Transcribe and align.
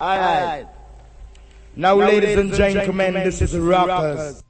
Alright. 0.00 0.66
Now, 1.76 1.94
ladies 1.94 2.36
and 2.36 2.52
gentlemen, 2.54 3.14
this 3.14 3.42
is 3.42 3.56
Rockers. 3.56 4.42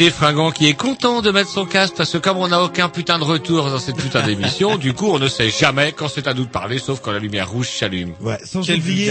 Roger 0.00 0.12
Fringant 0.12 0.50
qui 0.50 0.66
est 0.66 0.72
content 0.72 1.20
de 1.20 1.30
mettre 1.30 1.50
son 1.50 1.66
casque 1.66 1.92
parce 1.94 2.10
que 2.10 2.16
comme 2.16 2.38
on 2.38 2.48
n'a 2.48 2.62
aucun 2.62 2.88
putain 2.88 3.18
de 3.18 3.24
retour 3.24 3.68
dans 3.68 3.78
cette 3.78 3.96
putain 3.96 4.22
d'émission, 4.22 4.78
du 4.78 4.94
coup 4.94 5.08
on 5.10 5.18
ne 5.18 5.28
sait 5.28 5.50
jamais 5.50 5.92
quand 5.92 6.08
c'est 6.08 6.26
à 6.26 6.32
nous 6.32 6.46
de 6.46 6.48
parler 6.48 6.78
sauf 6.78 7.00
quand 7.02 7.12
la 7.12 7.18
lumière 7.18 7.50
rouge 7.50 7.68
s'allume. 7.68 8.14
ouais, 8.22 8.38
sans 8.42 8.62
Quelle 8.62 8.78
oublier. 8.78 9.10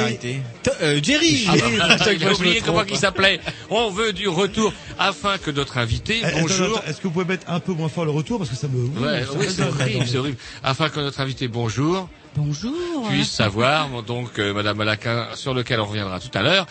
Euh, 0.82 1.00
Jerry 1.04 1.46
Ah 1.48 1.58
Jerry, 1.58 1.78
bah, 1.78 1.98
J'ai 2.20 2.30
oublié 2.32 2.62
me 2.62 2.66
comment 2.66 2.82
il 2.90 2.98
s'appelait. 2.98 3.40
On 3.70 3.92
veut 3.92 4.14
du 4.14 4.28
retour 4.28 4.74
afin 4.98 5.38
que 5.38 5.52
notre 5.52 5.78
invité, 5.78 6.22
Eh, 6.24 6.42
bonjour. 6.42 6.82
Est-ce 6.88 6.98
que 6.98 7.04
vous 7.04 7.12
pouvez 7.12 7.26
mettre 7.26 7.46
un 7.52 7.60
peu 7.60 7.74
moins 7.74 7.90
fort 7.90 8.06
le 8.06 8.12
retour 8.12 8.40
parce 8.40 8.50
que 8.50 8.56
ça 8.56 8.68
me 8.68 8.88
Ouais, 9.00 9.24
oui, 9.38 9.46
c'est 9.48 9.62
horrible, 9.62 10.08
c'est 10.08 10.18
horrible. 10.18 10.38
Afin 10.64 10.90
que 10.90 11.00
notre 11.02 11.22
invité, 11.22 11.48
bonjour, 11.48 12.10
Bonjour. 12.36 12.74
puisse 13.10 13.30
savoir, 13.30 13.90
donc 14.02 14.40
euh, 14.40 14.54
Madame 14.56 14.78
Malaquin, 14.78 15.28
sur 15.36 15.54
lequel 15.54 15.80
on 15.82 15.86
reviendra 15.86 16.20
tout 16.20 16.36
à 16.36 16.42
l'heure, 16.42 16.66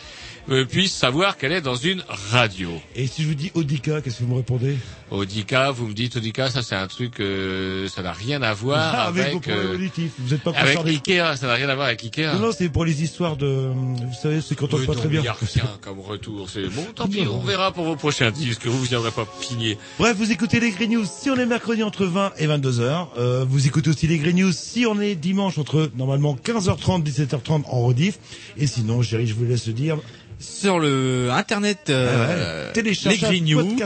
euh, 0.50 0.64
puisse 0.64 0.92
savoir 0.92 1.36
qu'elle 1.36 1.53
est 1.53 1.60
dans 1.60 1.75
une 1.75 2.03
radio. 2.09 2.70
Et 2.97 3.06
si 3.06 3.22
je 3.22 3.28
vous 3.28 3.34
dis 3.34 3.50
Audica, 3.54 4.00
qu'est-ce 4.00 4.19
que 4.19 4.25
vous 4.25 4.31
me 4.32 4.36
répondez? 4.36 4.76
Audica, 5.10 5.70
vous 5.70 5.88
me 5.88 5.94
dites 5.94 6.16
Audica, 6.16 6.50
ça 6.50 6.62
c'est 6.62 6.75
un 6.75 6.86
truc, 6.86 7.20
euh, 7.20 7.88
ça 7.88 8.03
n'a 8.03 8.12
rien 8.12 8.42
à 8.42 8.53
voir 8.53 8.78
Ah, 8.78 9.06
avec, 9.06 9.25
vos 9.25 9.31
avec, 9.31 9.42
problèmes 9.42 9.66
euh, 9.66 9.75
auditifs. 9.75 10.12
Vous 10.19 10.34
êtes 10.34 10.42
pas 10.42 10.53
avec. 10.54 10.78
Ikea, 10.78 11.37
ça 11.37 11.47
n'a 11.47 11.54
rien 11.54 11.69
à 11.69 11.75
voir 11.75 11.87
avec 11.88 12.03
Ikea. 12.04 12.34
Non, 12.34 12.41
non, 12.41 12.50
c'est 12.56 12.69
pour 12.69 12.84
les 12.84 13.03
histoires 13.03 13.37
de, 13.37 13.70
vous 13.75 14.14
savez, 14.20 14.41
c'est 14.41 14.54
quand 14.54 14.72
on 14.75 14.84
pas 14.84 14.94
très 14.94 15.08
bien. 15.08 15.20
Il 15.20 15.25
n'y 15.25 15.28
a 15.28 15.37
rien 15.41 15.78
comme 15.81 16.00
retour. 16.00 16.48
C'est 16.50 16.69
bon, 16.69 16.84
tant 16.94 17.08
pis, 17.08 17.26
on 17.31 17.41
verra 17.41 17.72
pour 17.72 17.84
vos 17.84 17.97
prochains 17.97 18.31
disques. 18.31 18.66
Vous 18.66 18.82
viendrez 18.84 19.10
pas 19.10 19.26
pigner. 19.41 19.78
Bref, 19.98 20.16
vous 20.16 20.31
écoutez 20.31 20.60
les 20.60 20.70
Green 20.70 20.91
News 20.92 21.04
si 21.06 21.31
on 21.31 21.37
est 21.37 21.47
mercredi 21.47 21.82
entre 21.82 22.04
20 22.04 22.32
et 22.38 22.47
22 22.47 22.81
heures. 22.81 23.10
Euh, 23.19 23.44
vous 23.48 23.66
écoutez 23.66 23.91
aussi 23.91 24.06
les 24.06 24.19
Green 24.19 24.37
News 24.37 24.53
si 24.53 24.87
on 24.87 25.00
est 25.00 25.14
dimanche 25.14 25.58
entre 25.58 25.91
normalement 25.97 26.37
15h30 26.37 27.03
17h30 27.03 27.64
en 27.66 27.81
rediff. 27.81 28.19
Et 28.56 28.66
sinon, 28.66 29.03
Jerry, 29.03 29.26
je 29.26 29.34
vous 29.34 29.44
laisse 29.44 29.66
le 29.66 29.72
dire. 29.72 29.98
Sur 30.41 30.78
le 30.78 31.31
internet, 31.32 31.87
euh, 31.91 32.72
Ouais. 32.72 32.82
les 32.82 33.16
Green 33.19 33.44
News, 33.44 33.76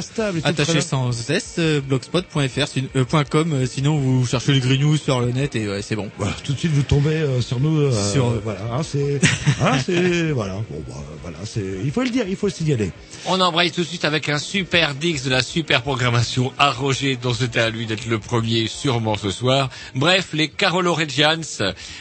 attaché 0.44 0.80
sans 0.82 1.10
s, 1.30 1.54
euh, 1.58 1.80
blogspot.fr, 1.80 2.68
sin- 2.68 2.82
euh, 2.94 3.04
point 3.06 3.24
.com, 3.24 3.52
euh, 3.54 3.66
sinon 3.66 3.96
vous 3.98 4.26
cherchez 4.26 4.52
les 4.52 4.60
Green 4.60 4.80
News 4.82 4.96
sur 4.98 5.20
le 5.20 5.30
net 5.32 5.56
et 5.56 5.66
ouais, 5.68 5.80
c'est 5.80 5.96
bon. 5.96 6.10
Voilà, 6.18 6.34
tout 6.44 6.52
de 6.52 6.58
suite 6.58 6.72
vous 6.72 6.82
tombez 6.82 7.14
euh, 7.14 7.40
sur 7.40 7.58
nous. 7.58 7.78
euh, 7.80 8.12
Sur- 8.12 8.38
voilà, 8.44 8.60
hein, 8.72 8.82
c'est, 8.82 9.18
hein, 9.62 9.78
c'est, 9.84 10.30
voilà, 10.32 10.54
bon, 10.70 10.82
bah, 10.88 10.94
voilà, 11.22 11.38
c'est, 11.44 11.64
il 11.84 11.90
faut 11.90 12.02
le 12.02 12.10
dire, 12.10 12.26
il 12.28 12.36
faut 12.36 12.48
le 12.48 12.52
signaler. 12.52 12.90
On 13.26 13.40
embraye 13.40 13.70
tout 13.70 13.80
de 13.82 13.86
suite 13.86 14.04
avec 14.04 14.28
un 14.28 14.38
super 14.38 14.94
Dix 14.94 15.24
de 15.24 15.30
la 15.30 15.42
super 15.42 15.80
programmation 15.82 16.52
à 16.58 16.70
Roger, 16.70 17.16
dont 17.20 17.32
c'était 17.32 17.60
à 17.60 17.70
lui 17.70 17.86
d'être 17.86 18.06
le 18.06 18.18
premier 18.18 18.66
sûrement 18.66 19.16
ce 19.16 19.30
soir. 19.30 19.70
Bref, 19.94 20.28
les 20.34 20.48
Carolo 20.48 20.92
Reggians. 20.92 21.40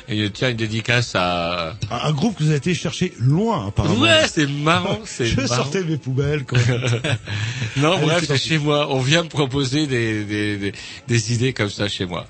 Et 0.09 0.29
tiens, 0.31 0.49
une 0.49 0.57
dédicace 0.57 1.13
à... 1.15 1.75
Un, 1.89 2.09
un 2.09 2.11
groupe 2.11 2.37
que 2.37 2.43
vous 2.43 2.49
avez 2.49 2.57
été 2.57 2.73
chercher 2.73 3.13
loin, 3.19 3.67
apparemment. 3.67 3.99
Ouais, 4.01 4.27
c'est 4.47 4.51
marrant, 4.63 4.99
c'est 5.05 5.25
Je 5.25 5.35
marrant. 5.41 5.55
sortais 5.55 5.83
mes 5.83 5.97
poubelles. 5.97 6.43
Quand... 6.45 6.57
Non, 7.77 7.93
Allez, 7.93 8.05
bref, 8.05 8.23
c'est 8.27 8.37
chez 8.37 8.57
moi. 8.57 8.87
On 8.89 8.99
vient 8.99 9.23
me 9.23 9.29
proposer 9.29 9.87
des, 9.87 10.23
des, 10.25 10.57
des, 10.57 10.73
des 11.07 11.33
idées 11.33 11.53
comme 11.53 11.69
ça 11.69 11.87
chez 11.87 12.05
moi. 12.05 12.27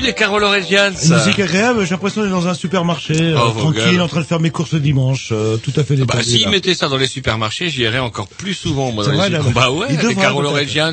les. 0.00 0.94
Une 1.04 1.14
musique 1.16 1.38
agréable, 1.40 1.84
j'ai 1.84 1.90
l'impression 1.90 2.22
d'être 2.22 2.30
dans 2.30 2.46
un 2.48 2.54
supermarché, 2.54 3.14
euh, 3.14 3.38
Oh, 3.40 3.50
vos 3.50 3.72
tranquille, 3.72 4.00
en 4.00 4.08
train 4.08 4.20
de 4.20 4.26
faire 4.26 4.40
mes 4.40 4.50
courses 4.50 4.72
le 4.72 4.80
dimanche, 4.80 5.28
euh, 5.32 5.56
tout 5.56 5.72
à 5.76 5.84
fait 5.84 5.96
détendu. 5.96 6.16
Bah, 6.16 6.22
s'ils 6.22 6.48
mettaient 6.48 6.74
ça 6.74 6.88
dans 6.88 6.96
les 6.96 7.06
supermarchés, 7.06 7.70
j'y 7.70 7.82
irais 7.82 7.98
encore 7.98 8.28
plus 8.28 8.54
souvent, 8.54 8.92
moi, 8.92 9.04
dans 9.04 9.10
les 9.10 9.16
vrai, 9.16 9.30
là, 9.30 9.40
Bah 9.54 9.70
ouais, 9.70 9.86
ils 9.90 9.98
les. 9.98 10.14
Reggians, 10.14 10.92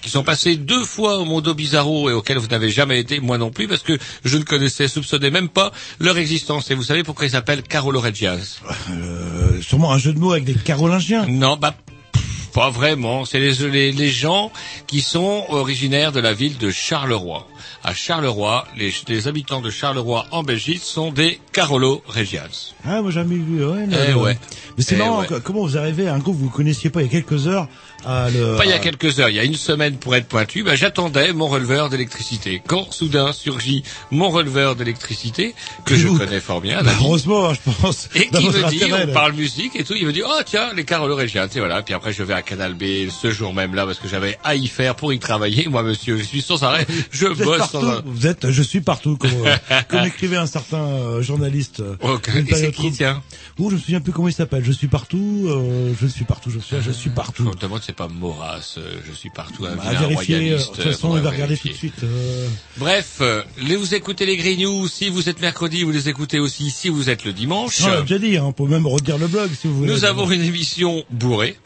qui 0.00 0.10
sont 0.10 0.22
passés 0.22 0.56
deux 0.56 0.84
fois 0.84 1.18
au 1.18 1.24
Mondo 1.24 1.54
Bizarro 1.54 2.10
et 2.10 2.12
auxquels 2.12 2.38
vous 2.38 2.48
n'avez 2.48 2.70
jamais 2.70 2.98
été, 2.98 3.20
moi 3.20 3.38
non 3.38 3.50
plus, 3.50 3.68
parce 3.68 3.82
que 3.82 3.98
je 4.24 4.36
ne 4.36 4.42
connaissais, 4.44 4.88
soupçonnais 4.88 5.30
même 5.30 5.48
pas 5.48 5.72
leur 6.00 6.18
existence. 6.18 6.70
Et 6.70 6.74
vous 6.74 6.82
savez 6.82 7.02
pourquoi 7.02 7.26
ils 7.26 7.30
s'appellent 7.30 7.62
Carolo 7.62 8.00
Reggians? 8.00 8.38
Euh, 8.90 9.60
sûrement 9.60 9.92
un 9.92 9.98
jeu 9.98 10.12
de 10.12 10.18
mots 10.18 10.32
avec 10.32 10.44
des 10.44 10.54
carolingiens. 10.54 11.26
Non, 11.28 11.56
bah, 11.56 11.74
pas 12.52 12.70
vraiment. 12.70 13.24
C'est 13.24 13.38
les, 13.38 13.52
les, 13.68 13.92
les 13.92 14.10
gens 14.10 14.52
qui 14.86 15.00
sont 15.00 15.44
originaires 15.48 16.12
de 16.12 16.20
la 16.20 16.32
ville 16.32 16.58
de 16.58 16.70
Charleroi. 16.70 17.46
À 17.92 17.94
Charleroi, 17.94 18.66
les, 18.74 18.90
les 19.08 19.28
habitants 19.28 19.60
de 19.60 19.68
Charleroi 19.68 20.24
en 20.30 20.42
Belgique 20.42 20.80
sont 20.82 21.12
des 21.12 21.38
Carolo 21.52 22.02
Reggians. 22.08 22.40
Ah, 22.86 23.02
moi 23.02 23.10
j'ai 23.10 23.16
jamais 23.20 23.36
vu, 23.36 23.62
ouais. 23.66 23.86
Eh 24.08 24.14
ouais. 24.14 24.38
Mais 24.78 24.82
c'est 24.82 24.94
Eh 24.94 24.98
marrant, 24.98 25.20
ouais. 25.20 25.26
comment 25.44 25.60
vous 25.60 25.76
arrivez 25.76 26.08
à 26.08 26.14
un 26.14 26.18
groupe 26.18 26.38
que 26.38 26.42
vous 26.42 26.48
connaissiez 26.48 26.88
pas 26.88 27.02
il 27.02 27.12
y 27.12 27.14
a 27.14 27.20
quelques 27.20 27.46
heures 27.48 27.68
à 28.04 28.28
le... 28.30 28.56
Pas 28.56 28.64
il 28.64 28.70
y 28.70 28.72
a 28.72 28.76
à- 28.76 28.78
quelques 28.78 29.20
heures, 29.20 29.28
il 29.28 29.36
y 29.36 29.38
a 29.38 29.44
une 29.44 29.54
semaine 29.54 29.96
pour 29.96 30.14
être 30.16 30.26
pointu, 30.26 30.62
bah, 30.62 30.74
j'attendais 30.74 31.32
mon 31.32 31.48
releveur 31.48 31.88
d'électricité. 31.88 32.62
Quand 32.66 32.92
soudain 32.92 33.32
surgit 33.32 33.82
mon 34.10 34.30
releveur 34.30 34.76
d'électricité, 34.76 35.54
que 35.84 35.94
je 35.96 36.08
connais 36.08 36.40
fort 36.40 36.60
bien, 36.60 36.82
Bah, 36.82 36.92
heureusement, 37.00 37.50
hein, 37.50 37.54
je 37.54 37.70
pense. 37.80 38.08
et 38.14 38.28
qui 38.28 38.46
me 38.48 38.68
dit, 38.70 38.82
intérêt, 38.84 39.06
on 39.08 39.12
parle 39.12 39.32
musique 39.32 39.76
et 39.76 39.84
tout, 39.84 39.94
il 39.94 40.06
me 40.06 40.12
dit, 40.12 40.22
oh 40.24 40.40
tiens, 40.44 40.72
les 40.74 40.84
Carolo 40.84 41.16
Reggians, 41.16 41.46
et 41.54 41.58
voilà. 41.58 41.82
Puis 41.82 41.94
après, 41.94 42.12
je 42.12 42.22
vais 42.22 42.34
à 42.34 42.42
Canal 42.42 42.74
B 42.74 43.08
ce 43.10 43.30
jour 43.30 43.54
même 43.54 43.74
là, 43.74 43.86
parce 43.86 43.98
que 43.98 44.08
j'avais 44.08 44.38
à 44.44 44.54
y 44.54 44.66
faire 44.66 44.94
pour 44.96 45.12
y 45.12 45.18
travailler. 45.18 45.68
Moi, 45.68 45.82
monsieur, 45.82 46.16
je 46.18 46.22
suis 46.24 46.42
sans 46.42 46.62
arrêt, 46.64 46.86
je 47.10 47.26
Vous 47.26 47.44
bosse 47.44 47.58
partout, 47.58 47.80
sans 47.80 47.88
arrêt. 47.88 48.02
vous 48.04 48.26
êtes, 48.26 48.50
je 48.50 48.62
suis 48.62 48.80
partout, 48.80 49.16
comme, 49.16 49.30
euh, 49.46 49.56
comme 49.88 50.04
écrivait 50.04 50.36
un 50.36 50.46
certain 50.46 50.78
euh, 50.82 51.22
journaliste. 51.22 51.80
euh, 51.80 51.96
Ok, 52.00 52.30
d'une 52.32 52.46
et 52.48 52.54
c'est 52.54 52.72
qui, 52.72 52.90
tiens? 52.92 53.22
Ouh, 53.58 53.70
je 53.70 53.74
me 53.76 53.80
souviens 53.80 54.00
plus 54.00 54.12
comment 54.12 54.28
il 54.28 54.34
s'appelle. 54.34 54.64
Je 54.64 54.72
suis 54.72 54.88
partout, 54.88 55.46
euh, 55.46 55.92
je 56.00 56.06
suis 56.06 56.24
partout, 56.24 56.50
je 56.50 56.58
suis, 56.58 56.76
je 56.80 56.90
suis 56.90 57.10
Je 57.10 57.14
partout. 57.14 57.44
C'est 57.92 57.96
pas 57.96 58.08
Maurras, 58.08 58.76
euh, 58.78 58.94
je 59.06 59.12
suis 59.12 59.28
partout 59.28 59.66
un 59.66 59.74
vilain 59.76 60.00
vérifier, 60.08 60.52
euh, 60.52 60.58
de 60.58 60.62
toute 60.62 60.82
façon, 60.82 61.10
on 61.10 61.20
va 61.20 61.30
regarder 61.30 61.58
tout 61.58 61.68
de 61.68 61.74
suite. 61.74 62.02
euh, 62.04 62.48
Bref, 62.78 63.20
les, 63.58 63.76
vous 63.76 63.94
écoutez 63.94 64.24
les 64.24 64.56
News, 64.56 64.88
si 64.88 65.10
vous 65.10 65.28
êtes 65.28 65.40
mercredi, 65.42 65.82
vous 65.82 65.90
les 65.90 66.08
écoutez 66.08 66.38
aussi 66.38 66.70
si 66.70 66.88
vous 66.88 67.10
êtes 67.10 67.24
le 67.24 67.34
dimanche. 67.34 67.82
on 67.82 67.88
l'a 67.88 68.00
déjà 68.00 68.18
dit, 68.18 68.36
hein, 68.38 68.44
on 68.46 68.52
peut 68.52 68.66
même 68.66 68.86
redire 68.86 69.18
le 69.18 69.26
blog 69.28 69.50
si 69.60 69.66
vous 69.68 69.76
voulez. 69.76 69.92
Nous 69.92 70.04
avons 70.06 70.30
une 70.30 70.42
émission 70.42 71.04
bourrée. 71.10 71.56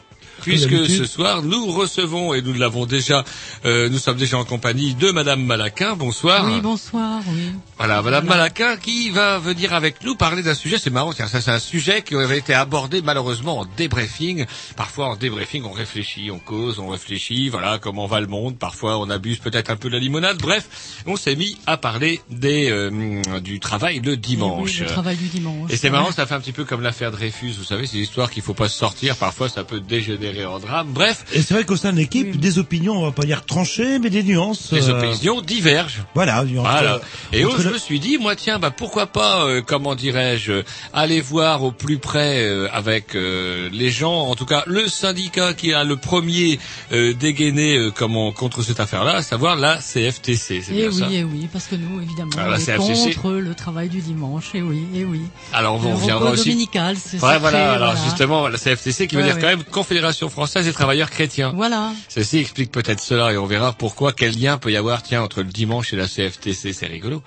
Puisque 0.41 0.87
ce 0.87 1.05
soir, 1.05 1.41
nous 1.43 1.67
recevons, 1.71 2.33
et 2.33 2.41
nous 2.41 2.53
l'avons 2.53 2.85
déjà, 2.85 3.23
euh, 3.65 3.89
nous 3.89 3.97
sommes 3.97 4.17
déjà 4.17 4.37
en 4.37 4.45
compagnie 4.45 4.95
de 4.95 5.11
Madame 5.11 5.43
Malaquin. 5.43 5.95
Bonsoir. 5.95 6.45
Oui, 6.45 6.61
bonsoir, 6.61 7.21
oui. 7.29 7.51
Voilà, 7.77 8.01
Madame 8.01 8.25
Voilà. 8.25 8.41
Malaquin 8.43 8.77
qui 8.77 9.09
va 9.09 9.39
venir 9.39 9.73
avec 9.73 10.03
nous 10.03 10.15
parler 10.15 10.43
d'un 10.43 10.53
sujet. 10.53 10.77
C'est 10.77 10.89
marrant, 10.89 11.13
tiens, 11.13 11.27
ça 11.27 11.41
c'est 11.41 11.51
un 11.51 11.59
sujet 11.59 12.01
qui 12.01 12.15
avait 12.15 12.37
été 12.37 12.53
abordé 12.53 13.01
malheureusement 13.01 13.59
en 13.59 13.65
débriefing. 13.77 14.45
Parfois 14.75 15.07
en 15.09 15.15
débriefing, 15.15 15.63
on 15.63 15.71
réfléchit, 15.71 16.31
on 16.31 16.39
cause, 16.39 16.79
on 16.79 16.89
réfléchit. 16.89 17.49
Voilà, 17.49 17.79
comment 17.79 18.07
va 18.07 18.19
le 18.21 18.27
monde. 18.27 18.57
Parfois, 18.57 18.97
on 18.99 19.09
abuse 19.09 19.39
peut-être 19.39 19.69
un 19.69 19.75
peu 19.75 19.89
de 19.89 19.93
la 19.93 19.99
limonade. 19.99 20.37
Bref, 20.37 21.03
on 21.05 21.15
s'est 21.15 21.35
mis 21.35 21.57
à 21.65 21.77
parler 21.77 22.21
des 22.29 22.69
euh, 22.71 23.39
du 23.39 23.59
travail 23.59 23.99
le 24.03 24.17
dimanche. 24.17 24.69
Oui, 24.71 24.79
le 24.81 24.85
travail 24.85 25.17
du 25.17 25.27
dimanche. 25.27 25.71
Et 25.71 25.77
c'est 25.77 25.89
marrant, 25.89 26.11
ça 26.11 26.25
fait 26.25 26.35
un 26.35 26.39
petit 26.39 26.51
peu 26.51 26.65
comme 26.65 26.81
l'affaire 26.81 27.11
Dreyfus, 27.11 27.53
vous 27.57 27.63
savez, 27.63 27.87
c'est 27.87 27.97
l'histoire 27.97 28.29
qu'il 28.29 28.43
faut 28.43 28.53
pas 28.53 28.69
se 28.69 28.77
sortir, 28.77 29.15
parfois 29.17 29.49
ça 29.49 29.63
peut 29.63 29.79
dégénérer 29.79 30.26
drame. 30.33 30.87
Bref, 30.91 31.25
Et 31.33 31.41
c'est 31.41 31.53
vrai 31.53 31.63
qu'au 31.63 31.75
sein 31.75 31.91
de 31.91 31.97
l'équipe, 31.97 32.27
Oui. 32.31 32.37
des 32.37 32.59
opinions, 32.59 32.93
on 32.97 33.03
va 33.05 33.11
pas 33.11 33.23
dire 33.23 33.45
tranchées, 33.45 33.99
mais 33.99 34.09
des 34.09 34.23
nuances. 34.23 34.71
les 34.71 34.89
euh, 34.89 34.97
opinions 34.97 35.41
divergent. 35.41 35.99
Voilà. 36.15 36.43
Voilà. 36.43 36.99
Et 37.33 37.45
oh, 37.45 37.51
je 37.57 37.67
le- 37.67 37.73
me 37.73 37.77
suis 37.77 37.99
dit, 37.99 38.17
moi, 38.17 38.35
tiens, 38.35 38.59
bah 38.59 38.71
pourquoi 38.71 39.07
pas, 39.07 39.45
euh, 39.45 39.61
comment 39.65 39.95
dirais-je, 39.95 40.63
aller 40.93 41.21
voir 41.21 41.63
au 41.63 41.71
plus 41.71 41.97
près 41.99 42.43
euh, 42.43 42.67
avec 42.71 43.15
euh, 43.15 43.69
les 43.71 43.91
gens, 43.91 44.13
en 44.27 44.35
tout 44.35 44.45
cas 44.45 44.63
le 44.67 44.87
syndicat 44.87 45.53
qui 45.53 45.73
a 45.73 45.83
le 45.83 45.97
premier 45.97 46.59
euh, 46.91 47.13
dégainé 47.13 47.77
euh, 47.77 47.91
comment 47.91 48.31
contre 48.31 48.63
cette 48.63 48.79
affaire-là, 48.79 49.17
à 49.17 49.21
savoir 49.21 49.55
la 49.55 49.77
CFTC. 49.77 50.61
C'est 50.61 50.71
Et 50.73 50.75
bien 50.75 50.87
oui, 50.89 50.99
ça. 50.99 51.09
et 51.11 51.23
oui, 51.23 51.47
parce 51.51 51.65
que 51.65 51.75
nous, 51.75 52.01
évidemment, 52.01 52.31
Ah, 52.37 52.45
on 52.47 52.51
la 52.51 52.57
est 52.59 53.13
contre 53.15 53.31
le 53.31 53.53
travail 53.53 53.89
du 53.89 54.01
dimanche, 54.01 54.45
et 54.53 54.61
oui, 54.61 54.83
et 54.95 55.03
oui. 55.05 55.21
Alors 55.53 55.75
on 55.83 55.95
reviendra 55.95 56.31
aussi. 56.31 56.45
dominical, 56.49 56.95
c'est 56.97 57.21
Ouais, 57.23 57.37
voilà. 57.39 57.73
Alors 57.73 57.91
voilà. 57.93 58.03
justement, 58.05 58.47
la 58.47 58.57
CFTC 58.57 59.07
qui 59.07 59.15
veut 59.15 59.23
dire 59.23 59.35
ouais. 59.35 59.41
quand 59.41 59.47
même 59.47 59.63
Confédération 59.63 60.16
française 60.27 60.65
des 60.65 60.73
travailleurs 60.73 61.09
chrétiens. 61.09 61.53
Voilà. 61.55 61.93
Ceci 62.09 62.39
explique 62.39 62.71
peut-être 62.71 62.99
cela 62.99 63.31
et 63.31 63.37
on 63.37 63.45
verra 63.45 63.73
pourquoi, 63.73 64.13
quel 64.13 64.37
lien 64.39 64.57
peut 64.57 64.71
y 64.71 64.75
avoir, 64.75 65.03
tiens, 65.03 65.21
entre 65.21 65.41
le 65.41 65.49
dimanche 65.49 65.93
et 65.93 65.95
la 65.95 66.07
CFTC, 66.07 66.73
c'est 66.73 66.87
rigolo. 66.87 67.21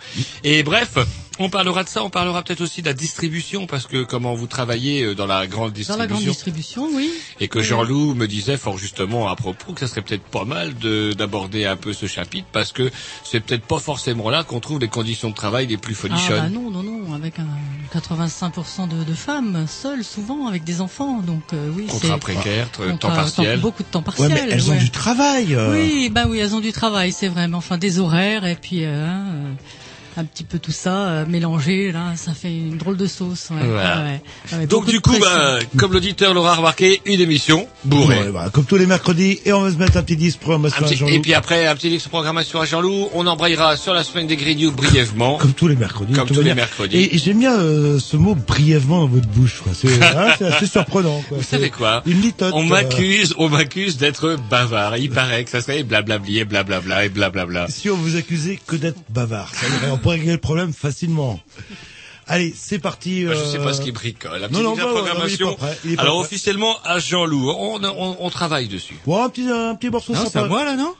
Et 0.45 0.63
bref, 0.63 0.99
on 1.41 1.51
parlera 1.51 1.83
de 1.85 1.89
ça, 1.89 2.05
on 2.05 2.11
parlera 2.11 2.43
peut-être 2.43 2.61
aussi 2.61 2.83
de 2.83 2.87
la 2.87 2.93
distribution, 2.95 3.67
parce 3.67 3.87
que 3.87 4.03
comment 4.05 4.35
vous 4.35 4.47
travaillez 4.47 5.03
euh, 5.03 5.15
dans 5.15 5.27
la 5.27 5.47
grande 5.47 5.71
Dans 5.71 5.75
distribution, 5.75 5.99
la 5.99 6.07
grande 6.07 6.23
distribution, 6.25 6.89
oui. 6.95 7.11
et 7.41 7.49
que 7.49 7.61
Jean-Loup 7.63 8.15
me 8.15 8.27
disait 8.27 8.57
fort 8.57 8.79
justement 8.79 9.29
à 9.29 9.37
propos 9.37 9.73
que 9.73 9.81
ça 9.81 9.89
serait 9.89 10.03
peut-être 10.03 10.23
pas 10.25 10.45
mal 10.45 10.75
de- 10.79 11.13
d'aborder 11.15 11.65
un 11.67 11.77
peu 11.77 11.93
ce 11.93 12.07
chapitre, 12.07 12.47
parce 12.53 12.73
que 12.73 12.91
c'est 13.25 13.41
peut-être 13.41 13.65
pas 13.65 13.79
forcément 13.79 14.31
là 14.31 14.45
qu'on 14.45 14.61
trouve 14.61 14.79
les 14.81 14.89
conditions 14.89 15.31
de 15.31 15.35
travail 15.35 15.67
les 15.67 15.77
plus 15.77 15.97
Ah 16.03 16.09
bah 16.09 16.17
folichonnes. 16.17 16.53
non, 16.53 16.71
non, 16.71 16.83
non, 16.83 17.13
avec 17.15 17.39
un 17.39 17.47
85% 17.99 18.89
de, 18.89 19.05
de 19.05 19.15
femmes 19.15 19.67
seules, 19.69 20.05
souvent, 20.05 20.47
avec 20.47 20.65
des 20.65 20.81
enfants, 20.81 21.21
donc 21.21 21.43
euh, 21.53 21.71
oui. 21.77 21.87
Contrat 21.87 22.19
précaire, 22.19 22.71
temps 22.71 22.83
contrat- 22.85 23.15
partiel. 23.15 23.61
Beaucoup 23.61 23.83
de 23.83 23.89
temps 23.89 23.99
Ouais, 24.01 24.05
partiel. 24.05 24.31
mais 24.33 24.47
elles 24.51 24.69
ont 24.71 24.75
ouais. 24.75 24.79
du 24.79 24.91
travail. 24.91 25.55
euh. 25.55 25.73
Oui, 25.73 26.09
bah 26.11 26.25
oui, 26.29 26.39
elles 26.39 26.55
ont 26.55 26.61
du 26.61 26.73
travail, 26.73 27.13
c'est 27.13 27.29
vrai. 27.29 27.49
Mais 27.49 27.57
enfin, 27.57 27.79
des 27.79 27.99
horaires 27.99 28.45
et 28.47 28.57
puis 28.57 28.85
euh, 28.85 29.07
hein, 29.07 29.25
euh, 29.35 29.53
un 30.21 30.25
petit 30.25 30.45
peu 30.45 30.59
tout 30.59 30.73
ça 30.73 31.09
euh, 31.09 31.27
mélangé, 31.27 31.93
là, 31.93 32.13
ça 32.17 32.33
fait 32.35 32.53
une 32.53 32.77
drôle 32.79 32.97
de 32.97 33.07
sauce. 33.07 33.49
Ouais, 33.51 33.57
Voilà. 33.67 33.97
ouais, 33.99 34.21
ouais. 34.53 34.59
Ouais, 34.59 34.67
Donc 34.67 34.87
du 34.89 35.01
coup, 35.01 35.17
bah, 35.21 35.59
comme 35.77 35.93
l'auditeur 35.93 36.35
l'aura 36.35 36.55
remarqué, 36.55 37.01
une 37.07 37.21
émission 37.21 37.67
bourrée. 37.85 38.19
Ouais, 38.21 38.29
voilà, 38.31 38.51
comme 38.51 38.65
tous 38.65 38.77
les 38.77 38.87
mercredis, 38.87 39.41
et 39.45 39.53
on 39.53 39.63
va 39.63 39.71
se 39.71 39.77
mettre 39.77 39.97
un 39.97 40.03
petit 40.03 40.17
disque 40.17 40.39
programmation 40.41 40.83
Un 40.83 40.85
à 40.85 40.89
petit- 40.89 40.97
Jean-Loup. 40.97 41.15
et 41.15 41.19
puis 41.21 41.35
après, 41.35 41.67
un 41.67 41.75
petit 41.75 41.91
de 41.91 42.09
programmation 42.09 42.61
à 42.61 42.65
Jean-Loup. 42.67 43.09
On 43.15 43.27
embrayera 43.27 43.77
sur 43.77 43.93
la 43.95 44.05
semaine 44.05 44.27
des 44.27 44.37
Green 44.37 44.59
News 44.59 44.71
brièvement. 44.73 45.37
Comme 45.39 45.53
tous 45.53 45.67
les 45.69 45.77
mercredis. 45.77 46.13
Comme 46.13 46.29
tous 46.29 46.41
les 46.41 46.55
mercredis. 46.55 46.97
Et, 46.97 47.15
et 47.15 47.19
j'aime 47.19 47.39
bien 47.41 47.59
euh, 47.59 47.99
ce 47.99 48.17
mot 48.17 48.35
brièvement 48.35 49.01
dans 49.01 49.07
votre 49.09 49.29
bouche. 49.29 49.61
quoi. 49.63 49.73
C'est 49.75 49.89
hein, 50.03 50.29
c'est 50.39 50.47
assez 50.47 50.67
surprenant. 50.71 51.23
Quoi. 51.29 51.39
Vous 51.39 51.43
C'est 51.45 51.57
savez 51.57 51.71
quoi? 51.71 52.03
Une 52.07 52.21
litote. 52.21 52.53
On 52.55 52.65
euh, 52.65 52.69
m'accuse, 52.69 53.35
on 53.39 53.49
m'accuse 53.49 53.97
d'être 53.97 54.37
bavard. 54.51 54.97
Il 54.99 55.11
paraît 55.11 55.45
que 55.45 55.51
ça 55.51 55.61
serait 55.61 55.83
blablabli 55.83 56.39
et 56.39 56.45
blablabla 56.45 57.05
et 57.05 57.09
blablabla. 57.09 57.67
Si 57.69 57.91
on 57.91 57.97
vous 57.97 58.17
accusait 58.17 58.59
que 58.67 58.77
d'être 58.77 58.99
bavard, 59.09 59.53
ça 59.55 59.67
irait, 59.67 59.91
on 59.93 59.99
pourrait 60.11 60.17
régler 60.19 60.33
le 60.33 60.39
problème 60.39 60.73
facilement. 60.73 61.41
Allez, 62.27 62.55
c'est 62.57 62.79
parti. 62.79 63.25
Moi, 63.25 63.35
Je 63.35 63.45
sais 63.45 63.59
euh, 63.59 63.65
pas 63.65 63.73
ce 63.73 63.81
qui 63.81 63.91
bricole. 63.93 64.39
La 64.39 64.49
non, 64.49 64.49
petite 64.49 64.63
non, 64.65 64.73
de 64.75 64.81
bah, 64.81 64.87
ouais, 64.87 64.93
programmation. 64.93 65.47
non, 65.49 65.55
prêt, 65.57 65.77
Alors 65.99 66.15
prêt. 66.19 66.27
officiellement 66.27 66.77
à 66.85 66.99
Jean-Loup. 67.01 67.51
On, 67.51 67.83
on, 67.83 68.17
on 68.21 68.31
travaille 68.31 68.69
dessus. 68.69 68.97
Bon, 69.07 69.23
un 69.25 69.29
petit, 69.29 69.49
un 69.49 69.75
petit 69.75 69.91
morceau 69.91 70.13
Non, 70.15 70.21
c'est 70.31 70.39
à 70.39 70.45
moi 70.45 70.65
là, 70.65 70.77
non 70.77 70.95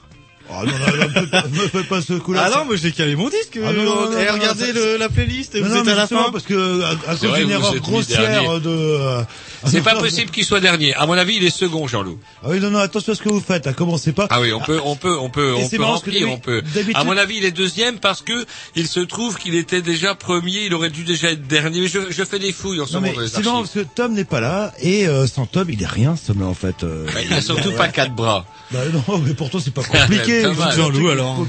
Oh, 0.53 0.65
non, 0.67 0.73
non, 0.73 1.21
non, 1.33 1.43
me 1.53 1.69
fais 1.69 1.85
pas- 1.85 2.03
ce 2.03 2.15
coup-là. 2.15 2.51
Ah 2.53 2.59
non, 2.59 2.65
moi 2.65 2.75
j'ai 2.75 2.91
calé 2.91 3.15
mon 3.15 3.29
disque. 3.29 3.57
Ah 3.65 3.73
non, 3.73 3.85
non, 3.85 4.11
non, 4.11 4.19
et 4.19 4.27
non, 4.27 4.33
regardez 4.33 4.67
ça- 4.67 4.73
le- 4.73 4.97
la 4.97 5.09
playlist, 5.09 5.55
Non, 5.55 5.63
vous 5.69 5.75
non, 5.77 5.83
êtes 5.83 5.89
à 5.89 5.95
la 5.95 6.07
fin. 6.09 6.33
parce 6.33 6.43
que 6.43 6.83
à, 6.83 6.89
à 7.09 7.15
cause 7.15 7.35
d'une 7.35 7.51
erreur 7.51 7.77
grossière 7.77 8.61
de. 8.61 9.23
C'est 9.67 9.83
pas 9.83 9.95
possible 9.97 10.31
qu'il 10.31 10.45
soit 10.45 10.61
dernier. 10.61 10.95
À 10.95 11.07
mon 11.07 11.15
avis, 11.15 11.37
il 11.37 11.45
est 11.45 11.51
second, 11.51 11.87
Jean-Loup. 11.87 12.19
Ah 12.43 12.49
oui, 12.51 12.61
non, 12.61 12.71
non, 12.71 12.79
attention 12.79 13.13
à 13.13 13.17
ce 13.17 13.23
que 13.23 13.29
vous 13.29 13.41
faites. 13.41 13.67
hein, 13.67 13.73
commencez 13.73 14.13
pas. 14.13 14.27
Ah 14.31 14.41
oui, 14.41 14.53
on 14.53 14.61
peut, 14.61 14.81
on 14.85 14.97
peut, 14.97 15.17
on 15.19 15.29
peut, 15.31 15.55
on 15.55 15.69
c'est 15.69 15.77
peut 15.77 15.85
remplir, 15.85 16.31
on 16.31 16.39
peut. 16.39 16.63
À 16.95 17.05
mon 17.05 17.17
avis, 17.17 17.37
il 17.37 17.45
est 17.45 17.51
deuxième 17.51 17.99
parce 17.99 18.23
que 18.23 18.47
il 18.77 18.89
se 18.89 19.01
trouve 19.01 19.37
qu'il 19.37 19.55
était 19.55 19.83
déjà 19.83 20.15
premier. 20.15 20.65
Il 20.65 20.75
aurait 20.75 20.91
dû 20.91 21.05
déjà 21.05 21.31
être 21.33 21.47
dernier. 21.47 21.81
Mais 21.83 21.89
je, 21.89 22.11
je 22.11 22.25
fais 22.25 22.39
des 22.39 22.53
fouilles 22.53 22.81
en 22.81 22.87
ce 22.87 22.95
Non, 22.95 23.01
moment 23.03 23.15
c'est 23.27 23.45
marrant 23.45 23.61
parce 23.61 23.73
que 23.75 23.81
Tom 23.81 24.15
n'est 24.15 24.25
pas 24.25 24.41
là 24.41 24.73
et 24.81 25.07
euh, 25.07 25.27
sans 25.27 25.47
Tom 25.47 25.69
il 25.71 25.83
est 25.83 25.87
rien 25.87 26.17
ce 26.17 26.33
homme-là 26.33 26.47
en 26.47 26.55
fait. 26.55 26.83
euh. 26.85 27.07
Il 27.25 27.33
a 27.33 27.41
surtout 27.43 27.73
pas 27.73 27.89
quatre 27.89 28.15
bras. 28.15 28.47
Bah, 28.71 28.81
non 29.09 29.19
mais 29.19 29.35
pourtant 29.35 29.59
c'est 29.59 29.75
pas 29.75 29.83
compliqué. 29.83 30.43
Jean-Loup, 30.77 31.09
alors. 31.11 31.45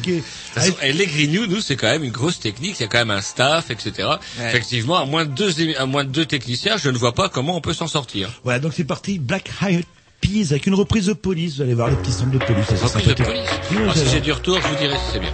façon, 0.53 0.73
et 0.81 0.91
les 0.93 1.27
News, 1.27 1.45
nous, 1.47 1.61
c'est 1.61 1.75
quand 1.75 1.87
même 1.87 2.03
une 2.03 2.11
grosse 2.11 2.39
technique. 2.39 2.75
Il 2.79 2.83
y 2.83 2.85
a 2.85 2.87
quand 2.87 2.97
même 2.97 3.11
un 3.11 3.21
staff, 3.21 3.69
etc. 3.69 4.07
Effectivement, 4.39 4.97
à 4.97 5.05
moins 5.05 5.25
de 5.25 5.31
deux, 5.31 5.53
à 5.77 5.85
moins 5.85 6.03
de 6.03 6.09
deux 6.09 6.25
techniciens, 6.25 6.77
je 6.77 6.89
ne 6.89 6.97
vois 6.97 7.13
pas 7.13 7.29
comment 7.29 7.55
on 7.55 7.61
peut 7.61 7.73
s'en 7.73 7.87
sortir. 7.87 8.00
Voilà 8.43 8.59
donc 8.59 8.73
c'est 8.75 8.83
parti 8.83 9.19
Black 9.19 9.49
Eyed 9.61 9.85
Peas 10.21 10.51
avec 10.51 10.67
une 10.67 10.75
reprise 10.75 11.07
de 11.07 11.13
police. 11.13 11.55
Vous 11.55 11.61
allez 11.63 11.73
voir 11.73 11.89
les 11.89 11.95
petits 11.95 12.11
sons 12.11 12.27
de 12.27 12.37
police. 12.37 12.69
Reprise 12.69 13.07
de 13.07 13.23
police. 13.23 13.49
C'est 13.93 14.05
si 14.05 14.11
j'ai 14.11 14.21
du 14.21 14.31
retour, 14.31 14.59
je 14.61 14.67
vous 14.67 14.75
dirai 14.75 14.95
si 14.97 15.13
c'est 15.13 15.19
bien. 15.19 15.33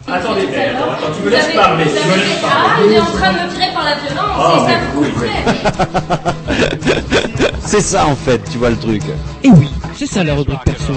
Attendez, 0.13 0.41
attends, 0.41 0.91
attends, 0.91 1.13
tu 1.17 1.23
me 1.25 1.29
laisses 1.29 1.53
parler, 1.55 1.85
tu 1.85 1.91
me 1.91 2.15
laisses 2.15 2.39
Ah, 2.43 2.47
parler. 2.49 2.85
il 2.87 2.93
est 2.93 2.99
en 2.99 3.05
train 3.05 3.31
de 3.31 3.37
me 3.37 3.49
tirer 3.53 3.71
par 3.73 3.83
la 3.85 3.95
violence, 3.95 4.37
Ah, 4.37 4.67
c'est 4.67 4.73
ça 6.19 6.33
C'est 7.65 7.81
ça 7.81 8.05
en 8.07 8.15
fait, 8.15 8.41
tu 8.51 8.57
vois 8.57 8.69
le 8.71 8.77
truc. 8.77 9.01
Et 9.43 9.49
oui, 9.49 9.69
c'est 9.95 10.07
ça 10.07 10.23
la 10.23 10.33
rubrique 10.35 10.59
perso. 10.65 10.93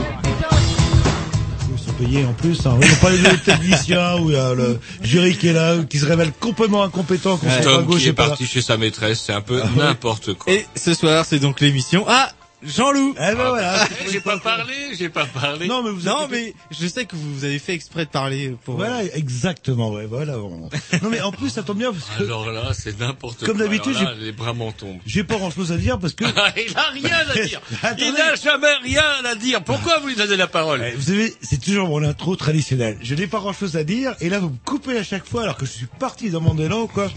Ils 1.72 1.78
sont 1.78 1.92
payés 1.92 2.24
en 2.26 2.32
plus. 2.32 2.66
Hein. 2.66 2.72
On 2.74 2.78
n'a 2.78 2.94
pas 3.00 3.10
les 3.10 3.38
techniciens 3.38 4.16
où 4.20 4.30
il 4.30 4.36
y 4.36 4.38
a 4.38 4.54
le 4.54 4.80
jury 5.02 5.36
qui 5.36 5.48
est 5.48 5.52
là, 5.52 5.76
qui 5.88 5.98
se 5.98 6.06
révèle 6.06 6.32
complètement 6.40 6.82
incompétent, 6.82 7.36
qu'on 7.36 7.46
Tom 7.62 7.84
gauche 7.84 8.00
qui 8.02 8.08
est 8.08 8.12
parti 8.12 8.46
chez 8.46 8.62
sa 8.62 8.76
maîtresse, 8.76 9.22
c'est 9.24 9.32
un 9.32 9.40
peu 9.40 9.60
Ah 9.62 9.66
ouais. 9.76 9.84
n'importe 9.84 10.34
quoi. 10.34 10.52
Et 10.52 10.66
ce 10.74 10.94
soir, 10.94 11.24
c'est 11.24 11.38
donc 11.38 11.60
l'émission. 11.60 12.04
Ah, 12.08 12.30
Jean-Loup. 12.64 13.14
Eh 13.16 13.34
ben 13.34 13.34
voilà. 13.34 13.86
J'ai 14.10 14.20
pas 14.20 14.38
parlé, 14.38 14.74
j'ai 14.98 15.08
pas 15.08 15.26
parlé. 15.26 15.66
Non 15.66 15.82
mais 15.82 15.90
vous 15.90 16.02
Non, 16.02 16.28
mais 16.30 16.54
je 16.70 16.86
sais 16.86 17.04
que 17.04 17.16
vous 17.16 17.44
avez 17.44 17.58
fait 17.58 17.74
exprès 17.74 18.04
de 18.04 18.10
parler 18.10 18.54
pour. 18.64 18.76
Voilà, 18.76 19.04
exactement, 19.14 19.90
ouais, 19.92 20.06
voilà. 20.06 20.36
bon. 20.36 20.68
Non 21.02 21.10
mais 21.10 21.20
en 21.20 21.32
plus 21.32 21.50
ça 21.50 21.62
tombe 21.62 21.78
bien 21.78 21.92
parce 21.92 22.04
que 22.18 22.24
Alors 22.24 22.50
là, 22.50 22.72
c'est 22.72 22.98
n'importe 22.98 23.38
quoi. 23.38 23.48
Comme 23.48 23.58
d'habitude, 23.58 23.96
les 24.18 24.32
bras 24.32 24.52
m'en 24.52 24.72
tombent. 24.72 24.98
j'ai 25.06 25.24
pas 25.24 25.36
grand 25.36 25.50
chose 25.50 25.72
à 25.72 25.76
dire 25.76 25.98
parce 25.98 26.14
que 26.14 26.24
Il 26.56 26.76
a 26.76 26.90
rien 26.90 27.18
à 27.30 27.34
dire. 27.44 27.60
Il 27.98 28.12
n'a 28.14 28.34
jamais 28.36 28.74
rien 28.82 29.02
à 29.24 29.34
dire. 29.34 29.62
Pourquoi 29.62 29.98
vous 29.98 30.08
lui 30.08 30.16
donnez 30.16 30.36
la 30.36 30.46
parole 30.46 30.82
Eh, 30.86 30.94
vous 30.94 31.02
savez, 31.02 31.34
c'est 31.42 31.60
toujours 31.60 31.88
mon 31.88 32.02
intro 32.02 32.36
traditionnelle. 32.36 32.96
Je 33.02 33.14
n'ai 33.14 33.26
pas 33.26 33.38
grand 33.40 33.52
chose 33.52 33.76
à 33.76 33.84
dire 33.84 34.14
et 34.20 34.28
là 34.28 34.38
vous 34.38 34.50
me 34.50 34.56
coupez 34.64 34.96
à 34.98 35.04
chaque 35.04 35.26
fois 35.26 35.42
alors 35.42 35.56
que 35.56 35.66
je 35.66 35.72
suis 35.72 35.86
parti 35.98 36.30
dans 36.30 36.40
mon 36.40 36.56
élan 36.58 36.86
quoi. 36.86 37.10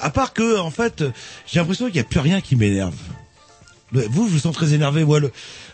À 0.00 0.10
part 0.10 0.32
que 0.32 0.58
en 0.58 0.70
fait, 0.70 1.02
j'ai 1.46 1.58
l'impression 1.58 1.86
qu'il 1.86 1.94
n'y 1.94 2.00
a 2.00 2.04
plus 2.04 2.20
rien 2.20 2.40
qui 2.40 2.54
m'énerve. 2.56 2.94
Vous, 3.92 4.26
vous 4.26 4.38
sens 4.38 4.54
très 4.54 4.74
énervé. 4.74 5.04
Moi, 5.04 5.20
le- 5.20 5.32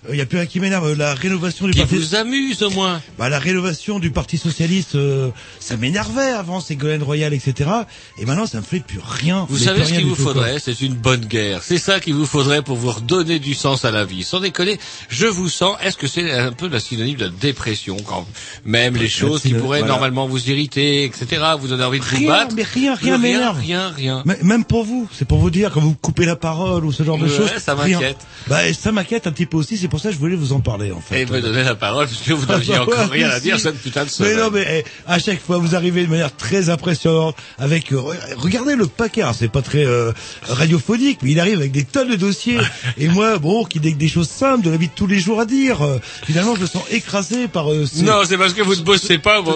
euh, 0.09 0.13
il 0.13 0.17
n'y 0.17 0.21
a 0.21 0.27
plus 0.27 0.39
rien 0.39 0.47
qui 0.47 0.61
m'énerve. 0.61 0.93
La 0.95 1.15
rénovation 1.15 1.67
du 1.67 1.73
Qui 1.73 1.81
parti, 1.81 1.97
vous 1.97 2.15
amuse 2.15 2.63
au 2.63 2.71
moins? 2.71 3.01
bah, 3.19 3.29
la 3.29 3.39
rénovation 3.39 3.99
du 3.99 4.11
parti 4.11 4.39
socialiste, 4.39 4.95
euh, 4.95 5.31
ça 5.61 5.77
m'énervait 5.77 6.31
avant, 6.31 6.61
Ségolène 6.61 7.03
Royal, 7.03 7.33
etc. 7.35 7.71
Et 8.19 8.27
maintenant, 8.27 8.47
ça 8.47 8.59
me 8.59 8.63
fait 8.63 8.81
plus 8.81 9.01
rien. 9.03 9.47
Vous 9.49 9.59
savez 9.59 9.83
ce 9.85 9.89
rien 9.91 9.99
qu'il 10.01 10.07
vous 10.09 10.15
faudrait? 10.15 10.59
C'est 10.59 10.81
une 10.81 10.95
bonne 10.95 11.25
guerre. 11.25 11.63
C'est 11.63 11.79
ça 11.79 12.01
qu'il 12.01 12.15
vous 12.15 12.27
faudrait 12.27 12.63
pour 12.63 12.77
vous 12.77 12.91
redonner 12.91 13.39
du 13.39 13.55
sens 13.55 13.85
à 13.85 13.91
la 13.91 14.05
vie. 14.05 14.23
Sans 14.25 14.41
déconner, 14.41 14.79
je 15.09 15.27
vous 15.27 15.49
sens. 15.49 15.77
Est-ce 15.83 15.97
que 15.97 16.07
c'est 16.07 16.31
un 16.33 16.53
peu 16.53 16.69
la 16.69 16.81
synonyme 16.81 17.17
de 17.17 17.25
la 17.25 17.31
dépression 17.31 17.97
quand 18.07 18.27
même 18.65 18.97
les 18.97 19.09
choses 19.09 19.43
qui 19.43 19.55
pourraient 19.55 19.81
voilà. 19.81 19.95
normalement 19.95 20.27
vous 20.27 20.49
irriter, 20.51 21.05
etc. 21.05 21.43
Vous 21.59 21.69
donner 21.69 21.85
envie 21.85 21.99
de 22.01 22.05
vous 22.05 22.17
Rien, 22.17 22.29
battre? 22.29 22.55
mais 22.55 22.63
rien, 22.63 22.95
rien 22.95 23.17
rien, 23.17 23.19
m'énerve. 23.19 23.59
rien, 23.59 23.89
rien. 23.91 24.23
Mais 24.27 24.39
même 24.43 24.65
pour 24.65 24.85
vous, 24.85 25.09
c'est 25.13 25.27
pour 25.27 25.39
vous 25.39 25.51
dire 25.51 25.71
quand 25.73 25.81
vous 25.81 25.95
coupez 25.95 26.25
la 26.27 26.37
parole 26.37 26.85
ou 26.85 26.93
ce 26.93 27.03
genre 27.03 27.19
de 27.19 27.29
choses. 27.29 27.51
ça 27.59 27.75
rien. 27.75 27.99
m'inquiète. 27.99 28.19
Bah 28.47 28.73
ça 28.75 28.93
m'inquiète 28.93 29.27
un 29.27 29.33
petit 29.33 29.47
peu 29.47 29.57
aussi. 29.57 29.77
C'est 29.79 29.89
pour 29.95 30.01
ça 30.03 30.09
que 30.09 30.15
je 30.15 30.21
voulais 30.21 30.37
vous 30.37 30.53
en 30.53 30.61
parler 30.61 30.91
en 30.93 31.01
fait. 31.01 31.23
Et 31.23 31.27
me 31.27 31.41
donner 31.41 31.63
la 31.63 31.75
parole 31.75 32.07
parce 32.07 32.21
que 32.21 32.33
vous 32.33 32.47
n'aviez 32.53 32.75
Ah, 32.75 32.85
bah, 32.85 32.93
encore 32.95 33.11
rien 33.11 33.31
à 33.31 33.39
dire 33.41 33.59
cette 33.61 33.81
putain 33.81 34.01
de 34.01 34.07
Mais 34.07 34.11
semaine. 34.11 34.37
non, 34.39 34.51
mais 34.53 34.67
eh, 34.69 34.85
à 35.07 35.19
chaque 35.19 35.41
fois, 35.41 35.59
vous 35.59 35.75
arrivez 35.77 36.05
de 36.05 36.11
manière 36.11 36.35
très 36.35 36.69
impressionnante 36.69 37.37
avec. 37.59 37.93
euh, 37.93 37.97
re- 37.97 38.17
regardez 38.37 38.75
le 38.77 38.87
paquet. 38.87 39.23
Alors, 39.23 39.35
c'est 39.35 39.49
pas 39.51 39.63
très 39.63 39.85
euh, 39.87 40.13
radiophonique, 40.49 41.21
mais 41.23 41.31
il 41.31 41.41
arrive 41.41 41.59
avec 41.59 41.73
des 41.73 41.85
tonnes 41.85 42.11
de 42.11 42.17
dossiers. 42.17 42.59
et 42.99 43.09
moi, 43.09 43.39
bon, 43.39 43.65
qui 43.65 43.79
n'ai 43.81 43.93
que 43.93 43.99
des 43.99 44.09
choses 44.09 44.29
simples 44.29 44.65
de 44.65 44.71
la 44.71 44.77
vie 44.77 44.89
de 44.89 44.93
tous 44.95 45.07
les 45.07 45.21
jours 45.21 45.41
à 45.41 45.45
dire. 45.47 45.83
euh, 45.83 45.99
finalement, 46.25 46.57
je 46.57 46.63
me 46.63 46.67
sens 46.67 46.83
écrasé 46.91 47.47
par. 47.49 47.71
euh, 47.73 47.87
ces- 47.87 48.03
Non, 48.03 48.23
c'est 48.29 48.37
parce 48.39 48.53
que 48.53 48.63
vous 48.63 48.75
ne 48.77 48.83
bossez 48.83 49.19
pas. 49.19 49.41
vous- 49.41 49.53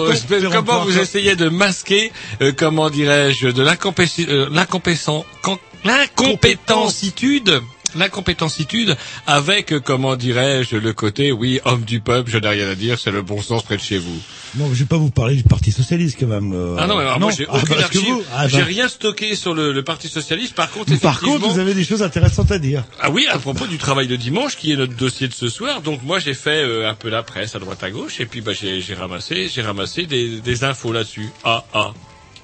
comment 0.53 0.85
vous 0.85 0.99
essayez 0.99 1.35
de 1.37 1.49
masquer, 1.49 2.13
euh, 2.43 2.53
comment 2.57 2.91
dirais-je, 2.91 3.49
de 3.49 3.63
l'incompétence, 3.63 4.21
euh, 4.29 4.49
l'incompétence, 4.53 5.25
con- 5.43 5.59
l'incompétentitude, 5.85 7.61
l'incompétentitude 7.97 8.97
avec, 9.27 9.75
comment 9.85 10.17
dirais-je, 10.17 10.77
le 10.77 10.93
côté, 10.93 11.33
oui, 11.33 11.61
homme 11.65 11.83
du 11.83 12.01
peuple, 12.01 12.31
je 12.31 12.39
n'ai 12.39 12.49
rien 12.49 12.69
à 12.69 12.75
dire, 12.75 12.99
c'est 12.99 13.11
le 13.11 13.23
bon 13.23 13.41
sens 13.43 13.63
près 13.63 13.77
de 13.77 13.83
chez 13.83 13.99
vous. 13.99 14.19
Non, 14.57 14.69
je 14.73 14.81
vais 14.81 14.85
pas 14.87 14.97
vous 14.97 15.11
parler 15.11 15.37
du 15.37 15.43
Parti 15.43 15.73
socialiste 15.73 16.17
quand 16.19 16.27
même. 16.27 16.53
euh, 16.55 16.77
Ah 16.79 16.87
non, 16.87 16.97
mais 16.97 17.03
alors 17.03 17.21
moi 17.21 17.31
j'ai 17.37 17.47
Ah, 17.51 17.57
aucune 17.59 17.79
archive, 17.79 18.01
vous- 18.09 18.23
ah, 18.35 18.49
j'ai 18.49 18.59
bah, 18.59 18.65
rien 18.65 18.89
stocké 18.89 19.37
sur 19.37 19.55
le, 19.55 19.73
le 19.73 19.83
Parti 19.85 20.09
socialiste. 20.09 20.55
Par 20.55 20.71
contre, 20.71 20.95
Par 21.01 21.21
contre, 21.21 21.49
vous 21.49 21.59
avez 21.59 21.75
des 21.75 21.85
choses 21.85 22.03
intéressantes 22.03 22.51
à 22.51 22.59
dire. 22.59 22.85
Ah 23.01 23.11
oui, 23.11 23.27
à 23.31 23.39
propos 23.39 23.67
du 23.67 23.79
travail 23.79 24.07
de 24.07 24.17
dimanche, 24.17 24.57
qui 24.57 24.73
est 24.73 24.77
notre 24.77 24.95
dossier 24.97 25.29
de 25.29 25.35
ce 25.35 25.49
soir. 25.49 25.83
Donc 25.83 26.03
moi, 26.03 26.19
j'ai 26.19 26.35
fait 26.35 26.63
euh, 26.63 26.89
un 26.89 26.95
peu 26.95 27.09
la 27.11 27.23
presse 27.23 27.55
à 27.55 27.59
droite 27.59 27.83
à 27.83 27.91
gauche, 27.91 28.21
et 28.21 28.27
puis 28.27 28.41
bah, 28.41 28.53
j'ai 28.55 28.83
ramassé, 28.95 29.51
j'ai 29.55 29.63
ramassé 29.63 30.07
des, 30.07 30.41
des 30.41 30.65
infos 30.65 30.93
là-dessus. 30.93 31.29
Ah 31.45 31.65
ah. 31.75 31.93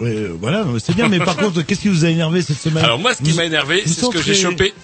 Ouais, 0.01 0.11
euh, 0.11 0.37
voilà, 0.39 0.65
non, 0.65 0.77
c'est 0.85 0.95
bien. 0.95 1.09
Mais 1.09 1.19
par 1.21 1.37
contre, 1.39 1.63
qu'est-ce 1.63 1.81
qui 1.83 1.89
vous 1.89 2.05
a 2.05 2.09
énervé 2.11 2.43
cette 2.43 2.59
semaine? 2.61 2.85
Alors 2.85 2.99
moi, 2.99 3.15
ce 3.15 3.23
qui 3.23 3.33
m'a 3.33 3.45
énervé, 3.45 3.83
c'est 3.87 4.01
ce 4.03 4.07
que 4.11 4.21
j'ai 4.23 4.35
chopé. 4.35 4.75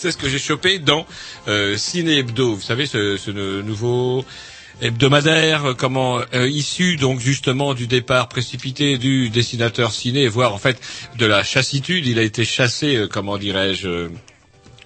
C'est 0.00 0.12
ce 0.12 0.16
que 0.16 0.28
j'ai 0.28 0.38
chopé 0.38 0.78
dans 0.78 1.06
euh, 1.48 1.76
Ciné 1.76 2.18
Hebdo. 2.18 2.54
Vous 2.54 2.60
savez, 2.60 2.86
ce, 2.86 3.30
nouveau 3.62 4.24
hebdomadaire, 4.80 5.64
euh, 5.70 5.74
comment 5.74 6.20
euh, 6.34 6.48
issu 6.48 6.94
donc 6.94 7.18
justement 7.18 7.74
du 7.74 7.88
départ 7.88 8.28
précipité 8.28 8.96
du 8.96 9.28
dessinateur 9.28 9.90
ciné, 9.90 10.28
voire 10.28 10.54
en 10.54 10.58
fait 10.58 10.80
de 11.18 11.26
la 11.26 11.42
chassitude. 11.42 12.06
Il 12.06 12.20
a 12.20 12.22
été 12.22 12.44
chassé, 12.44 12.94
euh, 12.94 13.08
comment 13.08 13.38
dirais-je. 13.38 14.08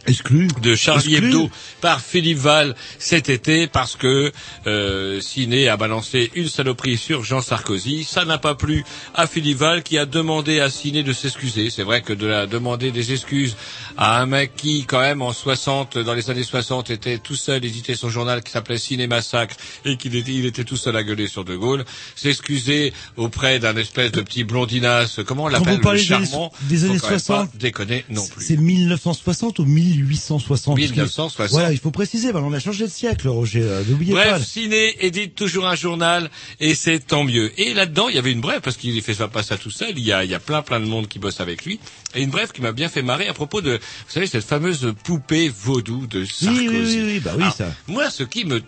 Exclu. 0.06 0.48
de 0.62 0.74
Charlie 0.74 1.14
Exclu. 1.14 1.28
Hebdo 1.28 1.50
par 1.80 2.00
Philippe 2.00 2.38
Val 2.38 2.74
cet 2.98 3.28
été 3.28 3.66
parce 3.66 3.96
que 3.96 4.32
euh, 4.66 5.20
Ciné 5.20 5.68
a 5.68 5.76
balancé 5.76 6.30
une 6.34 6.48
saloperie 6.48 6.96
sur 6.96 7.24
Jean 7.24 7.40
Sarkozy. 7.40 8.04
Ça 8.04 8.24
n'a 8.24 8.38
pas 8.38 8.54
plu 8.54 8.84
à 9.14 9.26
Philippe 9.26 9.58
Val 9.58 9.82
qui 9.82 9.98
a 9.98 10.06
demandé 10.06 10.60
à 10.60 10.70
Ciné 10.70 11.02
de 11.02 11.12
s'excuser. 11.12 11.70
C'est 11.70 11.82
vrai 11.82 12.02
que 12.02 12.12
de 12.12 12.26
la 12.26 12.46
demander 12.46 12.90
des 12.90 13.12
excuses 13.12 13.56
à 13.96 14.20
un 14.20 14.26
mec 14.26 14.52
qui, 14.56 14.84
quand 14.84 15.00
même, 15.00 15.22
en 15.22 15.32
60, 15.32 15.98
dans 15.98 16.14
les 16.14 16.30
années 16.30 16.42
60, 16.42 16.90
était 16.90 17.18
tout 17.18 17.34
seul, 17.34 17.64
éditait 17.64 17.94
son 17.94 18.08
journal 18.08 18.42
qui 18.42 18.50
s'appelait 18.50 18.78
Ciné 18.78 19.06
Massacre 19.06 19.56
et 19.84 19.96
qu'il 19.96 20.16
était, 20.16 20.32
il 20.32 20.46
était 20.46 20.64
tout 20.64 20.76
seul 20.76 20.96
à 20.96 21.02
gueuler 21.02 21.26
sur 21.26 21.44
De 21.44 21.56
Gaulle, 21.56 21.84
s'excuser 22.14 22.92
auprès 23.16 23.58
d'un 23.58 23.76
espèce 23.76 24.12
de 24.12 24.20
petit 24.20 24.44
blondinasse, 24.44 25.20
comment 25.26 25.44
on 25.44 25.48
l'appelle, 25.48 25.76
le 25.76 25.80
parlez 25.80 26.04
des 26.04 26.12
années, 26.12 26.26
charmant, 26.26 26.52
des 26.62 26.84
années 26.84 26.98
quand 26.98 27.10
même 27.10 27.18
60, 27.18 27.50
pas 27.50 27.58
déconner 27.58 28.04
non 28.08 28.26
plus. 28.26 28.44
c'est 28.44 28.56
1960 28.56 29.58
ou 29.58 29.64
1860 30.00 30.76
parce 30.76 30.88
que- 30.88 30.92
1960. 30.94 31.50
Voilà, 31.50 31.72
il 31.72 31.78
faut 31.78 31.90
préciser, 31.90 32.32
ben, 32.32 32.40
on 32.42 32.52
a 32.52 32.60
changé 32.60 32.84
de 32.84 32.90
siècle, 32.90 33.28
Roger, 33.28 33.62
euh, 33.62 33.82
n'oubliez 33.88 34.14
pas. 34.14 34.30
Bref, 34.38 34.46
Ciné 34.46 35.04
édite 35.04 35.34
toujours 35.34 35.66
un 35.66 35.74
journal 35.74 36.30
et 36.60 36.74
c'est 36.74 37.00
tant 37.00 37.24
mieux. 37.24 37.52
Et 37.60 37.74
là-dedans, 37.74 38.08
il 38.08 38.14
y 38.14 38.18
avait 38.18 38.32
une 38.32 38.40
brève 38.40 38.60
parce 38.60 38.76
qu'il 38.76 39.00
fait 39.02 39.14
pas 39.28 39.42
ça 39.42 39.56
tout 39.56 39.70
seul. 39.70 39.92
Il 39.96 40.04
y 40.04 40.12
a, 40.12 40.24
il 40.24 40.30
y 40.30 40.34
a 40.34 40.40
plein 40.40 40.62
plein 40.62 40.80
de 40.80 40.86
monde 40.86 41.08
qui 41.08 41.18
bosse 41.18 41.40
avec 41.40 41.64
lui 41.64 41.78
et 42.14 42.22
une 42.22 42.30
brève 42.30 42.52
qui 42.52 42.62
m'a 42.62 42.72
bien 42.72 42.88
fait 42.88 43.02
marrer 43.02 43.28
à 43.28 43.34
propos 43.34 43.60
de, 43.60 43.72
vous 43.72 44.12
savez, 44.12 44.26
cette 44.26 44.44
fameuse 44.44 44.92
poupée 45.04 45.48
vaudou 45.48 46.06
de 46.06 46.24
Sarkozy. 46.24 46.68
Oui, 46.68 46.68
oui, 46.68 46.84
oui, 46.96 47.02
oui, 47.04 47.20
bah 47.20 47.32
oui, 47.36 47.42
Alors, 47.42 47.54
ça. 47.54 47.74
Moi, 47.88 48.10
ce 48.10 48.22
qui 48.22 48.44
me 48.44 48.62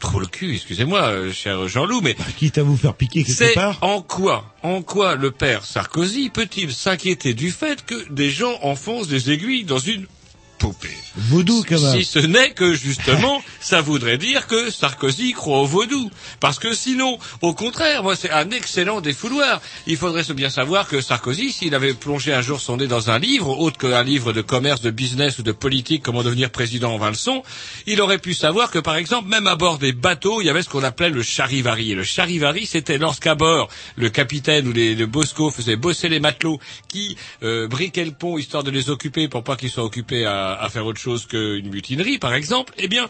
trop 0.00 0.20
le 0.20 0.26
cul, 0.26 0.54
excusez-moi, 0.54 1.00
euh, 1.08 1.32
cher 1.32 1.66
Jean-Loup, 1.66 2.00
mais 2.02 2.16
Quitte 2.36 2.58
à 2.58 2.62
vous 2.62 2.76
faire 2.76 2.94
piquer 2.94 3.24
quelque 3.24 3.36
c'est 3.36 3.54
part. 3.54 3.78
en 3.80 4.00
quoi, 4.00 4.54
en 4.62 4.80
quoi 4.82 5.16
le 5.16 5.32
père 5.32 5.64
Sarkozy 5.64 6.30
peut-il 6.30 6.72
s'inquiéter 6.72 7.34
du 7.34 7.50
fait 7.50 7.84
que 7.84 8.08
des 8.12 8.30
gens 8.30 8.58
enfoncent 8.62 9.08
des 9.08 9.32
aiguilles 9.32 9.64
dans 9.64 9.80
une 9.80 10.06
poupée 10.58 10.96
Vaudou, 11.16 11.64
quand 11.68 11.80
même. 11.80 11.98
si 11.98 12.04
ce 12.04 12.20
n'est 12.20 12.50
que 12.50 12.74
justement, 12.74 13.42
ça 13.60 13.80
voudrait 13.80 14.18
dire 14.18 14.46
que 14.46 14.70
Sarkozy 14.70 15.32
croit 15.32 15.58
au 15.58 15.66
vaudou. 15.66 16.10
Parce 16.38 16.60
que 16.60 16.74
sinon, 16.74 17.18
au 17.42 17.54
contraire, 17.54 18.04
moi 18.04 18.14
c'est 18.14 18.30
un 18.30 18.50
excellent 18.50 19.00
défouloir. 19.00 19.60
Il 19.86 19.96
faudrait 19.96 20.22
se 20.22 20.32
bien 20.32 20.48
savoir 20.48 20.86
que 20.86 21.00
Sarkozy, 21.00 21.50
s'il 21.50 21.74
avait 21.74 21.94
plongé 21.94 22.32
un 22.32 22.42
jour 22.42 22.60
son 22.60 22.76
nez 22.76 22.86
dans 22.86 23.10
un 23.10 23.18
livre, 23.18 23.58
autre 23.58 23.78
qu'un 23.78 24.04
livre 24.04 24.32
de 24.32 24.42
commerce, 24.42 24.80
de 24.80 24.90
business 24.90 25.38
ou 25.38 25.42
de 25.42 25.50
politique, 25.50 26.04
comment 26.04 26.22
devenir 26.22 26.50
président 26.50 26.94
en 26.94 26.98
20 26.98 27.10
leçons, 27.10 27.42
il 27.86 28.00
aurait 28.00 28.18
pu 28.18 28.34
savoir 28.34 28.70
que 28.70 28.78
par 28.78 28.96
exemple, 28.96 29.28
même 29.28 29.48
à 29.48 29.56
bord 29.56 29.78
des 29.78 29.92
bateaux, 29.92 30.40
il 30.40 30.46
y 30.46 30.50
avait 30.50 30.62
ce 30.62 30.68
qu'on 30.68 30.84
appelait 30.84 31.10
le 31.10 31.22
charivari. 31.22 31.92
Et 31.92 31.94
le 31.96 32.04
charivari, 32.04 32.66
c'était 32.66 32.98
lorsqu'à 32.98 33.34
bord, 33.34 33.68
le 33.96 34.08
capitaine 34.08 34.68
ou 34.68 34.72
les, 34.72 34.94
le 34.94 35.06
bosco 35.06 35.50
faisaient 35.50 35.76
bosser 35.76 36.08
les 36.08 36.20
matelots 36.20 36.60
qui 36.86 37.16
euh, 37.42 37.66
briquaient 37.66 38.04
le 38.04 38.12
pont 38.12 38.38
histoire 38.38 38.62
de 38.62 38.70
les 38.70 38.88
occuper 38.90 39.28
pour 39.28 39.42
pas 39.42 39.56
qu'ils 39.56 39.70
soient 39.70 39.84
occupés 39.84 40.24
à, 40.24 40.47
à 40.54 40.68
faire 40.68 40.86
autre 40.86 41.00
chose 41.00 41.26
qu'une 41.26 41.68
mutinerie, 41.70 42.18
par 42.18 42.34
exemple, 42.34 42.72
eh 42.78 42.88
bien, 42.88 43.08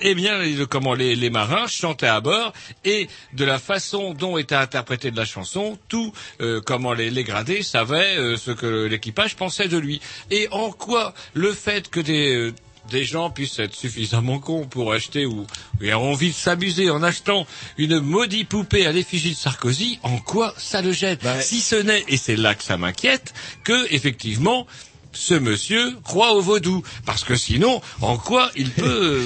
eh 0.00 0.14
bien, 0.14 0.40
comment 0.68 0.94
les, 0.94 1.16
les 1.16 1.30
marins 1.30 1.66
chantaient 1.66 2.06
à 2.06 2.20
bord 2.20 2.52
et 2.84 3.08
de 3.32 3.44
la 3.44 3.58
façon 3.58 4.14
dont 4.14 4.36
était 4.36 4.54
interprétée 4.54 5.10
de 5.10 5.16
la 5.16 5.24
chanson, 5.24 5.78
tout 5.88 6.12
euh, 6.40 6.60
comment 6.60 6.92
les, 6.92 7.10
les 7.10 7.24
gradés 7.24 7.62
savaient 7.62 8.16
euh, 8.18 8.36
ce 8.36 8.50
que 8.50 8.86
l'équipage 8.86 9.36
pensait 9.36 9.68
de 9.68 9.78
lui. 9.78 10.00
Et 10.30 10.48
en 10.50 10.70
quoi 10.70 11.14
le 11.34 11.52
fait 11.52 11.88
que 11.88 12.00
des 12.00 12.34
euh, 12.34 12.54
des 12.90 13.04
gens 13.04 13.30
puissent 13.30 13.58
être 13.58 13.74
suffisamment 13.74 14.38
cons 14.38 14.66
pour 14.66 14.92
acheter 14.92 15.26
ou 15.26 15.44
ont 15.82 15.94
envie 15.94 16.30
de 16.30 16.34
s'amuser 16.34 16.88
en 16.90 17.02
achetant 17.02 17.44
une 17.78 17.98
maudite 17.98 18.48
poupée 18.48 18.86
à 18.86 18.92
l'effigie 18.92 19.32
de 19.32 19.36
Sarkozy, 19.36 19.98
en 20.04 20.18
quoi 20.18 20.54
ça 20.56 20.82
le 20.82 20.92
gêne? 20.92 21.18
Si 21.40 21.60
ce 21.60 21.74
n'est, 21.74 22.04
et 22.08 22.16
c'est 22.16 22.36
là 22.36 22.54
que 22.54 22.62
ça 22.62 22.76
m'inquiète, 22.76 23.34
que 23.64 23.92
effectivement 23.92 24.68
ce 25.16 25.34
monsieur 25.34 25.96
croit 26.04 26.32
au 26.32 26.40
vaudou, 26.40 26.82
parce 27.04 27.24
que 27.24 27.34
sinon, 27.34 27.80
en 28.00 28.16
quoi 28.18 28.50
il 28.56 28.70
peut, 28.70 29.22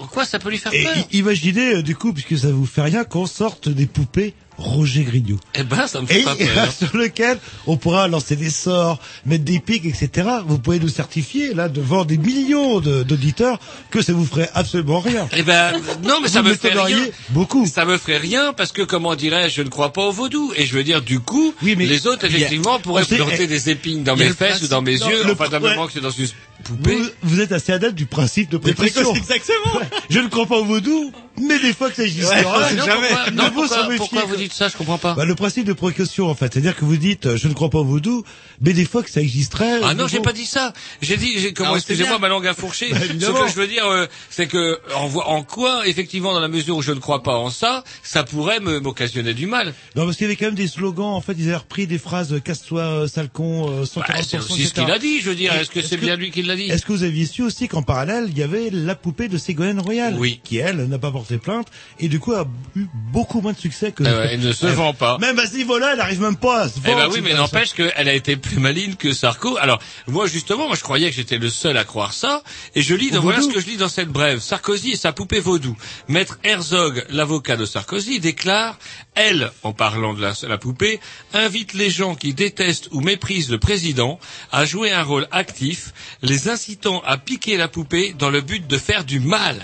en 0.00 0.06
quoi 0.06 0.24
ça 0.24 0.38
peut 0.38 0.50
lui 0.50 0.58
faire 0.58 0.72
peur 0.72 1.06
imaginez, 1.12 1.76
euh, 1.76 1.82
du 1.82 1.96
coup, 1.96 2.12
puisque 2.12 2.38
ça 2.38 2.50
vous 2.50 2.66
fait 2.66 2.82
rien, 2.82 3.04
qu'on 3.04 3.26
sorte 3.26 3.68
des 3.68 3.86
poupées 3.86 4.34
Roger 4.56 5.02
Grignou. 5.04 5.38
Eh 5.54 5.62
ben, 5.64 5.86
ça 5.86 6.00
me 6.00 6.06
fait 6.06 6.20
Et 6.20 6.22
pas 6.24 6.34
peur. 6.54 6.72
sur 6.72 6.96
lequel 6.96 7.38
on 7.66 7.76
pourra 7.76 8.06
lancer 8.08 8.36
des 8.36 8.50
sorts, 8.50 9.00
mettre 9.26 9.44
des 9.44 9.58
pics, 9.58 9.84
etc. 9.84 10.28
Vous 10.46 10.58
pouvez 10.58 10.78
nous 10.78 10.88
certifier, 10.88 11.54
là, 11.54 11.68
devant 11.68 12.04
des 12.04 12.18
millions 12.18 12.80
de- 12.80 13.02
d'auditeurs, 13.02 13.58
que 13.90 14.00
ça 14.02 14.12
vous 14.12 14.24
ferait 14.24 14.50
absolument 14.54 15.00
rien. 15.00 15.28
Eh 15.36 15.42
ben, 15.42 15.72
non, 16.04 16.18
mais 16.22 16.28
ça 16.28 16.42
me 16.42 16.54
fait 16.54 16.70
rien. 16.72 16.98
beaucoup. 17.30 17.66
Ça 17.66 17.84
me 17.84 17.98
ferait 17.98 18.18
rien 18.18 18.52
parce 18.52 18.70
que, 18.72 18.82
comment 18.82 19.14
dirais-je, 19.16 19.54
je 19.56 19.62
ne 19.62 19.68
crois 19.68 19.92
pas 19.92 20.02
au 20.02 20.12
vaudou. 20.12 20.52
Et 20.56 20.66
je 20.66 20.74
veux 20.76 20.84
dire, 20.84 21.02
du 21.02 21.20
coup, 21.20 21.54
les 21.62 22.06
autres, 22.06 22.24
a- 22.24 22.28
effectivement, 22.28 22.78
pourraient 22.78 23.04
planter 23.04 23.42
eh, 23.42 23.46
des 23.46 23.70
épines 23.70 24.04
dans 24.04 24.16
mes 24.16 24.30
fesses 24.30 24.62
ou 24.62 24.68
dans 24.68 24.82
mes 24.82 24.98
non, 24.98 25.10
yeux, 25.10 25.22
enfin, 25.32 25.48
d'un 25.48 25.60
moment 25.60 25.86
que 25.86 25.92
c'est 25.92 26.00
dans 26.00 26.10
une 26.10 26.28
poupée. 26.64 26.96
Vous, 26.96 27.08
vous 27.22 27.40
êtes 27.40 27.52
assez 27.52 27.72
adepte 27.72 27.94
du 27.94 28.06
principe 28.06 28.50
de 28.50 28.58
précaution. 28.58 29.14
exactement. 29.14 29.76
Ouais. 29.78 29.86
Je 30.10 30.18
ne 30.18 30.28
crois 30.28 30.46
pas 30.46 30.56
au 30.56 30.64
vaudou, 30.64 31.12
mais 31.40 31.58
des 31.60 31.72
fois 31.72 31.90
que 31.90 31.96
ça 31.96 32.02
existera. 32.02 32.34
Ouais, 32.34 32.74
non, 32.74 32.84
pourquoi, 32.84 33.30
non, 33.30 33.44
s'en 33.44 33.50
pourquoi, 33.52 33.82
méfier, 33.82 33.96
pourquoi 33.98 34.22
quoi. 34.22 34.30
vous 34.30 34.36
dites 34.36 34.52
ça 34.52 34.68
Je 34.68 34.76
comprends 34.76 34.98
pas. 34.98 35.14
Bah, 35.14 35.24
le 35.24 35.34
principe 35.34 35.66
de 35.66 35.72
précaution, 35.72 36.28
en 36.28 36.34
fait. 36.34 36.52
C'est-à-dire 36.52 36.76
que 36.76 36.84
vous 36.84 36.96
dites, 36.96 37.26
euh, 37.26 37.36
je 37.36 37.48
ne 37.48 37.54
crois 37.54 37.70
pas 37.70 37.78
au 37.78 37.84
vaudou, 37.84 38.24
mais 38.60 38.72
des 38.72 38.84
fois 38.84 39.02
que 39.02 39.10
ça 39.10 39.20
existerait. 39.20 39.80
Ah 39.82 39.94
non, 39.94 40.04
euh, 40.04 40.08
j'ai 40.08 40.18
bon. 40.18 40.24
pas 40.24 40.32
dit 40.32 40.46
ça. 40.46 40.72
J'ai 41.02 41.16
dit, 41.16 41.38
j'ai, 41.38 41.52
comment, 41.52 41.76
excusez-moi, 41.76 42.18
ma 42.18 42.28
langue 42.28 42.46
a 42.46 42.54
fourché. 42.54 42.90
Bah, 42.90 42.98
Ce 43.00 43.06
que 43.14 43.48
je 43.48 43.54
veux 43.54 43.68
dire, 43.68 43.86
euh, 43.86 44.06
c'est 44.30 44.46
que, 44.46 44.78
en, 44.94 45.42
quoi, 45.42 45.86
effectivement, 45.86 46.32
dans 46.32 46.40
la 46.40 46.48
mesure 46.48 46.76
où 46.76 46.82
je 46.82 46.92
ne 46.92 47.00
crois 47.00 47.22
pas 47.22 47.36
en 47.36 47.50
ça, 47.50 47.84
ça 48.02 48.24
pourrait 48.24 48.60
m'occasionner 48.60 49.34
du 49.34 49.46
mal. 49.46 49.74
Non, 49.96 50.04
parce 50.04 50.16
qu'il 50.16 50.24
y 50.24 50.28
avait 50.28 50.36
quand 50.36 50.46
même 50.46 50.54
des 50.54 50.68
slogans, 50.68 51.14
en 51.14 51.20
fait, 51.20 51.34
ils 51.38 51.48
avaient 51.48 51.56
repris 51.56 51.86
des 51.86 51.98
phrases, 51.98 52.34
casse-toi, 52.42 53.08
sale 53.08 53.28
con, 53.28 53.68
euh, 53.70 53.84
140%, 53.84 54.00
Bah, 54.08 54.14
c'est 54.26 54.38
aussi 54.38 54.66
ce 54.66 54.74
qu'il 54.74 54.90
a 54.90 54.98
dit, 54.98 55.20
je 55.20 55.30
veux 55.30 55.36
dire. 55.36 55.52
Est-ce 55.54 55.70
que 55.70 55.82
c'est 55.82 55.96
bien 55.96 56.16
lui 56.16 56.30
qui 56.30 56.42
l'a 56.42 56.53
dit 56.56 56.70
Est-ce 56.70 56.84
que 56.84 56.92
vous 56.92 57.02
aviez 57.02 57.26
su 57.26 57.42
aussi 57.42 57.68
qu'en 57.68 57.82
parallèle, 57.82 58.26
il 58.28 58.38
y 58.38 58.42
avait 58.42 58.70
la 58.70 58.94
poupée 58.94 59.28
de 59.28 59.38
Ségolène 59.38 59.80
Royal 59.80 60.14
Oui. 60.18 60.40
Qui, 60.44 60.58
elle, 60.58 60.76
n'a 60.86 60.98
pas 60.98 61.10
porté 61.10 61.38
plainte, 61.38 61.68
et 62.00 62.08
du 62.08 62.18
coup 62.20 62.32
a 62.32 62.46
eu 62.76 62.86
beaucoup 63.12 63.40
moins 63.40 63.52
de 63.52 63.58
succès 63.58 63.92
que... 63.92 64.02
Eh 64.02 64.06
ben, 64.06 64.28
elle 64.32 64.40
ne 64.40 64.52
se 64.52 64.66
vend 64.66 64.94
pas. 64.94 65.18
Même 65.18 65.38
à 65.38 65.46
ce 65.46 65.56
niveau-là, 65.56 65.90
elle 65.92 65.98
n'arrive 65.98 66.20
même 66.20 66.36
pas 66.36 66.62
à 66.62 66.68
se 66.68 66.74
Eh 66.84 66.88
vendre. 66.88 67.08
ben 67.08 67.14
oui, 67.14 67.20
mais 67.22 67.34
n'empêche 67.34 67.72
qu'elle 67.72 68.08
a 68.08 68.14
été 68.14 68.36
plus 68.36 68.58
maligne 68.58 68.94
que 68.94 69.12
Sarko. 69.12 69.56
Alors, 69.58 69.80
moi, 70.06 70.26
justement, 70.26 70.66
moi, 70.66 70.76
je 70.76 70.82
croyais 70.82 71.10
que 71.10 71.16
j'étais 71.16 71.38
le 71.38 71.48
seul 71.48 71.76
à 71.76 71.84
croire 71.84 72.12
ça. 72.12 72.42
Et 72.74 72.82
je 72.82 72.94
lis, 72.94 73.10
dans, 73.10 73.20
voilà 73.20 73.40
ce 73.40 73.48
que 73.48 73.60
je 73.60 73.66
lis 73.66 73.76
dans 73.76 73.88
cette 73.88 74.08
brève. 74.08 74.40
Sarkozy 74.40 74.90
et 74.92 74.96
sa 74.96 75.12
poupée 75.12 75.40
vaudou. 75.40 75.76
Maître 76.08 76.38
Herzog, 76.44 77.04
l'avocat 77.10 77.56
de 77.56 77.64
Sarkozy, 77.64 78.20
déclare, 78.20 78.78
elle, 79.14 79.50
en 79.62 79.72
parlant 79.72 80.14
de 80.14 80.20
la, 80.22 80.32
la 80.48 80.58
poupée, 80.58 81.00
invite 81.32 81.74
les 81.74 81.90
gens 81.90 82.14
qui 82.14 82.34
détestent 82.34 82.88
ou 82.92 83.00
méprisent 83.00 83.50
le 83.50 83.58
président 83.58 84.18
à 84.52 84.64
jouer 84.64 84.90
un 84.92 85.02
rôle 85.02 85.26
actif, 85.30 85.92
les 86.22 86.43
incitant 86.48 87.02
à 87.06 87.16
piquer 87.18 87.56
la 87.56 87.68
poupée 87.68 88.14
dans 88.18 88.30
le 88.30 88.40
but 88.40 88.66
de 88.66 88.78
faire 88.78 89.04
du 89.04 89.20
mal. 89.20 89.56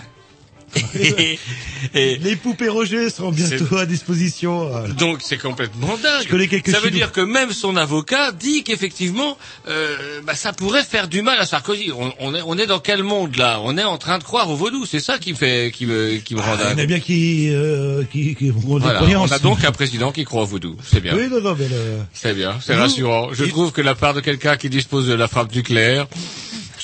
Et- 0.95 1.37
et- 1.95 2.17
Les 2.19 2.37
poupées 2.37 2.69
Roger 2.69 3.11
seront 3.11 3.33
bientôt 3.33 3.77
à 3.77 3.87
disposition. 3.87 4.73
euh, 4.73 4.87
donc 4.87 5.19
c'est 5.21 5.37
complètement 5.37 5.97
dingue. 6.01 6.23
Je 6.23 6.29
connais 6.29 6.47
quelques 6.47 6.71
ça 6.71 6.79
veut 6.79 6.93
dire 6.93 7.11
que 7.11 7.21
même 7.21 7.51
son 7.51 7.75
avocat 7.77 8.31
dit 8.31 8.63
qu'effectivement, 8.63 9.37
euh, 9.67 10.21
bah, 10.23 10.37
ça 10.37 10.53
pourrait 10.53 10.85
faire 10.85 11.09
du 11.09 11.23
mal 11.23 11.41
à 11.41 11.45
Sarkozy. 11.47 11.91
On, 11.91 12.13
on 12.21 12.37
est, 12.37 12.43
on 12.47 12.57
est 12.57 12.69
dans 12.69 12.79
quel 12.79 13.03
monde 13.03 13.35
là? 13.35 13.59
On 13.65 13.77
est 13.79 13.83
en 13.83 13.99
train 13.99 14.19
de 14.19 14.23
croire 14.23 14.49
au 14.49 14.55
vaudou. 14.55 14.87
C'est 14.87 15.01
ça 15.01 15.19
qui 15.19 15.33
me 15.33 15.37
fait, 15.37 15.73
qui 15.75 15.87
me, 15.87 16.19
qui 16.19 16.37
me 16.37 16.41
rend 16.41 16.53
Ah, 16.53 16.57
il 16.59 16.61
y 16.61 16.67
en 16.67 16.71
a 16.71 16.75
dingue. 16.77 16.87
bien 16.87 17.01
qui, 17.01 17.49
euh, 17.51 18.05
qui, 18.05 18.37
qui 18.37 18.51
Voilà. 18.51 19.03
On 19.03 19.27
a 19.33 19.41
donc 19.41 19.65
un 19.65 19.73
président 19.73 20.13
qui 20.13 20.25
croit 20.25 20.43
au 20.43 20.47
vaudou. 20.47 20.77
C'est 20.85 21.01
bien. 21.01 21.17
Oui, 21.17 21.27
non, 21.29 21.41
non, 21.41 21.57
mais 21.59 21.67
le... 21.67 21.99
C'est 22.13 22.33
bien. 22.33 22.61
C'est 22.65 22.77
rassurant. 22.77 23.31
Je 23.33 23.45
trouve 23.47 23.73
que 23.73 23.81
la 23.81 23.97
part 23.97 24.15
de 24.15 24.21
quelqu'un 24.21 24.57
qui 24.57 24.71
dispose 24.71 25.09
de 25.09 25.15
la 25.15 25.27
frappe 25.27 25.53
nucléaire, 25.53 26.07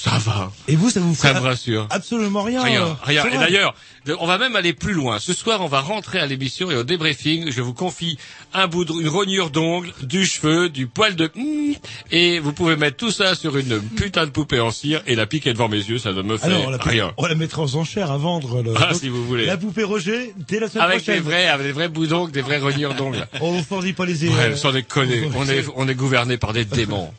ça 0.07 0.19
va. 0.19 0.53
Et 0.69 0.77
vous, 0.77 0.91
ça 0.91 1.01
vous 1.01 1.15
Ça 1.15 1.35
fait 1.35 1.41
me 1.41 1.45
rassure. 1.45 1.87
absolument 1.91 2.43
rien. 2.43 2.63
Rien, 2.63 2.97
rien. 3.03 3.25
Et 3.27 3.37
d'ailleurs, 3.37 3.75
on 4.21 4.27
va 4.27 4.39
même 4.39 4.55
aller 4.57 4.73
plus 4.73 4.93
loin. 4.95 5.19
Ce 5.19 5.33
soir, 5.35 5.61
on 5.63 5.67
va 5.67 5.81
rentrer 5.81 6.19
à 6.21 6.27
l'émission 6.27 6.71
et 6.71 6.77
au 6.77 6.85
débriefing, 6.85 7.51
je 7.51 7.61
vous 7.61 7.75
confie 7.75 8.17
un 8.55 8.69
bout 8.69 8.85
de, 8.85 8.93
une 8.93 9.09
rognure 9.09 9.51
d'ongle, 9.51 9.93
du 10.03 10.25
cheveu, 10.25 10.69
du 10.69 10.87
poil 10.87 11.15
de 11.17 11.31
Mmh 11.35 11.75
et 12.13 12.39
vous 12.39 12.53
pouvez 12.53 12.77
mettre 12.77 12.97
tout 12.97 13.11
ça 13.11 13.35
sur 13.35 13.57
une 13.57 13.81
putain 13.81 14.25
de 14.27 14.31
poupée 14.31 14.61
en 14.61 14.71
cire 14.71 15.03
et 15.07 15.15
la 15.17 15.27
piquer 15.27 15.53
devant 15.53 15.69
mes 15.69 15.79
yeux, 15.79 15.99
ça 15.99 16.13
ne 16.13 16.23
me 16.23 16.37
fait 16.39 16.47
Alors, 16.47 16.67
on 16.67 16.71
la, 16.71 16.79
rien. 16.79 17.13
on 17.17 17.27
la 17.27 17.35
mettra 17.35 17.63
aux 17.63 17.77
enchères 17.77 18.11
à 18.11 18.17
vendre. 18.17 18.63
Le... 18.63 18.73
Ah, 18.77 18.89
donc, 18.93 19.01
si 19.01 19.09
vous 19.09 19.25
voulez. 19.27 19.45
La 19.45 19.57
poupée 19.57 19.83
Roger, 19.83 20.33
dès 20.49 20.61
la 20.61 20.69
semaine 20.69 20.85
Avec 20.85 20.99
des 21.01 21.05
prochaine. 21.05 21.23
vrais, 21.23 21.47
avec 21.49 21.67
des 21.67 21.73
vrais 21.73 21.89
bouts 21.89 22.07
d'ongles, 22.07 22.33
des 22.33 22.43
vraies 22.43 22.59
rognures 22.61 22.95
d'ongles. 22.95 23.27
On 23.41 23.53
vous 23.53 23.63
fournit 23.63 23.93
pas 23.93 24.07
les 24.07 24.25
Ouais, 24.29 24.35
euh, 24.39 24.57
sans 24.57 24.73
déconner. 24.73 25.29
On 25.37 25.47
est, 25.49 25.65
on 25.75 25.89
est 25.89 25.95
gouverné 25.95 26.37
par 26.39 26.53
des 26.53 26.65
démons. 26.65 27.13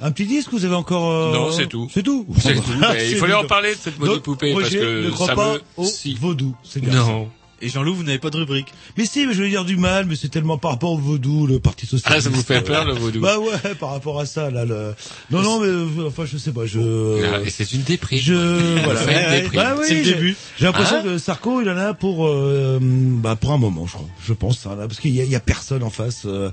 Un 0.00 0.10
petit 0.10 0.26
disque, 0.26 0.50
vous 0.52 0.64
avez 0.64 0.74
encore... 0.74 1.10
euh, 1.10 1.32
Non, 1.32 1.50
c'est 1.52 1.66
tout. 1.68 1.88
C'est 1.92 2.02
tout. 2.02 2.26
C'est 2.38 2.54
tout. 2.54 2.62
Il 3.10 3.16
fallait 3.16 3.34
en 3.34 3.46
parler 3.46 3.74
de 3.74 3.78
cette 3.78 3.98
maudite 3.98 4.22
poupée 4.22 4.54
parce 4.54 4.70
que 4.70 5.04
ne 5.06 5.10
croit 5.10 5.26
ça 5.28 5.34
pas 5.34 5.54
me, 5.54 5.60
au 5.78 5.84
si. 5.84 6.14
vaudou. 6.14 6.54
C'est 6.62 6.80
bien 6.80 6.92
Non. 6.94 7.28
Et 7.62 7.68
Jean-Loup, 7.70 7.94
vous 7.94 8.02
n'avez 8.02 8.18
pas 8.18 8.28
de 8.30 8.36
rubrique. 8.36 8.66
Mais 8.98 9.06
si, 9.06 9.26
mais 9.26 9.32
je 9.32 9.42
veux 9.42 9.48
dire 9.48 9.64
du 9.64 9.76
mal, 9.76 10.04
mais 10.06 10.14
c'est 10.14 10.28
tellement 10.28 10.58
par 10.58 10.72
rapport 10.72 10.92
au 10.92 10.98
vaudou, 10.98 11.46
le 11.46 11.58
parti 11.58 11.86
socialiste. 11.86 12.06
Ah, 12.18 12.20
ça 12.20 12.28
vous 12.28 12.42
fait 12.42 12.60
peur, 12.60 12.84
le 12.84 12.92
vaudou 12.92 13.20
Bah 13.20 13.38
ouais, 13.38 13.74
par 13.80 13.90
rapport 13.90 14.20
à 14.20 14.26
ça, 14.26 14.50
là, 14.50 14.64
le... 14.66 14.94
Non, 15.30 15.40
non, 15.42 15.60
mais, 15.60 15.66
euh, 15.68 16.06
enfin, 16.08 16.24
je 16.26 16.36
sais 16.36 16.52
pas, 16.52 16.66
je... 16.66 16.78
Ah, 17.24 17.40
Et 17.46 17.50
c'est 17.50 17.72
une 17.72 17.82
déprime. 17.82 18.18
Je, 18.20 18.34
voilà. 18.84 19.04
Ouais, 19.06 19.40
déprime. 19.42 19.60
bah 19.62 19.74
oui, 19.78 19.84
C'est 19.88 19.94
le 19.94 20.04
j'ai- 20.04 20.14
début. 20.14 20.36
J'ai 20.58 20.64
l'impression 20.66 20.96
Hein 20.98 21.02
que 21.04 21.18
Sarko, 21.18 21.62
il 21.62 21.68
en 21.70 21.76
a 21.78 21.94
pour, 21.94 22.26
euh, 22.26 22.78
bah, 22.82 23.36
pour 23.36 23.52
un 23.52 23.58
moment, 23.58 23.86
je 23.86 23.92
crois. 23.94 24.08
Je 24.26 24.32
pense, 24.34 24.66
hein, 24.66 24.76
là, 24.78 24.86
parce 24.86 25.00
qu'il 25.00 25.14
y 25.14 25.20
a, 25.20 25.24
il 25.24 25.30
y 25.30 25.36
a 25.36 25.40
personne 25.40 25.82
en 25.82 25.90
face, 25.90 26.22
euh, 26.26 26.50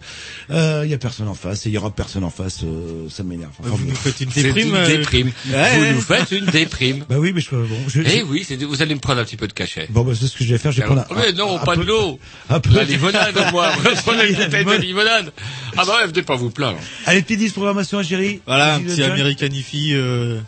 euh, 0.51 0.81
il 0.85 0.91
y 0.91 0.93
a 0.93 0.97
personne 0.97 1.27
en 1.27 1.33
face, 1.33 1.65
et 1.65 1.69
il 1.69 1.73
y 1.73 1.77
aura 1.77 1.91
personne 1.91 2.23
en 2.23 2.29
face, 2.29 2.61
euh, 2.63 3.07
ça 3.09 3.23
m'énerve. 3.23 3.51
Enfin, 3.59 3.69
vous 3.71 3.77
bon. 3.77 3.89
nous 3.89 3.95
faites 3.95 4.21
une 4.21 4.31
C'est 4.31 4.43
déprime. 4.43 4.75
une 4.75 4.85
déprime. 4.87 5.31
Ouais, 5.51 5.79
Vous 5.89 5.95
nous 5.95 6.01
faites 6.01 6.31
une 6.31 6.45
déprime. 6.45 7.05
Bah 7.09 7.15
oui, 7.19 7.31
mais 7.33 7.41
je, 7.41 7.49
bon, 7.51 7.67
je, 7.87 8.01
Eh 8.01 8.19
je- 8.19 8.23
oui, 8.23 8.45
c'est- 8.47 8.63
vous 8.63 8.81
allez 8.81 8.95
me 8.95 8.99
prendre 8.99 9.19
un 9.19 9.25
petit 9.25 9.37
peu 9.37 9.47
de 9.47 9.53
cachet. 9.53 9.87
bon, 9.89 10.03
bah, 10.03 10.13
c'est 10.19 10.27
ce 10.27 10.37
que 10.37 10.43
je 10.43 10.51
vais 10.53 10.57
faire, 10.57 10.71
un, 10.97 11.05
Mais 11.15 11.27
un- 11.29 11.31
non, 11.33 11.55
un 11.59 11.65
pas 11.65 11.75
peu- 11.75 11.81
de 11.81 11.87
l'eau. 11.87 12.19
un 12.49 12.59
peu 12.59 12.73
La 12.75 12.83
limonade, 12.83 13.35
moi. 13.51 13.69
Prenez 14.05 14.27
une 14.29 14.35
bouteille 14.35 14.65
de 14.65 14.73
limonade. 14.81 15.31
Ah 15.77 15.83
bah 15.85 15.97
ouais, 16.01 16.07
venez 16.07 16.21
pas 16.23 16.35
vous 16.35 16.49
plaindre. 16.49 16.77
Allez, 17.05 17.21
petit 17.21 17.37
10 17.37 17.51
programmation 17.51 17.97
Algérie. 17.99 18.41
Voilà, 18.45 18.75
un 18.75 18.81
Petit. 18.81 19.03
Americanifie, 19.03 19.91
euh, 19.93 20.39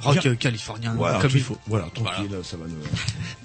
rock 0.00 0.18
Bien. 0.20 0.34
californien, 0.36 0.94
Voilà, 0.96 1.18
comme 1.20 1.30
il 1.34 1.42
faut. 1.42 1.58
Voilà, 1.66 1.86
tranquille, 1.94 2.30
ça 2.42 2.56
va 2.56 2.64
nous... 2.66 2.76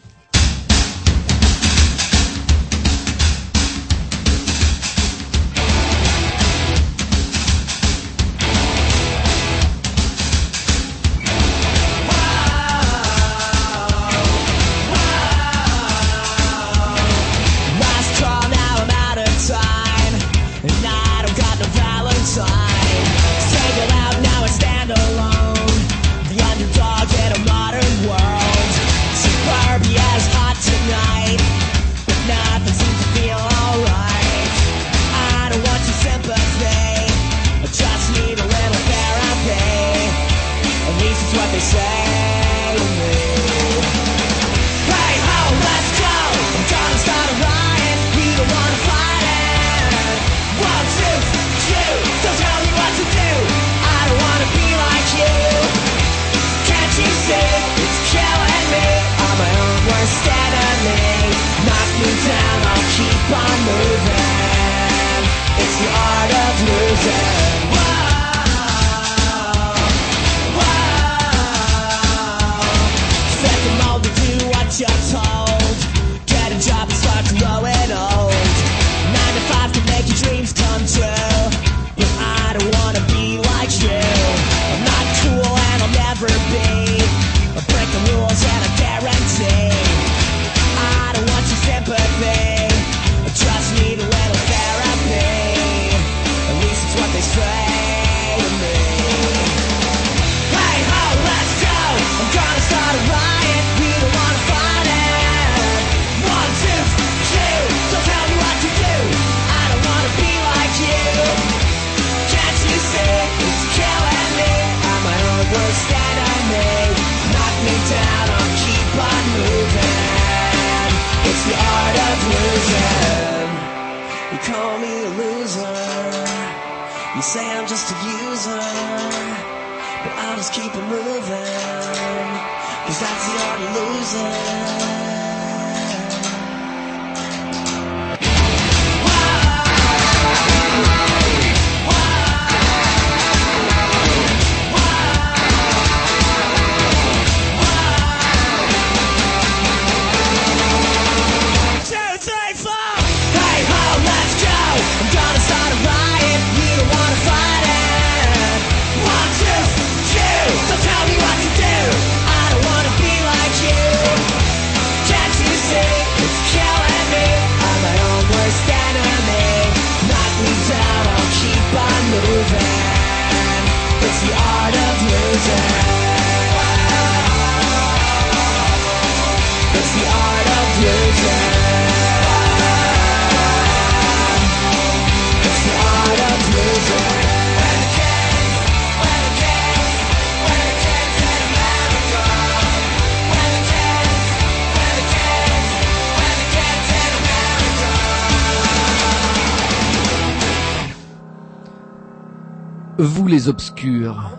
les 203.30 203.48
obscurs. 203.48 204.32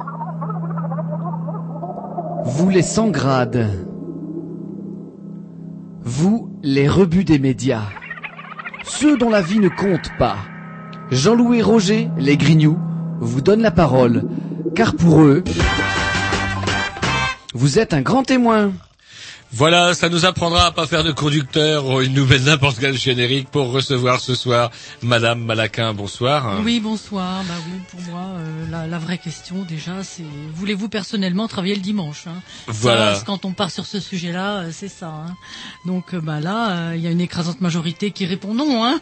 Vous 2.44 2.68
les 2.68 2.82
sans 2.82 3.08
grades. 3.08 3.68
Vous 6.02 6.50
les 6.62 6.88
rebuts 6.88 7.24
des 7.24 7.38
médias. 7.38 7.84
Ceux 8.82 9.16
dont 9.16 9.30
la 9.30 9.42
vie 9.42 9.60
ne 9.60 9.68
compte 9.68 10.10
pas. 10.18 10.36
Jean-Louis 11.10 11.62
Roger, 11.62 12.10
les 12.18 12.36
grignoux, 12.36 12.78
vous 13.20 13.40
donnent 13.40 13.62
la 13.62 13.70
parole. 13.70 14.24
Car 14.74 14.94
pour 14.96 15.22
eux, 15.22 15.44
vous 17.54 17.78
êtes 17.78 17.94
un 17.94 18.02
grand 18.02 18.24
témoin. 18.24 18.72
Voilà, 19.60 19.92
ça 19.92 20.08
nous 20.08 20.24
apprendra 20.24 20.64
à 20.68 20.70
pas 20.70 20.86
faire 20.86 21.04
de 21.04 21.12
conducteur 21.12 21.84
ou 21.84 22.00
une 22.00 22.14
nouvelle 22.14 22.44
n'importe 22.44 22.78
quel 22.80 22.96
générique 22.96 23.50
pour 23.50 23.70
recevoir 23.72 24.18
ce 24.18 24.34
soir 24.34 24.70
Madame 25.02 25.38
Malaquin. 25.44 25.92
Bonsoir. 25.92 26.62
Oui, 26.64 26.80
bonsoir. 26.80 27.42
Bah 27.46 27.52
oui, 27.66 27.78
pour 27.90 28.00
moi, 28.10 28.22
euh, 28.38 28.64
la, 28.70 28.86
la 28.86 28.98
vraie 28.98 29.18
question 29.18 29.66
déjà, 29.68 30.02
c'est 30.02 30.22
voulez-vous 30.54 30.88
personnellement 30.88 31.46
travailler 31.46 31.74
le 31.74 31.82
dimanche 31.82 32.24
hein? 32.26 32.40
Voilà. 32.68 33.16
Ça, 33.16 33.24
quand 33.26 33.44
on 33.44 33.52
part 33.52 33.70
sur 33.70 33.84
ce 33.84 34.00
sujet-là, 34.00 34.60
euh, 34.60 34.70
c'est 34.72 34.88
ça. 34.88 35.08
hein. 35.08 35.36
Donc 35.84 36.14
euh, 36.14 36.22
bah 36.22 36.40
là, 36.40 36.70
euh, 36.70 36.92
il 36.96 37.02
y 37.02 37.06
a 37.06 37.10
une 37.10 37.20
écrasante 37.20 37.60
majorité 37.60 38.12
qui 38.12 38.24
répond 38.24 38.54
non. 38.54 38.82
Hein 38.86 38.98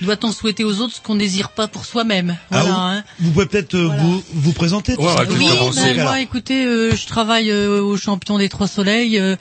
Doit-on 0.00 0.32
souhaiter 0.32 0.64
aux 0.64 0.80
autres 0.80 0.94
ce 0.94 1.02
qu'on 1.02 1.14
désire 1.16 1.50
pas 1.50 1.68
pour 1.68 1.84
soi-même? 1.84 2.38
Ah, 2.50 2.62
Voilà. 2.62 2.70
vous, 2.70 2.80
hein. 2.80 3.04
vous 3.20 3.30
pouvez 3.32 3.44
peut-être 3.46 3.74
euh, 3.74 3.90
vous, 3.98 4.22
vous 4.32 4.52
présenter 4.54 4.96
tout 4.96 5.02
Ouais, 5.02 5.10
Oui, 5.28 5.46
ben, 5.76 6.02
moi, 6.04 6.20
écoutez, 6.22 6.64
euh, 6.64 6.96
je 6.96 7.06
travaille 7.06 7.50
euh, 7.50 7.82
au 7.82 7.98
Champion 7.98 8.38
des 8.38 8.48
Trois 8.48 8.66
Soleils 8.66 9.18
euh, 9.18 9.36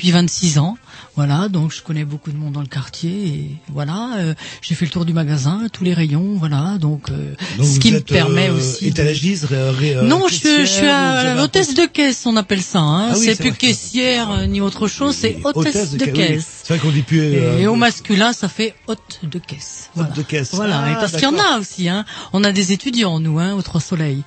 depuis 0.00 0.12
26 0.12 0.58
ans. 0.58 0.78
Voilà, 1.16 1.48
donc 1.48 1.72
je 1.74 1.82
connais 1.82 2.04
beaucoup 2.06 2.30
de 2.30 2.36
monde 2.38 2.52
dans 2.54 2.60
le 2.62 2.66
quartier 2.66 3.10
et 3.26 3.50
voilà, 3.70 4.12
euh, 4.18 4.34
j'ai 4.62 4.74
fait 4.74 4.86
le 4.86 4.90
tour 4.90 5.04
du 5.04 5.12
magasin, 5.12 5.66
tous 5.70 5.84
les 5.84 5.92
rayons, 5.92 6.36
voilà, 6.38 6.78
donc, 6.80 7.10
euh, 7.10 7.34
Donc 7.58 7.66
ce 7.66 7.78
qui 7.80 7.92
me 7.92 7.98
êtes, 7.98 8.06
permet 8.06 8.48
euh, 8.48 8.54
aussi. 8.56 8.86
étalagiste, 8.86 9.46
euh, 9.52 10.02
non, 10.04 10.26
je, 10.28 10.34
suis- 10.36 10.66
je 10.66 10.84
à 10.88 11.34
l'hôtesse 11.34 11.74
de 11.74 11.84
caisse, 11.84 12.24
on 12.24 12.36
appelle 12.36 12.62
ça. 12.62 12.78
Hein. 12.78 13.08
Ah 13.10 13.14
oui, 13.18 13.24
c'est 13.26 13.34
plus 13.36 13.50
vrai. 13.50 13.58
caissière 13.58 14.30
euh, 14.30 14.46
ni 14.46 14.62
autre 14.62 14.88
chose, 14.88 15.14
c'est 15.16 15.36
hôtesse, 15.44 15.92
de, 15.92 15.98
ca- 15.98 16.04
oui. 16.06 16.12
caisse. 16.12 16.60
C'est 16.64 16.74
vrai 16.74 16.78
qu'on 16.86 16.92
dit 16.94 17.02
plus. 17.02 17.20
euh, 17.20 17.58
Et 17.58 17.66
au 17.66 17.74
masculin, 17.74 18.32
ça 18.32 18.48
fait 18.48 18.74
hôte 18.86 19.20
de 19.24 19.38
caisse. 19.38 19.90
Hôte 19.98 20.14
de 20.16 20.22
caisse. 20.22 20.50
Voilà, 20.54 20.80
Ah, 20.84 20.90
et 20.92 20.94
parce 20.94 21.12
qu'il 21.12 21.22
y 21.22 21.26
en 21.26 21.38
a 21.38 21.58
aussi. 21.58 21.88
Hein. 21.90 22.06
On 22.32 22.44
a 22.44 22.52
des 22.52 22.72
étudiants, 22.72 23.20
nous, 23.20 23.38
hein, 23.38 23.52
aux 23.54 23.62
Trois 23.62 23.80
Soleils. 23.82 24.22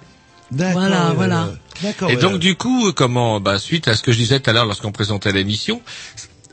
D'accord, 0.52 0.74
Voilà, 0.82 1.14
voilà. 1.16 1.50
Et 1.82 2.04
ouais. 2.04 2.16
donc 2.16 2.40
du 2.40 2.56
coup, 2.56 2.92
comment, 2.94 3.40
bah, 3.40 3.60
suite 3.60 3.88
à 3.88 3.96
ce 3.96 4.04
que 4.04 4.12
je 4.12 4.18
disais 4.18 4.40
tout 4.40 4.50
à 4.50 4.54
l'heure 4.54 4.66
lorsqu'on 4.66 4.92
présentait 4.92 5.32
l'émission, 5.32 5.82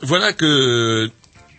voilà 0.01 0.33
que 0.33 1.11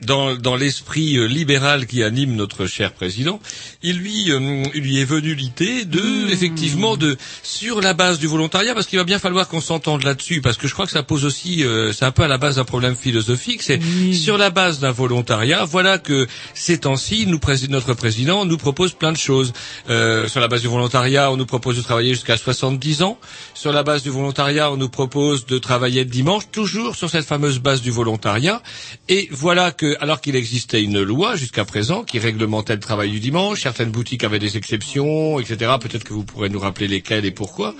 dans, 0.07 0.35
dans 0.35 0.57
l'esprit 0.57 1.17
euh, 1.17 1.27
libéral 1.27 1.87
qui 1.87 2.03
anime 2.03 2.35
notre 2.35 2.67
cher 2.67 2.93
président, 2.93 3.41
il 3.83 3.99
lui, 3.99 4.31
euh, 4.31 4.65
il 4.75 4.83
lui 4.83 5.01
est 5.01 5.05
venu 5.05 5.35
l'idée 5.35 5.85
de, 5.85 6.03
Hmm. 6.03 6.31
effectivement, 6.31 6.97
de 6.97 7.17
sur 7.43 7.81
la 7.81 7.95
base 7.95 8.19
du 8.19 8.27
volontariat, 8.27 8.75
parce 8.75 8.87
qu'il 8.87 8.99
va 8.99 9.05
bien 9.05 9.19
falloir 9.19 9.49
qu'on 9.49 9.61
s'entende 9.61 10.03
là-dessus, 10.03 10.41
parce 10.41 10.57
que 10.57 10.69
je 10.69 10.73
crois 10.73 10.87
que 10.87 10.93
ça 10.93 11.03
pose 11.03 11.25
aussi, 11.25 11.65
euh, 11.65 11.93
c'est 11.93 12.05
un 12.05 12.11
peu 12.11 12.23
à 12.23 12.29
la 12.29 12.38
base 12.38 12.57
d'un 12.57 12.65
problème 12.65 12.97
philosophique, 12.97 13.62
c'est 13.62 13.81
sur 14.12 14.38
la 14.38 14.51
base 14.51 14.81
d'un 14.81 14.91
volontariat, 14.91 15.65
voilà 15.65 15.99
que 15.99 16.27
ces 16.55 16.79
temps-ci, 16.79 17.27
nous, 17.27 17.41
notre 17.69 17.95
président 17.95 18.45
nous 18.45 18.57
propose 18.57 18.93
plein 18.93 19.12
de 19.12 19.17
choses. 19.17 19.53
Euh, 19.91 20.29
sur 20.29 20.41
la 20.41 20.49
base 20.49 20.62
du 20.62 20.69
volontariat, 20.69 21.31
on 21.31 21.37
nous 21.37 21.47
propose 21.47 21.77
de 21.77 21.83
travailler 21.83 22.15
jusqu'à 22.15 22.37
70 22.37 23.03
ans. 23.03 23.19
Sur 23.55 23.73
la 23.73 23.83
base 23.83 24.03
du 24.03 24.11
volontariat, 24.11 24.71
on 24.73 24.77
nous 24.77 24.88
propose 24.88 25.47
de 25.47 25.59
travailler 25.59 26.05
le 26.05 26.11
dimanche, 26.11 26.45
toujours 26.51 26.97
sur 26.97 27.11
cette 27.11 27.27
fameuse 27.27 27.59
base 27.59 27.83
du 27.83 27.91
volontariat. 27.91 28.62
Et 29.09 29.29
voilà 29.31 29.71
que, 29.71 29.91
alors 30.00 30.20
qu'il 30.20 30.37
existait 30.37 30.83
une 30.83 31.02
loi 31.02 31.37
jusqu'à 31.37 31.64
présent 31.64 32.05
qui 32.05 32.18
réglementait 32.18 32.74
le 32.74 32.81
travail 32.81 33.11
du 33.11 33.20
dimanche, 33.20 33.62
certaines 33.62 33.90
boutiques 33.90 34.24
avaient 34.24 34.38
des 34.38 34.57
exceptions, 34.57 35.38
etc. 35.38 35.72
Peut-être 35.81 36.05
que 36.05 36.12
vous 36.12 36.24
pourrez 36.24 36.48
nous 36.48 36.61
rappeler 36.61 36.88
lesquelles 36.88 37.24
et 37.24 37.31
pourquoi. 37.31 37.74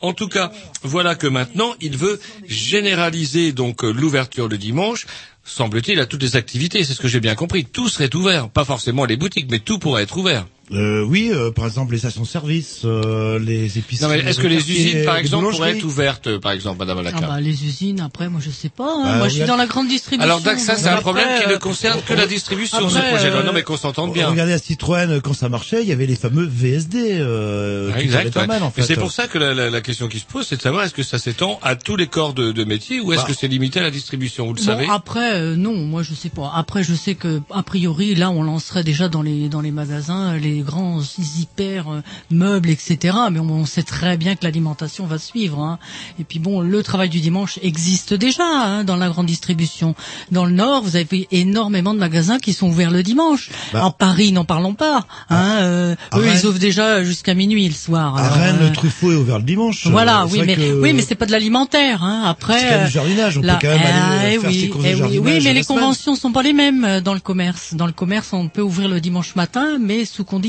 En 0.00 0.12
tout 0.12 0.28
cas, 0.28 0.52
voilà 0.82 1.14
que 1.14 1.26
maintenant, 1.26 1.74
il 1.80 1.96
veut 1.96 2.20
généraliser 2.46 3.52
donc 3.52 3.82
l'ouverture 3.82 4.48
le 4.48 4.58
dimanche 4.58 5.06
semble-t-il, 5.48 5.98
à 5.98 6.06
toutes 6.06 6.22
les 6.22 6.36
activités. 6.36 6.84
C'est 6.84 6.94
ce 6.94 7.00
que 7.00 7.08
j'ai 7.08 7.20
bien 7.20 7.34
compris. 7.34 7.64
Tout 7.64 7.88
serait 7.88 8.14
ouvert. 8.14 8.50
Pas 8.50 8.64
forcément 8.64 9.04
les 9.04 9.16
boutiques, 9.16 9.50
mais 9.50 9.58
tout 9.58 9.78
pourrait 9.78 10.02
être 10.02 10.16
ouvert. 10.18 10.46
Euh, 10.72 11.02
oui, 11.02 11.30
euh, 11.32 11.50
par 11.50 11.64
exemple 11.66 11.92
les 11.92 11.98
stations-service, 11.98 12.82
euh, 12.84 13.38
les 13.38 13.78
épiceries. 13.78 14.06
Non, 14.10 14.14
mais 14.22 14.28
est-ce 14.30 14.38
que 14.38 14.46
les 14.46 14.70
usines, 14.70 15.04
par 15.04 15.14
les 15.14 15.20
exemple, 15.22 15.50
pourraient 15.52 15.76
être 15.76 15.84
ouvertes, 15.84 16.36
par 16.38 16.52
exemple, 16.52 16.78
Madame 16.78 16.98
Ah 16.98 17.08
Alaka 17.08 17.26
bah, 17.26 17.40
les 17.40 17.64
usines, 17.64 18.00
après, 18.00 18.28
moi 18.28 18.40
je 18.44 18.50
sais 18.50 18.68
pas. 18.68 18.84
hein. 18.92 19.02
Bah, 19.04 19.16
moi 19.18 19.28
je 19.28 19.34
suis 19.36 19.44
dans 19.44 19.56
la 19.56 19.66
grande 19.66 19.88
distribution. 19.88 20.24
Alors, 20.24 20.40
donc, 20.40 20.58
ça, 20.58 20.76
c'est 20.76 20.88
un 20.88 20.96
problème 20.98 21.26
qui 21.40 21.48
ne 21.48 21.54
euh, 21.54 21.58
concerne 21.58 22.00
que 22.02 22.12
la 22.12 22.26
distribution, 22.26 22.88
ce 22.88 22.98
après, 22.98 23.10
projet 23.10 23.26
de 23.26 23.30
loi. 23.32 23.40
euh, 23.40 23.44
Non, 23.46 23.52
mais 23.52 23.62
qu'on 23.62 23.76
s'entende 23.76 24.12
bien. 24.12 24.28
Regardez 24.28 24.52
à 24.52 24.58
Citroën 24.58 25.08
euh, 25.10 25.20
quand 25.20 25.32
ça 25.32 25.48
marchait, 25.48 25.82
il 25.82 25.88
y 25.88 25.92
avait 25.92 26.06
les 26.06 26.16
fameux 26.16 26.44
VSD. 26.46 27.16
Euh, 27.18 27.90
Ah, 27.94 27.98
qui 27.98 28.04
exact. 28.04 28.36
ouais. 28.36 28.46
mal 28.46 28.62
en 28.62 28.70
fait. 28.70 28.82
c'est 28.82 28.96
pour 28.96 29.12
ça 29.12 29.26
que 29.26 29.38
la, 29.38 29.54
la- 29.54 29.70
la 29.70 29.80
question 29.80 30.08
qui 30.08 30.18
se 30.18 30.24
pose, 30.26 30.46
c'est 30.46 30.56
de 30.56 30.62
savoir 30.62 30.84
est-ce 30.84 30.94
que 30.94 31.02
ça 31.02 31.18
s'étend 31.18 31.58
à 31.62 31.76
tous 31.76 31.96
les 31.96 32.06
corps 32.06 32.34
de, 32.34 32.52
de 32.52 32.64
métier 32.64 33.00
ou 33.00 33.12
est-ce 33.12 33.22
Bah. 33.22 33.28
que 33.28 33.34
c'est 33.34 33.48
limité 33.48 33.80
à 33.80 33.82
la 33.82 33.90
distribution 33.90 34.46
Vous 34.46 34.54
le 34.54 34.58
Bon, 34.60 34.64
savez 34.66 34.86
après, 34.90 35.32
euh, 35.34 35.56
non, 35.56 35.74
moi 35.74 36.02
je 36.02 36.14
sais 36.14 36.28
pas. 36.28 36.52
Après, 36.54 36.82
je 36.84 36.94
sais 36.94 37.14
que 37.14 37.40
a 37.50 37.62
priori, 37.62 38.14
là, 38.14 38.30
on 38.30 38.42
lancerait 38.42 38.84
déjà 38.84 39.08
dans 39.08 39.22
les 39.22 39.48
dans 39.48 39.60
les 39.60 39.70
magasins 39.70 40.34
euh, 40.34 40.38
les 40.58 40.64
grands 40.64 41.00
hyper 41.40 41.88
euh, 41.88 42.00
meubles, 42.30 42.70
etc. 42.70 43.16
Mais 43.30 43.38
on, 43.38 43.48
on 43.50 43.66
sait 43.66 43.82
très 43.82 44.16
bien 44.16 44.34
que 44.34 44.44
l'alimentation 44.44 45.06
va 45.06 45.18
suivre. 45.18 45.60
hein. 45.60 45.78
Et 46.20 46.24
puis 46.24 46.38
bon, 46.38 46.60
le 46.60 46.82
travail 46.82 47.08
du 47.08 47.20
dimanche 47.20 47.58
existe 47.62 48.12
déjà 48.14 48.42
hein, 48.44 48.84
dans 48.84 48.96
la 48.96 49.08
grande 49.08 49.26
distribution. 49.26 49.94
Dans 50.32 50.44
le 50.44 50.50
Nord, 50.52 50.82
vous 50.82 50.96
avez 50.96 51.28
énormément 51.30 51.94
de 51.94 51.98
magasins 52.00 52.38
qui 52.38 52.52
sont 52.52 52.68
ouverts 52.68 52.90
le 52.90 53.02
dimanche. 53.02 53.50
Bah. 53.72 53.84
En 53.84 53.90
Paris, 53.90 54.32
n'en 54.32 54.44
parlons 54.44 54.74
pas. 54.74 55.06
Hein, 55.30 55.58
euh, 55.60 55.94
eux, 56.14 56.18
Rennes- 56.20 56.38
ils 56.42 56.46
ouvrent 56.46 56.58
déjà 56.58 57.02
jusqu'à 57.04 57.34
minuit 57.34 57.68
le 57.68 57.74
soir. 57.74 58.16
À 58.16 58.28
Rennes, 58.30 58.56
euh, 58.60 58.68
le 58.68 58.72
Truffaut 58.72 59.12
est 59.12 59.16
ouvert 59.16 59.38
le 59.38 59.44
dimanche. 59.44 59.86
voilà, 59.86 60.22
Euh, 60.22 60.28
oui, 60.30 60.42
mais 60.44 60.56
que- 60.56 60.80
oui, 60.82 60.92
mais 60.92 61.02
c'est 61.02 61.14
pas 61.14 61.26
de 61.26 61.32
l'alimentaire, 61.32 62.02
hein. 62.02 62.24
Après, 62.26 62.58
C'est 62.58 62.66
du 62.68 62.74
euh, 62.84 62.86
jardinage, 62.88 63.38
on 63.38 63.42
la- 63.42 63.54
peut 63.56 63.68
quand 63.68 63.74
même 63.78 63.86
aller 63.86 64.36
Ah, 64.38 64.40
faire 64.40 64.50
eh 64.50 64.52
ses 64.52 64.60
oui, 64.62 64.68
courses 64.70 64.84
eh 64.86 64.92
oui, 64.94 64.98
jardinage 64.98 65.24
oui, 65.24 65.40
mais 65.44 65.52
les 65.54 65.62
semaine. 65.62 65.64
conventions 65.80 66.14
sont 66.16 66.32
pas 66.32 66.42
les 66.42 66.52
mêmes 66.52 66.84
euh, 66.84 67.00
dans 67.00 67.14
le 67.14 67.20
commerce. 67.20 67.74
Dans 67.74 67.86
le 67.86 67.92
commerce, 67.92 68.32
on 68.32 68.48
peut 68.48 68.62
ouvrir 68.62 68.88
le 68.88 69.00
dimanche 69.00 69.34
matin, 69.36 69.78
mais 69.80 70.04
sous 70.04 70.24
condition. 70.24 70.47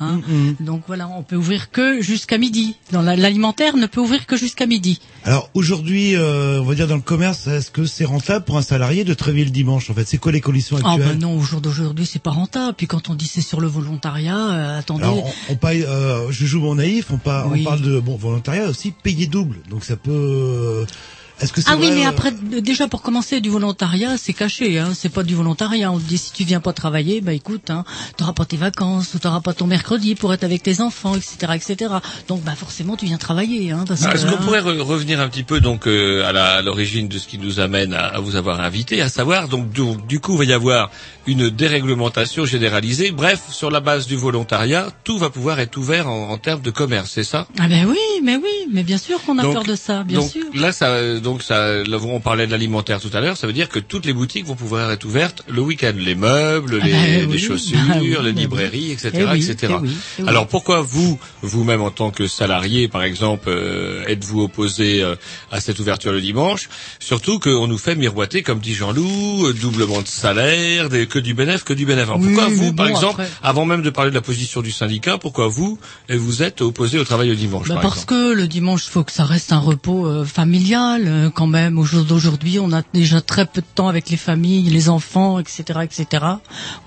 Hein. 0.00 0.20
Donc 0.60 0.82
voilà, 0.86 1.08
on 1.08 1.22
peut 1.22 1.36
ouvrir 1.36 1.70
que 1.70 2.00
jusqu'à 2.02 2.38
midi. 2.38 2.76
Dans 2.90 3.02
l'alimentaire, 3.02 3.76
ne 3.76 3.86
peut 3.86 4.00
ouvrir 4.00 4.26
que 4.26 4.36
jusqu'à 4.36 4.66
midi. 4.66 5.00
Alors 5.24 5.48
aujourd'hui, 5.54 6.16
euh, 6.16 6.60
on 6.60 6.64
va 6.64 6.74
dire 6.74 6.88
dans 6.88 6.96
le 6.96 7.00
commerce, 7.02 7.46
est-ce 7.46 7.70
que 7.70 7.84
c'est 7.86 8.04
rentable 8.04 8.44
pour 8.44 8.56
un 8.56 8.62
salarié 8.62 9.04
de 9.04 9.14
travailler 9.14 9.44
le 9.44 9.50
dimanche 9.50 9.90
En 9.90 9.94
fait, 9.94 10.06
c'est 10.06 10.18
quoi 10.18 10.32
les 10.32 10.40
conditions 10.40 10.76
Ah 10.84 10.92
actuelles? 10.92 11.08
ben 11.12 11.18
non, 11.20 11.36
au 11.38 11.42
jour 11.42 11.60
d'aujourd'hui, 11.60 12.06
c'est 12.06 12.22
pas 12.22 12.30
rentable. 12.32 12.74
Puis 12.76 12.86
quand 12.86 13.08
on 13.10 13.14
dit 13.14 13.26
c'est 13.26 13.40
sur 13.42 13.60
le 13.60 13.68
volontariat, 13.68 14.50
euh, 14.50 14.78
attendez. 14.78 15.04
Alors, 15.04 15.24
on, 15.26 15.52
on 15.52 15.56
paye, 15.56 15.84
euh, 15.84 16.30
je 16.30 16.46
joue 16.46 16.60
mon 16.60 16.74
naïf, 16.76 17.06
on, 17.12 17.18
par- 17.18 17.50
Oui. 17.50 17.60
on 17.60 17.64
parle 17.64 17.82
de 17.82 18.00
bon 18.00 18.16
volontariat 18.16 18.68
aussi 18.68 18.90
payé 18.90 19.26
double, 19.26 19.58
donc 19.70 19.84
ça 19.84 19.96
peut. 19.96 20.84
Est-ce 21.40 21.52
que 21.52 21.60
c'est 21.60 21.70
Ah 21.70 21.76
oui, 21.78 21.90
mais 21.92 22.06
euh, 22.06 22.08
après, 22.10 22.30
déjà 22.30 22.86
pour 22.88 23.02
commencer, 23.02 23.40
du 23.40 23.50
volontariat, 23.50 24.16
c'est 24.16 24.32
caché, 24.32 24.78
hein. 24.78 24.92
C'est 24.94 25.08
pas 25.08 25.22
du 25.22 25.34
volontariat. 25.34 25.90
On 25.90 25.98
te 25.98 26.04
dit 26.04 26.18
si 26.18 26.32
tu 26.32 26.44
viens 26.44 26.60
pas 26.60 26.72
travailler, 26.72 27.20
bah 27.20 27.32
écoute, 27.32 27.70
hein, 27.70 27.84
t'auras 28.16 28.32
pas 28.32 28.44
tes 28.44 28.56
vacances 28.56 29.14
ou 29.14 29.18
t'auras 29.18 29.40
pas 29.40 29.52
ton 29.52 29.66
mercredi 29.66 30.14
pour 30.14 30.32
être 30.32 30.44
avec 30.44 30.62
tes 30.62 30.80
enfants, 30.80 31.14
etc., 31.16 31.52
etc. 31.54 31.90
Donc 32.28 32.42
bah 32.42 32.54
forcément, 32.56 32.96
tu 32.96 33.06
viens 33.06 33.16
travailler, 33.18 33.72
hein. 33.72 33.84
Parce 33.88 34.02
Ah, 34.04 34.10
que, 34.12 34.16
Est-ce 34.18 34.26
qu'on 34.26 34.32
hein, 34.34 34.40
pourrait 34.44 34.60
re- 34.60 34.80
revenir 34.80 35.20
un 35.20 35.28
petit 35.28 35.42
peu 35.42 35.60
donc 35.60 35.86
euh, 35.88 36.24
à 36.28 36.32
la- 36.32 36.52
à 36.56 36.62
l'origine 36.62 37.08
de 37.08 37.18
ce 37.18 37.26
qui 37.26 37.38
nous 37.38 37.58
amène 37.60 37.92
à, 37.94 38.06
à 38.06 38.20
vous 38.20 38.36
avoir 38.36 38.60
invité, 38.60 39.00
à 39.02 39.08
savoir 39.08 39.48
donc 39.48 39.70
du, 39.70 39.82
du 40.08 40.20
coup 40.20 40.34
il 40.34 40.38
va 40.38 40.44
y 40.44 40.52
avoir 40.52 40.90
une 41.26 41.50
déréglementation 41.50 42.44
généralisée. 42.44 43.10
Bref, 43.12 43.40
sur 43.50 43.70
la 43.70 43.80
base 43.80 44.06
du 44.06 44.16
volontariat, 44.16 44.88
tout 45.04 45.18
va 45.18 45.30
pouvoir 45.30 45.58
être 45.60 45.76
ouvert 45.76 46.08
en, 46.08 46.30
en 46.30 46.38
termes 46.38 46.62
de 46.62 46.70
commerce, 46.70 47.10
c'est 47.14 47.24
ça? 47.24 47.46
Ah 47.58 47.68
ben 47.68 47.86
oui, 47.88 47.96
mais 48.22 48.36
oui, 48.36 48.68
mais 48.72 48.82
bien 48.82 48.98
sûr 48.98 49.22
qu'on 49.22 49.38
a 49.38 49.42
Donc- 49.42 49.54
peur 49.54 49.62
de 49.64 49.74
ça, 49.74 50.02
bien 50.04 50.18
donc 50.20 50.30
sûr. 50.30 50.44
là, 50.54 50.72
ça, 50.72 50.96
donc 51.22 51.42
ça, 51.42 51.82
là, 51.84 51.98
on 52.02 52.20
parlait 52.20 52.46
de 52.46 52.50
l'alimentaire 52.52 53.00
tout 53.00 53.10
à 53.12 53.20
l'heure. 53.20 53.36
Ça 53.36 53.46
veut 53.46 53.52
dire 53.52 53.68
que 53.68 53.78
toutes 53.78 54.04
les 54.04 54.12
boutiques 54.12 54.44
vont 54.46 54.54
pouvoir 54.56 54.90
être 54.90 55.04
ouvertes 55.04 55.42
le 55.48 55.62
week-end, 55.62 55.92
les 55.96 56.14
meubles, 56.14 56.78
Ah 56.82 56.84
les, 56.86 56.92
ben 56.92 57.30
les 57.30 57.38
chaussures, 57.38 57.78
bah 57.88 57.96
oui, 58.00 58.08
les 58.10 58.32
bah 58.32 58.40
librairies, 58.40 58.90
etc., 58.92 59.10
Eh 59.14 59.24
oui, 59.24 59.50
etc. 59.50 59.74
eh 59.84 59.88
eh. 60.22 60.28
Alors 60.28 60.46
pourquoi 60.48 60.82
vous, 60.82 61.18
vous-même 61.42 61.80
en 61.82 61.90
tant 61.90 62.10
que 62.10 62.26
salarié, 62.26 62.88
par 62.88 63.02
exemple, 63.02 63.48
euh, 63.48 64.04
êtes-vous 64.06 64.42
opposé 64.42 65.02
euh, 65.02 65.14
à 65.50 65.60
cette 65.60 65.78
ouverture 65.78 66.12
le 66.12 66.20
dimanche? 66.20 66.68
Surtout 66.98 67.38
qu'on 67.38 67.66
nous 67.66 67.78
fait 67.78 67.94
miroiter, 67.94 68.42
comme 68.42 68.58
dit 68.58 68.74
Jean-Loup, 68.74 69.46
euh, 69.46 69.52
doublement 69.54 70.02
de 70.02 70.08
salaire, 70.08 70.88
des- 70.88 71.06
que 71.06 71.18
du 71.18 71.34
bénéfice, 71.34 71.62
que 71.62 71.72
du 71.74 71.86
bénéfice. 71.86 72.12
Pourquoi 72.12 72.48
vous, 72.48 72.72
par 72.72 72.88
exemple, 72.88 73.22
après- 73.22 73.30
avant 73.42 73.64
même 73.64 73.82
de 73.82 73.90
parler 73.90 74.10
de 74.10 74.14
la 74.16 74.20
position 74.22 74.60
du 74.62 74.72
syndicat, 74.72 75.18
pourquoi 75.18 75.48
vous, 75.48 75.78
vous 76.10 76.42
êtes 76.42 76.60
opposé 76.62 76.98
au 76.98 77.04
travail 77.04 77.28
le 77.28 77.36
dimanche 77.36 77.68
Bah 77.68 77.74
par 77.74 77.82
parce 77.82 77.94
exemple? 78.02 78.12
que 78.14 78.32
le 78.32 78.48
dimanche, 78.48 78.84
faut 78.84 79.04
que 79.04 79.12
ça 79.12 79.24
reste 79.24 79.52
un 79.52 79.58
repos 79.58 80.06
euh, 80.06 80.24
familial 80.24 81.02
euh, 81.12 81.30
quand 81.30 81.46
même. 81.46 81.78
Au 81.78 81.84
jour 81.84 82.04
d'aujourd'hui, 82.04 82.58
on 82.58 82.72
a 82.72 82.82
déjà 82.94 83.20
très 83.20 83.44
peu 83.44 83.60
de 83.60 83.66
temps 83.74 83.88
avec 83.88 84.08
les 84.10 84.16
familles, 84.16 84.70
les 84.70 84.88
enfants, 84.88 85.38
etc., 85.38 85.80
etc. 85.82 86.24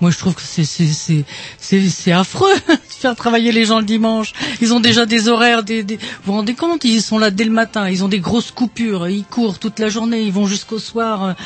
Moi, 0.00 0.10
je 0.10 0.18
trouve 0.18 0.34
que 0.34 0.42
c'est 0.42 0.64
c'est 0.64 1.24
c'est 1.58 2.12
affreux 2.12 2.54
de 2.68 2.76
faire 2.88 3.14
travailler 3.14 3.52
les 3.52 3.64
gens 3.64 3.78
le 3.78 3.84
dimanche. 3.84 4.32
Ils 4.60 4.74
ont 4.74 4.80
déjà 4.80 5.06
des 5.06 5.28
horaires, 5.28 5.62
des, 5.62 5.84
des... 5.84 5.96
vous 5.96 6.02
vous 6.24 6.32
rendez 6.32 6.54
compte 6.54 6.84
Ils 6.84 7.02
sont 7.02 7.18
là 7.18 7.30
dès 7.30 7.44
le 7.44 7.52
matin. 7.52 7.88
Ils 7.88 8.02
ont 8.04 8.08
des 8.08 8.20
grosses 8.20 8.50
coupures. 8.50 9.08
Ils 9.08 9.24
courent 9.24 9.58
toute 9.58 9.78
la 9.78 9.88
journée. 9.88 10.22
Ils 10.22 10.32
vont 10.32 10.46
jusqu'au 10.46 10.78
soir. 10.78 11.36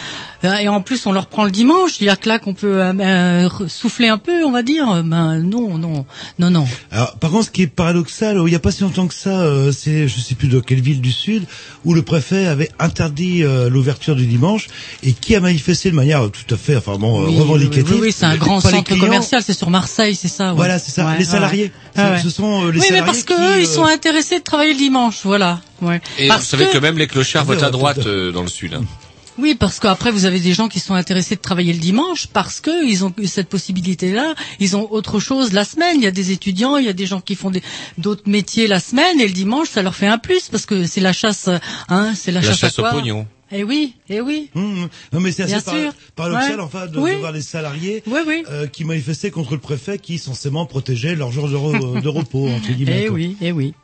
euh, 0.45 0.57
et 0.57 0.69
en 0.69 0.81
plus, 0.81 1.07
on 1.07 1.13
leur 1.13 1.27
prend 1.27 1.45
le 1.45 1.51
dimanche. 1.51 2.01
Il 2.01 2.07
y 2.07 2.11
a 2.11 2.17
que 2.17 2.29
là 2.29 2.39
qu'on 2.39 2.55
peut 2.55 2.83
euh, 2.83 3.49
souffler 3.69 4.09
un 4.09 4.19
peu, 4.19 4.45
on 4.45 4.53
va 4.53 4.63
dire. 4.63 5.03
Ben 5.05 5.39
non, 5.39 5.77
non, 5.77 6.07
non, 6.39 6.51
non. 6.51 6.67
Alors, 6.91 7.17
par 7.19 7.31
contre, 7.31 7.47
ce 7.47 7.51
qui 7.51 7.63
est 7.63 7.67
paradoxal, 7.67 8.37
il 8.39 8.45
n'y 8.45 8.55
a 8.55 8.61
pas 8.61 8.71
si 8.71 8.83
longtemps 8.83 9.07
que 9.07 9.15
ça, 9.15 9.45
c'est, 9.73 10.09
je 10.09 10.21
sais 10.21 10.35
plus 10.35 10.49
de 10.49 10.61
quelle 10.61 10.81
ville 10.81 11.01
du 11.01 11.13
Sud, 11.13 11.45
où 11.85 11.95
le 11.95 12.03
préfet 12.03 12.47
avait 12.47 12.70
interdit 12.79 13.43
euh, 13.43 13.69
l'ouverture 13.69 14.15
du 14.17 14.27
dimanche 14.27 14.69
et 15.03 15.13
qui 15.13 15.35
a 15.37 15.41
manifesté 15.41 15.91
de 15.91 15.97
manière 15.97 16.31
tout 16.31 16.55
à 16.55 16.57
fait, 16.57 16.77
enfin 16.77 16.97
bon, 16.97 17.23
euh, 17.23 17.27
Oui, 17.29 17.39
revendicative. 17.39 17.93
Oui, 17.95 17.99
oui, 18.03 18.13
c'est 18.13 18.25
un 18.27 18.37
grand 18.37 18.61
centre 18.61 18.85
clients. 18.85 19.01
commercial, 19.05 19.43
c'est 19.45 19.53
sur 19.55 19.71
Marseille, 19.71 20.15
c'est 20.15 20.29
ça. 20.29 20.51
ouais. 20.51 20.57
Voilà, 20.57 20.79
c'est 20.79 20.91
ça. 20.91 21.07
Ouais, 21.07 21.19
les 21.19 21.25
salariés, 21.25 21.73
Ah 21.97 22.13
ouais. 22.13 22.21
ce 22.23 22.31
sont 22.31 22.65
euh, 22.67 22.71
les 22.73 22.79
oui, 22.81 22.87
salariés 22.87 23.01
mais 23.01 23.07
parce 23.07 23.23
que 23.25 23.35
qui, 23.35 23.41
eux, 23.41 23.53
euh, 23.57 23.61
ils 23.61 23.67
sont 23.67 23.85
intéressés 23.85 24.39
de 24.39 24.45
travailler 24.45 24.73
le 24.73 24.79
dimanche, 24.79 25.21
voilà. 25.25 25.61
Ouais. 25.83 26.01
Et 26.19 26.29
Parce 26.29 26.41
vous 26.43 26.47
savez 26.47 26.69
que, 26.69 26.79
même 26.79 26.99
les 26.99 27.07
clochards 27.07 27.47
Oui, 27.49 27.55
votent 27.55 27.65
à 27.65 27.71
droite 27.71 28.07
euh, 28.07 28.33
dans 28.33 28.43
le 28.43 28.49
sud. 28.49 28.75
hein. 28.75 28.85
Oui, 29.39 29.55
parce 29.55 29.79
qu'après 29.81 30.11
vous 30.11 30.25
avez 30.27 30.41
des 30.41 30.53
gens 30.53 30.69
qui 30.69 30.81
sont 30.81 30.95
intéressés 30.95 31.37
de 31.37 31.41
travailler 31.41 31.73
le 31.73 31.79
dimanche 31.79 32.27
parce 32.27 32.61
que 32.61 32.87
ils 32.87 33.05
ont 33.05 33.13
eu 33.17 33.27
cette 33.27 33.49
possibilité-là. 33.49 34.35
Ils 34.59 34.77
ont 34.77 34.91
autre 34.93 35.19
chose 35.21 35.53
la 35.53 35.65
semaine. 35.65 35.97
Il 35.97 36.03
y 36.03 36.07
a 36.07 36.11
des 36.11 36.31
étudiants, 36.33 36.77
il 36.77 36.85
y 36.85 36.89
a 36.89 36.93
des 36.93 37.07
gens 37.07 37.21
qui 37.21 37.37
font 37.37 37.51
des- 37.51 37.63
d'autres 37.97 38.29
métiers 38.29 38.67
la 38.67 38.81
semaine 38.81 39.19
et 39.21 39.27
le 39.27 39.33
dimanche 39.33 39.69
ça 39.71 39.83
leur 39.83 39.95
fait 39.95 40.07
un 40.09 40.19
plus 40.19 40.49
parce 40.49 40.67
que 40.67 40.85
c'est 40.87 41.01
la 41.01 41.13
chasse, 41.13 41.49
hein, 41.89 42.13
c'est 42.15 42.33
la, 42.33 42.41
La 42.41 42.47
chasse, 42.49 42.59
chasse 42.59 42.79
à 42.79 42.83
au 42.83 42.85
quoi 42.85 42.93
pognon. 42.93 43.27
Eh 43.53 43.65
oui, 43.65 43.95
eh 44.09 44.21
oui. 44.21 44.49
Hum, 44.55 44.89
Non 45.13 45.19
mais 45.21 45.33
c'est 45.33 45.43
assez 45.45 45.55
Bien 45.55 45.63
par- 45.63 45.75
sûr. 45.75 45.93
paradoxal 46.15 46.57
Ouais. 46.57 46.61
enfin 46.63 46.87
de, 46.87 46.99
Oui. 47.01 47.13
de 47.13 47.17
voir 47.17 47.33
les 47.33 47.41
salariés 47.43 48.03
Oui, 48.07 48.21
oui. 48.27 48.45
euh, 48.51 48.67
qui 48.67 48.85
manifestaient 48.85 49.31
contre 49.33 49.55
le 49.55 49.59
préfet 49.61 49.99
qui 49.99 50.19
censément 50.19 50.67
protégeait 50.67 51.17
leur 51.17 51.33
jour 51.33 51.49
de, 51.49 51.57
re- 51.57 52.01
de 52.01 52.09
repos 52.09 52.49
entre 52.49 52.71
guillemets. 52.73 53.03
Eh 53.07 53.09
oui, 53.09 53.37
eh 53.41 53.51
oui, 53.53 53.75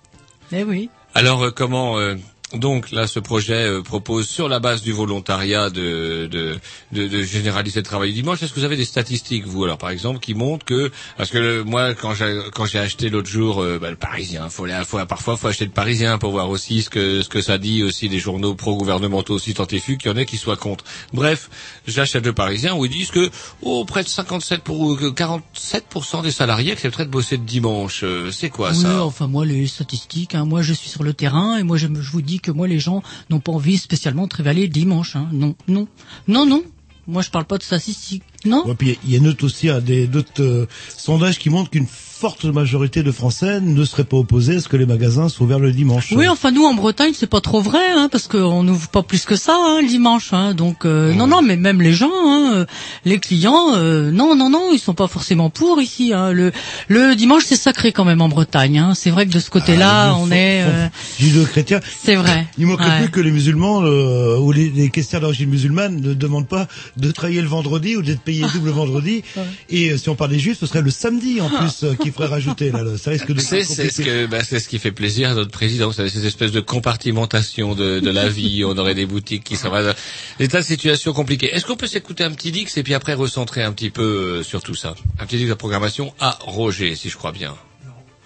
eh 0.52 0.62
oui. 0.64 0.88
Alors 1.14 1.42
euh, 1.44 1.50
comment 1.50 1.98
euh, 1.98 2.14
donc 2.52 2.92
là 2.92 3.08
ce 3.08 3.18
projet 3.18 3.54
euh, 3.66 3.82
propose 3.82 4.28
sur 4.28 4.48
la 4.48 4.60
base 4.60 4.80
du 4.82 4.92
volontariat 4.92 5.68
de, 5.68 6.28
de, 6.30 6.56
de, 6.92 7.08
de 7.08 7.22
généraliser 7.22 7.80
le 7.80 7.84
travail 7.84 8.10
du 8.10 8.22
dimanche. 8.22 8.40
Est-ce 8.40 8.52
que 8.52 8.60
vous 8.60 8.64
avez 8.64 8.76
des 8.76 8.84
statistiques 8.84 9.46
vous 9.46 9.64
alors 9.64 9.78
par 9.78 9.90
exemple 9.90 10.20
qui 10.20 10.34
montrent 10.34 10.64
que 10.64 10.92
parce 11.16 11.30
que 11.30 11.38
le- 11.38 11.64
moi 11.64 11.94
quand 11.94 12.14
j'ai 12.14 12.38
quand 12.54 12.64
j'ai 12.64 12.78
acheté 12.78 13.10
l'autre 13.10 13.28
jour 13.28 13.60
euh, 13.62 13.78
bah, 13.80 13.90
le 13.90 13.96
Parisien, 13.96 14.48
faut, 14.48 14.64
aller- 14.64 14.80
faut 14.86 15.04
parfois 15.06 15.36
faut 15.36 15.48
acheter 15.48 15.64
le 15.64 15.72
Parisien 15.72 16.18
pour 16.18 16.30
voir 16.30 16.48
aussi 16.48 16.82
ce 16.82 16.90
que 16.90 17.22
ce 17.22 17.28
que 17.28 17.40
ça 17.42 17.58
dit 17.58 17.82
aussi 17.82 18.08
des 18.08 18.20
journaux 18.20 18.54
pro-gouvernementaux 18.54 19.34
aussi 19.34 19.52
tant 19.52 19.66
et 19.66 19.80
qu'il 19.80 19.98
y 20.04 20.08
en 20.08 20.16
ait 20.16 20.24
qui 20.26 20.36
soient 20.36 20.56
contre. 20.56 20.84
Bref, 21.12 21.50
j'achète 21.88 22.24
le 22.24 22.32
Parisien 22.32 22.74
où 22.76 22.84
ils 22.84 22.90
disent 22.92 23.10
que 23.10 23.28
oh 23.62 23.84
près 23.84 24.04
de 24.04 24.08
57 24.08 24.62
pour 24.62 24.92
euh, 24.92 25.10
47% 25.12 26.22
des 26.22 26.30
salariés 26.30 26.72
accepteraient 26.72 27.06
de 27.06 27.10
bosser 27.10 27.38
de 27.38 27.44
dimanche. 27.44 28.02
Euh, 28.04 28.30
C'est 28.30 28.50
quoi 28.50 28.70
oui, 28.70 28.82
ça? 28.82 29.04
enfin 29.04 29.26
moi 29.26 29.44
les 29.44 29.66
statistiques, 29.66 30.36
hein, 30.36 30.44
moi 30.44 30.62
je 30.62 30.72
suis 30.72 30.88
sur 30.88 31.02
le 31.02 31.12
terrain 31.12 31.56
et 31.58 31.64
moi 31.64 31.76
je 31.76 31.88
vous 31.88 32.22
dis 32.22 32.35
que 32.38 32.50
moi 32.50 32.68
les 32.68 32.78
gens 32.78 33.02
n'ont 33.30 33.40
pas 33.40 33.52
envie 33.52 33.78
spécialement 33.78 34.24
de 34.24 34.28
travailler 34.28 34.62
le 34.62 34.72
dimanche. 34.72 35.16
Hein. 35.16 35.28
Non, 35.32 35.54
non, 35.68 35.88
non, 36.28 36.46
non. 36.46 36.62
Moi 37.06 37.22
je 37.22 37.30
parle 37.30 37.44
pas 37.44 37.58
de 37.58 37.62
statistiques. 37.62 38.24
Non. 38.44 38.66
Ouais, 38.66 38.74
puis 38.74 38.98
il 39.04 39.10
y 39.12 39.16
a 39.16 39.20
note 39.20 39.42
aussi 39.44 39.68
hein, 39.68 39.80
d'autres 39.80 40.42
euh, 40.42 40.66
sondages 40.96 41.38
qui 41.38 41.50
montrent 41.50 41.70
qu'une 41.70 41.86
forte 42.18 42.44
majorité 42.46 43.02
de 43.02 43.10
Français 43.12 43.60
ne 43.60 43.84
seraient 43.84 44.04
pas 44.04 44.16
opposés 44.16 44.56
à 44.56 44.60
ce 44.60 44.68
que 44.68 44.76
les 44.76 44.86
magasins 44.86 45.28
soient 45.28 45.44
ouverts 45.46 45.58
le 45.58 45.72
dimanche. 45.72 46.12
Oui, 46.16 46.26
enfin 46.28 46.50
nous 46.50 46.64
en 46.64 46.72
Bretagne 46.74 47.12
c'est 47.14 47.26
pas 47.26 47.40
trop 47.42 47.60
vrai, 47.60 47.90
hein, 47.94 48.08
parce 48.10 48.26
qu'on 48.26 48.62
n'ouvre 48.62 48.88
pas 48.88 49.02
plus 49.02 49.24
que 49.26 49.36
ça 49.36 49.54
hein, 49.58 49.80
le 49.82 49.88
dimanche. 49.88 50.32
Hein, 50.32 50.54
donc 50.54 50.84
euh, 50.86 51.12
non, 51.12 51.26
non, 51.26 51.42
mais 51.42 51.56
même 51.56 51.82
les 51.82 51.92
gens, 51.92 52.10
hein, 52.12 52.52
euh, 52.54 52.66
les 53.04 53.18
clients, 53.18 53.74
euh, 53.74 54.10
non, 54.10 54.34
non, 54.34 54.48
non, 54.48 54.70
ils 54.72 54.78
sont 54.78 54.94
pas 54.94 55.08
forcément 55.08 55.50
pour 55.50 55.80
ici. 55.82 56.12
Hein. 56.14 56.32
Le, 56.32 56.52
le 56.88 57.14
dimanche 57.14 57.42
c'est 57.46 57.56
sacré 57.56 57.92
quand 57.92 58.04
même 58.04 58.20
en 58.22 58.28
Bretagne. 58.28 58.78
Hein. 58.78 58.92
C'est 58.94 59.10
vrai 59.10 59.26
que 59.26 59.32
de 59.32 59.40
ce 59.40 59.50
côté-là, 59.50 60.10
Ah, 60.12 60.16
on 60.18 60.30
est. 60.30 60.62
euh, 60.66 60.86
Judo-chrétien. 61.18 61.80
c'est 62.02 62.14
vrai. 62.16 62.46
Il 62.58 62.66
Ouais. 62.66 62.76
plus 63.00 63.10
que 63.10 63.20
les 63.20 63.30
musulmans 63.30 63.82
euh, 63.84 64.36
ou 64.38 64.52
les, 64.52 64.68
les 64.70 64.90
caissières 64.90 65.20
d'origine 65.20 65.48
musulmane 65.48 66.00
ne 66.00 66.14
demandent 66.14 66.48
pas 66.48 66.66
de 66.96 67.10
travailler 67.10 67.40
le 67.40 67.48
vendredi 67.48 67.96
ou 67.96 68.02
d'être 68.02 68.20
payés 68.20 68.44
double 68.52 68.70
vendredi. 68.70 69.22
Et 69.70 69.90
euh, 69.92 69.98
si 69.98 70.08
on 70.08 70.14
parle 70.14 70.30
des 70.30 70.38
juifs, 70.38 70.58
ce 70.60 70.66
serait 70.66 70.82
le 70.82 70.90
samedi 70.90 71.40
en 71.40 71.48
plus 71.48 71.84
euh, 71.84 71.94
qu'il 72.06 72.14
faudrait 72.14 72.30
rajouter. 72.30 72.70
Là, 72.70 72.82
là. 72.82 72.96
ça 72.96 73.10
risque 73.10 73.30
de 73.32 73.40
C'est 73.40 73.64
c'est 73.64 73.90
ce 73.90 74.02
que 74.02 74.26
bah, 74.26 74.42
c'est 74.42 74.58
ce 74.60 74.68
qui 74.68 74.78
fait 74.78 74.92
plaisir 74.92 75.30
à 75.30 75.34
notre 75.34 75.50
président, 75.50 75.86
vous 75.86 75.92
savez, 75.92 76.08
ces 76.08 76.26
espèces 76.26 76.52
de 76.52 76.60
compartimentation 76.60 77.74
de, 77.74 78.00
de 78.00 78.10
la 78.10 78.28
vie. 78.28 78.64
On 78.64 78.76
aurait 78.78 78.94
des 78.94 79.06
boutiques 79.06 79.44
qui 79.44 79.56
seraient 79.56 79.94
des 80.38 80.48
tas 80.48 80.60
de 80.60 80.64
situations 80.64 81.12
compliquées. 81.12 81.54
Est-ce 81.54 81.66
qu'on 81.66 81.76
peut 81.76 81.86
s'écouter 81.86 82.24
un 82.24 82.30
petit 82.32 82.50
dix 82.52 82.76
et 82.76 82.82
puis 82.82 82.94
après 82.94 83.14
recentrer 83.14 83.62
un 83.62 83.72
petit 83.72 83.90
peu 83.90 84.02
euh, 84.38 84.42
sur 84.42 84.62
tout 84.62 84.74
ça? 84.74 84.94
Un 85.18 85.26
petit 85.26 85.36
dix 85.36 85.46
de 85.48 85.54
programmation 85.54 86.12
à 86.20 86.38
Roger, 86.40 86.94
si 86.94 87.10
je 87.10 87.16
crois 87.16 87.32
bien. 87.32 87.54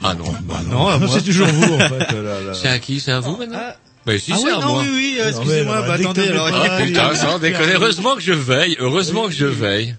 Ah 0.03 0.15
non, 0.15 0.33
bah 0.45 0.63
non, 0.67 0.99
moi. 0.99 1.09
c'est 1.13 1.23
toujours 1.23 1.47
vous, 1.49 1.75
en 1.75 1.79
fait, 1.79 1.99
là, 2.23 2.41
là. 2.41 2.55
C'est 2.55 2.69
à 2.69 2.79
qui? 2.79 3.01
C'est 3.01 3.13
à 3.13 3.21
vous 3.21 3.37
maintenant? 3.37 3.59
bah, 4.07 4.19
si, 4.19 4.33
Ah 4.33 4.37
c'est 4.39 4.45
oui, 4.47 4.51
à 4.51 4.61
non, 4.61 4.67
moi. 4.69 4.83
oui, 4.83 4.89
oui, 4.95 5.17
euh, 5.21 5.25
Non, 5.31 5.39
excusez-moi, 5.41 5.81
mais, 5.83 5.89
bah, 5.89 5.95
attendez, 5.95 6.29
alors. 6.29 6.49
Ah, 6.51 6.67
Ah, 6.71 6.83
putain, 6.83 7.15
sans 7.15 7.39
déconner. 7.39 7.73
Heureusement 7.75 8.15
que 8.15 8.23
je 8.23 8.33
veille. 8.33 8.77
Heureusement 8.81 9.27
que 9.27 9.35
je 9.35 9.45
veille. 9.45 9.95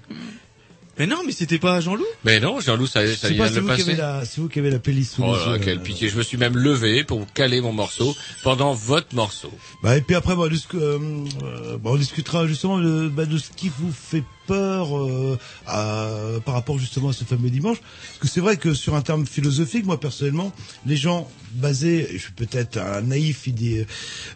Mais 1.02 1.08
non, 1.08 1.24
mais 1.26 1.32
c'était 1.32 1.58
pas 1.58 1.82
Jean-Loup 1.82 2.06
Mais 2.24 2.40
non, 2.40 2.60
Jean-Loup, 2.60 2.86
ça, 2.86 3.00
ça 3.16 3.30
vient 3.30 3.46
pas 3.46 3.50
de 3.50 3.56
c'est 3.56 3.60
le 3.60 3.66
vous, 3.66 3.74
qui 3.74 3.82
avez 3.82 3.84
passer. 3.86 3.98
la, 3.98 4.24
c'est 4.24 4.40
vous 4.40 4.50
qui 4.50 4.60
avez 4.60 4.70
la 4.70 4.78
playlist 4.78 5.16
sous 5.16 5.24
Oh 5.24 5.34
là, 5.34 5.58
quelle 5.58 5.78
là. 5.78 5.84
pitié. 5.84 6.10
Je 6.10 6.16
me 6.16 6.22
suis 6.22 6.38
même 6.38 6.56
levé 6.56 7.04
pour 7.04 7.26
caler 7.34 7.60
mon 7.60 7.74
morceau 7.74 8.16
pendant 8.44 8.76
votre 8.76 9.16
morceau. 9.16 9.52
Bah, 9.82 9.98
et 9.98 10.02
puis 10.02 10.14
après, 10.14 10.36
euh, 10.36 10.50
euh, 10.76 11.78
bah, 11.78 11.90
on 11.92 11.96
discutera 11.96 12.46
justement 12.46 12.78
de, 12.78 13.08
bah, 13.10 13.26
de 13.26 13.40
ce 13.40 13.50
qui 13.50 13.70
vous 13.80 13.92
fait 13.92 14.24
euh, 14.56 16.40
par 16.40 16.54
rapport 16.54 16.80
justement 16.80 17.10
à 17.10 17.14
ce 17.14 17.24
fameux 17.24 17.50
dimanche. 17.50 17.80
Parce 17.82 18.20
que 18.20 18.28
c'est 18.28 18.42
vrai 18.42 18.58
que 18.58 18.74
sur 18.74 18.96
un 18.96 19.02
terme 19.02 19.26
philosophique, 19.26 19.86
moi 19.86 20.00
personnellement, 20.00 20.52
les 20.86 20.98
gens 20.98 21.28
basés, 21.54 22.08
je 22.14 22.18
suis 22.18 22.32
peut-être 22.32 22.78
un 22.78 23.02
naïf, 23.02 23.48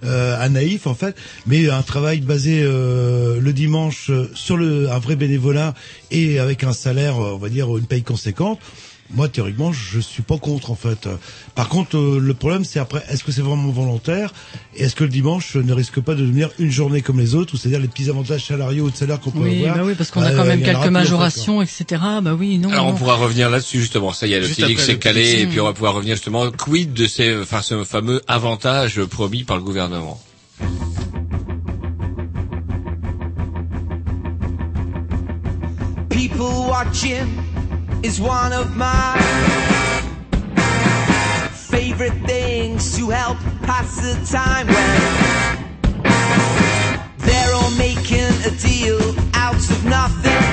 euh, 0.04 0.38
un 0.40 0.50
naïf 0.50 0.88
en 0.88 0.96
fait, 0.96 1.16
mais 1.46 1.70
un 1.70 1.82
travail 1.82 2.20
basé 2.22 2.62
euh, 2.64 3.40
le 3.40 3.54
dimanche 3.54 4.10
euh, 4.10 4.30
sur 4.34 4.58
un 4.58 5.00
vrai 5.00 5.16
bénévolat 5.16 5.74
et 6.12 6.40
avec 6.40 6.64
un 6.64 6.74
salaire, 6.74 7.18
on 7.18 7.38
va 7.38 7.50
dire 7.50 7.76
une 7.78 7.86
paye 7.86 8.04
conséquente. 8.04 8.60
Moi, 9.12 9.30
théoriquement, 9.30 9.72
je 9.72 10.00
suis 10.00 10.24
pas 10.24 10.38
contre, 10.40 10.72
en 10.72 10.76
fait. 10.76 11.08
Par 11.54 11.70
contre, 11.70 11.96
euh, 11.96 12.20
le 12.20 12.34
problème, 12.34 12.66
c'est 12.66 12.80
après, 12.80 13.04
est-ce 13.10 13.24
que 13.24 13.32
c'est 13.32 13.42
vraiment 13.44 13.70
volontaire 13.70 14.34
Et 14.76 14.84
est-ce 14.84 14.96
que 14.96 15.04
le 15.04 15.12
dimanche 15.12 15.56
ne 15.56 15.74
risque 15.74 16.00
pas 16.02 16.16
de 16.16 16.22
devenir 16.22 16.50
une 16.58 16.72
journée 16.72 17.02
comme 17.02 17.20
les 17.20 17.36
autres, 17.36 17.54
ou 17.54 17.58
c'est-à-dire 17.58 17.80
les 17.80 17.88
petits 17.88 18.10
avantages 18.10 18.46
salariaux 18.46 18.86
ou 18.86 18.90
de 18.90 18.96
salaire 18.96 19.20
qu'on 19.20 19.30
peut 19.30 19.40
Oui, 19.40 19.60
avoir 19.62 19.78
bah 19.78 19.84
oui, 19.86 19.94
parce 19.96 20.10
qu'on 20.10 20.24
a 20.24 20.32
euh, 20.32 20.36
quand 20.36 20.46
même 20.46 20.64
quelques 20.64 20.72
plus, 20.78 20.80
en 20.80 20.84
fait, 20.86 20.90
majorations, 20.90 21.62
etc. 21.62 21.86
Bah 22.24 22.34
oui, 22.38 22.58
non. 22.58 22.70
Alors 22.72 22.88
on 22.88 22.94
pourra 22.94 23.14
revenir 23.16 23.50
là-dessus 23.52 23.80
justement. 23.80 24.12
Ça 24.12 24.26
y 24.26 24.34
est, 24.34 24.40
le 24.40 24.48
petit 24.48 24.62
le 24.62 24.96
calé 24.96 25.22
petit- 25.22 25.42
et 25.42 25.48
puis 25.48 25.60
on 25.62 25.66
va 25.66 25.74
pouvoir 25.74 25.94
revenir 25.94 26.16
justement 26.16 26.50
quid 26.52 26.94
de 26.94 27.06
ces, 27.06 27.38
enfin, 27.40 27.62
ce 27.62 27.84
fameux 27.84 28.22
avantage 28.28 29.04
promis 29.06 29.44
par 29.44 29.58
le 29.58 29.64
gouvernement? 29.64 30.20
People 36.10 36.68
watching 36.70 37.28
is 38.06 38.22
one 38.22 38.54
of 38.54 38.78
my 38.78 39.18
favorite 41.52 42.14
things 42.28 42.96
to 42.96 43.10
help 43.10 43.38
pass 43.64 43.96
the 43.98 44.14
time 44.32 44.68
when 44.68 45.02
they're 47.18 47.54
all 47.56 47.72
making 47.72 48.30
a 48.46 48.52
deal 48.62 49.02
out 49.34 49.58
of 49.58 49.86
nothing. 49.86 50.46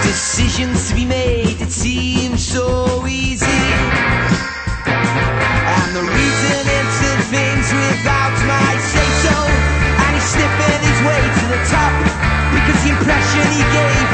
Decisions 0.00 0.88
to 0.88 0.94
be 0.94 1.04
made, 1.04 1.60
it 1.60 1.70
seems 1.70 2.42
so 2.42 3.06
easy. 3.06 3.62
And 5.76 5.90
the 5.92 6.04
reason 6.16 6.64
into 6.78 7.10
things 7.28 7.66
without 7.76 8.36
my 8.48 8.72
say 8.88 9.08
so. 9.20 9.36
And 10.00 10.16
he's 10.16 10.28
sniffing 10.32 10.80
his 10.88 11.00
way 11.04 11.20
to 11.20 11.44
the 11.52 11.60
top 11.68 11.92
because 12.56 12.80
the 12.84 12.90
impression 12.96 13.44
he 13.52 13.62
gave 13.76 14.11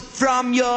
from 0.00 0.52
your 0.52 0.73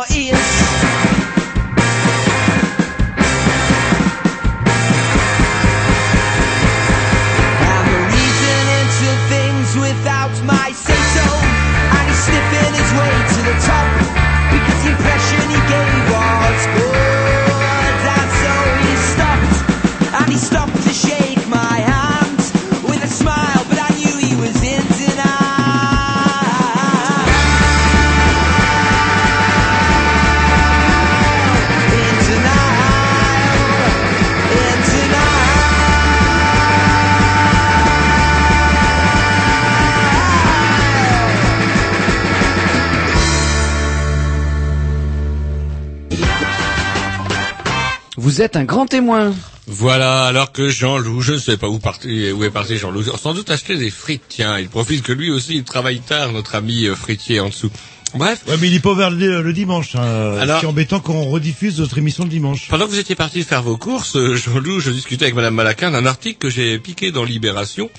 Vous 48.37 48.43
êtes 48.43 48.55
un 48.55 48.65
grand 48.65 48.85
témoin. 48.85 49.33
Voilà, 49.65 50.25
alors 50.25 50.51
que 50.51 50.69
Jean-Loup, 50.69 51.21
je 51.21 51.33
ne 51.33 51.39
sais 51.39 51.57
pas 51.57 51.67
où, 51.69 51.79
parti, 51.79 52.31
où 52.31 52.43
est 52.43 52.51
parti 52.51 52.77
Jean-Loup, 52.77 53.01
sans 53.17 53.33
doute 53.33 53.49
acheter 53.49 53.77
des 53.77 53.89
frites, 53.89 54.21
tiens, 54.29 54.59
il 54.59 54.69
profite 54.69 55.01
que 55.01 55.11
lui 55.11 55.31
aussi 55.31 55.55
il 55.55 55.63
travaille 55.63 56.01
tard, 56.01 56.31
notre 56.33 56.53
ami 56.53 56.85
euh, 56.85 56.93
fritier 56.95 57.39
en 57.39 57.49
dessous. 57.49 57.71
Bref. 58.13 58.41
Ouais, 58.47 58.53
mais 58.61 58.67
il 58.67 58.75
est 58.75 58.79
pas 58.79 58.91
ouvert 58.91 59.09
le, 59.09 59.41
le 59.41 59.53
dimanche. 59.53 59.95
Hein. 59.95 60.37
Alors- 60.39 60.61
C'est 60.61 60.67
embêtant 60.67 60.99
qu'on 60.99 61.23
rediffuse 61.23 61.79
notre 61.79 61.97
émission 61.97 62.25
le 62.25 62.29
dimanche. 62.29 62.67
Pendant 62.69 62.85
que 62.85 62.91
vous 62.91 62.99
étiez 62.99 63.15
parti 63.15 63.41
faire 63.41 63.63
vos 63.63 63.77
courses, 63.77 64.15
euh, 64.15 64.35
Jean-Loup, 64.35 64.81
je 64.81 64.91
discutais 64.91 65.25
avec 65.25 65.35
Madame 65.35 65.55
Malaquin 65.55 65.89
d'un 65.89 66.05
article 66.05 66.37
que 66.37 66.51
j'ai 66.51 66.77
piqué 66.77 67.11
dans 67.11 67.23
Libération, 67.23 67.89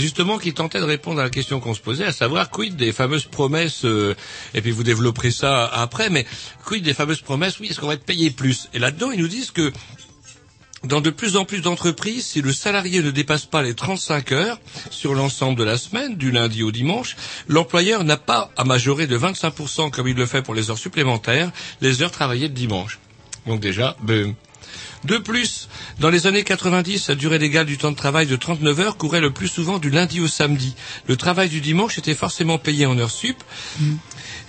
justement 0.00 0.38
qui 0.38 0.52
tentait 0.52 0.80
de 0.80 0.84
répondre 0.84 1.20
à 1.20 1.24
la 1.24 1.30
question 1.30 1.60
qu'on 1.60 1.74
se 1.74 1.80
posait, 1.80 2.04
à 2.04 2.12
savoir 2.12 2.50
quid 2.50 2.76
des 2.76 2.92
fameuses 2.92 3.26
promesses, 3.26 3.84
euh, 3.84 4.14
et 4.54 4.60
puis 4.60 4.70
vous 4.70 4.82
développerez 4.82 5.30
ça 5.30 5.66
après, 5.66 6.10
mais 6.10 6.26
quid 6.64 6.82
des 6.82 6.94
fameuses 6.94 7.20
promesses, 7.20 7.58
oui, 7.60 7.68
est-ce 7.68 7.80
qu'on 7.80 7.86
va 7.86 7.94
être 7.94 8.04
payé 8.04 8.30
plus? 8.30 8.68
Et 8.74 8.78
là-dedans, 8.78 9.10
ils 9.10 9.20
nous 9.20 9.28
disent 9.28 9.50
que 9.50 9.72
dans 10.84 11.00
de 11.00 11.10
plus 11.10 11.36
en 11.36 11.44
plus 11.44 11.62
d'entreprises, 11.62 12.26
si 12.26 12.42
le 12.42 12.52
salarié 12.52 13.02
ne 13.02 13.10
dépasse 13.10 13.46
pas 13.46 13.62
les 13.62 13.74
35 13.74 14.32
heures 14.32 14.60
sur 14.90 15.14
l'ensemble 15.14 15.58
de 15.58 15.64
la 15.64 15.78
semaine, 15.78 16.16
du 16.16 16.30
lundi 16.30 16.62
au 16.62 16.70
dimanche, 16.70 17.16
l'employeur 17.48 18.04
n'a 18.04 18.16
pas 18.16 18.50
à 18.56 18.64
majorer 18.64 19.06
de 19.06 19.18
25% 19.18 19.90
comme 19.90 20.08
il 20.08 20.16
le 20.16 20.26
fait 20.26 20.42
pour 20.42 20.54
les 20.54 20.70
heures 20.70 20.78
supplémentaires, 20.78 21.50
les 21.80 22.02
heures 22.02 22.10
travaillées 22.10 22.48
le 22.48 22.54
dimanche. 22.54 22.98
Donc 23.46 23.60
déjà, 23.60 23.96
boum. 24.02 24.34
De 25.04 25.18
plus, 25.18 25.68
dans 26.00 26.08
les 26.08 26.26
années 26.26 26.44
90, 26.44 27.08
la 27.08 27.14
durée 27.14 27.38
légale 27.38 27.66
du 27.66 27.76
temps 27.76 27.90
de 27.90 27.96
travail 27.96 28.26
de 28.26 28.36
39 28.36 28.80
heures 28.80 28.96
courait 28.96 29.20
le 29.20 29.30
plus 29.30 29.48
souvent 29.48 29.78
du 29.78 29.90
lundi 29.90 30.20
au 30.20 30.28
samedi. 30.28 30.74
Le 31.06 31.16
travail 31.16 31.50
du 31.50 31.60
dimanche 31.60 31.98
était 31.98 32.14
forcément 32.14 32.56
payé 32.58 32.86
en 32.86 32.98
heures 32.98 33.10
sup. 33.10 33.36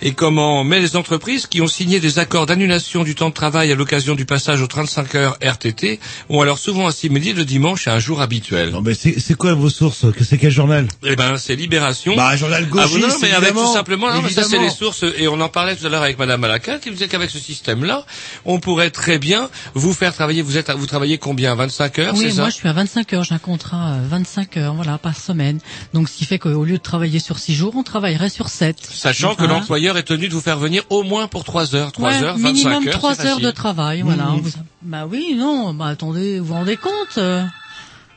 Et 0.02 0.12
comment 0.12 0.62
Mais 0.62 0.78
les 0.78 0.94
entreprises 0.96 1.46
qui 1.46 1.60
ont 1.62 1.66
signé 1.66 2.00
des 2.00 2.18
accords 2.18 2.44
d'annulation 2.46 3.02
du 3.02 3.14
temps 3.14 3.30
de 3.30 3.34
travail 3.34 3.72
à 3.72 3.74
l'occasion 3.74 4.14
du 4.14 4.26
passage 4.26 4.60
aux 4.60 4.66
35 4.66 5.14
heures 5.14 5.38
RTT 5.40 5.98
ont 6.28 6.40
alors 6.42 6.58
souvent 6.58 6.86
assimilé 6.86 7.32
le 7.32 7.44
dimanche 7.46 7.88
à 7.88 7.94
un 7.94 7.98
jour 7.98 8.20
habituel. 8.20 8.70
Non, 8.70 8.82
mais 8.82 8.92
c'est 8.94 9.18
c'est 9.18 9.34
quoi 9.34 9.54
vos 9.54 9.70
sources? 9.70 10.04
Que 10.16 10.22
c'est 10.22 10.36
quel 10.36 10.50
journal? 10.50 10.86
Eh 11.04 11.16
ben, 11.16 11.38
c'est 11.38 11.56
Libération. 11.56 12.14
Bah, 12.14 12.28
un 12.28 12.36
journal 12.36 12.68
Ah, 12.78 12.86
vous, 12.86 12.98
non, 12.98 13.06
gauchiste, 13.06 13.22
mais 13.22 13.32
avec 13.32 13.54
tout 13.54 13.72
simplement, 13.72 14.12
non, 14.12 14.20
mais 14.22 14.30
ça 14.30 14.42
c'est 14.44 14.58
les 14.58 14.68
sources, 14.70 15.04
et 15.18 15.28
on 15.28 15.40
en 15.40 15.48
parlait 15.48 15.74
tout 15.76 15.86
à 15.86 15.88
l'heure 15.88 16.02
avec 16.02 16.18
Madame 16.18 16.40
Malaka, 16.42 16.78
qui 16.78 16.88
nous 16.90 16.94
disait 16.94 17.08
qu'avec 17.08 17.30
ce 17.30 17.38
système-là, 17.38 18.04
on 18.44 18.60
pourrait 18.60 18.90
très 18.90 19.18
bien 19.18 19.48
vous 19.74 19.94
faire 19.94 20.12
travailler, 20.14 20.42
vous 20.42 20.58
êtes, 20.58 20.68
à- 20.68 20.74
vous 20.74 20.86
travaillez 20.86 21.16
combien? 21.18 21.54
25 21.54 21.98
heures, 22.00 22.14
Oui, 22.14 22.24
c'est 22.26 22.30
ça? 22.32 22.42
moi 22.42 22.50
je 22.50 22.56
suis 22.56 22.68
à 22.68 22.72
25 22.74 23.12
heures, 23.14 23.24
j'ai 23.24 23.34
un 23.34 23.38
contrat 23.38 23.94
euh, 23.94 24.06
25 24.08 24.56
heures, 24.58 24.74
voilà, 24.74 24.98
par 24.98 25.16
semaine. 25.16 25.58
Donc 25.94 26.08
ce 26.10 26.16
qui 26.18 26.26
fait 26.26 26.38
qu'au 26.38 26.64
lieu 26.64 26.76
de 26.76 26.82
travailler 26.82 27.18
sur 27.18 27.38
6 27.38 27.54
jours, 27.54 27.72
on 27.76 27.82
travaillerait 27.82 28.28
sur 28.28 28.50
7. 28.50 28.76
Sachant 28.92 29.34
que 29.34 29.44
Hein? 29.46 29.48
Est 29.94 30.04
tenu 30.04 30.28
de 30.28 30.32
vous 30.34 30.40
faire 30.40 30.58
venir 30.58 30.82
au 30.88 31.02
moins 31.02 31.28
pour 31.28 31.44
3 31.44 31.74
heures, 31.74 31.92
3 31.92 32.08
Ouais, 32.08 32.22
heures, 32.24 32.36
25 32.38 32.52
minimum 32.52 32.88
heures. 32.88 32.94
3 32.94 33.14
c'est 33.14 33.22
heures 33.26 33.28
facile. 33.34 33.44
de 33.46 33.50
travail, 33.50 34.00
voilà. 34.00 34.24
Mhm. 34.30 34.42
Bah 34.82 35.06
oui, 35.06 35.34
non, 35.36 35.74
bah 35.74 35.86
attendez, 35.88 36.38
vous 36.40 36.46
vous 36.46 36.54
rendez 36.54 36.76
compte 36.76 37.18
euh 37.18 37.44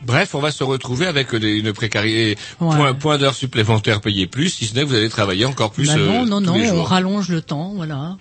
Bref, 0.01 0.33
on 0.33 0.39
va 0.39 0.51
se 0.51 0.63
retrouver 0.63 1.07
avec 1.07 1.35
des- 1.35 1.57
une 1.57 1.73
précarité, 1.73 2.37
Ouais. 2.61 2.75
point, 2.77 2.93
point 2.93 3.17
d'heures 3.17 3.33
supplémentaires 3.35 3.99
payés 3.99 4.27
plus, 4.27 4.47
si 4.49 4.65
ce 4.65 4.73
n'est 4.73 4.83
que 4.83 4.85
vous 4.87 4.95
allez 4.95 5.09
travailler 5.09 5.43
encore 5.45 5.71
plus 5.71 5.87
Bah 5.87 5.97
non, 5.97 6.23
euh, 6.23 6.25
non, 6.25 6.39
tous 6.39 6.45
non, 6.47 6.53
les 6.55 6.71
on 6.71 6.83
rallonge 6.83 7.27
le 7.27 7.41
temps, 7.41 7.73
voilà. 7.75 8.15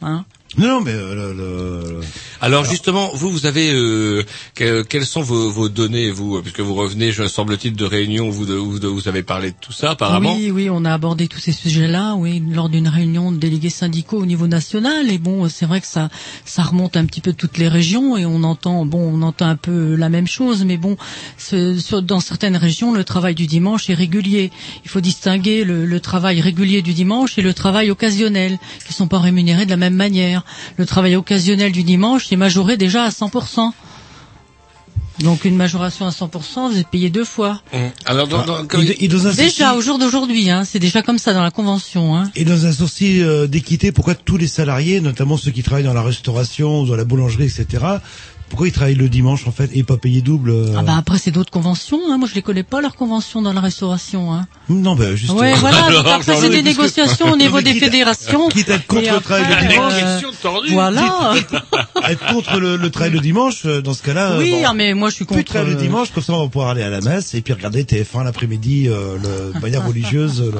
Hein 0.00 0.24
Non, 0.58 0.66
non, 0.66 0.80
mais 0.80 0.90
euh, 0.92 1.14
le, 1.14 1.32
le- 1.32 2.00
Alors 2.40 2.64
justement, 2.64 3.10
vous, 3.14 3.30
vous 3.30 3.46
avez 3.46 3.72
euh, 3.72 4.24
que- 4.56 4.82
quelles 4.82 5.06
sont 5.06 5.22
vos, 5.22 5.48
vos 5.48 5.68
données, 5.68 6.10
vous, 6.10 6.36
euh, 6.36 6.42
puisque 6.42 6.58
vous 6.58 6.74
revenez, 6.74 7.12
je 7.12 7.28
semble-t-il, 7.28 7.76
de 7.76 7.84
réunions 7.84 8.28
où 8.28 8.32
vous, 8.32 8.46
de- 8.46 8.56
où 8.58 8.80
de- 8.80 8.88
vous 8.88 9.06
avez 9.06 9.22
parlé 9.22 9.52
de 9.52 9.56
tout 9.60 9.70
ça, 9.72 9.90
apparemment. 9.92 10.34
Oui, 10.34 10.50
oui, 10.50 10.68
on 10.68 10.84
a 10.84 10.92
abordé 10.92 11.28
tous 11.28 11.38
ces 11.38 11.52
sujets-là, 11.52 12.14
oui, 12.16 12.42
lors 12.50 12.68
d'une 12.68 12.88
réunion 12.88 13.30
de 13.30 13.36
délégués 13.36 13.70
syndicaux 13.70 14.18
au 14.18 14.26
niveau 14.26 14.48
national. 14.48 15.08
Et 15.08 15.18
bon, 15.18 15.48
c'est 15.48 15.66
vrai 15.66 15.80
que 15.80 15.86
ça, 15.86 16.08
ça 16.44 16.64
remonte 16.64 16.96
un 16.96 17.04
petit 17.06 17.20
peu 17.20 17.32
toutes 17.32 17.56
les 17.56 17.68
régions 17.68 18.16
et 18.16 18.26
on 18.26 18.42
entend, 18.42 18.84
bon, 18.86 18.98
on 19.14 19.22
entend 19.22 19.46
un 19.46 19.56
peu 19.56 19.94
la 19.94 20.08
même 20.08 20.26
chose, 20.26 20.64
mais 20.64 20.78
bon, 20.78 20.96
ce- 21.38 21.78
sur- 21.78 22.02
dans 22.02 22.18
certaines 22.20 22.56
régions, 22.56 22.92
le 22.92 23.04
travail 23.04 23.36
du 23.36 23.46
dimanche 23.46 23.88
est 23.88 23.94
régulier. 23.94 24.50
Il 24.84 24.90
faut 24.90 25.00
distinguer 25.00 25.62
le, 25.62 25.86
le 25.86 26.00
travail 26.00 26.40
régulier 26.40 26.82
du 26.82 26.92
dimanche 26.92 27.38
et 27.38 27.42
le 27.42 27.54
travail 27.54 27.92
occasionnel, 27.92 28.58
qui 28.84 28.92
sont 28.94 29.06
pas 29.06 29.20
rémunérés 29.20 29.64
de 29.64 29.70
la 29.70 29.76
même 29.76 29.94
manière. 29.94 30.39
Le 30.76 30.86
travail 30.86 31.16
occasionnel 31.16 31.72
du 31.72 31.82
dimanche 31.84 32.32
est 32.32 32.36
majoré 32.36 32.76
déjà 32.76 33.04
à 33.04 33.08
100%. 33.10 33.72
Donc 35.20 35.44
une 35.44 35.56
majoration 35.56 36.06
à 36.06 36.10
100%, 36.10 36.70
vous 36.72 36.78
êtes 36.78 36.88
payé 36.88 37.10
deux 37.10 37.26
fois. 37.26 37.60
Mmh. 37.74 37.76
Alors, 38.06 38.26
dans, 38.26 38.42
dans- 38.46 38.66
comme- 38.66 38.80
et, 38.82 39.04
et 39.04 39.08
dans 39.08 39.26
un 39.26 39.32
Déjà, 39.34 39.66
souci- 39.68 39.76
au 39.78 39.80
jour 39.82 39.98
d'aujourd'hui, 39.98 40.48
hein, 40.50 40.64
c'est 40.64 40.78
déjà 40.78 41.02
comme 41.02 41.18
ça 41.18 41.34
dans 41.34 41.42
la 41.42 41.50
convention. 41.50 42.16
Hein. 42.16 42.30
et 42.36 42.46
dans 42.46 42.64
un 42.64 42.72
souci 42.72 43.20
euh, 43.22 43.46
d'équité, 43.46 43.92
pourquoi 43.92 44.14
tous 44.14 44.38
les 44.38 44.46
salariés, 44.46 45.02
notamment 45.02 45.36
ceux 45.36 45.50
qui 45.50 45.62
travaillent 45.62 45.84
dans 45.84 45.92
la 45.92 46.02
restauration, 46.02 46.80
ou 46.80 46.86
dans 46.86 46.96
la 46.96 47.04
boulangerie, 47.04 47.44
etc., 47.44 47.84
pourquoi 48.50 48.68
ils 48.68 48.72
travaillent 48.72 48.94
le 48.96 49.08
dimanche 49.08 49.46
en 49.46 49.52
fait 49.52 49.70
et 49.72 49.82
pas 49.82 49.96
payés 49.96 50.20
double 50.20 50.50
euh, 50.50 50.74
Ah 50.76 50.82
bah 50.82 50.96
après 50.98 51.16
c'est 51.18 51.30
d'autres 51.30 51.50
conventions. 51.50 51.98
Hein. 52.10 52.18
Moi 52.18 52.28
je 52.28 52.34
les 52.34 52.42
connais 52.42 52.62
pas 52.62 52.82
leurs 52.82 52.94
conventions 52.96 53.40
dans 53.40 53.54
la 53.54 53.60
restauration. 53.62 54.34
Hein. 54.34 54.46
Non, 54.68 54.94
bah 54.96 55.14
juste. 55.16 55.32
Ouais, 55.32 55.54
voilà. 55.54 55.84
Alors, 55.86 56.06
après 56.06 56.34
c'est 56.36 56.42
des 56.42 56.48
plus 56.48 56.58
que- 56.62 56.64
négociations 56.68 57.32
au 57.32 57.36
niveau 57.36 57.62
des 57.62 57.74
fédérations. 57.74 58.48
Quitte 58.48 58.68
à 58.70 58.74
être 58.74 58.86
contre 58.86 59.12
le 59.14 59.20
travail 59.20 59.46
le 59.62 59.68
dimanche. 59.68 59.92
euh, 60.02 60.20
Voilà. 60.72 61.32
être 62.08 62.26
contre 62.26 62.58
le, 62.60 62.76
le 62.76 62.90
travail 62.90 63.12
le 63.12 63.20
dimanche, 63.20 63.62
euh, 63.64 63.80
dans 63.80 63.94
ce 63.94 64.02
cas-là. 64.02 64.36
Oui, 64.38 64.50
bon, 64.50 64.62
ah, 64.66 64.74
mais 64.74 64.92
moi 64.94 65.08
je 65.10 65.14
suis 65.14 65.24
plus 65.24 65.36
de 65.36 65.40
contre. 65.40 65.52
travail 65.52 65.70
le 65.70 65.76
euh, 65.78 65.80
dimanche, 65.82 66.10
comme 66.12 66.22
ça 66.22 66.32
on 66.34 66.42
va 66.42 66.48
pouvoir 66.48 66.70
aller 66.70 66.82
à 66.82 66.90
la 66.90 67.00
messe 67.00 67.34
et 67.34 67.40
puis 67.40 67.52
regarder 67.54 67.84
TF1 67.84 68.24
l'après-midi 68.24 68.88
euh, 68.88 69.16
le, 69.16 69.54
de 69.54 69.60
manière 69.60 69.86
religieuse. 69.86 70.40
le- 70.42 70.52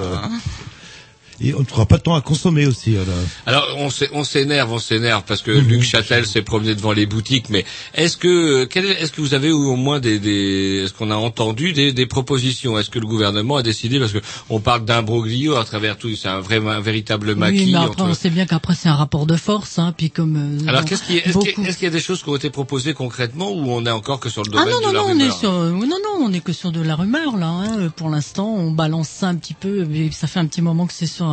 Et 1.43 1.55
on 1.55 1.61
ne 1.61 1.65
trouvera 1.65 1.87
pas 1.87 1.97
de 1.97 2.03
temps 2.03 2.15
à 2.15 2.21
consommer 2.21 2.67
aussi. 2.67 2.95
Voilà. 2.97 3.13
Alors 3.47 3.67
on 3.79 3.89
s'é- 3.91 4.09
on 4.13 4.25
s'énerve, 4.25 4.73
on 4.73 4.79
s'énerve 4.79 5.23
parce 5.27 5.41
que 5.43 5.51
Mhm. 5.51 5.69
Luc 5.69 5.83
Châtel 5.83 6.27
s'est 6.27 6.43
promené 6.43 6.75
devant 6.75 6.93
les 6.93 7.07
boutiques, 7.07 7.49
mais 7.49 7.65
est-ce 7.95 8.17
que 8.17 8.65
quel 8.65 8.85
est- 8.87 9.01
est-ce 9.03 9.13
que 9.13 9.21
vous 9.21 9.33
avez 9.35 9.49
eu 9.49 9.53
au 9.53 9.77
moins 9.77 10.01
des, 10.01 10.19
des 10.19 10.83
est-ce 10.85 10.93
qu'on 10.93 11.11
a 11.11 11.17
entendu 11.17 11.73
des, 11.73 11.93
des 11.93 12.07
propositions? 12.07 12.79
Est-ce 12.79 12.91
que 12.91 12.99
le 12.99 13.07
gouvernement 13.07 13.57
a 13.57 13.63
décidé 13.63 13.99
parce 13.99 14.13
que 14.13 14.19
on 14.51 14.61
parle 14.61 14.85
d'imbroglio 14.85 15.57
à 15.57 15.65
travers 15.65 15.97
tout, 15.97 16.15
c'est 16.15 16.29
un 16.29 16.41
vrai 16.41 16.57
un 16.59 16.81
véritable 16.81 17.35
maquis 17.35 17.59
Oui, 17.65 17.73
mais 17.73 17.79
après, 17.79 17.89
entre- 18.03 18.05
on 18.11 18.15
sait 18.15 18.31
bien 18.31 18.45
qu'après, 18.47 18.75
c'est 18.75 18.89
un 18.89 18.95
rapport 18.97 19.25
de 19.27 19.37
force, 19.37 19.79
hein, 19.79 19.95
puis 19.97 20.11
comme... 20.11 20.37
euh, 20.37 20.69
Alors 20.69 20.85
qu'est-ce 20.85 21.03
qui 21.05 21.17
est- 21.17 21.21
est-ce 21.27 21.33
beaucoup- 21.33 21.47
qu'il 21.47 21.63
y, 21.63 21.67
a- 21.67 21.69
est-ce 21.71 21.79
qu'il 21.79 21.85
y 21.87 21.89
a 21.89 21.93
des 21.93 22.01
choses 22.01 22.23
qui 22.23 22.29
ont 22.29 22.37
été 22.37 22.51
proposées 22.51 22.93
concrètement 22.95 23.51
ou 23.51 23.71
on 23.71 23.85
est 23.87 23.91
encore 23.91 24.21
que 24.21 24.29
sur 24.29 24.43
le 24.43 24.51
Ah 24.55 24.59
domaine 24.61 24.75
non, 24.75 24.81
non, 24.83 24.89
de 24.89 24.95
la 24.95 25.01
non, 25.01 25.07
on 25.07 25.19
est 25.19 25.23
rumeur? 25.23 25.39
sur, 25.39 25.53
euh, 25.53 25.71
non, 25.71 25.87
non, 25.87 26.25
on 26.27 26.33
est 26.33 26.41
que 26.41 26.53
sur 26.53 26.71
de 26.71 26.81
la 26.83 26.97
rumeur, 26.97 27.37
là, 27.39 27.47
hein. 27.49 27.89
Pour 27.97 28.11
l'instant, 28.11 28.53
on 28.57 28.71
balance 28.73 29.09
ça 29.09 29.29
un 29.29 29.37
petit 29.37 29.55
peu, 29.55 29.85
mais 29.89 30.11
ça 30.11 30.27
fait 30.27 30.39
un 30.41 30.47
petit 30.47 30.61
moment 30.63 30.87
que 30.87 30.93
c'est 30.93 31.07
sur, 31.07 31.30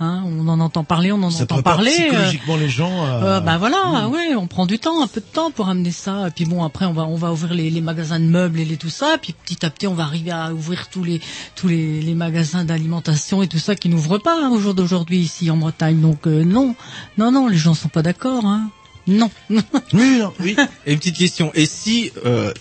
hein, 0.00 0.22
on 0.26 0.48
en 0.48 0.60
entend 0.60 0.84
parler, 0.84 1.12
on 1.12 1.22
en 1.22 1.30
Ça 1.30 1.44
entend 1.44 1.62
parler. 1.62 1.90
euh, 1.90 2.04
psychologiquement 2.04 2.56
les 2.56 2.68
gens. 2.68 3.06
Euh, 3.06 3.40
bah 3.40 3.58
voilà, 3.58 4.08
ouais, 4.08 4.34
on 4.36 4.46
prend 4.46 4.66
du 4.66 4.78
temps, 4.78 5.02
un 5.02 5.06
peu 5.06 5.20
de 5.20 5.26
temps 5.26 5.50
pour 5.50 5.68
amener 5.68 5.90
ça. 5.92 6.28
Et 6.28 6.30
puis 6.30 6.44
bon, 6.44 6.64
après 6.64 6.86
on 6.86 6.92
va 6.92 7.04
on 7.04 7.16
va 7.16 7.32
ouvrir 7.32 7.54
les, 7.54 7.70
les 7.70 7.80
magasins 7.80 8.20
de 8.20 8.24
meubles 8.26 8.60
et 8.60 8.64
les 8.64 8.76
tout 8.76 8.90
ça. 8.90 9.16
Puis 9.20 9.32
petit 9.32 9.64
à 9.64 9.70
petit, 9.70 9.86
on 9.86 9.94
va 9.94 10.04
arriver 10.04 10.30
à 10.30 10.52
ouvrir 10.52 10.88
tous 10.88 11.04
les 11.04 11.20
tous 11.54 11.68
les, 11.68 12.00
les 12.02 12.14
magasins 12.14 12.64
d'alimentation 12.64 13.42
et 13.42 13.48
tout 13.48 13.58
ça 13.58 13.74
qui 13.74 13.88
n'ouvrent 13.88 14.18
pas 14.18 14.36
hein, 14.42 14.50
au 14.50 14.58
jour 14.60 14.74
d'aujourd'hui 14.74 15.18
ici 15.18 15.50
en 15.50 15.56
Bretagne. 15.56 16.00
Donc 16.00 16.26
euh, 16.26 16.44
non, 16.44 16.74
non, 17.18 17.30
non, 17.32 17.46
les 17.48 17.56
gens 17.56 17.74
sont 17.74 17.88
pas 17.88 18.02
d'accord. 18.02 18.44
Hein. 18.44 18.70
Non. 19.06 19.30
oui, 19.50 20.18
non, 20.18 20.32
oui. 20.40 20.56
Et 20.84 20.92
une 20.92 20.98
petite 20.98 21.16
question. 21.16 21.52
Et 21.54 21.66
si, 21.66 22.10
euh, 22.24 22.52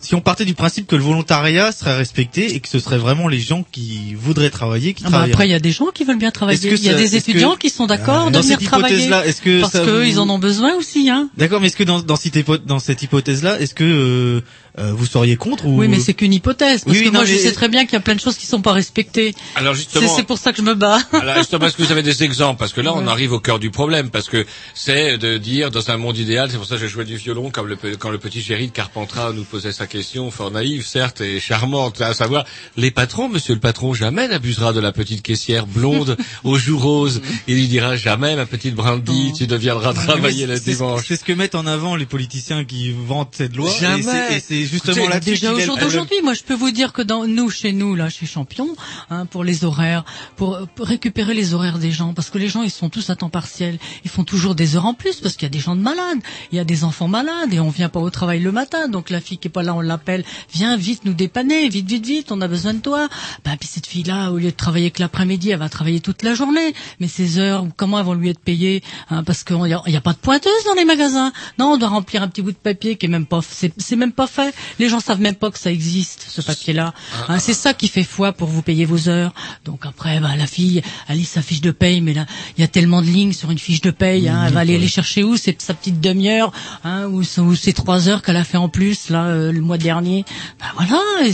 si 0.00 0.14
on 0.14 0.20
partait 0.20 0.44
du 0.44 0.54
principe 0.54 0.86
que 0.86 0.94
le 0.96 1.02
volontariat 1.02 1.72
serait 1.72 1.96
respecté 1.96 2.54
et 2.54 2.60
que 2.60 2.68
ce 2.68 2.78
serait 2.78 2.98
vraiment 2.98 3.26
les 3.28 3.40
gens 3.40 3.64
qui 3.72 4.14
voudraient 4.14 4.50
travailler 4.50 4.94
qui 4.94 5.02
Ah 5.06 5.10
bah 5.10 5.22
après, 5.22 5.48
il 5.48 5.50
y 5.50 5.54
a 5.54 5.60
des 5.60 5.72
gens 5.72 5.86
qui 5.92 6.04
veulent 6.04 6.18
bien 6.18 6.30
travailler. 6.30 6.58
Il 6.72 6.82
y 6.84 6.88
a 6.88 6.92
ça- 6.92 6.98
des 6.98 7.10
que- 7.10 7.16
étudiants 7.16 7.56
qui 7.56 7.68
sont 7.70 7.86
d'accord 7.86 8.26
Ah, 8.28 8.30
de 8.30 8.38
venir 8.38 8.58
travailler. 8.60 9.10
est-ce 9.26 9.42
que 9.42 9.60
parce 9.60 9.72
ça 9.72 9.80
que 9.80 9.90
vous- 9.90 10.02
ils 10.08 10.18
en 10.20 10.28
ont 10.30 10.38
besoin 10.38 10.74
aussi, 10.74 11.10
hein. 11.10 11.28
D'accord, 11.36 11.60
mais 11.60 11.66
est-ce 11.66 11.76
que 11.76 11.84
dans, 11.84 12.00
dans 12.00 12.16
cette 12.16 13.02
hypothèse-là, 13.02 13.60
est-ce 13.60 13.74
que 13.74 13.84
euh, 13.84 14.40
euh, 14.78 14.92
vous 14.92 15.06
seriez 15.06 15.36
contre 15.36 15.66
ou 15.66 15.76
Oui, 15.78 15.88
mais 15.88 16.00
c'est 16.00 16.14
qu'une 16.14 16.32
hypothèse. 16.32 16.84
Parce 16.84 16.96
Oui, 16.96 17.02
que 17.02 17.08
oui, 17.08 17.14
moi, 17.14 17.24
je 17.24 17.34
sais 17.34 17.52
très 17.52 17.68
bien 17.68 17.84
qu'il 17.84 17.94
y 17.94 17.96
a 17.96 18.00
plein 18.00 18.14
de 18.14 18.20
choses 18.20 18.36
qui 18.36 18.46
sont 18.46 18.60
pas 18.62 18.72
respectées. 18.72 19.34
Alors 19.56 19.74
C'est 19.74 19.82
justement, 19.82 20.14
c'est 20.16 20.22
pour 20.22 20.38
ça 20.38 20.52
que 20.52 20.58
je 20.58 20.62
me 20.62 20.74
bats. 20.74 20.98
Alors 21.12 21.36
justement, 21.38 21.66
est-ce 21.66 21.76
que 21.76 21.82
vous 21.82 21.92
avez 21.92 22.02
des 22.02 22.22
exemples? 22.22 22.58
Parce 22.58 22.72
que 22.72 22.80
là, 22.80 22.94
on 22.94 23.02
Ouais. 23.04 23.08
arrive 23.08 23.32
au 23.32 23.40
cœur 23.40 23.58
du 23.58 23.70
problème, 23.70 24.10
parce 24.10 24.28
que 24.28 24.46
c'est 24.74 25.18
de 25.18 25.36
dire 25.38 25.70
dans 25.70 25.90
un 25.90 25.96
monde 25.96 26.16
idéal, 26.18 26.50
c'est 26.50 26.56
pour 26.56 26.66
ça 26.66 26.76
que 26.76 26.80
j'ai 26.82 26.88
joué 26.88 27.04
du 27.04 27.16
violon, 27.16 27.50
comme 27.50 27.66
le, 27.66 27.76
quand 27.98 28.10
le 28.10 28.18
petit 28.18 28.42
chéri 28.42 28.68
de 28.68 28.72
Carpentras 28.72 29.32
nous 29.32 29.44
posait 29.44 29.72
sa 29.72 29.86
question, 29.86 30.30
fort 30.30 30.50
naïve, 30.50 30.86
certes, 30.86 31.20
et 31.20 31.40
charmante, 31.40 32.00
à 32.00 32.14
savoir, 32.14 32.44
les 32.76 32.90
patrons, 32.90 33.28
monsieur 33.28 33.54
le 33.54 33.60
patron, 33.60 33.94
jamais 33.94 34.28
n'abusera 34.28 34.72
de 34.72 34.80
la 34.80 34.92
petite 34.92 35.22
caissière 35.22 35.66
blonde 35.66 36.16
aux 36.44 36.58
joues 36.58 36.78
roses. 36.78 37.20
Il 37.46 37.56
lui 37.56 37.68
dira 37.68 37.96
jamais, 37.96 38.36
ma 38.36 38.46
petite 38.46 38.74
Brandy, 38.74 39.32
tu 39.36 39.46
deviendras 39.46 39.92
travailler 39.94 40.46
le 40.46 40.58
dimanche. 40.58 41.04
C'est 41.08 41.16
ce 41.16 41.24
que 41.24 41.32
mettent 41.32 41.54
en 41.54 41.66
avant 41.66 41.96
les 41.96 42.06
politiciens 42.06 42.64
qui 42.64 42.92
vantent 42.92 43.34
cette 43.36 43.56
loi. 43.56 43.70
Jamais. 43.80 44.36
Et 44.36 44.40
justement 44.68 45.08
Écoutez, 45.08 45.20
déjà 45.20 45.52
au 45.52 45.58
jour 45.60 45.76
d'aujourd'hui, 45.76 46.16
moi 46.22 46.34
je 46.34 46.42
peux 46.42 46.54
vous 46.54 46.70
dire 46.70 46.92
que 46.92 47.02
dans 47.02 47.26
nous, 47.26 47.50
chez 47.50 47.72
nous, 47.72 47.94
là, 47.94 48.08
chez 48.08 48.26
Champion, 48.26 48.68
hein, 49.10 49.26
pour 49.26 49.44
les 49.44 49.64
horaires, 49.64 50.04
pour, 50.36 50.60
pour 50.74 50.86
récupérer 50.86 51.34
les 51.34 51.54
horaires 51.54 51.78
des 51.78 51.90
gens, 51.90 52.14
parce 52.14 52.30
que 52.30 52.38
les 52.38 52.48
gens 52.48 52.62
ils 52.62 52.70
sont 52.70 52.88
tous 52.88 53.10
à 53.10 53.16
temps 53.16 53.30
partiel, 53.30 53.78
ils 54.04 54.10
font 54.10 54.24
toujours 54.24 54.54
des 54.54 54.76
heures 54.76 54.86
en 54.86 54.94
plus 54.94 55.20
parce 55.20 55.34
qu'il 55.34 55.46
y 55.46 55.50
a 55.50 55.50
des 55.50 55.58
gens 55.58 55.76
de 55.76 55.80
malades, 55.80 56.18
il 56.52 56.56
y 56.56 56.60
a 56.60 56.64
des 56.64 56.84
enfants 56.84 57.08
malades 57.08 57.52
et 57.52 57.60
on 57.60 57.70
vient 57.70 57.88
pas 57.88 58.00
au 58.00 58.10
travail 58.10 58.40
le 58.40 58.52
matin, 58.52 58.88
donc 58.88 59.10
la 59.10 59.20
fille 59.20 59.38
qui 59.38 59.48
est 59.48 59.50
pas 59.50 59.62
là, 59.62 59.74
on 59.74 59.80
l'appelle, 59.80 60.24
viens 60.52 60.76
vite 60.76 61.04
nous 61.04 61.14
dépanner, 61.14 61.68
vite 61.68 61.88
vite 61.88 62.06
vite, 62.06 62.32
on 62.32 62.40
a 62.40 62.48
besoin 62.48 62.74
de 62.74 62.80
toi. 62.80 63.08
Bah 63.44 63.52
puis 63.58 63.68
cette 63.68 63.86
fille 63.86 64.04
là, 64.04 64.30
au 64.30 64.36
lieu 64.38 64.50
de 64.50 64.56
travailler 64.56 64.90
que 64.90 65.00
l'après-midi, 65.00 65.50
elle 65.50 65.58
va 65.58 65.68
travailler 65.68 66.00
toute 66.00 66.22
la 66.22 66.34
journée, 66.34 66.74
mais 67.00 67.08
ces 67.08 67.38
heures, 67.38 67.66
comment 67.76 67.98
elles 67.98 68.06
vont 68.06 68.14
lui 68.14 68.30
être 68.30 68.40
payées 68.40 68.82
hein, 69.10 69.24
Parce 69.24 69.44
qu'il 69.44 69.56
y 69.66 69.72
a, 69.72 69.80
a 69.80 70.00
pas 70.00 70.12
de 70.12 70.18
pointeuse 70.18 70.64
dans 70.66 70.74
les 70.74 70.84
magasins. 70.84 71.32
Non, 71.58 71.72
on 71.72 71.76
doit 71.76 71.88
remplir 71.88 72.22
un 72.22 72.28
petit 72.28 72.42
bout 72.42 72.52
de 72.52 72.56
papier 72.56 72.96
qui 72.96 73.06
est 73.06 73.08
même 73.08 73.26
pas, 73.26 73.40
c'est 73.42 73.96
même 73.96 74.12
pas 74.12 74.26
fait. 74.26 74.47
Les 74.78 74.88
gens 74.88 75.00
savent 75.00 75.20
même 75.20 75.34
pas 75.34 75.50
que 75.50 75.58
ça 75.58 75.70
existe 75.70 76.26
ce 76.28 76.40
papier-là. 76.40 76.94
Hein, 77.28 77.38
c'est 77.38 77.54
ça 77.54 77.74
qui 77.74 77.88
fait 77.88 78.04
foi 78.04 78.32
pour 78.32 78.48
vous 78.48 78.62
payer 78.62 78.84
vos 78.84 79.08
heures. 79.08 79.32
Donc 79.64 79.86
après, 79.86 80.20
bah, 80.20 80.36
la 80.36 80.46
fille, 80.46 80.82
elle 81.08 81.18
lit 81.18 81.24
sa 81.24 81.42
fiche 81.42 81.60
de 81.60 81.70
paye, 81.70 82.00
mais 82.00 82.14
là, 82.14 82.26
il 82.56 82.60
y 82.60 82.64
a 82.64 82.68
tellement 82.68 83.02
de 83.02 83.06
lignes 83.06 83.32
sur 83.32 83.50
une 83.50 83.58
fiche 83.58 83.80
de 83.80 83.90
paye. 83.90 84.28
Hein, 84.28 84.44
elle 84.46 84.52
va 84.52 84.60
aller 84.60 84.78
les 84.78 84.88
chercher 84.88 85.24
où? 85.24 85.36
C'est 85.36 85.60
sa 85.60 85.74
petite 85.74 86.00
demi-heure, 86.00 86.52
hein, 86.84 87.06
ou, 87.06 87.22
ou 87.22 87.54
ces 87.54 87.72
trois 87.72 88.08
heures 88.08 88.22
qu'elle 88.22 88.36
a 88.36 88.44
fait 88.44 88.58
en 88.58 88.68
plus 88.68 89.10
là 89.10 89.26
euh, 89.26 89.52
le 89.52 89.60
mois 89.60 89.78
dernier. 89.78 90.24
Bah 90.60 90.66
voilà. 90.76 91.00
Et, 91.26 91.32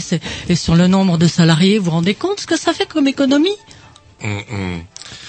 et 0.51 0.55
sur 0.55 0.75
le 0.75 0.87
nombre 0.87 1.17
de 1.17 1.27
salariés, 1.27 1.77
vous 1.77 1.85
vous 1.85 1.91
rendez 1.91 2.15
compte 2.15 2.39
ce 2.39 2.47
que 2.47 2.57
ça 2.57 2.73
fait 2.73 2.87
comme 2.87 3.07
économie? 3.07 3.49
Hum, 4.23 4.41
hum. 4.49 4.83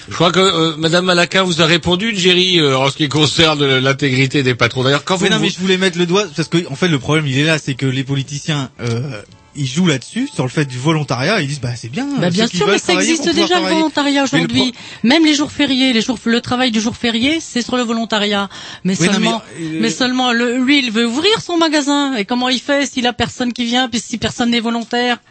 Je 0.09 0.13
crois 0.15 0.31
que 0.31 0.39
euh, 0.39 0.75
Madame 0.77 1.05
Malaka 1.05 1.43
vous 1.43 1.61
a 1.61 1.65
répondu, 1.65 2.15
Jerry, 2.15 2.59
euh, 2.59 2.77
en 2.77 2.89
ce 2.89 2.95
qui 2.95 3.09
concerne 3.09 3.61
euh, 3.61 3.81
l'intégrité 3.81 4.41
des 4.41 4.55
patrons. 4.55 4.83
D'ailleurs, 4.83 5.03
quand 5.03 5.17
vous, 5.17 5.25
Oui, 5.25 5.31
non, 5.31 5.39
mais 5.39 5.49
je 5.49 5.59
voulais 5.59 5.77
mettre 5.77 5.97
le 5.97 6.05
doigt 6.05 6.25
parce 6.35 6.47
que 6.47 6.65
en 6.69 6.75
fait 6.75 6.87
le 6.87 6.99
problème 6.99 7.27
il 7.27 7.37
est 7.37 7.43
là, 7.43 7.57
c'est 7.57 7.75
que 7.75 7.85
les 7.85 8.03
politiciens 8.05 8.69
euh, 8.79 9.21
ils 9.59 9.65
jouent 9.67 9.87
là-dessus 9.87 10.29
sur 10.33 10.43
le 10.43 10.49
fait 10.49 10.65
du 10.65 10.77
volontariat. 10.77 11.41
Ils 11.41 11.47
disent 11.47 11.59
bah 11.59 11.75
c'est 11.75 11.89
bien. 11.89 12.07
Bah, 12.19 12.29
bien 12.29 12.47
sûr, 12.47 12.67
mais 12.67 12.77
ça 12.77 12.93
existe 12.93 13.27
déjà 13.33 13.59
le 13.59 13.67
volontariat 13.67 14.23
Mais 14.31 14.39
le 14.39 14.45
aujourd'hui. 14.45 14.73
Même 15.03 15.25
les 15.25 15.33
jours 15.33 15.51
fériés, 15.51 15.91
les 15.93 16.01
jours, 16.01 16.17
le 16.23 16.39
travail 16.41 16.71
du 16.71 16.79
jour 16.79 16.95
férié, 16.95 17.39
c'est 17.41 17.61
sur 17.61 17.75
le 17.75 17.83
volontariat. 17.83 18.49
Mais 18.85 18.95
Oui, 18.99 19.07
seulement, 19.07 19.41
mais, 19.59 19.79
mais, 19.81 19.87
euh, 19.87 19.91
seulement, 19.91 20.31
le- 20.31 20.57
lui, 20.57 20.79
il 20.79 20.91
veut 20.91 21.07
ouvrir 21.07 21.41
son 21.41 21.57
magasin. 21.57 22.15
Et 22.15 22.23
comment 22.25 22.49
il 22.49 22.59
fait 22.61 22.85
s'il 22.89 23.07
a 23.07 23.13
personne 23.13 23.51
qui 23.51 23.65
vient, 23.65 23.89
puis 23.89 23.99
si 23.99 24.17
personne 24.17 24.51
n'est 24.51 24.59
volontaire? 24.61 25.17
Mais, 25.17 25.23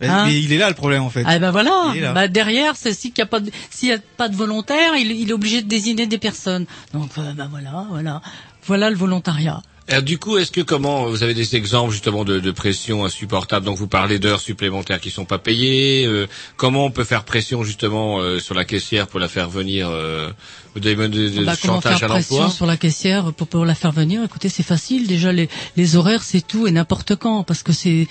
Hein 0.00 0.24
mais 0.26 0.38
il 0.40 0.52
est 0.52 0.58
là 0.58 0.68
le 0.68 0.74
problème 0.74 1.02
en 1.02 1.10
fait. 1.10 1.22
Ah 1.26 1.38
ben 1.38 1.50
voilà. 1.50 1.92
Bah 2.14 2.28
derrière, 2.28 2.74
c'est 2.76 2.92
s'il 2.92 3.12
n'y 3.16 3.22
a 3.22 3.26
pas 3.26 3.40
de, 3.40 3.50
s'il 3.70 3.88
y 3.88 3.92
a 3.92 3.98
pas 4.16 4.28
de 4.28 4.36
volontaire, 4.36 4.96
il, 4.96 5.12
il 5.12 5.30
est 5.30 5.32
obligé 5.32 5.62
de 5.62 5.68
désigner 5.68 6.06
des 6.06 6.18
personnes. 6.18 6.66
Donc 6.92 7.10
euh, 7.18 7.32
bah 7.34 7.46
voilà, 7.50 7.86
voilà, 7.90 8.20
voilà 8.66 8.90
le 8.90 8.96
volontariat. 8.96 9.62
Alors, 9.86 10.02
du 10.02 10.18
coup, 10.18 10.38
est-ce 10.38 10.50
que 10.50 10.62
comment 10.62 11.04
vous 11.04 11.22
avez 11.22 11.34
des 11.34 11.56
exemples 11.56 11.92
justement 11.92 12.24
de, 12.24 12.40
de 12.40 12.50
pression 12.50 13.04
insupportable 13.04 13.66
Donc 13.66 13.76
vous 13.76 13.86
parlez 13.86 14.18
d'heures 14.18 14.40
supplémentaires 14.40 14.98
qui 14.98 15.10
sont 15.10 15.26
pas 15.26 15.38
payées. 15.38 16.06
euh, 16.06 16.26
comment 16.56 16.86
on 16.86 16.90
peut 16.90 17.04
faire 17.04 17.24
pression 17.24 17.62
justement 17.64 18.18
euh, 18.20 18.38
sur 18.38 18.54
la 18.54 18.64
caissière 18.64 19.06
pour 19.06 19.20
la 19.20 19.28
faire 19.28 19.50
venir 19.50 19.90
Des 20.76 20.96
de, 20.96 21.06
de, 21.06 21.44
Bah, 21.44 21.54
comment 21.60 21.80
faire 21.80 22.02
à 22.02 22.08
pression 22.08 22.50
sur 22.50 22.66
la 22.66 22.76
caissière 22.76 23.32
pour, 23.32 23.46
pour 23.46 23.64
la 23.64 23.74
faire 23.74 23.92
venir 23.92 24.22
Écoutez, 24.24 24.48
c'est 24.48 24.62
facile. 24.64 25.06
Déjà, 25.06 25.32
les, 25.32 25.48
les 25.76 25.96
horaires, 25.96 26.22
c'est 26.22 26.40
tout 26.46 26.66
et 26.66 26.72
n'importe 26.72 27.14
quand, 27.16 27.44
parce 27.44 27.62
que 27.62 27.72
c'est 27.72 28.08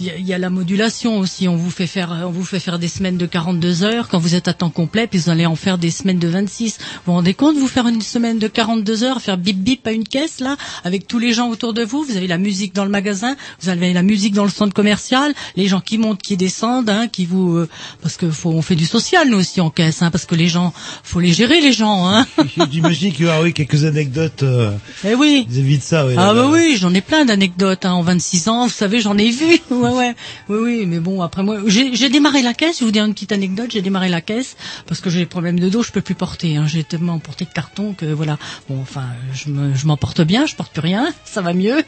il 0.00 0.06
y 0.06 0.22
y 0.22 0.32
a 0.32 0.38
la 0.38 0.50
modulation 0.50 1.18
aussi. 1.18 1.48
On 1.48 1.56
vous 1.56 1.70
fait 1.70 1.86
faire 1.86 2.24
on 2.26 2.30
vous 2.30 2.44
fait 2.44 2.60
faire 2.60 2.78
des 2.78 2.88
semaines 2.88 3.18
de 3.18 3.26
42 3.26 3.82
heures 3.84 4.08
quand 4.08 4.18
vous 4.18 4.34
êtes 4.34 4.48
à 4.48 4.52
temps 4.52 4.70
complet, 4.70 5.06
puis 5.06 5.18
vous 5.18 5.30
allez 5.30 5.46
en 5.46 5.56
faire 5.56 5.78
des 5.78 5.90
semaines 5.90 6.18
de 6.18 6.28
26. 6.28 6.78
Vous 6.78 6.86
vous 7.06 7.12
rendez 7.12 7.34
compte 7.34 7.56
Vous 7.56 7.68
faire 7.68 7.86
une 7.88 8.00
semaine 8.02 8.38
de 8.38 8.48
42 8.48 9.04
heures, 9.04 9.20
faire 9.20 9.38
bip 9.38 9.58
bip 9.58 9.86
à 9.86 9.92
une 9.92 10.04
caisse 10.04 10.40
là, 10.40 10.56
avec 10.84 11.06
tous 11.06 11.18
les 11.18 11.32
gens 11.32 11.48
autour 11.48 11.74
de 11.74 11.82
vous. 11.82 12.04
Vous 12.04 12.16
avez 12.16 12.26
la 12.26 12.38
musique 12.38 12.74
dans 12.74 12.84
le 12.84 12.90
magasin, 12.90 13.36
vous 13.60 13.68
avez 13.68 13.92
la 13.92 14.02
musique 14.02 14.34
dans 14.34 14.44
le 14.44 14.50
centre 14.50 14.74
commercial, 14.74 15.34
les 15.56 15.66
gens 15.66 15.80
qui 15.80 15.98
montent, 15.98 16.22
qui 16.22 16.36
descendent, 16.36 16.90
hein, 16.90 17.08
qui 17.08 17.26
vous 17.26 17.56
euh, 17.56 17.68
parce 18.02 18.16
que 18.16 18.30
faut 18.30 18.50
on 18.50 18.62
fait 18.62 18.76
du 18.76 18.86
social 18.86 19.28
nous 19.28 19.38
aussi 19.38 19.60
en 19.60 19.70
caisse, 19.70 20.02
hein, 20.02 20.10
parce 20.10 20.26
que 20.26 20.34
les 20.34 20.48
gens 20.48 20.72
faut 21.02 21.20
les 21.20 21.32
gérer 21.32 21.60
les 21.60 21.72
gens. 21.72 22.03
Hein. 22.06 22.26
J'imagine 22.70 23.12
qu'il 23.12 23.24
y 23.26 23.28
aura 23.28 23.42
oui, 23.42 23.52
quelques 23.52 23.84
anecdotes 23.84 24.42
euh, 24.42 24.72
Eh 25.04 25.14
oui. 25.14 25.46
vis-à-vis 25.48 25.78
de 25.78 25.82
ça. 25.82 26.06
oui, 26.06 26.14
Ah 26.16 26.34
bah 26.34 26.48
oui, 26.50 26.76
j'en 26.78 26.92
ai 26.94 27.00
plein 27.00 27.24
d'anecdotes. 27.24 27.84
Hein. 27.84 27.92
En 27.92 28.02
26 28.02 28.48
ans, 28.48 28.64
vous 28.66 28.72
savez, 28.72 29.00
j'en 29.00 29.16
ai 29.18 29.30
vu. 29.30 29.58
Ouais, 29.70 29.90
ouais, 29.90 30.14
oui, 30.48 30.58
oui. 30.62 30.86
Mais 30.86 30.98
bon, 31.00 31.20
après 31.22 31.42
moi, 31.42 31.58
j'ai 31.66 32.08
démarré 32.08 32.42
la 32.42 32.54
caisse. 32.54 32.76
Je 32.76 32.80
vais 32.80 32.86
vous 32.86 32.92
dire 32.92 33.04
une 33.04 33.14
petite 33.14 33.32
anecdote. 33.32 33.70
J'ai 33.70 33.82
démarré 33.82 34.08
la 34.08 34.20
caisse 34.20 34.56
parce 34.86 35.00
que 35.00 35.10
j'ai 35.10 35.20
des 35.20 35.26
problèmes 35.26 35.58
de 35.58 35.68
dos. 35.68 35.82
Je 35.82 35.90
peux 35.92 36.00
plus 36.00 36.14
porter. 36.14 36.56
Hein. 36.56 36.64
J'ai 36.66 36.84
tellement 36.84 37.18
porté 37.18 37.44
de 37.44 37.50
carton 37.50 37.94
que 37.96 38.06
voilà. 38.06 38.38
Bon, 38.68 38.78
enfin, 38.80 39.04
je 39.32 39.50
me, 39.50 39.74
je 39.74 39.86
m'en 39.86 39.96
porte 39.96 40.20
bien. 40.22 40.46
Je 40.46 40.54
porte 40.54 40.72
plus 40.72 40.80
rien. 40.82 41.12
Ça 41.24 41.40
va 41.40 41.52
mieux. 41.54 41.82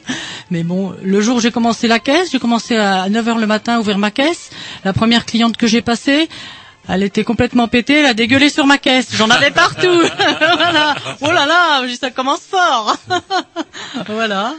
Mais 0.51 0.62
bon, 0.64 0.95
le 1.03 1.21
jour 1.21 1.37
où 1.37 1.41
j'ai 1.41 1.51
commencé 1.51 1.87
la 1.89 1.99
caisse, 1.99 2.31
j'ai 2.33 2.39
commencé 2.39 2.77
à 2.77 3.09
9 3.09 3.29
heures 3.29 3.39
le 3.39 3.47
matin 3.47 3.77
à 3.77 3.81
ouvrir 3.81 3.99
ma 3.99 4.11
caisse. 4.11 4.51
La 4.85 4.93
première 4.93 5.25
cliente 5.27 5.57
que 5.57 5.67
j'ai 5.67 5.83
passée. 5.83 6.29
Elle 6.89 7.03
était 7.03 7.24
complètement 7.24 7.66
pétée, 7.68 7.95
elle 8.01 8.07
a 8.07 8.14
dégueulé 8.14 8.49
sur 8.49 8.66
ma 8.66 8.78
caisse. 8.78 9.09
J'en 9.14 9.28
avais 9.28 9.51
partout. 9.51 9.87
voilà. 10.59 10.95
Oh 11.20 11.32
là 11.32 11.47
là, 11.47 11.82
ça 11.99 12.11
commence 12.11 12.41
fort. 12.41 12.97
voilà. 14.07 14.55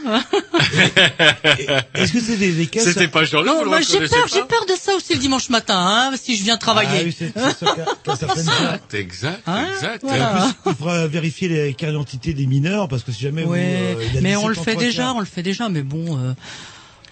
Est-ce 1.94 2.12
que 2.12 2.20
c'est 2.20 2.36
des, 2.36 2.52
des 2.52 2.66
caisses 2.66 2.84
C'était 2.84 3.08
pas 3.08 3.22
Non, 3.44 3.64
moi, 3.64 3.80
j'ai 3.80 4.00
peur, 4.00 4.26
j'ai 4.32 4.42
peur 4.42 4.66
de 4.66 4.74
ça 4.78 4.94
aussi 4.94 5.14
le 5.14 5.20
dimanche 5.20 5.48
matin, 5.48 5.78
hein, 5.78 6.12
si 6.20 6.36
je 6.36 6.44
viens 6.44 6.58
travailler. 6.58 7.00
Ah 7.00 7.04
oui, 7.04 7.16
c'est. 7.16 7.32
Exact, 8.38 8.94
exact, 8.94 9.42
Hein 9.46 9.66
exact. 9.74 10.02
Voilà. 10.02 10.32
en 10.32 10.40
plus, 10.40 10.54
il 10.66 10.74
faudra 10.74 11.06
vérifier 11.06 11.48
les 11.48 11.74
cartes 11.74 11.92
d'identité 11.92 12.34
des 12.34 12.46
mineurs 12.46 12.88
parce 12.88 13.02
que 13.02 13.12
si 13.12 13.22
jamais 13.22 13.44
vous, 13.44 13.54
euh, 13.54 13.94
il 14.08 14.14
y 14.14 14.18
a 14.18 14.20
mais 14.20 14.30
17 14.30 14.44
on 14.44 14.48
le 14.48 14.54
fait 14.54 14.76
déjà, 14.76 15.12
on 15.14 15.20
le 15.20 15.26
fait 15.26 15.42
déjà, 15.42 15.68
mais 15.68 15.82
bon. 15.82 16.18
Euh, 16.18 16.32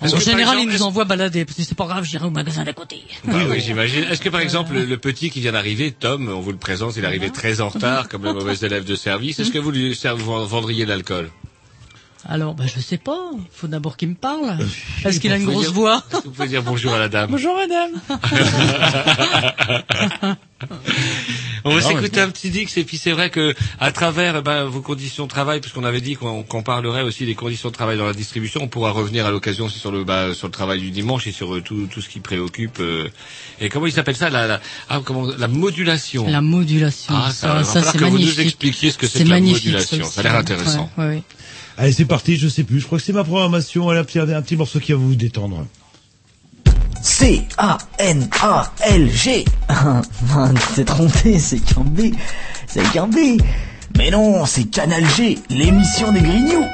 en 0.02 0.10
que, 0.18 0.22
général, 0.22 0.56
exemple, 0.58 0.60
ils 0.62 0.78
nous 0.78 0.82
envoient 0.82 1.04
balader, 1.04 1.44
parce 1.44 1.56
que 1.56 1.62
c'est 1.64 1.74
pas 1.76 1.86
grave, 1.86 2.04
j'irai 2.04 2.26
au 2.26 2.30
magasin 2.30 2.64
d'à 2.64 2.72
côté. 2.72 3.02
Oui, 3.26 3.42
oui, 3.48 3.60
j'imagine. 3.60 4.04
Est-ce 4.04 4.20
que 4.20 4.28
par 4.28 4.40
exemple 4.40 4.74
le, 4.74 4.84
le 4.84 4.96
petit 4.98 5.30
qui 5.30 5.40
vient 5.40 5.52
d'arriver, 5.52 5.92
Tom, 5.92 6.28
on 6.28 6.40
vous 6.40 6.52
le 6.52 6.58
présente, 6.58 6.96
il 6.96 7.04
est 7.04 7.06
arrivé 7.06 7.30
très 7.30 7.60
en 7.60 7.68
retard, 7.68 8.08
comme 8.08 8.24
le 8.24 8.32
mauvais 8.32 8.54
élève 8.56 8.84
de 8.84 8.94
service. 8.94 9.38
Est-ce 9.40 9.50
que 9.50 9.58
vous 9.58 9.70
lui 9.70 9.98
vendriez 10.24 10.84
de 10.84 10.90
l'alcool? 10.90 11.30
Alors, 12.28 12.54
bah, 12.54 12.64
je 12.66 12.80
sais 12.80 12.96
pas. 12.98 13.30
Il 13.34 13.40
faut 13.52 13.68
d'abord 13.68 13.96
qu'il 13.96 14.08
me 14.08 14.14
parle. 14.16 14.58
Est-ce 15.04 15.20
qu'il 15.20 15.30
a 15.32 15.36
une 15.36 15.44
grosse 15.46 15.66
dire- 15.66 15.72
voix? 15.74 16.02
Est-ce 16.10 16.18
que 16.22 16.24
vous 16.24 16.32
pouvez 16.32 16.48
dire 16.48 16.62
bonjour 16.62 16.92
à 16.92 16.98
la 16.98 17.08
dame 17.08 17.30
Bonjour, 17.30 17.54
madame. 17.56 17.92
On 21.66 21.70
va 21.70 21.76
mais 21.76 21.82
s'écouter 21.82 22.20
un 22.20 22.30
petit 22.30 22.50
Dix 22.50 22.76
et 22.76 22.84
puis 22.84 22.96
c'est 22.96 23.10
vrai 23.12 23.30
que 23.30 23.54
à 23.80 23.90
travers 23.92 24.36
eh 24.36 24.42
ben, 24.42 24.64
vos 24.64 24.80
conditions 24.80 25.24
de 25.24 25.30
travail, 25.30 25.60
puisqu'on 25.60 25.84
avait 25.84 26.00
dit 26.00 26.14
qu'on 26.14 26.42
qu'on 26.42 26.62
parlerait 26.62 27.02
aussi 27.02 27.26
des 27.26 27.34
conditions 27.34 27.68
de 27.70 27.74
travail 27.74 27.98
dans 27.98 28.06
la 28.06 28.12
distribution, 28.14 28.60
on 28.62 28.68
pourra 28.68 28.90
revenir 28.92 29.26
à 29.26 29.30
l'occasion 29.30 29.66
aussi 29.66 29.78
sur 29.78 29.90
le 29.90 30.04
bah, 30.04 30.32
sur 30.34 30.46
le 30.46 30.52
travail 30.52 30.80
du 30.80 30.90
dimanche 30.90 31.26
et 31.26 31.32
sur 31.32 31.54
euh, 31.54 31.60
tout 31.60 31.86
tout 31.88 32.00
ce 32.00 32.08
qui 32.08 32.20
préoccupe. 32.20 32.78
euh, 32.80 33.08
et 33.60 33.68
comment 33.68 33.86
il 33.86 33.92
s'appelle 33.92 34.16
ça 34.16 34.30
la 34.30 34.46
la, 34.46 34.60
ah, 34.88 35.00
comment, 35.04 35.26
la 35.38 35.48
modulation. 35.48 36.26
La 36.28 36.40
modulation. 36.40 37.14
Ah, 37.16 37.30
ça, 37.32 37.64
ça, 37.64 37.82
falloir 37.82 37.92
c'est 37.92 37.98
que 37.98 38.04
vous 38.04 38.10
nous 38.10 38.18
magnifique. 38.18 38.38
expliquiez 38.46 38.90
ce 38.92 38.98
que 38.98 39.06
c'est 39.06 39.24
la 39.24 39.30
magnifique, 39.30 39.66
modulation. 39.72 40.04
ça 40.04 40.10
Ça 40.10 40.20
a 40.20 40.22
l'air 40.24 40.36
intéressant. 40.36 40.90
Ouais, 40.96 41.04
ouais, 41.04 41.10
ouais. 41.16 41.22
Allez, 41.78 41.92
c'est 41.92 42.06
parti, 42.06 42.36
je 42.36 42.48
sais 42.48 42.64
plus. 42.64 42.80
Je 42.80 42.86
crois 42.86 42.98
que 42.98 43.04
c'est 43.04 43.12
ma 43.12 43.24
programmation. 43.24 43.88
Allez, 43.90 44.00
un 44.00 44.04
petit, 44.04 44.18
un 44.18 44.42
petit 44.42 44.56
morceau 44.56 44.80
qui 44.80 44.92
va 44.92 44.98
vous 44.98 45.14
détendre. 45.14 45.66
C-A-N-A-L-G. 47.02 47.44
T'es 50.74 50.84
trompé, 50.84 51.38
c'est 51.38 51.60
qu'un 51.60 51.82
B. 51.82 52.12
C'est 52.66 52.82
qu'un 52.92 53.06
B. 53.06 53.40
Mais 53.96 54.10
non, 54.10 54.44
c'est 54.44 54.64
Canal 54.64 55.04
G, 55.16 55.38
l'émission 55.48 56.12
des 56.12 56.20
Grignoux. 56.20 56.66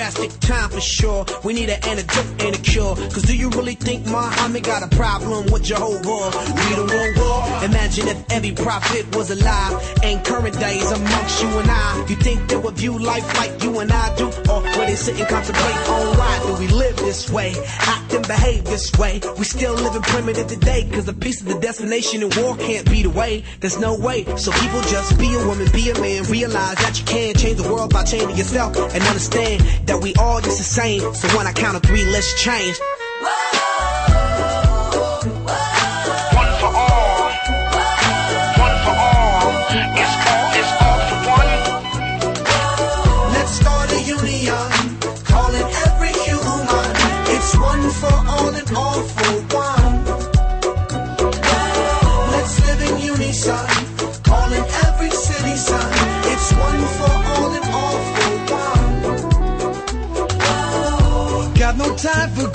Drastic 0.00 0.40
time 0.40 0.70
for 0.70 0.80
sure. 0.80 1.26
We 1.44 1.52
need 1.52 1.68
an 1.68 1.78
antidote 1.86 2.42
and 2.42 2.56
a 2.56 2.58
cure. 2.58 2.96
Cause 3.12 3.24
do 3.24 3.36
you 3.36 3.50
really 3.50 3.74
think 3.74 4.06
Muhammad 4.06 4.64
got 4.64 4.82
a 4.82 4.88
problem 4.96 5.44
with 5.52 5.62
Jehovah? 5.62 6.28
We 6.60 6.68
don't 6.74 6.90
want 6.90 7.18
war. 7.18 7.64
Imagine 7.68 8.08
if 8.08 8.18
every 8.32 8.52
prophet 8.52 9.14
was 9.14 9.30
alive. 9.30 9.72
And 10.02 10.24
current 10.24 10.58
days 10.58 10.90
amongst 10.90 11.42
you 11.42 11.48
and 11.48 11.70
I. 11.70 12.06
You 12.08 12.16
think 12.16 12.48
they 12.48 12.56
would 12.56 12.76
view 12.76 12.98
life 12.98 13.28
like 13.36 13.62
you 13.62 13.78
and 13.80 13.92
I 13.92 14.16
do? 14.16 14.28
Or 14.50 14.62
would 14.62 14.88
they 14.88 14.94
sit 14.94 15.20
and 15.20 15.28
contemplate 15.28 15.76
on 15.94 16.16
why 16.16 16.34
do 16.46 16.54
we 16.54 16.68
live 16.68 16.96
this 16.96 17.28
way? 17.28 17.52
Act 17.80 18.14
and 18.14 18.26
behave 18.26 18.64
this 18.64 18.90
way. 18.96 19.20
We 19.36 19.44
still 19.44 19.74
living 19.74 20.00
primitive 20.00 20.46
today. 20.46 20.88
Cause 20.90 21.04
the 21.04 21.12
peace 21.12 21.42
of 21.42 21.48
the 21.48 21.58
destination 21.60 22.22
and 22.22 22.34
war 22.36 22.56
can't 22.56 22.88
be 22.90 23.02
the 23.02 23.10
way. 23.10 23.44
There's 23.60 23.78
no 23.78 23.98
way. 23.98 24.24
So 24.36 24.50
people 24.52 24.80
just 24.80 25.18
be 25.18 25.28
a 25.34 25.46
woman, 25.46 25.68
be 25.72 25.90
a 25.90 25.94
man. 26.00 26.24
Realize 26.24 26.76
that 26.76 26.98
you 26.98 27.04
can 27.04 27.34
change 27.34 27.58
the 27.60 27.68
world 27.70 27.92
by 27.92 28.04
changing 28.04 28.38
yourself. 28.38 28.74
And 28.94 29.02
understand 29.04 29.89
that 29.90 30.00
we 30.00 30.14
all 30.14 30.40
just 30.40 30.58
the 30.58 30.64
same. 30.64 31.00
So 31.14 31.36
when 31.36 31.46
I 31.46 31.52
count 31.52 31.82
to 31.82 31.86
three, 31.86 32.04
let's 32.04 32.40
change. 32.40 32.78
One 33.20 33.69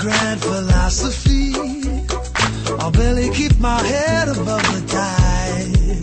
grand 0.06 0.40
philosophy. 0.40 1.52
I'll 2.78 2.92
barely 2.92 3.28
keep 3.30 3.58
my 3.58 3.82
head 3.82 4.28
above 4.28 4.62
the 4.74 4.82
tide. 4.96 5.98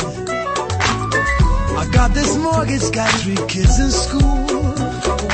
I 1.82 1.84
got 1.90 2.14
this 2.14 2.36
mortgage, 2.36 2.92
got 2.92 3.12
three 3.22 3.42
kids 3.48 3.80
in 3.80 3.92
school. 3.92 4.44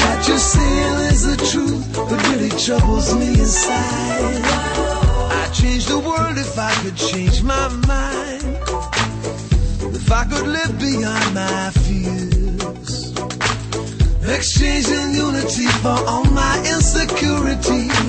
What 0.01 0.19
you're 0.27 0.45
saying 0.55 0.95
is 1.13 1.21
the 1.31 1.37
truth, 1.51 1.83
but 1.95 2.19
really 2.29 2.51
troubles 2.65 3.15
me 3.15 3.29
inside. 3.45 4.43
I'd 5.39 5.51
change 5.51 5.87
the 5.87 5.97
world 5.97 6.37
if 6.37 6.53
I 6.59 6.71
could 6.83 6.95
change 6.95 7.41
my 7.41 7.69
mind. 7.89 8.43
If 9.95 10.11
I 10.11 10.25
could 10.29 10.45
live 10.45 10.73
beyond 10.77 11.33
my 11.33 11.71
fears. 11.85 13.13
Exchanging 14.37 15.15
unity 15.25 15.65
for 15.81 15.97
all 16.11 16.25
my 16.25 16.55
insecurity. 16.73 18.08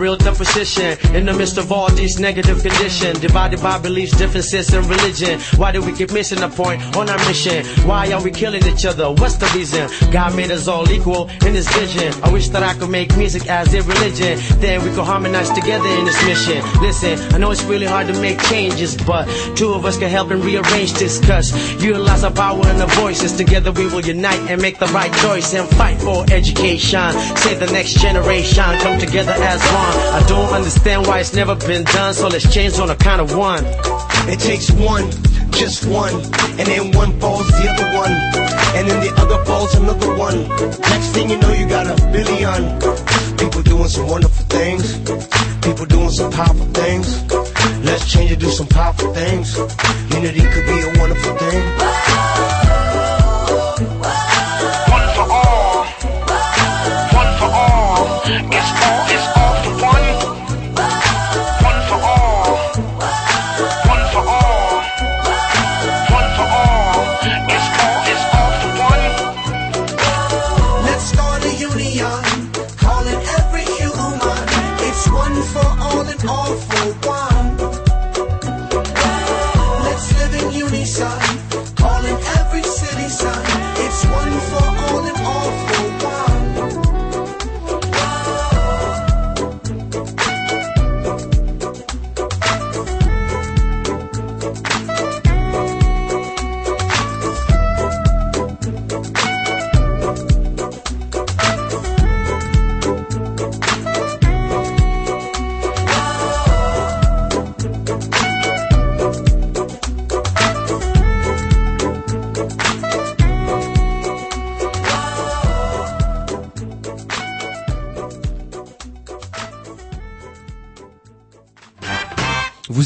real 0.00 0.16
tough 0.16 0.38
position. 0.38 0.96
In 1.14 1.26
the 1.26 1.34
midst 1.34 1.58
of 1.58 1.70
all 1.70 1.90
these 1.90 2.18
negative 2.18 2.62
conditions. 2.62 3.20
Divided 3.20 3.62
by 3.62 3.78
beliefs, 3.78 4.16
differences, 4.16 4.72
and 4.72 4.86
religion. 4.86 5.38
Why 5.56 5.70
do 5.72 5.82
we 5.82 5.92
keep 5.92 6.12
missing 6.12 6.40
the 6.40 6.48
point 6.48 6.80
on 6.96 7.08
our 7.10 7.18
mission? 7.28 7.64
Why 7.86 8.10
are 8.12 8.22
we 8.22 8.30
killing 8.30 8.64
each 8.66 8.86
other? 8.86 9.10
What's 9.10 9.36
the 9.36 9.46
reason? 9.54 9.88
God 10.10 10.34
made 10.34 10.50
us 10.50 10.66
all 10.66 10.90
equal 10.90 11.28
in 11.46 11.54
His 11.54 11.68
vision. 11.68 12.12
I 12.24 12.32
wish 12.32 12.48
that 12.48 12.62
I 12.62 12.72
could 12.74 12.88
make 12.88 13.14
music 13.16 13.46
as 13.48 13.72
a 13.74 13.82
religion. 13.82 14.38
Then 14.60 14.82
we 14.82 14.90
could 14.90 15.04
harmonize 15.04 15.50
together 15.50 15.88
in 15.88 16.04
this 16.06 16.24
mission. 16.24 16.64
Listen, 16.80 17.18
I 17.34 17.38
know 17.38 17.50
it's 17.50 17.64
really 17.64 17.86
hard 17.86 18.06
to 18.06 18.18
make 18.20 18.40
changes, 18.44 18.96
but 18.96 19.28
two 19.54 19.74
of 19.74 19.84
us 19.84 19.98
can 19.98 20.08
help 20.08 20.30
and 20.30 20.42
rearrange 20.42 20.94
this. 20.94 21.20
Cause 21.20 21.52
utilize 21.82 22.24
our 22.24 22.32
power 22.32 22.66
and 22.66 22.80
our 22.80 22.88
voices. 23.04 23.32
Together 23.32 23.70
we 23.72 23.86
will 23.86 24.04
unite 24.04 24.40
and 24.50 24.62
make 24.62 24.78
the 24.78 24.86
right 24.86 25.12
choice 25.20 25.52
and 25.52 25.68
fight 25.76 26.00
for 26.00 26.24
education. 26.32 27.12
Save 27.36 27.60
the 27.60 27.70
next 27.72 28.00
generation. 28.00 28.64
Come 28.80 28.98
together 28.98 29.32
as 29.32 29.60
one. 29.72 29.99
I 30.12 30.24
don't 30.26 30.52
understand 30.52 31.06
why 31.06 31.20
it's 31.20 31.34
never 31.34 31.54
been 31.54 31.84
done, 31.84 32.14
so 32.14 32.28
let's 32.28 32.52
change 32.52 32.78
on 32.78 32.90
a 32.90 32.96
count 32.96 33.20
of 33.20 33.36
one. 33.36 33.64
It 34.28 34.40
takes 34.40 34.70
one, 34.70 35.10
just 35.52 35.84
one, 35.86 36.14
and 36.58 36.66
then 36.66 36.92
one 36.92 37.18
falls 37.20 37.46
the 37.48 37.68
other 37.68 37.96
one, 37.96 38.12
and 38.76 38.88
then 38.88 39.00
the 39.06 39.12
other 39.20 39.44
falls 39.44 39.74
another 39.74 40.16
one. 40.16 40.48
Next 40.90 41.08
thing 41.14 41.30
you 41.30 41.38
know, 41.38 41.52
you 41.52 41.68
got 41.68 41.86
a 41.86 41.96
billion 42.12 42.80
people 43.40 43.62
doing 43.62 43.88
some 43.88 44.06
wonderful 44.06 44.44
things, 44.46 44.98
people 45.60 45.86
doing 45.86 46.10
some 46.10 46.30
powerful 46.30 46.66
things. 46.66 47.22
Let's 47.84 48.10
change 48.10 48.30
and 48.32 48.40
do 48.40 48.50
some 48.50 48.66
powerful 48.66 49.12
things. 49.14 49.56
Unity 49.56 50.40
could 50.40 50.66
be 50.66 50.80
a 50.80 50.98
wonderful 51.00 51.36
thing. 51.36 52.59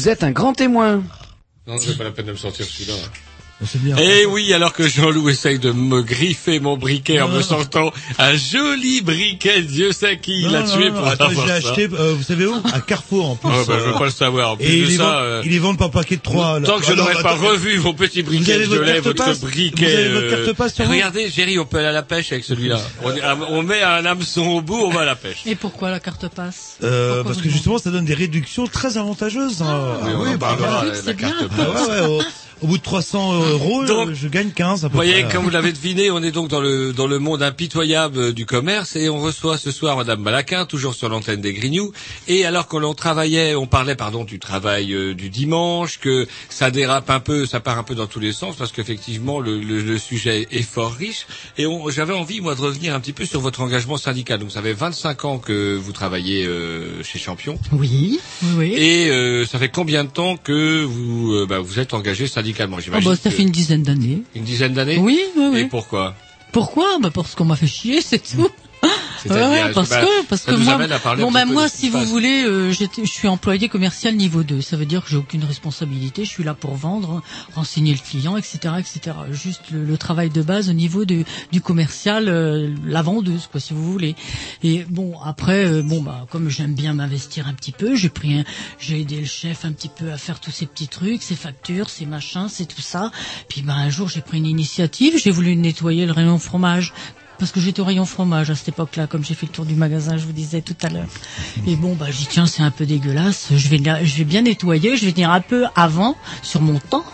Vous 0.05 0.11
êtes 0.11 0.23
un 0.23 0.29
grand 0.29 0.53
témoin. 0.53 1.01
Non, 1.65 1.79
c'est 1.79 1.97
pas 1.97 2.03
la 2.03 2.11
peine 2.11 2.27
de 2.27 2.33
me 2.33 2.37
sortir 2.37 2.63
celui-là. 2.63 2.93
Eh 3.97 4.25
oui, 4.25 4.53
alors 4.53 4.73
que 4.73 4.85
Jean-Loup 4.87 5.29
essaye 5.29 5.59
de 5.59 5.71
me 5.71 6.01
griffer 6.01 6.59
mon 6.59 6.75
briquet 6.75 7.21
en 7.21 7.29
Non, 7.29 7.35
me 7.37 7.41
sortant 7.41 7.93
un 8.19 8.35
joli 8.35 9.01
briquet, 9.01 9.61
Dieu 9.61 9.93
sait 9.93 10.17
qui 10.19 10.41
il 10.41 10.53
a 10.55 10.61
non, 10.63 10.75
tué 10.75 10.89
non, 10.89 10.97
pour 10.97 11.07
attends, 11.07 11.25
avoir 11.29 11.47
Je 11.47 11.53
l'ai 11.53 11.61
ça. 11.61 11.69
acheté, 11.69 11.89
euh, 11.93 12.13
vous 12.17 12.23
savez 12.23 12.47
où? 12.47 12.55
À 12.73 12.81
Carrefour 12.81 13.29
en 13.31 13.35
plus. 13.37 13.49
Ah 13.51 13.63
bah, 13.65 13.77
je 13.79 13.85
veux 13.85 13.93
pas 13.97 14.05
le 14.05 14.11
savoir. 14.11 14.51
En 14.51 14.57
plus 14.57 14.65
Et 14.65 14.81
de 14.81 14.85
les 14.87 14.97
ça, 14.97 15.19
euh, 15.19 15.41
ils 15.45 15.51
les 15.51 15.59
vendent 15.59 15.77
par 15.77 15.89
paquet 15.89 16.17
de 16.17 16.21
trois. 16.21 16.59
là. 16.59 16.67
Tant 16.67 16.79
que 16.79 16.85
je 16.85 16.91
Ah, 16.91 16.95
n'aurais 16.95 17.13
pas 17.23 17.31
attends, 17.31 17.47
revu 17.47 17.77
vos 17.77 17.93
petits 17.93 18.23
briquets 18.23 18.59
violets, 18.59 18.93
carte 18.93 19.05
votre 19.05 19.23
passe 19.25 19.39
briquet. 19.39 19.85
Vous 19.85 19.91
avez 19.99 20.09
votre 20.09 20.25
euh, 20.25 20.45
carte 20.45 20.57
passe 20.57 20.73
sur 20.75 20.85
vous? 20.85 20.91
Regardez, 20.91 21.29
Géry, 21.29 21.57
on 21.57 21.65
peut 21.65 21.77
aller 21.77 21.87
à 21.87 21.91
la 21.93 22.03
pêche 22.03 22.33
avec 22.33 22.43
celui-là. 22.43 22.81
On, 23.03 23.13
on 23.49 23.63
met 23.63 23.81
un 23.81 24.05
hameçon 24.05 24.45
au 24.47 24.61
bout, 24.61 24.81
on 24.83 24.89
va 24.91 25.01
à 25.01 25.05
la 25.05 25.15
pêche. 25.15 25.43
Et 25.45 25.55
pourquoi 25.55 25.91
la 25.91 26.01
carte 26.01 26.27
passe? 26.27 26.75
Euh, 26.83 27.23
parce 27.23 27.37
que 27.41 27.49
justement, 27.49 27.77
ça 27.77 27.89
donne 27.89 28.05
des 28.05 28.13
réductions 28.15 28.67
très 28.67 28.97
avantageuses. 28.97 29.61
hein. 29.61 29.97
oui, 30.19 30.35
parlera, 30.37 30.81
oui, 30.83 30.89
la 30.89 30.95
c'est 30.95 31.15
carte 31.15 31.37
bien. 31.55 32.19
Ah 32.61 32.63
au, 32.63 32.67
bout 32.67 32.77
de 32.77 32.83
300 32.83 33.33
euros, 33.51 33.85
Donc, 33.85 34.09
euh, 34.09 34.13
je 34.15 34.27
gagne 34.27 34.51
15 34.51 34.85
à 34.85 34.89
peu 34.89 34.93
Vous 34.93 34.97
voyez, 34.97 35.23
près. 35.23 35.33
comme 35.33 35.43
vous 35.43 35.49
l'avez 35.49 35.71
deviné, 35.73 36.09
on 36.11 36.23
est 36.23 36.31
donc 36.31 36.47
dans 36.49 36.61
le 36.61 36.93
dans 36.93 37.07
le 37.07 37.19
monde 37.19 37.43
impitoyable 37.43 38.33
du 38.33 38.45
commerce 38.45 38.95
et 38.95 39.09
on 39.09 39.19
reçoit 39.19 39.57
ce 39.57 39.71
soir 39.71 39.97
Madame 39.97 40.21
Malaquin, 40.21 40.65
toujours 40.65 40.93
sur 40.95 41.09
l'antenne 41.09 41.41
des 41.41 41.53
Grignoux. 41.53 41.91
Et 42.27 42.45
alors 42.45 42.67
que 42.67 42.77
l'on 42.77 42.93
travaillait, 42.93 43.55
on 43.55 43.67
parlait 43.67 43.95
pardon 43.95 44.23
du 44.23 44.39
travail 44.39 44.93
euh, 44.93 45.13
du 45.13 45.29
dimanche, 45.29 45.99
que 45.99 46.27
ça 46.49 46.71
dérape 46.71 47.09
un 47.09 47.19
peu, 47.19 47.45
ça 47.45 47.59
part 47.59 47.77
un 47.77 47.83
peu 47.83 47.93
dans 47.95 48.07
tous 48.07 48.19
les 48.21 48.31
sens 48.31 48.55
parce 48.55 48.71
qu'effectivement 48.71 49.39
le, 49.41 49.59
le, 49.59 49.81
le 49.81 49.97
sujet 49.97 50.47
est 50.51 50.61
fort 50.61 50.93
riche. 50.93 51.27
Et 51.57 51.65
on- 51.65 51.89
j'avais 51.89 52.13
envie 52.13 52.39
moi 52.39 52.55
de 52.55 52.61
revenir 52.61 52.95
un 52.95 52.99
petit 53.01 53.13
peu 53.13 53.25
sur 53.25 53.41
votre 53.41 53.61
engagement 53.61 53.97
syndical. 53.97 54.39
Donc 54.39 54.51
ça 54.51 54.61
fait 54.61 54.73
25 54.73 55.25
ans 55.25 55.37
que 55.39 55.75
vous 55.75 55.91
travaillez 55.91 56.45
euh, 56.45 57.03
chez 57.03 57.19
Champion. 57.19 57.59
Oui, 57.73 58.19
oui. 58.55 58.73
Et 58.77 59.09
euh, 59.09 59.45
ça 59.45 59.59
fait 59.59 59.69
combien 59.69 60.05
de 60.05 60.09
temps 60.09 60.37
que 60.37 60.83
vous 60.85 61.33
euh, 61.33 61.45
bah, 61.45 61.59
vous 61.59 61.79
êtes 61.79 61.93
engagé 61.93 62.27
syndicalement 62.27 62.44
J'imagine 62.53 63.09
bah, 63.09 63.15
ça 63.15 63.29
que- 63.29 63.35
fait 63.35 63.43
une 63.43 63.49
dizaine 63.51 63.83
d'années. 63.83 64.21
une 64.35 64.43
dizaine 64.43 64.73
d'années. 64.73 64.97
Oui, 64.97 65.19
oui, 65.37 65.49
oui. 65.51 65.59
Et 65.61 65.65
pourquoi? 65.65 66.15
Pourquoi? 66.51 66.99
Bah 67.01 67.09
Parce 67.13 67.35
qu'on 67.35 67.45
m'a 67.45 67.55
fait 67.55 67.67
chier, 67.67 68.01
c'est 68.01 68.19
tout. 68.19 68.47
Ouais, 69.29 69.71
parce 69.73 69.89
bah, 69.89 70.01
que 70.01 70.25
parce 70.27 70.43
que 70.43 70.51
moi, 70.51 70.77
bon 71.17 71.31
ben 71.31 71.47
peu 71.47 71.53
moi, 71.53 71.67
si 71.67 71.89
vous 71.89 71.99
passe. 71.99 72.07
voulez, 72.07 72.43
euh, 72.43 72.71
je 72.71 73.05
suis 73.05 73.27
employé 73.27 73.69
commercial 73.69 74.15
niveau 74.15 74.43
2. 74.43 74.61
Ça 74.61 74.77
veut 74.77 74.85
dire 74.85 75.03
que 75.03 75.09
j'ai 75.09 75.17
aucune 75.17 75.43
responsabilité. 75.43 76.25
Je 76.25 76.29
suis 76.29 76.43
là 76.43 76.53
pour 76.53 76.75
vendre, 76.75 77.23
renseigner 77.55 77.93
le 77.93 77.99
client, 77.99 78.37
etc., 78.37 78.75
etc. 78.77 79.15
Juste 79.31 79.71
le, 79.71 79.83
le 79.83 79.97
travail 79.97 80.29
de 80.29 80.41
base 80.41 80.69
au 80.69 80.73
niveau 80.73 81.05
de, 81.05 81.23
du 81.51 81.61
commercial, 81.61 82.29
euh, 82.29 82.73
la 82.85 83.01
vendeuse, 83.01 83.47
quoi, 83.51 83.59
si 83.59 83.73
vous 83.73 83.91
voulez. 83.91 84.15
Et 84.63 84.85
bon, 84.89 85.19
après, 85.23 85.65
euh, 85.65 85.81
bon 85.81 86.01
bah 86.01 86.27
comme 86.29 86.49
j'aime 86.49 86.73
bien 86.73 86.93
m'investir 86.93 87.47
un 87.47 87.53
petit 87.53 87.71
peu, 87.71 87.95
j'ai 87.95 88.09
pris, 88.09 88.43
j'ai 88.79 89.01
aidé 89.01 89.19
le 89.19 89.25
chef 89.25 89.65
un 89.65 89.71
petit 89.71 89.89
peu 89.89 90.11
à 90.11 90.17
faire 90.17 90.39
tous 90.39 90.51
ces 90.51 90.65
petits 90.65 90.87
trucs, 90.87 91.23
ces 91.23 91.35
factures, 91.35 91.89
ces 91.89 92.05
machins, 92.05 92.47
c'est 92.49 92.65
tout 92.65 92.81
ça. 92.81 93.11
Puis 93.49 93.61
ben 93.61 93.73
un 93.73 93.89
jour, 93.89 94.07
j'ai 94.07 94.21
pris 94.21 94.37
une 94.37 94.45
initiative. 94.45 95.17
J'ai 95.17 95.31
voulu 95.31 95.55
nettoyer 95.55 96.05
le 96.05 96.11
rayon 96.11 96.37
fromage 96.37 96.93
parce 97.37 97.51
que 97.51 97.59
j'étais 97.59 97.81
au 97.81 97.85
rayon 97.85 98.05
fromage 98.05 98.49
à 98.49 98.55
cette 98.55 98.69
époque-là, 98.69 99.07
comme 99.07 99.23
j'ai 99.23 99.33
fait 99.33 99.45
le 99.45 99.51
tour 99.51 99.65
du 99.65 99.75
magasin, 99.75 100.17
je 100.17 100.25
vous 100.25 100.33
disais 100.33 100.61
tout 100.61 100.75
à 100.81 100.89
l'heure. 100.89 101.07
Et 101.67 101.75
bon, 101.75 101.95
bah, 101.95 102.07
j'ai 102.07 102.19
dit, 102.19 102.27
tiens, 102.29 102.45
c'est 102.45 102.63
un 102.63 102.71
peu 102.71 102.85
dégueulasse, 102.85 103.49
je 103.55 103.67
vais, 103.69 103.77
je 103.77 104.17
vais 104.17 104.23
bien 104.23 104.41
nettoyer, 104.41 104.97
je 104.97 105.05
vais 105.05 105.11
venir 105.11 105.31
un 105.31 105.41
peu 105.41 105.65
avant, 105.75 106.15
sur 106.41 106.61
mon 106.61 106.79
temps. 106.79 107.05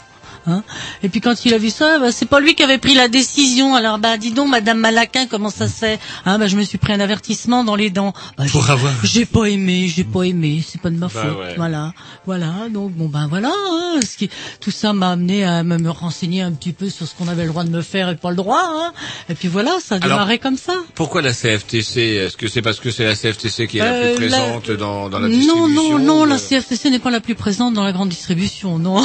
Hein 0.48 0.64
et 1.04 1.10
puis 1.10 1.22
quand 1.22 1.46
il 1.46 1.54
a 1.54 1.58
vu 1.58 1.70
ça, 1.70 2.00
bah, 2.00 2.12
c'est 2.12 2.26
pas 2.28 2.40
lui 2.40 2.56
qui 2.56 2.64
avait 2.64 2.78
pris 2.80 2.96
la 2.96 3.08
décision. 3.08 3.76
Alors 3.76 4.00
bah 4.00 4.18
dis 4.18 4.32
donc, 4.32 4.50
Madame 4.50 4.80
Malaquin, 4.80 5.28
comment 5.28 5.50
ça 5.50 5.68
se 5.68 5.74
fait 5.74 6.00
hein, 6.26 6.40
bah, 6.40 6.48
Je 6.48 6.56
me 6.58 6.64
suis 6.64 6.78
pris 6.78 6.94
un 6.94 7.00
avertissement 7.00 7.64
dans 7.64 7.76
les 7.76 7.90
dents. 7.90 8.14
Bah, 8.38 8.46
Pour 8.52 8.70
avoir- 8.70 8.92
J'ai 9.04 9.26
pas 9.26 9.46
aimé, 9.46 9.88
j'ai 9.88 10.04
pas 10.04 10.24
aimé, 10.24 10.64
c'est 10.68 10.82
pas 10.82 10.90
de 10.90 10.96
ma 10.98 11.08
Bah 11.08 11.22
faute. 11.22 11.38
ouais. 11.40 11.54
Voilà, 11.58 11.94
voilà. 12.26 12.54
Donc 12.72 12.92
bon 12.94 13.08
ben 13.08 13.28
voilà. 13.28 13.50
hein, 13.50 14.00
ce 14.02 14.18
qui, 14.18 14.30
tout 14.60 14.72
ça 14.72 14.94
m'a 14.94 15.12
amené 15.12 15.44
à 15.44 15.64
me, 15.64 15.90
renseigner 15.90 16.42
un 16.42 16.52
petit 16.52 16.74
peu 16.74 16.90
sur 16.90 17.08
ce 17.08 17.14
qu'on 17.16 17.28
avait 17.28 17.44
le 17.44 17.50
droit 17.50 17.64
de 17.64 17.70
me 17.70 17.82
faire 17.82 18.10
et 18.10 18.16
pas 18.16 18.30
le 18.32 18.36
droit. 18.36 18.62
Hein. 18.64 18.94
Et 19.30 19.36
puis 19.36 19.48
voilà, 19.48 19.78
ça 19.84 19.96
a 19.96 19.98
Alors, 19.98 20.18
démarré 20.18 20.40
comme 20.40 20.58
ça. 20.58 20.74
Pourquoi 20.96 21.22
la 21.22 21.34
CFTC 21.34 22.00
Est-ce 22.02 22.38
que 22.38 22.48
c'est 22.48 22.62
parce 22.62 22.80
que 22.80 22.90
c'est 22.92 23.06
la 23.06 23.16
CFTC 23.16 23.68
qui 23.68 23.78
est 23.78 23.82
la 23.82 23.92
Euh, 23.92 24.16
plus 24.16 24.28
la- 24.30 24.38
présente 24.40 24.72
dans, 24.72 25.10
dans 25.10 25.20
la 25.20 25.28
non, 25.28 25.36
distribution 25.36 25.68
non, 25.68 26.00
non, 26.00 26.22
ou, 26.22 26.26
la 26.26 26.36
euh, 26.36 26.38
CFTC 26.40 26.90
n'est 26.90 27.00
pas 27.00 27.12
la 27.12 27.20
plus 27.20 27.36
présente 27.36 27.74
dans 27.74 27.84
la 27.84 27.92
grande 27.92 28.10
distribution, 28.10 28.80
non. 28.80 29.04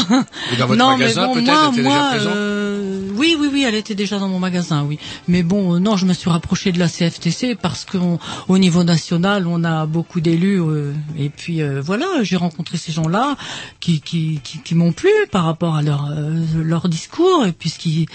Et 0.53 0.57
dans 0.57 0.67
votre 0.67 0.79
non, 0.79 0.97
magasin, 0.97 1.26
mais 1.26 1.26
bon, 1.27 1.35
peut-être, 1.35 1.49
moi, 1.49 1.71
était 1.73 2.17
déjà 2.19 2.31
moi, 2.31 2.37
euh, 2.37 3.11
oui, 3.17 3.37
oui, 3.39 3.49
oui, 3.53 3.65
elle 3.67 3.75
était 3.75 3.95
déjà 3.95 4.19
dans 4.19 4.29
mon 4.29 4.39
magasin, 4.39 4.85
oui. 4.87 4.99
Mais 5.27 5.43
bon, 5.43 5.75
euh, 5.75 5.79
non, 5.79 5.97
je 5.97 6.07
me 6.07 6.13
suis 6.13 6.31
rapproché 6.31 6.73
de 6.73 6.79
la 6.79 6.89
CFTC 6.89 7.57
parce 7.61 7.85
qu'au 7.85 8.19
au 8.49 8.59
niveau 8.59 8.85
national, 8.85 9.47
on 9.47 9.65
a 9.65 9.87
beaucoup 9.87 10.21
d'élus, 10.21 10.61
euh, 10.61 10.93
et 11.19 11.31
puis 11.31 11.63
euh, 11.63 11.81
voilà, 11.81 12.07
j'ai 12.23 12.37
rencontré 12.37 12.77
ces 12.77 12.93
gens-là 12.93 13.37
qui, 13.81 14.01
qui, 14.01 14.41
qui, 14.43 14.59
qui 14.59 14.75
m'ont 14.75 14.93
plu 14.93 15.11
par 15.31 15.45
rapport 15.45 15.77
à 15.77 15.83
leur, 15.83 16.11
euh, 16.11 16.35
leur 16.63 16.89
discours 16.89 17.47
et 17.47 17.53
puis 17.53 17.71
ce 17.71 17.79
qui, 17.79 18.07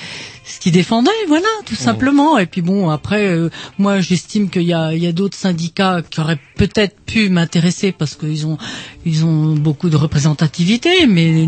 ce 0.43 0.59
qu'ils 0.59 0.71
défendaient, 0.71 1.09
voilà, 1.27 1.47
tout 1.65 1.75
simplement. 1.75 2.37
Et 2.37 2.45
puis 2.45 2.61
bon, 2.61 2.89
après, 2.89 3.27
euh, 3.27 3.49
moi, 3.77 4.01
j'estime 4.01 4.49
qu'il 4.49 4.63
y 4.63 4.73
a, 4.73 4.93
il 4.93 5.01
y 5.03 5.07
a 5.07 5.11
d'autres 5.11 5.37
syndicats 5.37 6.01
qui 6.07 6.19
auraient 6.19 6.39
peut-être 6.55 6.99
pu 7.01 7.29
m'intéresser 7.29 7.91
parce 7.91 8.15
qu'ils 8.15 8.45
ont, 8.45 8.57
ils 9.05 9.25
ont 9.25 9.55
beaucoup 9.55 9.89
de 9.89 9.97
représentativité, 9.97 11.07
mais 11.07 11.47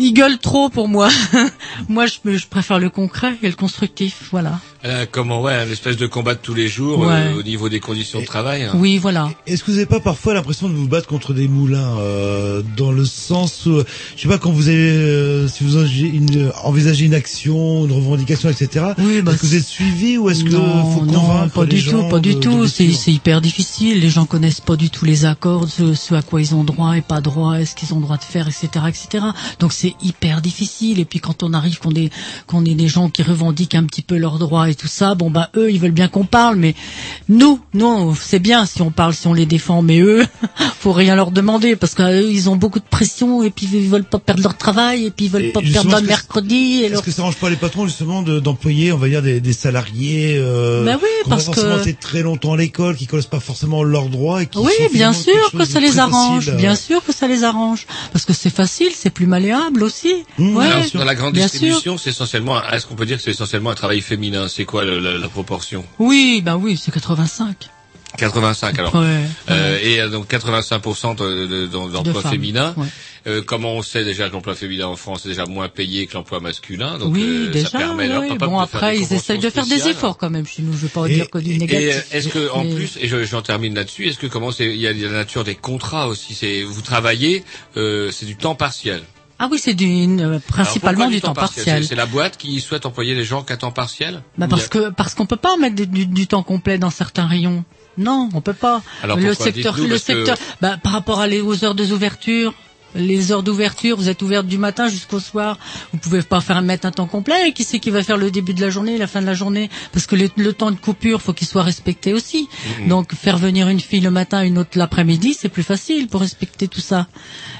ils 0.00 0.14
gueulent 0.14 0.38
trop 0.38 0.70
pour 0.70 0.88
moi. 0.88 1.10
moi, 1.88 2.06
je, 2.06 2.36
je 2.36 2.46
préfère 2.46 2.78
le 2.78 2.90
concret 2.90 3.36
et 3.42 3.48
le 3.48 3.54
constructif, 3.54 4.28
voilà. 4.30 4.58
Euh, 4.84 5.04
comment 5.10 5.42
ouais, 5.42 5.54
une 5.64 5.70
espèce 5.72 5.96
de 5.96 6.06
combat 6.06 6.34
de 6.34 6.40
tous 6.40 6.54
les 6.54 6.68
jours 6.68 7.00
Ouais. 7.00 7.06
euh, 7.08 7.38
au 7.38 7.42
niveau 7.42 7.68
des 7.68 7.80
conditions 7.80 8.20
de 8.20 8.24
travail. 8.24 8.62
hein. 8.64 8.72
Oui, 8.76 8.98
voilà. 8.98 9.30
Est-ce 9.46 9.62
que 9.62 9.70
vous 9.70 9.76
n'avez 9.76 9.86
pas 9.86 10.00
parfois 10.00 10.34
l'impression 10.34 10.68
de 10.68 10.74
vous 10.74 10.88
battre 10.88 11.06
contre 11.06 11.34
des 11.34 11.48
moulins 11.48 11.98
euh, 11.98 12.62
dans 12.76 12.90
le 12.92 13.04
sens 13.04 13.66
où, 13.66 13.82
je 14.16 14.22
sais 14.22 14.28
pas, 14.28 14.38
quand 14.38 14.50
vous 14.50 14.68
avez, 14.68 14.78
euh, 14.78 15.48
si 15.48 15.64
vous 15.64 15.76
envisagez 15.76 16.06
une, 16.06 16.52
envisagez 16.64 17.04
une 17.04 17.14
action, 17.14 17.84
une 17.86 17.92
revendication, 17.92 18.48
etc. 18.48 18.86
Oui, 18.98 19.22
bah, 19.22 19.32
est-ce 19.32 19.40
que 19.42 19.46
vous 19.46 19.54
êtes 19.56 19.64
suivi 19.66 20.16
ou 20.18 20.30
est-ce 20.30 20.44
que 20.44 20.50
non, 20.50 20.90
faut 20.92 21.04
non, 21.04 21.48
pas 21.48 21.64
les 21.64 21.68
du 21.70 21.78
gens 21.78 22.02
tout, 22.04 22.08
pas 22.08 22.18
du 22.20 22.34
de- 22.34 22.40
tout. 22.40 22.66
C'est 22.66 22.90
c'est 22.92 23.12
hyper 23.12 23.40
difficile. 23.40 24.00
Les 24.00 24.10
gens 24.10 24.24
connaissent 24.24 24.60
pas 24.60 24.76
du 24.76 24.88
tout 24.90 25.04
les 25.04 25.24
accords, 25.24 25.68
ce, 25.68 25.94
ce 25.94 26.14
à 26.14 26.22
quoi 26.22 26.40
ils 26.40 26.54
ont 26.54 26.64
droit 26.64 26.96
et 26.96 27.02
pas 27.02 27.20
droit, 27.20 27.54
est-ce 27.60 27.74
qu'ils 27.74 27.92
ont 27.94 28.00
droit 28.00 28.16
de 28.16 28.24
faire, 28.24 28.48
etc., 28.48 28.68
etc. 28.88 29.24
Donc 29.58 29.72
c'est 29.72 29.94
hyper 30.02 30.40
difficile. 30.40 31.00
Et 31.00 31.04
puis 31.04 31.18
quand 31.20 31.42
on 31.42 31.52
arrive, 31.52 31.78
qu'on 31.80 31.90
est 31.94 32.10
qu'on 32.46 32.64
est 32.64 32.74
des 32.74 32.88
gens 32.88 33.08
qui 33.10 33.22
revendiquent 33.22 33.74
un 33.74 33.84
petit 33.84 34.02
peu 34.02 34.16
leurs 34.16 34.38
droits 34.38 34.69
et 34.70 34.74
tout 34.74 34.86
ça, 34.88 35.14
bon 35.14 35.30
bah 35.30 35.50
eux, 35.56 35.70
ils 35.70 35.78
veulent 35.80 35.90
bien 35.90 36.08
qu'on 36.08 36.24
parle, 36.24 36.56
mais 36.56 36.74
nous, 37.28 37.60
non, 37.74 38.14
c'est 38.14 38.38
bien 38.38 38.66
si 38.66 38.82
on 38.82 38.90
parle, 38.90 39.14
si 39.14 39.26
on 39.26 39.34
les 39.34 39.46
défend, 39.46 39.82
mais 39.82 40.00
eux, 40.00 40.24
faut 40.80 40.92
rien 40.92 41.14
leur 41.16 41.30
demander 41.30 41.76
parce 41.76 41.94
qu'eux, 41.94 42.30
ils 42.30 42.48
ont 42.48 42.56
beaucoup 42.56 42.78
de 42.78 42.84
pression 42.88 43.42
et 43.42 43.50
puis 43.50 43.68
ils 43.72 43.88
veulent 43.88 44.04
pas 44.04 44.18
perdre 44.18 44.42
leur 44.42 44.56
travail 44.56 45.06
et 45.06 45.10
puis 45.10 45.26
ils 45.26 45.30
veulent 45.30 45.44
Et 45.46 45.52
pas 45.52 45.60
perdre 45.60 45.90
leur 45.90 46.02
mercredi. 46.02 46.82
Est-ce 46.84 46.92
leur... 46.92 47.02
que 47.04 47.10
ça 47.10 47.22
arrange 47.22 47.36
pas 47.36 47.50
les 47.50 47.56
patrons 47.56 47.86
justement 47.86 48.22
de- 48.22 48.40
d'employer, 48.40 48.92
on 48.92 48.98
va 48.98 49.08
dire, 49.08 49.22
des, 49.22 49.40
des 49.40 49.52
salariés 49.52 50.36
euh, 50.38 50.84
Bah 50.84 50.98
oui, 51.02 51.08
qui 51.22 51.26
ont 51.26 51.30
parce 51.30 51.44
pas 51.44 51.52
forcément 51.52 51.76
que- 51.76 51.80
été 51.82 51.94
très 51.94 52.22
longtemps 52.22 52.52
à 52.54 52.56
l'école, 52.56 52.96
qui 52.96 53.06
connaissent 53.06 53.26
pas 53.26 53.40
forcément 53.40 53.82
leurs 53.82 54.08
droits 54.08 54.42
et 54.42 54.46
qui 54.46 54.58
Oui, 54.58 54.72
bien 54.92 55.12
sûr 55.12 55.50
que 55.56 55.64
ça 55.64 55.80
les 55.80 55.98
arrange, 55.98 56.44
facile, 56.46 56.54
euh. 56.54 56.56
bien 56.56 56.74
sûr 56.74 57.04
que 57.04 57.12
ça 57.12 57.26
les 57.28 57.44
arrange, 57.44 57.86
parce 58.12 58.24
que 58.24 58.32
c'est 58.32 58.50
facile, 58.54 58.88
c'est 58.94 59.10
plus 59.10 59.26
malléable 59.26 59.82
aussi. 59.82 60.12
ouais, 60.38 60.66
Alors, 60.66 60.84
dans 60.94 61.04
la 61.04 61.14
grande 61.14 61.34
distribution, 61.34 61.98
c'est 61.98 62.10
essentiellement, 62.10 62.62
est-ce 62.72 62.86
qu'on 62.86 62.94
peut 62.94 63.06
dire 63.06 63.16
que 63.16 63.22
c'est 63.22 63.30
essentiellement 63.30 63.70
un 63.70 63.74
travail 63.74 64.00
féminin 64.00 64.48
C'est 64.60 64.66
quoi 64.66 64.84
le- 64.84 64.98
la, 64.98 65.16
la 65.16 65.28
proportion 65.30 65.86
Oui, 65.98 66.42
bah 66.44 66.58
oui, 66.58 66.76
c'est 66.76 66.90
85. 66.92 67.70
85 68.18 68.78
alors. 68.78 68.94
Ouais, 68.94 69.22
Euh, 69.48 69.78
et 69.82 70.00
euh, 70.02 70.10
donc 70.10 70.28
85% 70.30 71.14
de- 71.16 71.46
de- 71.46 71.66
de- 71.66 71.66
d'emplois 71.66 72.20
femmes, 72.20 72.32
féminins. 72.32 72.74
ouais. 72.76 72.86
Euh, 73.26 73.40
comment 73.42 73.72
on 73.72 73.80
sait 73.82 74.04
déjà 74.04 74.28
que 74.28 74.34
l'emploi 74.34 74.54
féminin 74.54 74.84
en 74.88 74.96
France 74.96 75.24
est 75.24 75.30
déjà 75.30 75.46
moins 75.46 75.70
payé 75.70 76.06
que 76.06 76.12
l'emploi 76.12 76.40
masculin? 76.40 76.98
Donc 76.98 77.14
oui, 77.14 77.22
euh, 77.24 77.50
déjà. 77.50 77.68
ça 77.70 77.78
permet 77.78 78.06
leur 78.06 78.20
oui. 78.20 78.28
papa 78.28 78.46
Bon, 78.48 78.58
de 78.58 78.62
après, 78.64 78.98
ils 78.98 79.10
essayent 79.14 79.38
de 79.38 79.48
faire 79.48 79.64
des 79.64 79.88
efforts 79.88 80.18
quand 80.18 80.28
même 80.28 80.46
chez 80.46 80.60
nous. 80.60 80.72
Je 80.74 80.78
vais 80.82 80.88
pas 80.88 81.06
Et- 81.06 81.14
dire 81.14 81.30
que 81.30 81.38
du 81.38 81.56
négatif. 81.56 82.06
est-ce 82.12 82.28
que 82.28 82.50
en 82.50 82.66
plus, 82.66 82.98
et 83.00 83.08
je- 83.08 83.24
j'en 83.24 83.40
termine 83.40 83.74
là-dessus, 83.74 84.08
est-ce 84.08 84.18
que 84.18 84.26
comment 84.26 84.52
c'est, 84.52 84.66
il 84.66 84.76
y 84.80 84.86
a 84.86 84.92
la 84.92 85.08
nature 85.08 85.44
des 85.44 85.54
contrats 85.54 86.06
aussi. 86.06 86.34
C'est 86.34 86.64
vous 86.64 86.82
travaillez, 86.82 87.44
c'est 87.76 88.26
du 88.26 88.36
temps 88.36 88.54
partiel. 88.54 89.00
Ah 89.42 89.48
oui, 89.50 89.58
c'est 89.58 89.72
du, 89.72 89.86
euh, 90.20 90.38
principalement 90.46 91.08
du 91.08 91.20
temps 91.22 91.32
partiel. 91.32 91.82
C'est- 91.84 91.94
la 91.94 92.04
boîte 92.04 92.36
qui 92.36 92.60
souhaite 92.60 92.84
employer 92.84 93.14
les 93.14 93.24
gens 93.24 93.42
qu'à 93.42 93.56
temps 93.56 93.72
partiel. 93.72 94.22
Bah 94.36 94.46
parce 94.48 94.66
a- 94.66 94.68
que 94.68 94.90
parce 94.90 95.14
qu'on 95.14 95.24
peut 95.24 95.36
pas 95.36 95.56
mettre 95.56 95.76
du, 95.76 95.86
du- 95.86 96.06
du 96.06 96.26
temps 96.26 96.42
complet 96.42 96.76
dans 96.76 96.90
certains 96.90 97.26
rayons. 97.26 97.64
Non, 97.96 98.28
on 98.34 98.42
peut 98.42 98.52
pas. 98.52 98.82
Alors 99.02 99.16
le 99.16 99.32
secteur, 99.34 99.76
le 99.78 99.98
que- 99.98 100.34
bah, 100.60 100.76
par 100.82 100.92
rapport 100.92 101.20
à 101.20 101.26
les, 101.26 101.40
aux 101.40 101.64
heures 101.64 101.74
des 101.74 101.90
ouvertures. 101.92 102.52
Les 102.94 103.32
heures 103.32 103.42
d'ouverture, 103.42 103.96
vous 103.96 104.08
êtes 104.08 104.22
ouverte 104.22 104.46
du 104.46 104.58
matin 104.58 104.88
jusqu'au 104.88 105.20
soir. 105.20 105.58
Vous 105.92 105.98
pouvez 105.98 106.22
pas 106.22 106.40
faire 106.40 106.60
mettre 106.62 106.86
un 106.86 106.90
temps 106.90 107.06
complet. 107.06 107.48
Et 107.48 107.52
qui 107.52 107.64
c'est 107.64 107.78
qui 107.78 107.90
va 107.90 108.02
faire 108.02 108.16
le 108.16 108.30
début 108.30 108.54
de 108.54 108.60
la 108.60 108.70
journée, 108.70 108.98
la 108.98 109.06
fin 109.06 109.20
de 109.20 109.26
la 109.26 109.34
journée? 109.34 109.70
Parce 109.92 110.06
que 110.06 110.16
le, 110.16 110.28
le 110.36 110.52
temps 110.52 110.70
de 110.70 110.76
coupure, 110.76 111.22
faut 111.22 111.32
qu'il 111.32 111.46
soit 111.46 111.62
respecté 111.62 112.12
aussi. 112.12 112.48
Mhm. 112.80 112.88
Donc 112.88 113.14
faire 113.14 113.38
venir 113.38 113.68
une 113.68 113.80
fille 113.80 114.00
le 114.00 114.10
matin, 114.10 114.42
une 114.42 114.58
autre 114.58 114.76
l'après-midi, 114.76 115.34
c'est 115.34 115.48
plus 115.48 115.62
facile 115.62 116.08
pour 116.08 116.20
respecter 116.20 116.68
tout 116.68 116.80
ça. 116.80 117.06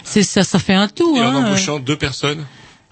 C'est 0.05 0.23
ça, 0.23 0.43
ça 0.43 0.59
fait 0.59 0.75
un 0.75 0.89
tout. 0.89 1.17
Et 1.17 1.21
en 1.21 1.35
hein. 1.35 1.47
embauchant 1.47 1.79
deux 1.79 1.97
personnes? 1.97 2.45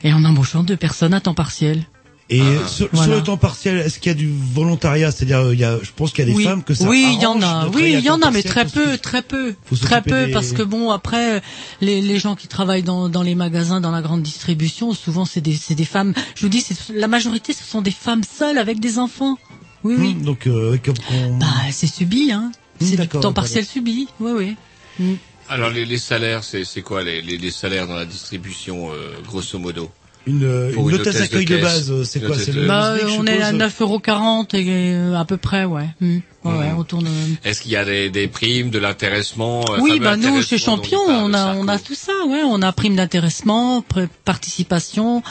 Et 0.03 0.13
en 0.13 0.25
embauchant 0.25 0.63
deux 0.63 0.77
personnes 0.77 1.15
à 1.15 1.21
temps 1.21 1.35
partiel. 1.35 1.85
Et 2.31 2.43
Ah, 2.43 2.69
sur, 2.69 2.89
voilà. 2.93 3.07
sur 3.07 3.17
le 3.17 3.23
temps 3.25 3.37
partiel, 3.39 3.79
est-ce 3.79 3.99
qu'il 3.99 4.11
y 4.11 4.15
a 4.15 4.19
du 4.19 4.31
volontariat? 4.53 5.11
C'est-à-dire, 5.11 5.39
euh, 5.39 5.55
il 5.55 5.61
y 5.61 5.65
a, 5.65 5.79
je 5.83 5.91
pense 5.97 6.11
qu'il 6.13 6.27
y 6.27 6.29
a 6.29 6.31
des 6.31 6.37
oui. 6.37 6.45
femmes 6.45 6.63
que 6.63 6.75
ça 6.75 6.85
Oui, 6.87 7.13
il 7.17 7.23
y 7.23 7.27
en 7.27 7.41
a. 7.41 7.69
Oui, 7.69 7.95
il 7.95 8.01
y 8.05 8.11
en 8.11 8.21
a, 8.21 8.31
mais 8.31 8.43
très 8.43 8.65
parce 8.65 8.75
peu, 8.75 8.85
que- 8.85 8.97
très 8.97 9.23
peu, 9.23 9.55
très 9.81 10.03
peu, 10.03 10.27
des- 10.27 10.33
parce 10.33 10.53
que 10.53 10.63
bon, 10.63 10.91
après, 10.91 11.41
les, 11.81 12.03
les 12.03 12.19
gens 12.19 12.37
qui 12.37 12.47
travaillent 12.47 12.83
dans, 12.83 13.09
dans 13.09 13.23
les 13.23 13.35
magasins, 13.35 13.81
dans 13.81 13.93
la 13.93 14.03
grande 14.03 14.21
distribution, 14.23 14.93
souvent 14.93 15.25
c'est 15.25 15.41
des, 15.41 15.55
c'est 15.55 15.75
des 15.75 15.87
femmes. 15.87 16.13
Je 16.35 16.43
vous 16.43 16.51
dis, 16.51 16.61
c'est 16.61 16.77
la 16.95 17.09
majorité, 17.09 17.55
ce 17.55 17.65
sont 17.65 17.81
des 17.81 17.91
femmes 17.91 18.23
seules 18.23 18.59
avec 18.59 18.79
des 18.79 18.99
enfants. 18.99 19.37
Oui, 19.85 19.95
oui. 19.99 20.15
Hmm, 20.15 20.23
donc, 20.23 20.47
euh, 20.49 20.77
comme 20.85 20.97
Bah, 21.41 21.47
c'est 21.71 21.87
subi, 21.87 22.31
hein. 22.33 22.53
Hmm, 22.81 22.85
C'est 22.85 22.97
du 23.01 23.09
temps 23.09 23.33
partiel 23.33 23.65
subi. 23.65 24.07
Oui, 24.21 24.33
oui. 24.37 24.57
Hmm. 25.01 25.15
Alors 25.49 25.71
les, 25.71 25.87
les 25.87 25.97
salaires, 25.99 26.45
c'est 26.45 26.65
c'est 26.67 26.83
quoi 26.83 27.03
les, 27.03 27.23
les, 27.23 27.39
les 27.39 27.51
salaires 27.51 27.87
dans 27.87 27.95
la 27.95 28.05
distribution, 28.05 28.91
euh, 28.93 29.15
grosso 29.27 29.59
modo? 29.59 29.91
Une, 30.29 30.45
euh, 30.45 30.73
une 30.73 30.89
une 30.89 30.95
hôtesse 30.95 31.15
de 31.15 31.21
d'accueil 31.21 31.45
de, 31.45 31.55
caisse. 31.57 31.63
base, 31.63 32.03
c'est 32.05 32.21
quoi 32.25 32.37
C'est 32.39 32.53
de- 32.53 32.61
le 32.61 32.67
Bah, 32.69 32.95
on 33.19 33.27
est 33.27 33.43
à 33.43 33.51
suppose 33.51 34.03
9,40 34.03 34.55
et 34.55 34.65
euh, 34.95 35.15
à 35.15 35.25
peu 35.25 35.37
près, 35.37 35.65
ouais. 35.65 35.89
Hmm. 36.01 36.19
Ouais, 36.45 36.53
ouais, 36.57 36.71
Hmm. 36.73 36.79
on 36.79 36.85
tourne. 36.85 37.09
Est-ce 37.45 37.63
qu'il 37.63 37.73
y 37.73 37.77
a 37.77 37.85
des, 37.85 38.11
des 38.11 38.29
primes, 38.29 38.71
de 38.71 38.79
l'intéressement 38.79 39.65
euh, 39.73 39.79
Oui, 39.81 39.99
bah 39.99 40.17
nous, 40.17 40.41
chez 40.41 40.57
Champion, 40.57 41.01
on 41.09 41.35
a, 41.35 41.55
on 41.57 41.67
a 41.67 41.79
tout 41.81 41.97
ça, 41.97 42.13
ouais. 42.29 42.43
On 42.45 42.63
a 42.63 42.71
prime 42.73 42.95
d'intéressement, 42.95 43.83
participation, 44.25 45.23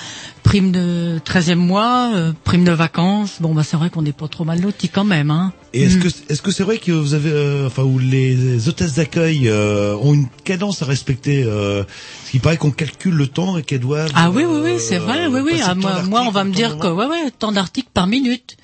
prime 0.43 0.72
de 0.72 1.20
13e 1.26 1.55
mois, 1.55 2.12
euh, 2.14 2.34
prime 2.43 2.66
de 2.66 2.72
vacances. 2.72 3.38
Bon, 3.39 3.53
bah 3.53 3.64
c'est 3.64 3.78
vrai 3.78 3.89
qu'on 3.89 4.01
n'est 4.01 4.12
pas 4.12 4.28
trop 4.28 4.43
mal 4.43 4.60
loti 4.62 4.89
quand 4.89 5.05
même, 5.05 5.32
hein. 5.32 5.53
Et 5.74 5.84
est-ce 5.84 5.97
Hmm. 5.97 6.01
que 6.01 6.08
est-ce 6.34 6.41
que 6.41 6.51
c'est 6.51 6.64
vrai 6.64 6.78
que 6.78 6.91
vous 6.91 7.14
avez 7.14 7.30
euh, 7.32 7.68
enfin 7.68 7.84
où 7.84 7.99
les 7.99 8.68
hôtesses 8.68 8.95
d'accueil 8.95 9.47
euh, 9.47 9.95
ont 9.97 10.14
une 10.14 10.28
cadence 10.43 10.82
à 10.82 10.86
respecter 10.86 11.43
euh, 11.43 11.84
ce 12.26 12.32
qui 12.32 12.39
paraît 12.39 12.58
qu'on 12.58 12.72
calcule 12.72 13.14
le 13.14 13.28
temps 13.28 13.58
et 13.58 13.64
qu'elles 13.64 13.80
doivent 13.82 14.12
Ah 14.16 14.30
oui, 14.32 14.43
oui, 14.45 14.60
oui, 14.64 14.72
c'est 14.80 14.97
vrai, 14.97 15.28
oui, 15.28 15.41
oui. 15.43 15.60
Ah, 15.64 15.76
moi, 15.76 16.01
moi, 16.03 16.24
on 16.26 16.32
va 16.32 16.43
me 16.43 16.51
dire 16.53 16.78
que, 16.80 16.88
ouais, 16.88 17.05
ouais, 17.05 17.32
tant 17.38 17.51
d'articles 17.51 17.89
par 17.93 18.08
minute. 18.08 18.58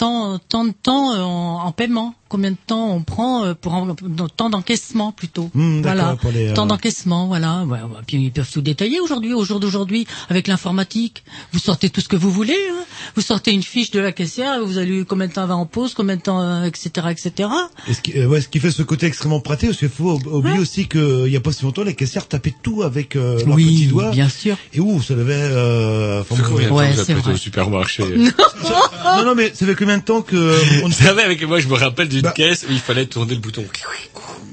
Tant, 0.00 0.38
tant 0.38 0.64
de 0.64 0.70
temps 0.72 1.12
euh, 1.12 1.20
en, 1.20 1.66
en 1.66 1.72
paiement. 1.72 2.14
Combien 2.30 2.52
de 2.52 2.56
temps 2.66 2.90
on 2.94 3.02
prend 3.02 3.44
euh, 3.44 3.54
pour 3.54 3.74
en, 3.74 3.86
dans- 4.02 4.28
temps 4.28 4.48
d'encaissement 4.48 5.10
plutôt. 5.12 5.50
D'accord, 5.54 5.80
voilà. 5.82 6.16
pour 6.20 6.30
les, 6.30 6.48
euh, 6.48 6.54
Temps 6.54 6.64
d'encaissement, 6.66 7.26
voilà. 7.26 7.64
Ouais, 7.64 7.80
ouais. 7.80 8.00
Puis 8.06 8.16
ils 8.18 8.30
peuvent 8.32 8.48
tout 8.50 8.62
détailler 8.62 9.00
aujourd'hui, 9.00 9.34
au 9.34 9.44
jour 9.44 9.58
d'aujourd'hui, 9.60 10.06
avec 10.28 10.46
l'informatique. 10.46 11.24
Vous 11.52 11.58
sortez 11.58 11.90
tout 11.90 12.00
ce 12.00 12.08
que 12.08 12.16
vous 12.16 12.30
voulez. 12.30 12.56
Hein. 12.72 12.84
Vous 13.16 13.22
sortez 13.22 13.50
une 13.52 13.62
fiche 13.64 13.90
de 13.90 13.98
la 14.00 14.12
caissière, 14.12 14.64
vous 14.64 14.78
allez 14.78 15.04
combien 15.04 15.26
de 15.26 15.32
temps 15.32 15.42
elle 15.42 15.48
va 15.48 15.56
en 15.56 15.66
pause, 15.66 15.92
combien 15.94 16.14
de 16.16 16.22
temps, 16.22 16.40
euh, 16.40 16.64
etc., 16.64 16.90
etc. 17.10 17.48
Et 17.88 17.94
ce 17.94 18.00
qui, 18.00 18.16
euh, 18.16 18.26
ouais, 18.28 18.40
ce 18.40 18.48
qui 18.48 18.60
fait 18.60 18.70
ce 18.70 18.82
côté 18.84 19.06
extrêmement 19.06 19.40
pratique, 19.40 19.70
parce 19.70 19.78
qu'il 19.80 19.88
faut 19.88 20.20
oublier 20.30 20.58
aussi 20.60 20.86
qu'il 20.88 21.26
y 21.28 21.36
a 21.36 21.40
pas 21.40 21.50
si 21.52 21.64
longtemps, 21.64 21.82
les 21.82 21.94
caissières 21.94 22.28
tapaient 22.28 22.54
tout 22.62 22.82
avec 22.84 23.16
euh, 23.16 23.44
leurs 23.44 23.56
Oui, 23.56 23.64
petits 23.64 23.86
doigts. 23.88 24.10
bien 24.10 24.28
sûr. 24.28 24.56
Et 24.72 24.78
ouh, 24.80 25.02
ça 25.02 25.14
devait... 25.14 25.34
Euh, 25.36 26.20
enfin, 26.20 26.36
combien 26.46 26.68
de 26.92 27.04
temps 27.04 27.14
vous 27.24 27.30
au 27.32 27.36
supermarché 27.36 28.04
non, 28.14 29.24
non, 29.24 29.34
mais 29.34 29.52
ça 29.54 29.66
fait 29.66 29.74
combien 29.74 29.98
de 29.98 30.04
temps 30.04 30.22
que... 30.22 30.36
euh, 30.36 30.56
on 30.84 30.86
Vous 30.88 30.92
savez, 30.92 31.22
avec 31.22 31.42
moi, 31.46 31.58
je 31.58 31.66
me 31.68 31.74
rappelle 31.74 32.08
d'une 32.20 32.28
Bah. 32.28 32.32
caisse 32.36 32.64
où 32.68 32.72
il 32.72 32.78
fallait 32.78 33.06
tourner 33.06 33.34
le 33.34 33.40
bouton. 33.40 33.64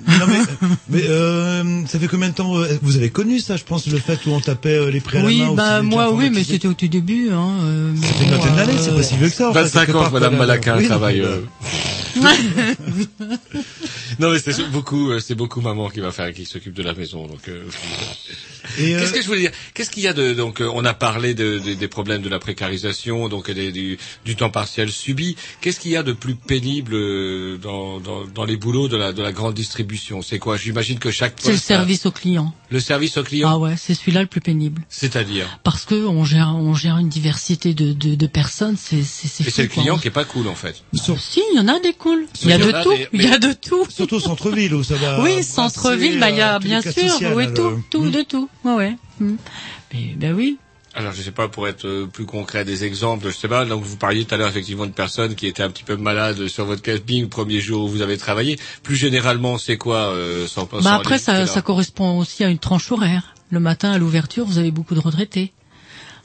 Non 0.07 0.25
mais, 0.27 0.39
mais 0.89 1.03
euh, 1.09 1.85
ça 1.85 1.99
fait 1.99 2.07
combien 2.07 2.29
de 2.29 2.33
temps 2.33 2.57
euh, 2.57 2.77
Vous 2.81 2.95
avez 2.95 3.09
connu 3.09 3.39
ça, 3.39 3.57
je 3.57 3.63
pense, 3.65 3.87
le 3.87 3.99
fait 3.99 4.25
où 4.25 4.29
on 4.31 4.39
tapait 4.39 4.69
euh, 4.77 4.89
les 4.89 5.01
prix 5.01 5.17
à 5.17 5.23
Oui, 5.25 5.39
la 5.39 5.45
main 5.47 5.53
bah 5.55 5.81
moi, 5.81 6.11
oui, 6.13 6.29
mais 6.33 6.43
c'était 6.45 6.67
au 6.67 6.73
tout 6.73 6.87
début. 6.87 7.29
Hein, 7.31 7.49
euh, 7.61 7.93
C'était 8.01 8.23
une 8.23 8.31
vingtaine 8.31 8.55
d'années, 8.55 8.77
c'est 8.79 8.95
pas 8.95 9.03
si 9.03 9.17
vieux 9.17 9.27
que 9.29 9.35
ça. 9.35 9.49
en 9.49 9.53
fait, 9.53 9.63
25 9.63 9.85
quelque 9.87 9.97
ans, 9.97 10.09
Madame 10.11 10.39
Oui, 10.39 10.83
non, 10.83 10.87
travaille. 10.87 11.21
euh, 11.21 11.41
Non, 14.19 14.31
mais 14.31 14.39
c'est 14.39 14.69
beaucoup, 14.71 15.19
c'est 15.19 15.35
beaucoup 15.35 15.61
maman 15.61 15.89
qui 15.89 15.99
va 15.99 16.11
faire, 16.11 16.33
qui 16.33 16.45
s'occupe 16.45 16.73
de 16.73 16.81
la 16.83 16.93
maison. 16.93 17.27
Donc, 17.27 17.47
euh, 17.49 17.63
euh, 18.79 18.99
qu'est-ce 18.99 19.13
que 19.13 19.21
je 19.21 19.27
voulais 19.27 19.41
dire? 19.41 19.51
Qu'est-ce 19.73 19.89
qu'il 19.91 20.01
y 20.03 20.07
a 20.07 20.13
de 20.13 20.33
donc 20.33 20.61
on 20.61 20.83
a 20.85 20.93
parlé 20.95 21.33
de, 21.35 21.59
de- 21.59 21.73
des 21.75 21.87
problèmes 21.87 22.21
de 22.23 22.29
la 22.29 22.39
précarisation, 22.39 23.29
donc 23.29 23.51
des- 23.51 23.71
du, 23.71 23.97
du 24.25 24.35
temps 24.35 24.49
partiel 24.49 24.89
subi. 24.91 25.35
Qu'est-ce 25.61 25.79
qu'il 25.79 25.91
y 25.91 25.97
a 25.97 26.03
de 26.03 26.13
plus 26.13 26.33
pénible 26.35 26.95
dans, 27.57 27.99
dans, 27.99 28.25
dans 28.25 28.45
les 28.45 28.57
boulots 28.57 28.87
de 28.87 28.97
la 28.97 29.13
de 29.13 29.21
la 29.21 29.31
grande 29.31 29.53
distribution 29.53 30.21
C'est 30.21 30.39
quoi? 30.39 30.57
J'imagine 30.57 30.99
que 30.99 31.11
chaque 31.11 31.35
C'est 31.39 31.49
le 31.49 31.53
poste 31.55 31.65
a- 31.71 31.75
service 31.75 32.05
au 32.05 32.11
client. 32.11 32.53
le 32.69 32.79
service 32.79 33.17
au 33.17 33.23
client, 33.23 33.49
Ah 33.51 33.57
ouais, 33.57 33.75
c'est 33.77 33.93
celui-là 33.93 34.21
le 34.21 34.27
plus 34.27 34.41
pénible. 34.41 34.81
c'est-à-dire? 34.89 35.45
Parce 35.63 35.85
que 35.85 36.05
on 36.05 36.23
gère, 36.25 36.53
on 36.55 36.73
gère 36.73 36.97
une 36.97 37.09
diversité 37.09 37.73
de, 37.73 37.93
de, 37.93 38.15
de 38.15 38.27
personnes, 38.27 38.75
c'est 38.77 39.03
c'est 39.03 39.27
c'est 39.27 39.47
Et 39.47 39.49
c'est 39.51 39.63
le 39.63 39.67
quoi. 39.69 39.83
client 39.83 39.97
qui 39.97 40.07
est 40.07 40.11
pas 40.11 40.25
cool 40.25 40.47
en 40.47 40.55
fait. 40.55 40.83
sur- 40.93 41.19
Si, 41.19 41.41
il 41.53 41.57
y 41.57 41.59
en 41.59 41.67
a 41.67 41.79
des 41.79 41.93
cools. 41.93 42.25
Il 42.43 42.49
y 42.49 42.53
a 42.53 42.57
de 42.57 42.71
tout. 42.83 42.93
Il 43.13 43.21
y 43.23 43.27
a 43.27 43.39
de 43.39 43.53
tout. 43.53 43.85
Surtout 43.89 44.15
au 44.15 44.19
centre-ville 44.19 44.73
où 44.73 44.83
ça 44.83 44.95
va. 44.95 45.21
Oui, 45.21 45.43
centre-ville, 45.43 46.19
bah 46.19 46.29
il 46.29 46.37
y 46.37 46.41
euh, 46.41 46.55
a 46.55 46.59
les 46.59 46.65
bien 46.65 46.81
sûr, 46.81 47.31
oui, 47.35 47.45
là, 47.45 47.51
tout, 47.51 47.83
tout, 47.89 48.01
Hmm. 48.03 48.11
de 48.11 48.21
tout. 48.21 48.49
Ouais, 48.63 48.73
ouais. 48.75 48.97
Hmm. 49.19 49.35
Mais 49.93 50.13
ben 50.15 50.33
oui. 50.33 50.57
Alors 50.97 51.13
je 51.13 51.21
sais 51.21 51.31
pas 51.31 51.47
pour 51.47 51.67
être 51.67 51.85
euh, 51.85 52.07
plus 52.07 52.25
concret 52.25 52.65
des 52.65 52.83
exemples, 52.83 53.27
je 53.27 53.31
sais 53.31 53.47
pas. 53.47 53.65
Donc 53.65 53.83
vous 53.83 53.97
parliez 53.97 54.25
tout 54.25 54.33
à 54.33 54.37
l'heure 54.39 54.49
effectivement 54.49 54.87
de 54.87 54.91
personnes 54.91 55.35
qui 55.35 55.45
étaient 55.45 55.61
un 55.61 55.69
petit 55.69 55.83
peu 55.83 55.95
malades 55.95 56.47
sur 56.47 56.65
votre 56.65 56.81
camping 56.81 57.21
le 57.21 57.29
premier 57.29 57.59
jour 57.59 57.83
où 57.83 57.87
vous 57.87 58.01
avez 58.01 58.17
travaillé. 58.17 58.57
Plus 58.81 58.95
généralement, 58.95 59.59
c'est 59.59 59.77
quoi 59.77 60.07
euh, 60.07 60.47
sans, 60.47 60.67
sans 60.67 60.81
Bah 60.81 60.95
après 60.95 61.15
aller 61.29 61.45
ça, 61.45 61.45
ça 61.45 61.61
correspond 61.61 62.17
aussi 62.17 62.43
à 62.43 62.49
une 62.49 62.57
tranche 62.57 62.91
horaire. 62.91 63.35
Le 63.51 63.59
matin 63.59 63.91
à 63.91 63.99
l'ouverture, 63.99 64.45
vous 64.45 64.57
avez 64.57 64.71
beaucoup 64.71 64.95
de 64.95 64.99
retraités. 64.99 65.53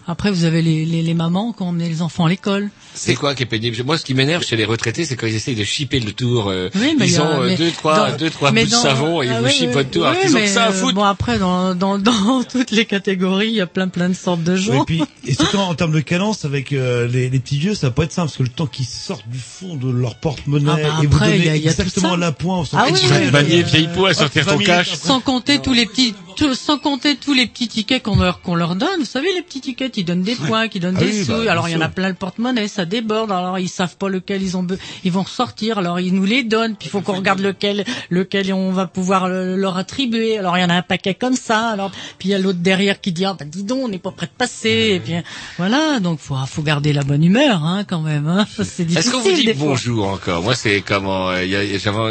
Après, 0.06 0.30
vous 0.30 0.44
avez 0.44 0.62
les, 0.62 0.84
les, 0.84 1.02
les 1.02 1.14
mamans 1.14 1.52
qui 1.52 1.62
ont 1.62 1.68
emmené 1.68 1.88
les 1.88 2.02
enfants 2.02 2.26
à 2.26 2.28
l'école. 2.28 2.70
C'est 2.94 3.14
quoi 3.14 3.34
qui 3.34 3.44
est 3.44 3.46
pénible? 3.46 3.76
Moi, 3.84 3.96
ce 3.96 4.04
qui 4.04 4.14
m'énerve 4.14 4.44
chez 4.44 4.56
les 4.56 4.64
retraités, 4.64 5.04
c'est 5.04 5.16
quand 5.16 5.26
ils 5.26 5.34
essayent 5.34 5.54
de 5.54 5.64
chipper 5.64 6.00
le 6.00 6.12
tour. 6.12 6.48
euh, 6.50 6.68
Oui, 6.74 6.94
mais 6.98 7.06
il 7.06 7.12
ils 7.12 7.20
ont 7.20 7.40
euh, 7.42 7.46
mais 7.48 7.56
deux, 7.56 7.70
trois, 7.70 8.10
dans- 8.10 8.16
deux, 8.16 8.28
trois 8.30 8.50
bouts 8.50 8.64
de 8.64 8.66
savon 8.68 9.22
et 9.22 9.26
ils 9.26 9.32
ah 9.32 9.38
vous 9.40 9.46
oui, 9.46 9.52
chippent 9.52 9.68
oui, 9.68 9.72
votre 9.74 9.90
tour. 9.90 10.06
oui, 10.10 10.16
qu'ils 10.20 10.30
ont 10.30 10.34
que 10.34 10.38
mais, 10.40 10.46
ça 10.48 10.64
à 10.64 10.72
foutre. 10.72 10.94
Bon 10.94 11.04
après, 11.04 11.38
dans, 11.38 11.74
dans, 11.74 11.98
dans 12.00 12.42
toutes 12.42 12.70
les 12.72 12.84
catégories, 12.84 13.48
il 13.48 13.54
y 13.54 13.60
a 13.60 13.66
plein 13.66 13.88
plein 13.88 14.08
de 14.08 14.14
sortes 14.14 14.42
de 14.42 14.56
gens. 14.56 14.82
Et 14.82 14.84
puis, 14.86 15.02
et 15.26 15.34
surtout 15.34 15.56
en 15.58 15.74
termes 15.74 15.92
de 15.92 16.00
cadence 16.00 16.44
avec 16.44 16.72
euh, 16.72 17.06
les, 17.08 17.30
les 17.30 17.38
petits 17.40 17.58
vieux, 17.58 17.74
ça 17.74 17.86
va 17.86 17.92
pas 17.92 18.04
être 18.04 18.12
simple 18.12 18.26
parce 18.28 18.36
que 18.36 18.42
le 18.42 18.48
temps 18.50 18.66
qu'ils 18.66 18.84
sortent 18.86 19.28
du 19.28 19.38
fond 19.38 19.76
de 19.76 19.90
leur 19.90 20.16
porte-monnaie 20.16 20.70
Ah 20.70 20.76
bah 20.76 20.98
et 21.02 21.06
vous 21.06 21.14
après, 21.14 21.26
donnez 21.32 21.38
il 21.38 21.44
y 21.46 21.48
a- 21.48 21.56
y 21.56 21.68
a 21.68 21.70
exactement 21.70 22.16
la 22.16 22.32
pointe. 22.32 22.68
Ah 22.72 22.86
oui, 22.92 22.98
tu 23.00 23.06
vas 23.06 23.42
oui, 23.42 23.62
vieille 23.62 23.88
peau 23.94 24.06
à 24.06 24.10
hop, 24.10 24.16
sortir 24.16 24.44
20 24.44 24.52
ton 24.52 24.58
cash. 24.58 24.92
Sans 24.94 25.20
compter 25.20 25.60
tous 25.60 25.72
les 25.72 25.86
petits, 25.86 26.14
tout- 26.34 26.54
sans 26.54 26.78
compter 26.78 27.16
tous 27.16 27.32
les 27.32 27.46
petits 27.46 27.68
tickets 27.68 28.02
qu'on 28.02 28.16
leur, 28.16 28.40
qu'on 28.40 28.54
leur 28.54 28.74
donne. 28.76 29.00
Vous 29.00 29.04
savez, 29.04 29.28
les 29.34 29.42
petits 29.42 29.60
tickets, 29.60 29.96
ils 29.96 30.04
donnent 30.04 30.22
des 30.22 30.34
points, 30.36 30.68
qui 30.68 30.80
donnent 30.80 30.96
Ah 30.98 31.04
des 31.04 31.18
oui, 31.18 31.24
sous. 31.24 31.32
bah, 31.32 31.50
alors, 31.52 31.68
il 31.68 31.72
y 31.72 31.76
en 31.76 31.80
a 31.80 31.88
plein 31.88 32.08
le 32.08 32.14
porte-monnaie, 32.14 32.68
ça 32.68 32.84
déborde. 32.84 33.30
Alors, 33.32 33.58
ils 33.58 33.68
savent 33.68 33.96
pas 33.96 34.08
lequel 34.08 34.42
ils 34.42 34.56
ont, 34.56 34.66
ils 35.04 35.12
vont 35.12 35.22
ressortir. 35.22 35.78
Alors, 35.78 36.00
ils 36.00 36.14
nous 36.14 36.24
les 36.24 36.42
donnent. 36.44 36.76
Puis, 36.76 36.88
il 36.88 36.90
faut 36.90 37.00
qu'on 37.00 37.14
regarde 37.16 37.40
lequel, 37.40 37.84
lequel 38.10 38.52
on 38.52 38.72
va 38.72 38.86
pouvoir 38.86 39.28
le- 39.28 39.56
leur 39.56 39.76
attribuer. 39.76 40.38
Alors, 40.38 40.56
il 40.58 40.60
y 40.62 40.64
en 40.64 40.70
a 40.70 40.74
un 40.74 40.82
paquet 40.82 41.14
comme 41.14 41.36
ça. 41.36 41.68
Alors, 41.68 41.90
puis 42.18 42.28
il 42.28 42.32
y 42.32 42.34
a 42.34 42.38
l'autre 42.38 42.58
derrière 42.60 43.00
qui 43.00 43.12
dit, 43.12 43.24
ah, 43.24 43.34
bah, 43.38 43.44
dis 43.44 43.62
donc, 43.64 43.80
on 43.84 43.88
n'est 43.88 43.98
pas 43.98 44.10
prêt 44.12 44.26
de 44.26 44.32
passer. 44.36 44.92
Et 44.94 45.00
puis, 45.00 45.14
voilà. 45.58 46.00
Donc, 46.00 46.18
faut, 46.20 46.36
faut 46.46 46.62
garder 46.62 46.92
la 46.92 47.02
bonne 47.02 47.22
humeur, 47.24 47.64
hein, 47.64 47.84
quand 47.86 48.00
même, 48.00 48.26
hein. 48.26 48.46
C'est 48.64 48.84
difficile. 48.84 48.98
Est-ce 48.98 49.10
qu'on 49.10 49.20
vous 49.20 49.32
dit 49.32 49.52
bonjour 49.54 50.08
encore? 50.08 50.42
Moi, 50.42 50.54
c'est 50.54 50.80
comment 50.82 51.30
euh, 51.30 51.44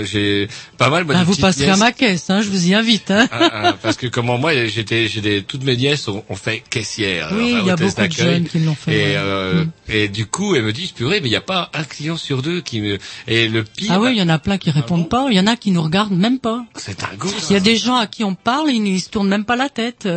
J'ai 0.03 0.47
pas 0.77 0.89
mal. 0.89 1.03
moi, 1.05 1.15
Ah, 1.17 1.19
des 1.19 1.25
vous 1.25 1.35
passerez 1.35 1.69
à 1.69 1.77
ma 1.77 1.91
caisse, 1.91 2.29
hein. 2.29 2.41
Je 2.41 2.49
vous 2.49 2.67
y 2.67 2.73
invite, 2.73 3.11
hein. 3.11 3.27
Ah, 3.31 3.49
ah, 3.53 3.73
parce 3.81 3.97
que 3.97 4.07
comment 4.11 4.37
moi 4.37 4.53
j'étais 4.67 5.07
j'ai 5.07 5.43
toutes 5.43 5.63
mes 5.63 5.75
nièces 5.77 6.07
ont, 6.07 6.23
ont 6.29 6.35
fait 6.35 6.61
caissière 6.69 7.29
Oui, 7.33 7.55
il 7.59 7.65
y 7.65 7.69
a 7.71 7.75
beaucoup 7.75 8.01
de 8.07 8.11
jeunes 8.11 8.47
qui 8.47 8.59
l'ont 8.59 8.75
fait, 8.75 8.93
et 9.13 9.17
euh, 9.17 9.63
Mm. 9.65 9.71
et 9.89 10.07
du 10.07 10.25
coup 10.27 10.55
elles 10.55 10.63
me 10.63 10.73
disent 10.73 10.91
purée 10.91 11.19
mais 11.21 11.27
il 11.27 11.31
n'y 11.31 11.35
a 11.35 11.41
pas 11.41 11.69
un 11.73 11.83
client 11.83 12.17
sur 12.17 12.41
deux 12.41 12.61
qui 12.61 12.81
me 12.81 12.99
et 13.27 13.47
le 13.47 13.63
pire 13.63 13.91
Ah 13.93 13.99
oui, 13.99 14.11
il 14.11 14.17
y 14.17 14.21
en 14.21 14.29
a 14.29 14.39
plein 14.39 14.57
qui 14.57 14.69
répondent 14.71 15.09
pas. 15.09 15.27
Il 15.31 15.35
y 15.35 15.39
en 15.39 15.47
a 15.47 15.55
qui 15.55 15.71
nous 15.71 15.81
regardent 15.81 16.11
même 16.17 16.39
pas. 16.39 16.65
c'est 16.75 17.03
un 17.03 17.15
goût 17.15 17.33
Il 17.49 17.53
y 17.53 17.55
a 17.55 17.59
des 17.59 17.77
gens 17.77 17.95
à 17.95 18.07
qui 18.07 18.23
on 18.23 18.35
parle, 18.35 18.69
ils 18.71 18.81
ne 18.83 18.97
se 18.99 19.09
tournent 19.09 19.29
même 19.29 19.45
pas 19.45 19.55
la 19.55 19.69
tête. 19.69 20.07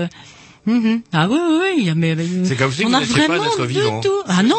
Mhm. 0.66 1.02
Ah 1.12 1.28
oui, 1.30 1.38
oui, 1.38 1.72
oui. 1.86 1.92
mais, 1.94 2.16
C'est 2.44 2.56
comme 2.56 2.72
si 2.72 2.86
on 2.86 2.88
vous 2.88 2.94
a 2.96 3.00
pas 3.00 3.04
vraiment 3.04 3.42
un 3.42 3.46
être 3.46 3.60
de 3.60 3.66
vivant. 3.66 4.00
tout. 4.00 4.08
Ah 4.26 4.42
non, 4.42 4.56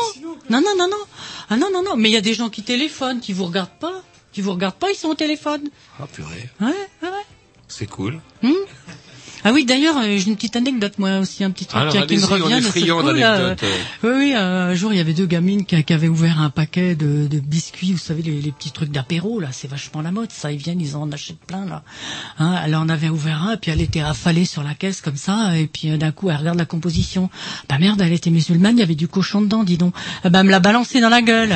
non, 0.51 0.61
non, 0.61 0.75
non, 0.77 0.87
non. 0.87 0.97
Ah 1.49 1.57
non, 1.57 1.67
non, 1.73 1.81
non. 1.83 1.95
Mais 1.97 2.09
il 2.09 2.13
y 2.13 2.17
a 2.17 2.21
des 2.21 2.35
gens 2.35 2.49
qui 2.49 2.61
téléphonent, 2.61 3.19
qui 3.19 3.33
vous 3.33 3.45
regardent 3.45 3.79
pas, 3.79 4.03
qui 4.31 4.41
vous 4.41 4.51
regardent 4.51 4.75
pas, 4.75 4.91
ils 4.91 4.95
sont 4.95 5.07
au 5.09 5.15
téléphone. 5.15 5.63
ah 5.99 6.05
purée 6.13 6.47
Ouais, 6.61 6.67
ouais, 6.67 7.09
ouais. 7.09 7.25
c'est 7.67 7.87
cool 7.89 8.19
Hmm. 8.43 8.51
Ah 9.47 9.51
oui, 9.53 9.63
d'ailleurs, 9.63 9.95
euh, 9.99 10.17
j'ai 10.17 10.27
une 10.27 10.35
petite 10.35 10.55
anecdote, 10.55 10.93
moi 10.97 11.19
aussi, 11.19 11.43
un 11.43 11.51
petit 11.51 11.65
truc 11.67 11.79
Alors, 11.79 11.93
qui, 11.93 11.99
qui 11.99 12.17
me 12.17 12.23
allez-y, 12.25 12.91
on 12.91 12.97
revient. 12.97 13.19
est 13.19 13.21
là, 13.21 13.35
euh. 13.35 13.55
Oui, 14.03 14.09
oui, 14.15 14.33
euh, 14.35 14.71
un 14.71 14.73
jour, 14.73 14.91
il 14.91 14.97
y 14.97 14.99
avait 14.99 15.13
deux 15.13 15.27
gamines 15.27 15.65
qui, 15.65 15.81
qui 15.83 15.93
avaient 15.93 16.07
ouvert 16.07 16.41
un 16.41 16.49
paquet 16.49 16.95
de, 16.95 17.27
de 17.27 17.39
biscuits, 17.39 17.91
vous 17.93 17.99
savez, 17.99 18.23
les, 18.23 18.41
les 18.41 18.51
petits 18.51 18.71
trucs 18.71 18.89
d'apéro, 18.91 19.39
là, 19.39 19.49
c'est 19.51 19.69
vachement 19.69 20.01
la 20.01 20.09
mode, 20.11 20.31
ça, 20.31 20.51
ils 20.51 20.57
viennent, 20.57 20.81
ils 20.81 20.95
en 20.97 21.11
achètent 21.11 21.37
plein, 21.45 21.65
là. 21.65 21.83
Hein, 22.39 22.55
elle 22.65 22.75
en 22.75 22.89
avait 22.89 23.09
ouvert 23.09 23.43
un, 23.43 23.55
puis 23.55 23.69
elle 23.69 23.81
était 23.81 23.99
affalée 24.01 24.45
sur 24.45 24.63
la 24.63 24.73
caisse, 24.73 24.99
comme 25.01 25.15
ça, 25.15 25.55
et 25.55 25.67
puis 25.67 25.95
d'un 25.97 26.11
coup, 26.11 26.31
elle 26.31 26.37
regarde 26.37 26.57
la 26.57 26.65
composition. 26.65 27.29
Bah 27.69 27.77
merde, 27.79 28.01
elle 28.01 28.13
était 28.13 28.31
musulmane, 28.31 28.77
il 28.77 28.79
y 28.79 28.83
avait 28.83 28.95
du 28.95 29.07
cochon 29.07 29.41
dedans, 29.41 29.63
dis 29.63 29.77
donc. 29.77 29.93
Bah, 30.23 30.39
elle 30.39 30.45
me 30.47 30.51
l'a 30.51 30.59
balancé 30.59 31.01
dans 31.01 31.09
la 31.09 31.21
gueule. 31.21 31.53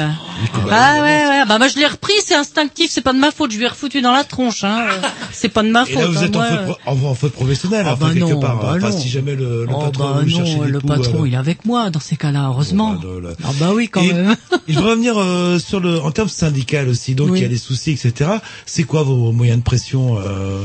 Ah 0.72 0.96
ouais, 1.02 1.26
ouais, 1.28 1.46
bah 1.48 1.58
moi, 1.58 1.68
je 1.68 1.78
l'ai 1.78 1.88
repris, 1.88 2.14
c'est 2.24 2.36
instinctif, 2.36 2.92
c'est 2.92 3.02
pas 3.02 3.14
de 3.14 3.20
ma 3.20 3.32
faute, 3.32 3.52
je 3.52 3.58
lui 3.58 3.66
ai 3.66 3.68
refoutu 3.68 4.02
dans 4.02 4.12
la 4.14 4.24
tronche, 4.24 4.64
hein. 4.64 4.86
C'est 5.32 5.50
pas 5.50 5.64
de 5.64 5.70
ma 5.72 5.84
Et 5.84 5.86
faute. 5.94 6.02
là, 6.04 6.08
vous 6.08 6.18
hein, 6.20 6.24
êtes 6.24 6.36
en 6.36 6.66
faute, 6.68 6.78
en, 6.86 6.92
en 7.10 7.16
faute 7.16 7.34
professionnelle, 7.34 7.79
Ah 7.88 7.96
bah 7.96 8.08
quelque 8.14 8.20
non, 8.32 8.40
part. 8.40 8.60
bah 8.62 8.74
enfin, 8.78 8.90
non. 8.90 8.98
si 8.98 9.10
jamais 9.10 9.36
le, 9.36 9.66
le 9.66 9.72
Oh 9.74 9.80
patron 9.86 10.04
bah 10.16 10.22
non, 10.26 10.64
le 10.66 10.80
patron, 10.80 11.24
euh, 11.24 11.28
il 11.28 11.34
est 11.34 11.38
avec 11.38 11.66
moi 11.66 11.90
dans 11.90 12.00
ces 12.00 12.16
cas-là, 12.18 12.48
heureusement. 12.48 12.94
Bon, 12.94 13.20
bah, 13.22 13.30
là. 13.30 13.36
Ah 13.44 13.52
bah 13.60 13.72
oui, 13.74 13.90
quand 13.90 14.02
Et- 14.02 14.14
même. 14.14 14.36
Et 14.68 14.74
je 14.74 14.76
voudrais 14.78 14.92
revenir 14.92 15.14
euh, 15.18 15.60
sur 15.60 15.80
le 15.80 16.00
en 16.00 16.12
termes 16.12 16.30
syndical 16.30 16.88
aussi. 16.90 17.16
Donc 17.16 17.32
Oui. 17.32 17.40
il 17.40 17.42
y 17.42 17.46
a 17.46 17.50
des 17.50 17.58
soucis, 17.58 17.92
etc. 17.92 18.32
C'est 18.66 18.84
quoi 18.84 19.04
vos 19.04 19.32
moyens 19.32 19.60
de 19.60 19.64
pression 19.64 20.18
euh, 20.20 20.62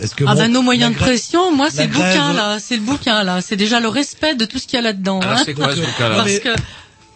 Est-ce 0.00 0.14
que 0.14 0.24
Ah 0.26 0.34
bon, 0.34 0.40
bah 0.40 0.48
nos 0.48 0.62
moyens 0.62 0.92
de 0.92 0.98
pression, 0.98 1.54
moi 1.54 1.68
c'est 1.70 1.86
le 1.86 1.92
bouquin 1.92 2.32
là, 2.32 2.58
c'est 2.58 2.76
le 2.76 2.82
bouquin 2.82 3.22
là, 3.24 3.40
c'est 3.40 3.56
déjà 3.56 3.80
le 3.80 3.88
respect 3.88 4.34
de 4.34 4.44
tout 4.44 4.58
ce 4.58 4.66
qu'il 4.66 4.76
y 4.76 4.78
a 4.78 4.82
là-dedans. 4.82 5.20
alors 5.20 5.34
hein. 5.38 5.42
c'est 5.44 5.54
quoi 5.54 5.74
ce 5.74 5.80
cas 5.98 6.08
là 6.08 6.16
Parce 6.16 6.38
que 6.38 6.48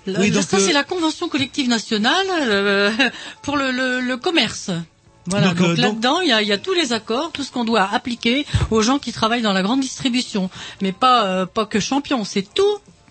Le- 0.07 0.18
Oui, 0.20 0.28
le- 0.28 0.34
donc, 0.34 0.44
ça, 0.44 0.59
euh, 0.59 0.61
c'est 0.64 0.72
la 0.72 0.84
convention 0.84 1.28
collective 1.28 1.68
nationale 1.68 2.26
euh, 2.49 2.90
pour 3.42 3.57
le, 3.57 3.72
le- 3.72 4.01
le 4.01 4.16
commerce. 4.16 4.70
Voilà, 5.29 5.49
Donc, 5.49 5.57
donc, 5.59 5.66
euh, 5.66 5.68
donc- 5.70 5.79
là-dedans, 5.79 6.20
il 6.20 6.27
y 6.29 6.47
y 6.47 6.53
a 6.53 6.59
tous 6.59 6.74
les 6.74 6.93
accords, 6.93 7.31
tout 7.33 7.43
ce 7.43 7.51
qu'on 7.51 7.64
doit 7.64 7.89
appliquer 7.93 8.47
aux 8.70 8.83
gens 8.83 8.99
qui 8.99 9.12
travaillent 9.12 9.43
dans 9.43 9.53
la 9.53 9.62
grande 9.62 9.81
distribution. 9.81 10.51
Mais 10.83 10.93
pas, 10.93 11.27
euh, 11.27 11.47
pas 11.47 11.66
que 11.66 11.81
champion, 11.81 12.24
c'est 12.24 12.47
tout 12.55 12.62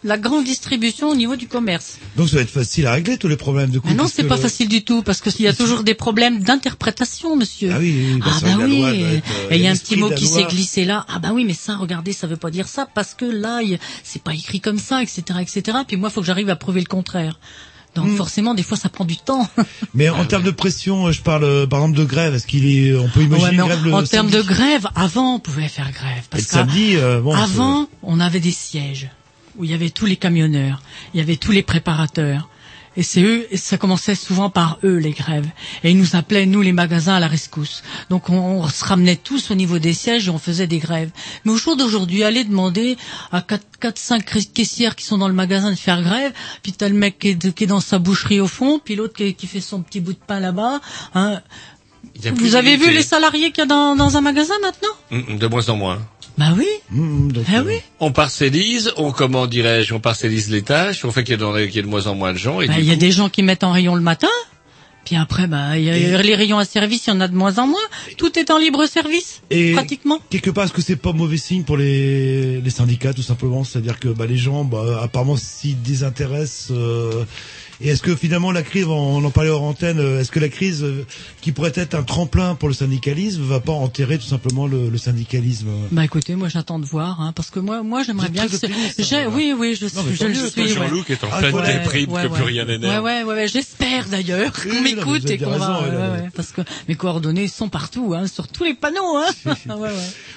la 0.04 0.20
grande 0.20 0.44
distribution 0.44 1.10
au 1.10 1.16
niveau 1.16 1.36
du 1.36 1.48
commerce. 1.48 1.98
Donc 2.16 2.30
ça 2.30 2.36
va 2.36 2.44
être 2.44 2.52
facile 2.52 2.86
à 2.86 2.92
régler 2.94 3.18
tous 3.18 3.28
les 3.28 3.38
problèmes 3.38 3.72
de 3.72 3.80
coût. 3.80 3.88
Mais 3.88 3.96
non, 3.96 4.04
parce 4.04 4.14
c'est 4.14 4.24
pas 4.26 4.36
le- 4.36 4.42
facile 4.42 4.68
du 4.68 4.84
tout, 4.84 5.02
parce 5.02 5.20
qu'il 5.20 5.42
y 5.42 5.48
a 5.48 5.54
toujours 5.54 5.84
des 5.84 5.96
problèmes 5.96 6.42
d'interprétation, 6.44 7.36
monsieur. 7.36 7.72
Ah 7.74 7.78
oui, 7.80 7.92
oui, 7.92 8.12
oui, 8.14 8.20
bah, 8.20 8.28
ah 8.30 8.40
bah 8.42 8.48
oui. 8.66 8.78
loi 8.78 8.94
doit 8.94 9.08
être, 9.10 9.24
euh, 9.32 9.48
Et 9.50 9.56
il 9.56 9.62
y 9.64 9.68
a 9.68 9.72
un 9.72 9.76
petit 9.76 9.96
mot 9.98 10.10
qui 10.12 10.28
s'est 10.28 10.44
glissé 10.44 10.86
là. 10.86 11.06
Ah 11.10 11.18
bah 11.18 11.30
oui, 11.34 11.44
mais 11.44 11.56
ça, 11.56 11.76
regardez, 11.78 12.14
ça 12.14 12.28
veut 12.28 12.38
pas 12.38 12.52
dire 12.52 12.68
ça, 12.68 12.88
parce 12.94 13.16
que 13.16 13.26
là, 13.26 13.62
c'est 14.04 14.22
pas 14.22 14.34
écrit 14.36 14.62
comme 14.62 14.78
ça, 14.80 15.02
etc., 15.02 15.24
etc. 15.42 15.78
Puis 15.88 15.98
moi, 15.98 16.10
il 16.10 16.14
faut 16.14 16.22
que 16.22 16.28
j'arrive 16.28 16.50
à 16.50 16.56
prouver 16.56 16.82
le 16.82 16.86
contraire. 16.88 17.40
Donc 17.96 18.08
Hmm. 18.08 18.16
forcément, 18.18 18.54
des 18.54 18.62
fois, 18.64 18.78
ça 18.78 18.90
prend 18.90 19.06
du 19.06 19.18
temps. 19.18 19.48
Mais 19.94 20.10
en 20.10 20.26
termes 20.26 20.44
de 20.44 20.52
pression, 20.52 21.08
euh, 21.08 21.12
je 21.14 21.22
parle 21.22 21.46
euh, 21.46 21.66
par 21.66 21.80
exemple 21.80 21.98
de 21.98 22.04
grève. 22.04 22.34
Est-ce 22.36 22.46
qu'il 22.46 22.66
est, 22.68 22.94
on 22.96 23.08
peut 23.08 23.22
imaginer 23.24 23.48
Ouais, 23.50 23.56
une 23.56 23.62
en- 23.62 23.68
grève 23.68 23.84
le 23.86 23.94
en 23.94 24.04
termes 24.04 24.30
de 24.30 24.42
grève, 24.42 24.88
avant, 24.96 25.36
on 25.36 25.40
pouvait 25.40 25.68
faire 25.70 25.90
grève. 25.92 26.20
Et 26.20 26.28
Parce 26.30 26.44
le 26.44 26.50
samedi, 26.50 26.98
euh, 26.98 27.22
bon, 27.22 27.34
avant, 27.34 27.88
on 28.04 28.20
avait 28.20 28.42
des 28.42 28.52
sièges 28.52 29.10
où 29.58 29.64
il 29.64 29.72
y 29.72 29.74
avait 29.74 29.90
tous 29.90 30.06
les 30.06 30.18
camionneurs, 30.18 30.82
il 31.14 31.20
y 31.20 31.22
avait 31.24 31.38
tous 31.38 31.52
les 31.54 31.64
préparateurs. 31.64 32.50
Et 32.98 33.04
c'est 33.04 33.22
eux, 33.22 33.48
ça 33.56 33.78
commençait 33.78 34.16
souvent 34.16 34.50
par 34.50 34.80
eux, 34.84 34.98
les 34.98 35.12
grèves. 35.12 35.48
Et 35.84 35.92
ils 35.92 35.98
nous 35.98 36.16
appelaient, 36.16 36.46
nous, 36.46 36.62
les 36.62 36.72
magasins, 36.72 37.16
à 37.16 37.20
la 37.20 37.28
rescousse. 37.28 37.84
Donc 38.10 38.30
on, 38.30 38.68
se 38.70 38.86
ramenait 38.86 39.16
tous 39.16 39.52
au 39.52 39.56
niveau 39.56 39.80
des 39.80 39.94
sièges 39.94 40.28
et 40.28 40.32
on 40.32 40.38
faisait 40.38 40.68
des 40.68 40.80
grèves. 40.80 41.12
Mais 41.44 41.52
au 41.52 41.58
jour 41.58 41.76
d'aujourd'hui, 41.76 42.24
aller 42.24 42.44
demander 42.44 42.98
à 43.32 43.42
4, 43.42 43.64
4 43.80 43.98
5 43.98 44.54
caissières 44.54 44.96
qui 44.96 45.06
sont 45.06 45.18
dans 45.18 45.28
le 45.28 45.34
magasin 45.34 45.72
de 45.72 45.76
faire 45.76 46.02
grève, 46.02 46.32
puis 46.64 46.72
t'as 46.72 46.90
le 46.90 46.96
mec 46.96 47.20
qui 47.20 47.30
est, 47.30 47.54
qui 47.54 47.64
est 47.66 47.68
dans 47.68 47.82
sa 47.82 48.00
boucherie 48.00 48.40
au 48.40 48.48
fond, 48.48 48.80
puis 48.84 48.96
l'autre 48.96 49.16
qui, 49.16 49.34
qui 49.34 49.48
fait 49.48 49.62
son 49.62 49.82
petit 49.82 50.00
bout 50.00 50.14
de 50.14 50.20
pain 50.26 50.40
là-bas. 50.40 50.80
Hein. 51.14 51.42
Il 52.16 52.24
y 52.26 52.28
a 52.28 52.32
plus 52.32 52.46
Vous 52.48 52.56
avez 52.56 52.78
vu 52.78 52.92
les 52.92 53.04
salariés 53.04 53.52
qu'il 53.52 53.60
y 53.60 53.62
a 53.64 53.66
dans, 53.66 53.96
dans 53.96 54.16
un 54.18 54.22
magasin 54.22 54.54
maintenant? 54.62 54.90
Mm, 55.34 55.38
De 55.38 55.48
moins 55.48 55.68
en 55.70 55.76
moins. 55.76 56.02
Bah 56.38 56.54
oui. 56.58 56.68
Mmh, 56.92 57.30
Ah 57.54 57.64
oui. 57.66 57.76
On 58.02 58.12
parcellise, 58.12 58.92
on 58.98 59.12
comment 59.12 59.48
dirais-je, 59.48 59.94
on 59.94 60.00
parcellise 60.00 60.50
les 60.52 60.64
tâches, 60.64 61.06
on 61.06 61.12
fait 61.12 61.24
qu'il 61.24 61.36
y, 61.40 61.40
y 61.42 61.80
ait 61.80 61.82
de 61.82 61.88
moins 61.88 62.08
en 62.08 62.16
moins 62.16 62.34
de 62.34 62.38
gens. 62.38 62.58
Bah, 62.58 62.66
il 62.78 62.84
y 62.86 62.92
a 62.92 62.94
coup- 62.94 63.00
des 63.00 63.12
gens 63.12 63.30
qui 63.30 63.42
mettent 63.44 63.64
en 63.64 63.72
rayon 63.72 63.96
le 63.96 64.02
matin, 64.02 64.28
puis 65.06 65.16
après, 65.16 65.48
bah, 65.48 65.78
il 65.78 65.86
y 65.86 65.90
a 65.90 66.22
les 66.22 66.36
rayons 66.36 66.58
à 66.58 66.66
service, 66.66 67.08
il 67.08 67.12
y 67.12 67.14
en 67.14 67.22
a 67.22 67.28
de 67.30 67.36
moins 67.36 67.58
en 67.58 67.68
moins. 67.68 67.80
Tout 68.18 68.38
est 68.38 68.50
en 68.52 68.58
libre 68.58 68.86
service, 68.86 69.42
Et 69.50 69.72
pratiquement. 69.74 70.20
quelque 70.30 70.50
part, 70.50 70.66
est-ce 70.66 70.74
que 70.74 70.82
c'est 70.82 70.96
pas 70.98 71.14
mauvais 71.14 71.38
signe 71.38 71.64
pour 71.64 71.78
les, 71.78 72.60
les 72.60 72.70
syndicats, 72.70 73.14
tout 73.14 73.22
simplement? 73.22 73.64
C'est-à-dire 73.64 73.98
que 74.00 74.10
bah, 74.10 74.26
les 74.26 74.38
gens, 74.38 74.66
bah, 74.66 75.00
apparemment, 75.04 75.38
s'y 75.38 75.74
désintéressent. 75.76 76.72
euh, 76.72 77.24
et 77.82 77.90
est-ce 77.90 78.02
que 78.02 78.16
finalement 78.16 78.52
la 78.52 78.64
crise, 78.64 78.86
on 78.86 79.24
en 79.24 79.30
parlait 79.32 79.50
hors 79.50 79.64
antenne, 79.64 80.00
euh, 80.00 80.20
est-ce 80.22 80.32
que 80.32 80.40
la 80.40 80.50
crise, 80.50 80.84
euh, 80.84 81.06
qui 81.42 81.52
pourrait 81.52 81.74
être 81.76 81.94
un 81.96 82.04
tremplin 82.04 82.56
pour 82.56 82.68
le 82.70 82.74
syndicalisme, 82.74 83.42
va 83.44 83.60
pas 83.60 83.72
enterrer 83.74 84.18
tout 84.18 84.26
simplement 84.28 84.68
le, 84.68 84.90
le 84.90 84.98
syndicalisme 84.98 85.68
Bah 85.92 86.04
écoutez, 86.06 86.36
moi 86.36 86.48
j'attends 86.50 86.80
de 86.80 86.86
voir, 86.86 87.22
hein, 87.22 87.34
parce 87.36 87.50
que 87.50 87.60
moi, 87.60 87.84
moi 87.84 88.04
j'aimerais 88.04 88.30
bien 88.30 88.48
que 88.48 88.56
optimiste, 88.56 89.14
hein, 89.14 89.28
oui, 89.34 89.54
oui, 89.58 89.76
je, 89.80 89.86
Non, 89.86 90.04
je 90.12 90.18
tant 90.20 90.28
le 90.28 90.34
suis. 90.36 90.68
Jean-Loup 90.70 90.98
ouais. 91.00 91.04
qui 91.06 91.12
est 91.14 91.24
en 91.24 91.28
Ah, 91.32 91.40
pleine 91.40 91.56
ouais, 91.56 91.74
déprime, 91.80 92.12
ouais, 92.12 92.24
que 92.24 92.28
ouais. 92.28 92.34
plus 92.36 92.44
rien 92.44 92.66
n'énerve. 92.66 93.04
ouais, 93.04 93.24
ouais, 93.24 93.34
ouais, 93.34 93.48
j'espère 93.48 94.08
d'ailleurs 94.10 94.52
Oui, 94.66 94.72
qu'on 94.72 94.82
m'écoute 94.82 95.30
et 95.30 95.38
qu'on 95.38 95.52
raison, 95.52 95.60
va, 95.66 95.82
ouais, 95.82 95.90
ouais, 95.90 95.96
ouais. 95.96 96.02
ouais, 96.24 96.30
parce 96.36 96.52
que 96.52 96.62
mes 96.88 96.96
coordonnées 96.96 97.48
sont 97.48 97.70
partout, 97.70 98.14
hein, 98.16 98.28
sur 98.28 98.48
tous 98.48 98.64
les 98.64 98.74
panneaux, 98.74 99.18
hein. 99.18 99.26
Ah, 99.70 99.76
ouais, 99.78 99.90
ouais. 99.90 99.94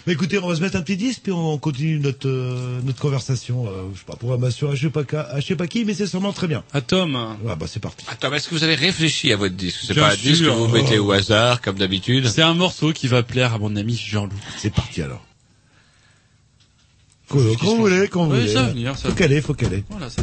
Mais 0.06 0.12
écoutez, 0.14 0.38
on 0.38 0.48
va 0.48 0.56
se 0.56 0.60
mettre 0.60 0.76
un 0.76 0.82
petit 0.82 0.96
disque, 0.96 1.20
puis 1.24 1.32
on 1.32 1.58
continue 1.58 1.98
notre 2.00 2.28
euh, 2.28 2.80
notre 2.84 2.98
conversation. 3.00 3.66
Euh, 3.66 3.70
je 3.94 3.98
sais 3.98 4.04
pas, 4.06 4.74
je 4.74 4.80
sais 4.80 4.90
pas, 4.90 5.02
qua- 5.04 5.28
je 5.36 5.40
sais 5.46 5.56
pas 5.56 5.66
qui, 5.66 5.84
mais 5.84 5.94
c'est 5.94 6.06
sûrement 6.06 6.32
très 6.32 6.46
bien. 6.48 6.62
À 6.72 6.80
Ah 7.48 7.56
bah 7.56 7.66
c'est 7.68 7.80
parti. 7.80 8.04
Attends, 8.08 8.30
mais 8.30 8.36
est-ce 8.38 8.48
que 8.48 8.54
vous 8.54 8.64
avez 8.64 8.74
réfléchi 8.74 9.32
à 9.32 9.36
votre 9.36 9.54
disque? 9.54 9.80
C'est 9.86 9.94
Bien 9.94 10.04
pas 10.04 10.12
un 10.12 10.16
disque 10.16 10.28
que 10.28 10.34
sûr. 10.44 10.54
vous 10.54 10.68
mettez 10.68 10.98
au 10.98 11.10
hasard, 11.12 11.60
comme 11.60 11.76
d'habitude? 11.78 12.26
C'est 12.28 12.42
un 12.42 12.54
morceau 12.54 12.92
qui 12.92 13.08
va 13.08 13.22
plaire 13.22 13.54
à 13.54 13.58
mon 13.58 13.74
ami 13.76 13.96
Jean-Loup. 13.96 14.34
C'est 14.56 14.72
parti 14.72 15.02
alors. 15.02 15.24
Quand, 17.28 17.38
vous 17.38 17.76
voulez, 17.76 18.08
quand 18.08 18.24
vous 18.24 18.32
Oui, 18.32 18.40
voulez. 18.40 18.52
ça 18.54 18.62
va 18.62 18.68
venir, 18.70 18.96
ça 18.96 19.08
faut 19.10 19.14
caler, 19.14 19.42
faut 19.42 19.52
caler. 19.54 19.84
Voilà, 19.90 20.08
ça. 20.08 20.22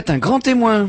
Êtes 0.00 0.10
un 0.10 0.18
grand 0.18 0.40
témoin. 0.40 0.88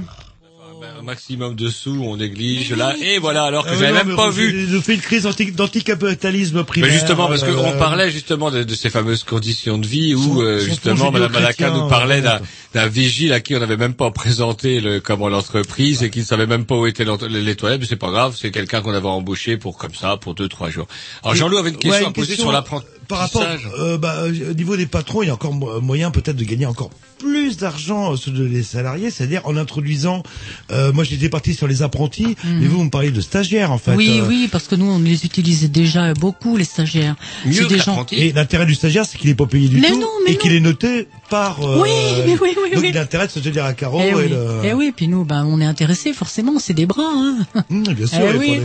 Un 1.00 1.04
maximum 1.04 1.56
de 1.56 1.70
sous, 1.70 2.00
on 2.04 2.18
néglige 2.18 2.74
là, 2.74 2.96
et 3.04 3.18
voilà, 3.20 3.44
alors 3.44 3.66
que 3.66 3.70
Ah 3.70 3.74
oui, 3.74 3.80
j'avais 3.82 4.04
même 4.04 4.16
pas 4.16 4.30
vu. 4.30 4.66
Il 4.68 4.74
nous 4.74 4.82
fait 4.82 4.96
une 4.96 5.02
crise 5.02 5.26
anti- 5.28 5.52
d'anticapitalisme 5.52 6.64
primaire. 6.64 6.90
Mais 6.92 6.96
justement, 6.98 7.28
parce 7.28 7.44
euh, 7.44 7.54
qu'on 7.54 7.78
parlait 7.78 8.10
justement 8.12 8.50
de, 8.52 8.64
de 8.64 8.74
ces 8.76 8.90
fameuses 8.90 9.24
conditions 9.24 9.78
de 9.78 9.86
vie 9.88 10.16
où 10.16 10.36
Son- 10.36 10.42
euh, 10.42 10.60
son 10.60 10.66
justement 10.66 11.12
Madame 11.12 11.32
Malaka 11.32 11.70
nous 11.72 11.88
parlait 11.88 12.26
euh, 12.26 12.40
d'un 12.74 12.88
vigile 12.88 13.34
à 13.34 13.40
qui 13.42 13.56
on 13.56 13.60
n'avait 13.60 13.78
même 13.78 13.94
pas 13.94 14.10
présenté 14.12 14.80
le, 14.80 15.00
comment 15.00 15.30
l'entreprise 15.30 16.02
et 16.04 16.10
qui 16.10 16.20
ne 16.20 16.24
savait 16.26 16.48
même 16.48 16.66
pas 16.66 16.76
où 16.76 16.88
étaient 16.88 17.06
les 17.30 17.56
toilettes. 17.56 17.82
Mais 17.82 17.88
c'est 17.88 17.96
pas 17.96 18.10
grave, 18.12 18.36
c'est 18.40 18.52
quelqu'un 18.52 18.82
qu'on 18.82 18.94
avait 18.94 19.08
embauché 19.08 19.58
pour 19.58 19.78
comme 19.78 19.94
ça 19.96 20.18
pour 20.18 20.34
deux 20.36 20.48
trois 20.50 20.70
jours. 20.72 20.88
Alors 21.24 21.36
Jean-Loup 21.36 21.58
avait 21.58 21.70
une 21.70 21.78
question 21.78 22.02
Ouais, 22.02 22.08
à 22.08 22.12
poser 22.12 22.28
question 22.28 22.44
sur 22.46 22.52
l'apprentissage. 22.52 22.92
Par 23.08 23.20
rapport, 23.20 23.46
euh, 23.80 23.98
bah, 23.98 24.16
euh, 24.24 24.52
au 24.52 24.54
niveau 24.54 24.78
des 24.78 24.86
patrons, 24.88 25.22
il 25.22 25.28
y 25.28 25.30
a 25.30 25.34
encore 25.34 25.54
mo- 25.54 25.80
moyen 25.82 26.10
peut-être 26.12 26.38
de 26.38 26.44
gagner 26.46 26.66
encore 26.66 26.90
plus 27.22 27.58
d'argent 27.58 28.16
sur 28.16 28.32
les 28.34 28.64
salariés, 28.64 29.12
c'est-à-dire 29.12 29.42
en 29.46 29.56
introduisant. 29.58 30.24
euh, 30.72 30.92
moi, 30.92 31.04
j'étais 31.04 31.30
parti 31.30 31.54
sur 31.54 31.68
les 31.68 31.82
apprentis, 31.84 32.36
mais 32.44 32.68
vous, 32.68 32.78
vous 32.78 32.84
me 32.86 32.90
parlez 32.90 33.12
de 33.12 33.22
stagiaires 33.22 33.72
en 33.72 33.78
fait. 33.78 33.96
oui, 33.96 34.20
euh, 34.22 34.28
oui, 34.28 34.50
parce 34.52 34.68
que 34.68 34.76
nous, 34.76 34.90
on 34.90 35.00
les 35.00 35.26
utilisait 35.26 35.68
déjà 35.68 36.14
beaucoup, 36.14 36.58
les 36.58 36.64
stagiaires. 36.64 37.16
C'est 37.52 37.68
des 37.68 37.78
gens. 37.80 38.06
Et 38.12 38.32
l'intérêt 38.32 38.66
du 38.66 38.76
stagiaire, 38.76 39.06
c'est 39.06 39.18
qu'il 39.18 39.30
est 39.30 39.36
pas 39.36 39.46
payé 39.46 39.68
du 39.68 39.78
Mais 39.80 39.90
tout 39.90 40.00
non, 40.00 40.08
mais 40.26 40.32
et 40.34 40.38
qu'il 40.38 40.54
est 40.54 40.60
noté 40.60 41.08
par. 41.30 41.60
euh, 41.66 41.82
Oui, 41.82 41.90
mais 42.26 42.34
oui, 42.42 42.56
oui, 42.62 42.72
donc 42.74 42.82
oui. 42.84 42.90
il 42.90 42.98
a 42.98 43.02
intérêt 43.02 43.28
de 43.28 43.32
se 43.32 43.40
tenir 43.40 43.66
à 43.66 43.74
carreau 43.74 44.02
Eh 44.04 44.10
et 44.10 44.16
oui. 44.16 44.30
le- 44.30 44.62
Eh 44.64 44.74
oui, 44.74 44.94
puis 44.96 45.08
nous, 45.08 45.24
ben, 45.26 45.46
on 45.46 45.62
est 45.62 45.66
intéressés, 45.66 46.14
forcément, 46.14 46.58
c'est 46.60 46.74
des 46.74 46.86
bras, 46.86 47.04
hein. 47.14 47.38
bien 47.70 48.08
sûr, 48.08 48.20
Eh 48.34 48.38
oui. 48.38 48.60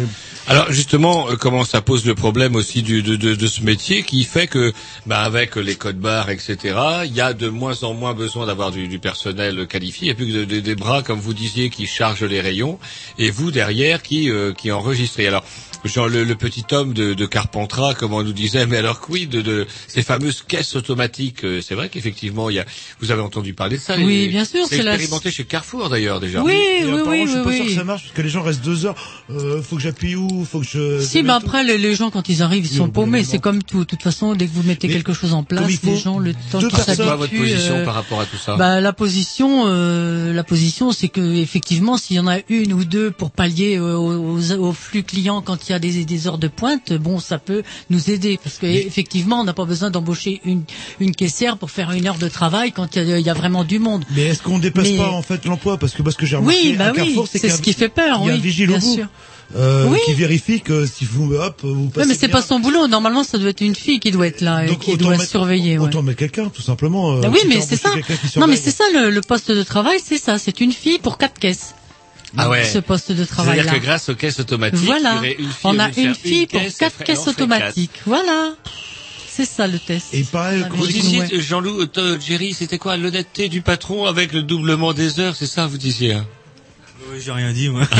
Alors 0.49 0.71
justement, 0.73 1.29
euh, 1.31 1.37
comment 1.37 1.65
ça 1.65 1.81
pose 1.83 2.07
le 2.07 2.15
problème 2.15 2.55
aussi 2.57 2.83
du, 2.83 3.03
de, 3.03 3.17
de, 3.17 3.35
de 3.35 3.47
ce 3.47 3.63
métier 3.63 4.03
qui 4.05 4.23
fait 4.25 4.47
que, 4.47 4.73
bah, 5.07 5.21
avec 5.23 5.57
les 5.57 5.75
codes 5.75 5.99
barres, 5.99 6.31
etc., 6.31 6.57
il 7.05 7.13
y 7.15 7.21
a 7.21 7.33
de 7.33 7.49
moins 7.49 7.83
en 7.83 7.95
moins 7.95 8.15
besoin 8.15 8.46
d'avoir 8.47 8.71
du, 8.71 8.89
du 8.89 8.99
personnel 8.99 9.67
qualifié, 9.67 10.11
et 10.11 10.15
plus 10.15 10.27
que 10.29 10.33
de- 10.39 10.45
de- 10.45 10.61
des 10.61 10.75
bras, 10.75 11.03
comme 11.03 11.21
vous 11.21 11.35
disiez, 11.35 11.69
qui 11.71 11.87
chargent 11.87 12.25
les 12.25 12.41
rayons, 12.41 12.79
et 13.19 13.31
vous 13.31 13.51
derrière 13.51 14.03
qui 14.03 14.31
euh, 14.31 14.53
qui 14.53 14.71
enregistrez. 14.73 15.27
Alors. 15.27 15.45
Genre 15.85 16.09
le, 16.09 16.25
le 16.25 16.35
petit 16.35 16.65
homme 16.73 16.93
de, 16.95 17.15
de 17.15 17.27
Carpentras, 17.27 17.95
comme 17.95 18.13
on 18.13 18.23
nous 18.23 18.33
disait, 18.33 18.67
mais 18.67 18.79
alors 18.79 19.01
oui, 19.09 19.27
de, 19.27 19.41
de 19.41 19.67
ces 19.87 20.03
fameuses 20.03 20.43
caisses 20.47 20.75
automatiques, 20.75 21.45
euh, 21.45 21.61
c'est 21.61 21.75
vrai 21.75 21.89
qu'effectivement, 21.89 22.51
il 22.51 22.57
y 22.57 22.59
a, 22.59 22.65
vous 23.01 23.11
avez 23.13 23.23
entendu 23.23 23.55
parler 23.55 23.77
de 23.77 23.83
ça. 23.83 23.97
Oui, 23.97 24.29
bien 24.29 24.45
sûr, 24.45 24.67
c'est 24.69 24.79
c'est 24.79 24.83
la- 24.83 24.95
expérimenté 24.95 25.31
chez 25.31 25.45
Carrefour 25.45 25.89
d'ailleurs 25.89 26.19
déjà. 26.21 26.43
Oui, 26.43 26.53
Et 26.55 26.85
oui, 26.85 27.01
oui, 27.07 27.23
je 27.27 27.31
suis 27.31 27.39
oui, 27.39 27.45
pas 27.45 27.53
sûr 27.53 27.65
oui. 27.65 27.69
que 27.69 27.75
ça 27.75 27.85
marche 27.85 28.03
parce 28.03 28.15
que 28.15 28.23
les 28.23 28.29
gens 28.29 28.43
restent 28.43 28.65
deux 28.65 28.85
heures. 28.87 28.97
Euh, 29.31 29.63
faut 29.63 29.77
que 29.77 29.83
j'appuie 29.83 30.17
où 30.17 30.45
Faut 30.45 30.61
que 30.61 30.67
je. 30.67 31.01
Si, 31.01 31.23
mais 31.23 31.33
après, 31.33 31.63
les, 31.63 31.79
les 31.79 31.95
gens, 31.95 32.11
quand 32.11 32.29
ils 32.29 32.43
arrivent, 32.43 32.67
ils 32.67 32.77
sont 32.77 32.89
paumés. 32.89 33.23
C'est 33.25 33.39
comme 33.39 33.63
tout. 33.63 33.81
De 33.81 33.85
toute 33.85 34.03
façon, 34.03 34.35
dès 34.35 34.47
que 34.47 34.53
vous 34.53 34.63
mettez 34.65 34.89
quelque 34.89 35.13
chose 35.13 35.33
en 35.35 35.45
place, 35.45 35.71
les 35.85 35.97
gens, 35.97 36.19
le 36.19 36.33
temps 36.51 36.59
qu'ils 36.59 36.71
s'habituent... 36.71 36.95
C'est 36.97 37.05
quoi 37.05 37.17
votre 37.17 37.37
position 37.37 37.77
euh, 37.77 37.85
par 37.85 37.95
rapport 37.95 38.21
à 38.21 38.27
tout 38.27 38.37
ça 38.37 38.57
bah, 38.57 38.81
la 38.81 38.93
position, 38.93 39.65
euh, 39.67 40.33
la 40.33 40.45
position, 40.45 40.93
c'est 40.93 41.09
que 41.09 41.21
effectivement, 41.37 41.97
s'il 41.97 42.17
y 42.17 42.21
en 42.21 42.27
a 42.27 42.39
une 42.49 42.73
ou 42.73 42.85
deux 42.85 43.11
pour 43.11 43.31
pallier 43.31 43.77
euh, 43.77 43.95
aux, 43.97 44.53
aux 44.53 44.73
flux 44.73 45.03
clients 45.03 45.43
quand 45.43 45.66
il 45.69 45.73
y 45.73 45.75
a 45.75 45.79
des, 45.79 46.05
des 46.05 46.27
heures 46.27 46.39
de 46.39 46.49
pointe, 46.49 46.93
bon, 46.93 47.19
ça 47.21 47.39
peut 47.39 47.63
nous 47.91 48.11
aider 48.11 48.39
parce 48.43 48.57
que 48.59 48.67
effectivement, 48.67 49.41
on 49.41 49.45
n'a 49.45 49.55
pas 49.55 49.65
besoin 49.65 49.91
d'embaucher 49.91 50.41
une, 50.45 50.63
une 51.01 51.15
caissière 51.15 51.59
pour 51.59 51.71
faire 51.71 51.93
une 51.93 52.07
heure 52.07 52.19
de 52.19 52.29
travail 52.29 52.73
quand 52.73 52.97
il 52.97 53.19
y 53.19 53.23
y 53.23 53.31
a 53.31 53.35
vraiment 53.35 53.65
du 53.65 53.79
monde. 53.79 54.05
Mais 54.15 54.23
est-ce 54.27 54.43
qu'on 54.43 54.59
dépasse 54.59 54.89
Mais- 54.91 54.97
pas 54.99 55.11
en 55.11 55.23
fait 55.23 55.45
l'emploi? 55.45 55.77
Parce 55.79 55.95
que 55.95 56.03
parce 56.03 56.17
que 56.17 56.27
j'ai 56.27 56.37
remarqué 56.37 56.61
Oui, 56.71 56.77
bah 56.77 56.87
à 56.87 56.91
oui, 56.93 56.97
Carrefour, 56.97 57.29
c'est 57.31 57.39
qu'il 57.41 57.49
y 57.49 57.53
a 57.53 57.57
ce 57.57 57.63
qui 57.63 57.73
fait 57.73 57.89
peur, 57.89 58.19
Il 58.23 58.27
y 58.27 58.31
a 58.31 58.33
un 58.33 58.37
oui, 58.37 58.41
vigile 58.43 58.69
bien 58.69 58.77
au 58.79 58.81
bout. 58.81 58.95
sûr. 58.95 59.07
euh, 59.57 59.87
Oui. 59.89 59.99
qui 60.07 60.15
vérifie 60.15 60.61
que 60.61 60.87
si 60.87 61.05
vous 61.05 61.33
hop 61.35 61.61
vous 61.63 61.89
passez 61.89 62.01
Ouais, 62.01 62.07
mais 62.13 62.19
c'est 62.19 62.29
pas 62.29 62.43
son 62.43 62.59
boulot. 62.61 62.89
Normalement, 62.89 63.23
ça 63.25 63.39
doit 63.39 63.51
être 63.51 63.61
une 63.61 63.75
fille 63.77 64.01
qui 64.01 64.11
doit 64.11 64.27
être 64.27 64.41
là, 64.41 64.65
et 64.65 64.69
Donc, 64.69 64.81
qui 64.81 64.97
doit 64.97 65.11
mettre- 65.11 65.25
surveiller. 65.29 65.79
ouais. 65.79 65.85
Autant 65.85 66.03
mettre 66.03 66.19
quelqu'un 66.19 66.49
tout 66.49 66.63
simplement. 66.63 67.13
euh, 67.17 67.21
Ah 67.25 67.29
oui, 67.33 67.39
mais 67.49 67.61
c'est 67.61 67.77
ça. 67.77 67.91
Non, 68.37 68.47
mais 68.49 68.57
c'est 68.57 68.71
ça 68.73 68.85
le, 68.93 69.11
le 69.11 69.21
poste 69.21 69.51
de 69.53 69.63
travail, 69.63 69.99
c'est 70.05 70.19
ça. 70.19 70.39
C'est 70.39 70.61
une 70.61 70.73
fille 70.73 70.99
pour 70.99 71.17
quatre 71.19 71.39
caisses. 71.39 71.75
Ah 72.39 72.49
ouais. 72.51 72.65
Ce 72.65 72.79
poste 72.79 73.13
de 73.13 73.25
travail 73.25 73.57
C'est-à-dire 73.59 73.81
que 73.81 73.85
grâce 73.85 74.09
aux 74.09 74.15
caisses 74.15 74.41
automatiques, 74.41 74.81
il 74.81 74.85
y 74.85 74.87
Voilà. 74.87 75.17
aurait 75.17 75.33
une 75.39 75.47
fille 75.51 75.57
On 75.65 75.79
a 75.79 75.89
une 75.89 76.15
fille 76.15 76.47
pour 76.47 76.61
caisse, 76.61 76.77
quatre 76.77 77.05
caisses 77.05 77.27
automatiques. 77.27 78.01
Voilà. 78.07 78.55
C'est 79.29 79.45
ça 79.45 79.67
le 79.67 79.79
test. 79.79 80.07
Et 80.15 80.25
pareil, 80.25 80.63
Ah, 80.65 80.69
Vous 80.73 80.87
disiez, 80.87 81.21
ouais. 81.21 81.41
Jean-Loup, 81.41 81.83
euh, 81.99 82.19
Jerry, 82.19 82.55
c'était 82.55 82.79
quoi? 82.79 82.97
L'honnêteté 82.97 83.49
du 83.51 83.61
patron 83.61 84.07
avec 84.07 84.33
le 84.33 84.43
doublement 84.43 84.95
des 84.95 85.21
heures, 85.21 85.37
c'est 85.37 85.47
ça 85.47 85.67
vous 85.67 85.77
disiez 85.79 86.15
hein? 86.15 86.27
J'ai 87.19 87.33
rien 87.33 87.53
dit, 87.53 87.69
moi. 87.69 87.83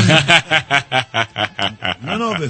Non, 2.03 2.17
non, 2.17 2.33
mais 2.39 2.47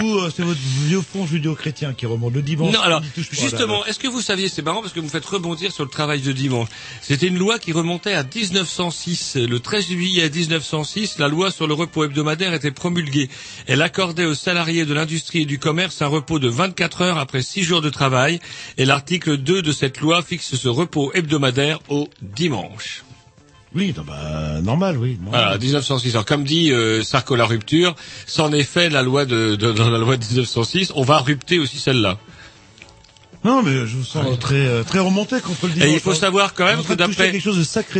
vous, 0.00 0.18
euh, 0.18 0.30
c'est 0.34 0.42
votre 0.42 0.60
vieux 0.60 1.00
fond 1.00 1.26
judéo-chrétien 1.26 1.94
qui 1.94 2.06
remonte 2.06 2.34
le 2.34 2.42
dimanche. 2.42 2.72
Non, 2.74 2.80
alors, 2.80 3.02
justement, 3.16 3.84
est-ce 3.86 3.98
que 3.98 4.08
vous 4.08 4.20
saviez, 4.20 4.48
c'est 4.48 4.62
marrant 4.62 4.82
parce 4.82 4.92
que 4.92 5.00
vous 5.00 5.06
me 5.06 5.10
faites 5.10 5.24
rebondir 5.24 5.72
sur 5.72 5.84
le 5.84 5.90
travail 5.90 6.20
de 6.20 6.32
dimanche. 6.32 6.68
C'était 7.00 7.28
une 7.28 7.38
loi 7.38 7.58
qui 7.58 7.72
remontait 7.72 8.12
à 8.12 8.24
1906. 8.24 9.36
Le 9.36 9.60
13 9.60 9.86
juillet 9.86 10.28
1906, 10.28 11.18
la 11.18 11.28
loi 11.28 11.50
sur 11.50 11.66
le 11.66 11.74
repos 11.74 12.04
hebdomadaire 12.04 12.52
était 12.52 12.70
promulguée. 12.70 13.30
Elle 13.66 13.82
accordait 13.82 14.26
aux 14.26 14.34
salariés 14.34 14.84
de 14.84 14.94
l'industrie 14.94 15.42
et 15.42 15.46
du 15.46 15.58
commerce 15.58 16.02
un 16.02 16.06
repos 16.08 16.38
de 16.38 16.48
24 16.48 17.02
heures 17.02 17.18
après 17.18 17.42
6 17.42 17.62
jours 17.62 17.80
de 17.80 17.90
travail. 17.90 18.40
Et 18.76 18.84
l'article 18.84 19.36
2 19.38 19.62
de 19.62 19.72
cette 19.72 20.00
loi 20.00 20.22
fixe 20.22 20.56
ce 20.56 20.68
repos 20.68 21.10
hebdomadaire 21.14 21.78
au 21.88 22.08
dimanche. 22.20 23.02
Oui, 23.74 23.94
non, 23.96 24.02
bah, 24.04 24.60
normal, 24.62 24.96
oui. 24.98 25.16
normal. 25.22 25.42
Voilà, 25.42 25.58
1906. 25.58 26.10
Alors, 26.14 26.24
comme 26.24 26.42
dit 26.44 26.72
euh, 26.72 27.02
Sarko 27.04 27.36
la 27.36 27.44
rupture, 27.46 27.94
c'en 28.26 28.52
est 28.52 28.64
fait 28.64 28.88
la 28.90 29.02
loi 29.02 29.26
de, 29.26 29.54
de- 29.54 29.72
dans 29.72 29.90
la 29.90 29.98
loi 29.98 30.16
de 30.16 30.24
1906. 30.24 30.92
On 30.96 31.02
va 31.04 31.18
rupter 31.18 31.58
aussi 31.60 31.78
celle-là. 31.78 32.18
Non, 33.42 33.62
mais 33.62 33.86
je 33.86 33.96
vous 33.96 34.04
sens 34.04 34.38
très, 34.38 34.66
euh, 34.66 34.84
très 34.84 34.98
remonté 34.98 35.40
contre 35.40 35.66
le 35.66 35.72
dimanche. 35.72 35.88
Et 35.88 35.92
il 35.94 36.00
faut 36.00 36.10
hein. 36.10 36.14
savoir 36.14 36.52
quand 36.52 36.66
même 36.66 36.84
que 36.84 36.92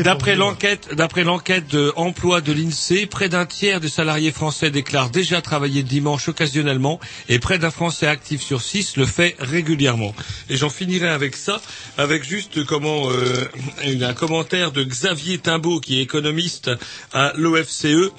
d'après 0.02 0.36
l'enquête 0.36 0.94
d'après 0.94 1.24
l'enquête 1.24 1.66
de 1.68 1.92
emploi 1.96 2.42
de 2.42 2.52
l'INSEE, 2.52 3.06
près 3.06 3.30
d'un 3.30 3.46
tiers 3.46 3.80
des 3.80 3.88
salariés 3.88 4.32
français 4.32 4.70
déclarent 4.70 5.08
déjà 5.08 5.40
travailler 5.40 5.82
dimanche 5.82 6.28
occasionnellement 6.28 7.00
et 7.30 7.38
près 7.38 7.58
d'un 7.58 7.70
Français 7.70 8.06
actif 8.06 8.42
sur 8.42 8.60
six 8.60 8.98
le 8.98 9.06
fait 9.06 9.34
régulièrement. 9.38 10.14
Et 10.50 10.58
j'en 10.58 10.68
finirai 10.68 11.08
avec 11.08 11.36
ça, 11.36 11.62
avec 11.96 12.22
juste 12.22 12.64
comment 12.64 13.10
euh, 13.10 13.48
un 13.82 14.14
commentaire 14.14 14.72
de 14.72 14.84
Xavier 14.84 15.38
Timbaud 15.38 15.80
qui 15.80 16.00
est 16.00 16.02
économiste 16.02 16.70
à 17.14 17.32
l'OFCE 17.36 18.12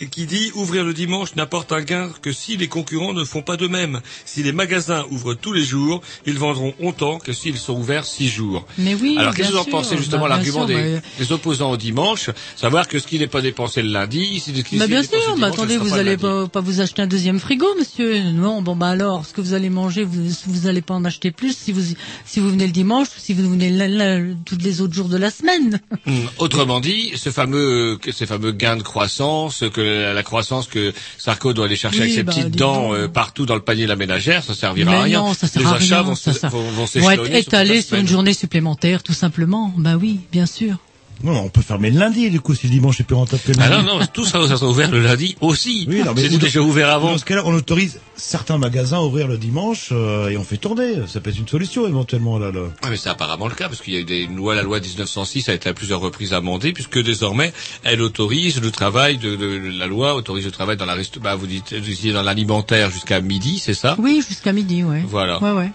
et 0.00 0.06
qui 0.06 0.26
dit 0.26 0.50
ouvrir 0.54 0.84
le 0.84 0.92
dimanche 0.94 1.34
n'apporte 1.36 1.72
un 1.72 1.82
gain 1.82 2.10
que 2.22 2.32
si 2.32 2.56
les 2.56 2.68
concurrents 2.68 3.12
ne 3.12 3.24
font 3.24 3.42
pas 3.42 3.56
de 3.56 3.66
même. 3.66 4.00
Si 4.24 4.42
les 4.42 4.52
magasins 4.52 5.04
ouvrent 5.10 5.34
tous 5.34 5.52
les 5.52 5.62
jours, 5.64 6.02
ils 6.26 6.38
vendront 6.38 6.74
autant 6.82 7.18
que 7.18 7.32
s'ils 7.32 7.56
sont 7.58 7.74
ouverts 7.74 8.04
six 8.04 8.28
jours. 8.28 8.66
Mais 8.78 8.94
oui, 8.94 9.16
Alors 9.18 9.34
qu'est-ce 9.34 9.48
que 9.48 9.52
vous 9.54 9.58
en 9.60 9.64
pensez 9.64 9.96
justement 9.96 10.22
Bah, 10.24 10.28
l'argument 10.30 10.64
des, 10.66 10.74
bah, 10.94 11.00
des 11.18 11.32
opposants 11.32 11.70
au 11.70 11.76
dimanche, 11.76 12.30
savoir 12.56 12.88
que 12.88 12.98
ce 12.98 13.06
qui 13.06 13.18
n'est 13.18 13.26
pas 13.26 13.40
dépensé 13.40 13.82
le 13.82 13.88
lundi, 13.90 14.40
ce 14.40 14.50
qui 14.50 14.76
Bah 14.76 14.86
bien 14.86 15.02
sûr, 15.02 15.18
dimanche, 15.34 15.52
attendez, 15.52 15.76
vous 15.76 15.88
pas 15.90 15.94
le 15.96 16.00
allez 16.00 16.10
lundi. 16.16 16.22
pas, 16.22 16.48
pas 16.48 16.60
vous 16.60 16.80
acheter 16.80 17.02
un 17.02 17.06
deuxième 17.06 17.40
frigo, 17.40 17.66
monsieur 17.78 18.20
Non, 18.32 18.62
bon 18.62 18.76
bah 18.76 18.88
alors, 18.88 19.24
ce 19.26 19.32
que 19.32 19.40
vous 19.40 19.54
allez 19.54 19.70
manger, 19.70 20.04
vous 20.04 20.28
vous 20.46 20.66
allez 20.66 20.82
pas 20.82 20.94
en 20.94 21.04
acheter 21.04 21.30
plus 21.30 21.56
si 21.56 21.72
vous 21.72 21.82
si 22.24 22.40
vous 22.40 22.50
venez 22.50 22.66
le 22.66 22.72
dimanche 22.72 23.08
ou 23.08 23.18
si 23.20 23.32
vous 23.34 23.48
venez 23.50 23.70
la- 23.70 23.88
la- 23.88 24.20
tous 24.44 24.58
les 24.60 24.80
autres 24.80 24.94
jours 24.94 25.08
de 25.08 25.16
la 25.16 25.30
semaine. 25.30 25.80
Hum, 26.06 26.14
Autrement 26.38 26.80
dit, 26.80 27.12
ce 27.16 27.30
fameux, 27.30 27.98
ces 28.12 28.26
fameux 28.26 28.52
gains 28.52 28.76
de 28.76 28.82
croissance, 28.82 29.64
que 29.72 29.85
la, 29.86 30.12
la 30.14 30.22
croissance 30.22 30.66
que 30.66 30.92
Sarko 31.18 31.52
doit 31.52 31.66
aller 31.66 31.76
chercher 31.76 31.98
Oui, 32.00 32.04
avec 32.04 32.14
ses 32.14 32.22
bah, 32.22 32.32
petites 32.32 32.56
dents 32.56 32.94
euh, 32.94 33.08
partout 33.08 33.46
dans 33.46 33.54
le 33.54 33.60
panier 33.60 33.84
de 33.84 33.88
la 33.88 33.96
ménagère, 33.96 34.42
ça 34.42 34.54
servira 34.54 34.92
à 34.92 34.96
Mais 34.96 35.02
rien. 35.04 35.18
non, 35.20 35.34
ça 35.34 35.46
sert 35.46 35.62
Les 35.62 35.68
à 35.68 35.72
achats 35.74 35.96
rien, 35.96 36.02
vont, 36.02 36.14
ça, 36.14 36.32
vont, 36.48 36.62
vont 36.70 36.84
Vont 36.84 37.10
être 37.10 37.24
sur 37.26 37.34
étalés 37.34 37.82
sur 37.82 37.96
une 37.98 38.08
journée 38.08 38.32
supplémentaire, 38.34 39.02
tout 39.02 39.12
simplement. 39.12 39.72
Bah 39.76 39.96
oui, 40.00 40.20
bien 40.32 40.46
sûr. 40.46 40.76
Non, 41.22 41.32
non, 41.32 41.40
on 41.44 41.48
peut 41.48 41.62
fermer 41.62 41.90
le 41.90 41.98
lundi, 41.98 42.28
du 42.30 42.40
coup, 42.40 42.54
si 42.54 42.66
le 42.66 42.72
dimanche 42.72 43.00
est 43.00 43.04
plus 43.04 43.16
rentable 43.16 43.42
que 43.42 43.52
le 43.52 43.58
Ah 43.60 43.68
lundi. 43.70 43.86
non, 43.86 43.98
non, 43.98 44.06
tout 44.12 44.24
ça, 44.24 44.46
ça 44.46 44.56
sera 44.56 44.68
ouvert 44.70 44.90
le 44.90 45.00
lundi 45.00 45.36
aussi. 45.40 45.86
Oui, 45.88 46.02
non, 46.04 46.12
mais 46.14 46.22
C'était 46.22 46.34
ou- 46.36 46.38
déjà 46.38 46.60
ouvert 46.60 46.90
avant. 46.90 47.12
Dans 47.12 47.18
ce 47.18 47.24
cas-là, 47.24 47.42
on 47.46 47.54
autorise 47.54 48.00
certains 48.16 48.58
magasins 48.58 48.98
à 48.98 49.02
ouvrir 49.02 49.26
le 49.26 49.38
dimanche 49.38 49.88
euh, 49.92 50.28
et 50.28 50.36
on 50.36 50.44
fait 50.44 50.56
tourner. 50.58 50.92
Ça 51.06 51.20
peut 51.20 51.30
être 51.30 51.38
une 51.38 51.48
solution 51.48 51.86
éventuellement 51.86 52.38
là. 52.38 52.50
là. 52.50 52.60
Ah, 52.82 52.88
mais 52.90 52.96
c'est 52.96 53.08
apparemment 53.08 53.48
le 53.48 53.54
cas, 53.54 53.68
parce 53.68 53.80
qu'il 53.80 53.94
y 53.94 53.96
a 53.96 54.00
eu 54.00 54.04
des 54.04 54.26
lois, 54.26 54.54
la 54.54 54.62
loi 54.62 54.78
1906 54.80 55.48
a 55.48 55.54
été 55.54 55.68
à 55.68 55.74
plusieurs 55.74 56.00
reprises 56.00 56.32
amendée, 56.34 56.72
puisque 56.72 57.02
désormais, 57.02 57.52
elle 57.82 58.02
autorise 58.02 58.60
le 58.60 58.70
travail 58.70 59.16
de, 59.18 59.36
de- 59.36 59.70
la 59.78 59.86
loi 59.86 60.14
autorise 60.14 60.44
le 60.44 60.50
travail 60.52 60.76
dans 60.76 60.86
la 60.86 60.94
rest- 60.96 61.18
bah, 61.18 61.34
vous 61.34 61.46
dites, 61.46 61.72
vous 61.72 61.80
disiez 61.80 62.12
dans 62.12 62.22
l'alimentaire 62.22 62.90
jusqu'à 62.90 63.20
midi, 63.20 63.58
c'est 63.58 63.74
ça? 63.74 63.96
Oui, 63.98 64.22
jusqu'à 64.28 64.52
midi, 64.52 64.82
ouais. 64.84 65.02
Voilà. 65.08 65.42
Ouais, 65.42 65.52
ouais. 65.52 65.70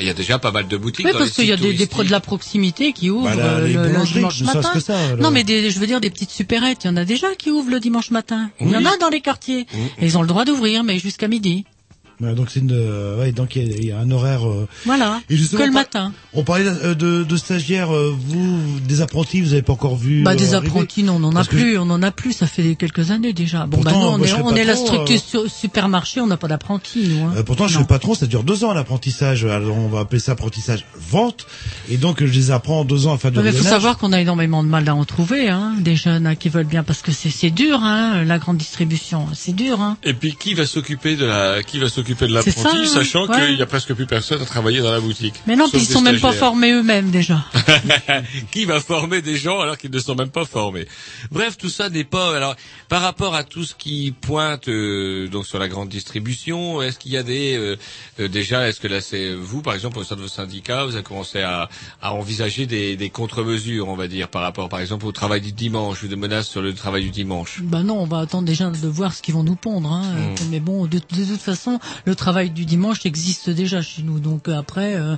Il 0.00 0.06
y 0.06 0.10
a 0.10 0.14
déjà 0.14 0.38
pas 0.38 0.50
mal 0.50 0.66
de 0.68 0.76
boutiques 0.76 1.06
Oui, 1.06 1.12
parce 1.12 1.30
qu'il 1.30 1.46
y 1.46 1.52
a 1.52 1.56
des, 1.56 1.72
des 1.72 1.86
pro 1.86 2.02
de 2.04 2.10
la 2.10 2.20
proximité 2.20 2.92
qui 2.92 3.10
ouvrent 3.10 3.34
Bah, 3.34 3.42
euh, 3.42 3.66
le, 3.66 4.04
dimanche 4.04 4.42
matin. 4.42 4.70
que 4.72 4.80
ça, 4.80 4.94
là. 4.94 5.16
non, 5.16 5.30
mais 5.30 5.44
des, 5.44 5.70
je 5.70 5.78
veux 5.78 5.86
dire 5.86 6.00
des 6.00 6.10
petites 6.10 6.30
supérettes. 6.30 6.84
Il 6.84 6.88
y 6.88 6.90
en 6.90 6.96
a 6.96 7.04
déjà 7.04 7.34
qui 7.36 7.50
ouvrent 7.50 7.70
le 7.70 7.80
dimanche 7.80 8.10
matin. 8.10 8.50
Il 8.60 8.70
y 8.70 8.76
en 8.76 8.84
a 8.84 8.96
dans 8.98 9.08
les 9.08 9.20
quartiers. 9.20 9.66
Et 9.98 10.06
ils 10.06 10.18
ont 10.18 10.22
le 10.22 10.28
droit 10.28 10.44
d'ouvrir, 10.44 10.84
mais 10.84 10.98
jusqu'à 10.98 11.28
midi. 11.28 11.64
Ouais, 12.20 12.34
donc 12.34 12.48
c'est 12.50 12.60
une, 12.60 12.70
euh, 12.72 13.18
ouais, 13.20 13.32
donc 13.32 13.56
il 13.56 13.66
y, 13.68 13.72
a- 13.72 13.76
il 13.76 13.84
y 13.86 13.92
a 13.92 13.98
un 13.98 14.10
horaire. 14.10 14.48
euh, 14.48 14.68
Voilà. 14.86 15.20
Et 15.30 15.36
justement, 15.36 15.62
que 15.62 15.66
le 15.66 15.72
par- 15.72 15.82
matin. 15.82 16.12
On 16.32 16.44
parlait 16.44 16.64
euh, 16.66 16.94
de, 16.94 17.24
de 17.24 17.36
stagiaires, 17.36 17.94
euh, 17.94 18.14
vous, 18.16 18.58
des 18.86 19.00
apprentis, 19.00 19.40
vous 19.40 19.52
avez 19.52 19.62
pas 19.62 19.72
encore 19.72 19.96
vu. 19.96 20.22
Bah 20.22 20.32
euh, 20.32 20.34
des 20.36 20.54
apprentis, 20.54 21.02
non, 21.02 21.16
on 21.20 21.24
en 21.24 21.36
a 21.36 21.44
plus, 21.44 21.76
on 21.78 21.90
en 21.90 22.02
a 22.02 22.10
plus, 22.10 22.32
ça 22.32 22.46
fait 22.46 22.76
quelques 22.76 23.10
années 23.10 23.32
déjà. 23.32 23.66
Bon, 23.66 23.78
bah 23.78 23.90
Pourtant, 23.90 24.00
nous, 24.02 24.06
on 24.14 24.18
moi, 24.18 24.26
est, 24.26 24.30
je 24.30 24.36
on 24.36 24.54
est 24.54 24.64
la 24.64 24.76
structure 24.76 25.16
euh, 25.40 25.48
su- 25.48 25.50
supermarché, 25.60 26.20
on 26.20 26.26
n'a 26.28 26.36
pas 26.36 26.46
d'apprentis, 26.48 27.08
nous. 27.08 27.24
Hein. 27.26 27.32
Euh, 27.38 27.42
pourtant, 27.42 27.66
je 27.68 27.76
suis 27.76 27.84
patron, 27.84 28.14
ça 28.14 28.26
dure 28.26 28.44
deux 28.44 28.62
ans 28.64 28.72
l'apprentissage. 28.74 29.44
Alors, 29.44 29.76
on 29.76 29.88
va 29.88 30.00
appeler 30.00 30.20
ça 30.20 30.32
apprentissage 30.32 30.84
vente. 30.96 31.46
Et 31.90 31.96
donc, 31.96 32.20
je 32.24 32.32
les 32.32 32.50
apprends 32.52 32.80
en 32.80 32.84
deux 32.84 33.06
ans 33.08 33.14
à 33.14 33.18
faire 33.18 33.32
de 33.32 33.40
Mais 33.42 33.50
il 33.50 33.56
faut 33.56 33.64
savoir 33.64 33.98
qu'on 33.98 34.12
a 34.12 34.20
énormément 34.20 34.62
de 34.62 34.68
mal 34.68 34.88
à 34.88 34.94
en 34.94 35.04
trouver, 35.04 35.48
hein, 35.48 35.74
des 35.80 35.96
jeunes 35.96 36.26
hein, 36.28 36.36
qui 36.36 36.48
veulent 36.48 36.64
bien, 36.64 36.84
parce 36.84 37.02
que 37.02 37.10
c'est 37.10 37.30
c'est 37.30 37.50
dur, 37.50 37.80
hein, 37.82 38.22
la 38.24 38.38
grande 38.38 38.56
distribution, 38.58 39.26
c'est 39.34 39.52
dur. 39.54 39.80
Hein. 39.80 39.96
Et 40.04 40.14
puis 40.14 40.36
qui 40.38 40.54
va 40.54 40.64
s'occuper 40.66 41.16
de 41.16 41.24
la 41.24 41.62
qui 41.64 41.78
va 41.80 41.88
s'occuper 41.88 42.03
de 42.12 42.14
C'est 42.42 42.50
ça, 42.50 42.62
l'apprenti, 42.62 42.76
hein, 42.76 42.86
sachant 42.86 43.26
ouais. 43.26 43.46
qu'il 43.46 43.58
y 43.58 43.62
a 43.62 43.66
presque 43.66 43.94
plus 43.94 44.06
personne 44.06 44.40
à 44.42 44.44
travailler 44.44 44.80
dans 44.80 44.92
la 44.92 45.00
boutique. 45.00 45.34
Mais 45.46 45.56
non, 45.56 45.68
puis 45.68 45.78
ils 45.78 45.86
sont 45.86 46.00
même 46.00 46.20
pas 46.20 46.32
formés 46.32 46.72
eux-mêmes 46.72 47.10
déjà. 47.10 47.44
qui 48.52 48.64
va 48.64 48.80
former 48.80 49.22
des 49.22 49.36
gens 49.36 49.60
alors 49.60 49.78
qu'ils 49.78 49.90
ne 49.90 49.98
sont 49.98 50.14
même 50.14 50.30
pas 50.30 50.44
formés? 50.44 50.86
Bref, 51.30 51.56
tout 51.56 51.68
ça 51.68 51.88
n'est 51.88 52.04
pas. 52.04 52.36
Alors, 52.36 52.56
par 52.88 53.02
rapport 53.02 53.34
à 53.34 53.44
tout 53.44 53.64
ce 53.64 53.74
qui 53.74 54.14
pointe 54.20 54.68
euh, 54.68 55.28
donc 55.28 55.46
sur 55.46 55.58
la 55.58 55.68
grande 55.68 55.88
distribution, 55.88 56.82
est-ce 56.82 56.98
qu'il 56.98 57.12
y 57.12 57.16
a 57.16 57.22
des 57.22 57.56
euh, 57.56 57.76
euh, 58.20 58.28
déjà, 58.28 58.68
est-ce 58.68 58.80
que 58.80 58.88
là 58.88 59.00
c'est 59.00 59.34
vous, 59.34 59.62
par 59.62 59.74
exemple, 59.74 59.98
au 59.98 60.04
sein 60.04 60.16
de 60.16 60.20
vos 60.20 60.28
syndicats, 60.28 60.84
vous 60.84 60.94
avez 60.94 61.04
commencé 61.04 61.40
à, 61.40 61.68
à 62.02 62.12
envisager 62.12 62.66
des, 62.66 62.96
des 62.96 63.10
contre-mesures, 63.10 63.88
on 63.88 63.96
va 63.96 64.08
dire, 64.08 64.28
par 64.28 64.42
rapport, 64.42 64.68
par 64.68 64.80
exemple, 64.80 65.06
au 65.06 65.12
travail 65.12 65.40
du 65.40 65.52
dimanche 65.52 66.02
ou 66.02 66.08
des 66.08 66.16
menaces 66.16 66.48
sur 66.48 66.62
le 66.62 66.74
travail 66.74 67.04
du 67.04 67.10
dimanche? 67.10 67.60
Bah 67.62 67.82
non, 67.82 68.00
on 68.00 68.06
va 68.06 68.18
attendre 68.20 68.44
déjà 68.44 68.70
de 68.70 68.88
voir 68.88 69.12
ce 69.12 69.22
qu'ils 69.22 69.34
vont 69.34 69.42
nous 69.44 69.56
pondre. 69.56 69.92
Hein. 69.92 70.02
Mm. 70.14 70.34
Mais 70.50 70.60
bon, 70.60 70.86
de, 70.86 70.98
de 70.98 71.24
toute 71.24 71.40
façon, 71.40 71.78
le 72.04 72.14
travail 72.14 72.50
du 72.50 72.64
dimanche 72.64 73.04
existe 73.06 73.50
déjà 73.50 73.82
chez 73.82 74.02
nous. 74.02 74.20
Donc 74.20 74.48
euh, 74.48 74.58
après, 74.58 74.94
euh, 74.94 75.16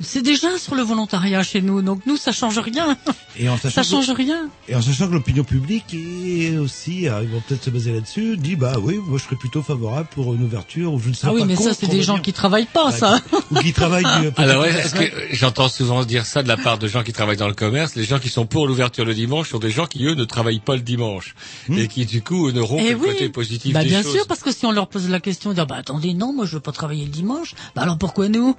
c'est 0.00 0.22
déjà 0.22 0.58
sur 0.58 0.74
le 0.74 0.82
volontariat 0.82 1.42
chez 1.42 1.60
nous. 1.62 1.82
Donc 1.82 2.00
nous, 2.06 2.16
ça 2.16 2.32
change 2.32 2.58
rien. 2.58 2.96
Et 3.38 3.48
en 3.48 3.56
ça 3.56 3.70
sachant 3.70 4.00
que- 4.00 4.06
change 4.06 4.16
rien. 4.16 4.48
Et 4.68 4.74
en 4.74 4.82
sachant 4.82 5.08
que 5.08 5.12
l'opinion 5.14 5.44
publique 5.44 5.94
est 5.94 6.56
aussi, 6.58 7.08
euh, 7.08 7.22
ils 7.22 7.28
vont 7.28 7.42
peut-être 7.46 7.64
se 7.64 7.70
baser 7.70 7.92
là-dessus, 7.92 8.36
dit 8.36 8.56
bah 8.56 8.74
oui, 8.82 8.98
moi 9.04 9.18
je 9.18 9.24
serais 9.24 9.36
plutôt 9.36 9.62
favorable 9.62 10.08
pour 10.14 10.34
une 10.34 10.42
ouverture 10.44 10.92
ou 10.94 10.98
je 11.00 11.08
ne 11.08 11.14
serais 11.14 11.28
Ah 11.30 11.34
oui, 11.34 11.40
pas 11.40 11.46
mais 11.46 11.56
ça, 11.56 11.74
c'est 11.74 11.86
des 11.88 12.02
gens 12.02 12.18
qui 12.18 12.32
travaillent 12.32 12.66
pas, 12.66 12.90
ça. 12.92 13.20
ou 13.50 13.54
qui 13.56 13.72
travaillent. 13.72 14.04
du- 14.22 14.30
Alors, 14.36 14.62
ouais, 14.62 14.70
est-ce 14.70 14.94
que 14.94 15.04
euh, 15.04 15.26
j'entends 15.32 15.68
souvent 15.68 16.04
dire 16.04 16.26
ça 16.26 16.42
de 16.42 16.48
la 16.48 16.56
part 16.56 16.78
de 16.78 16.88
gens 16.88 17.02
qui 17.02 17.12
travaillent 17.12 17.36
dans 17.36 17.48
le 17.48 17.54
commerce 17.54 17.94
Les 17.94 18.04
gens 18.04 18.18
qui 18.18 18.28
sont 18.28 18.46
pour 18.46 18.66
l'ouverture 18.66 19.04
le 19.04 19.14
dimanche 19.14 19.50
sont 19.50 19.58
des 19.58 19.70
gens 19.70 19.86
qui 19.86 20.04
eux 20.06 20.14
ne 20.14 20.24
travaillent 20.24 20.60
pas 20.60 20.74
le 20.76 20.82
dimanche 20.82 21.34
et 21.70 21.88
qui 21.88 22.06
du 22.06 22.22
coup 22.22 22.50
n'auront 22.52 22.78
que 22.78 22.82
Eh 22.86 22.90
le 22.92 22.96
oui. 22.96 23.08
côté 23.08 23.28
positif 23.28 23.72
Bah 23.74 23.82
des 23.82 23.88
bien 23.90 24.02
choses. 24.02 24.12
sûr, 24.14 24.26
parce 24.26 24.40
que 24.40 24.52
si 24.52 24.66
on 24.66 24.72
leur 24.72 24.88
pose 24.88 25.08
la 25.08 25.20
question, 25.20 25.52
dire 25.52 25.66
bah 25.66 25.76
attendez, 25.78 26.14
non, 26.14 26.32
moi 26.32 26.46
je 26.46 26.52
veux 26.54 26.60
pas 26.60 26.72
travailler 26.72 27.04
le 27.04 27.10
dimanche. 27.10 27.54
Bah 27.74 27.82
alors 27.82 27.98
pourquoi 27.98 28.28
nous? 28.28 28.54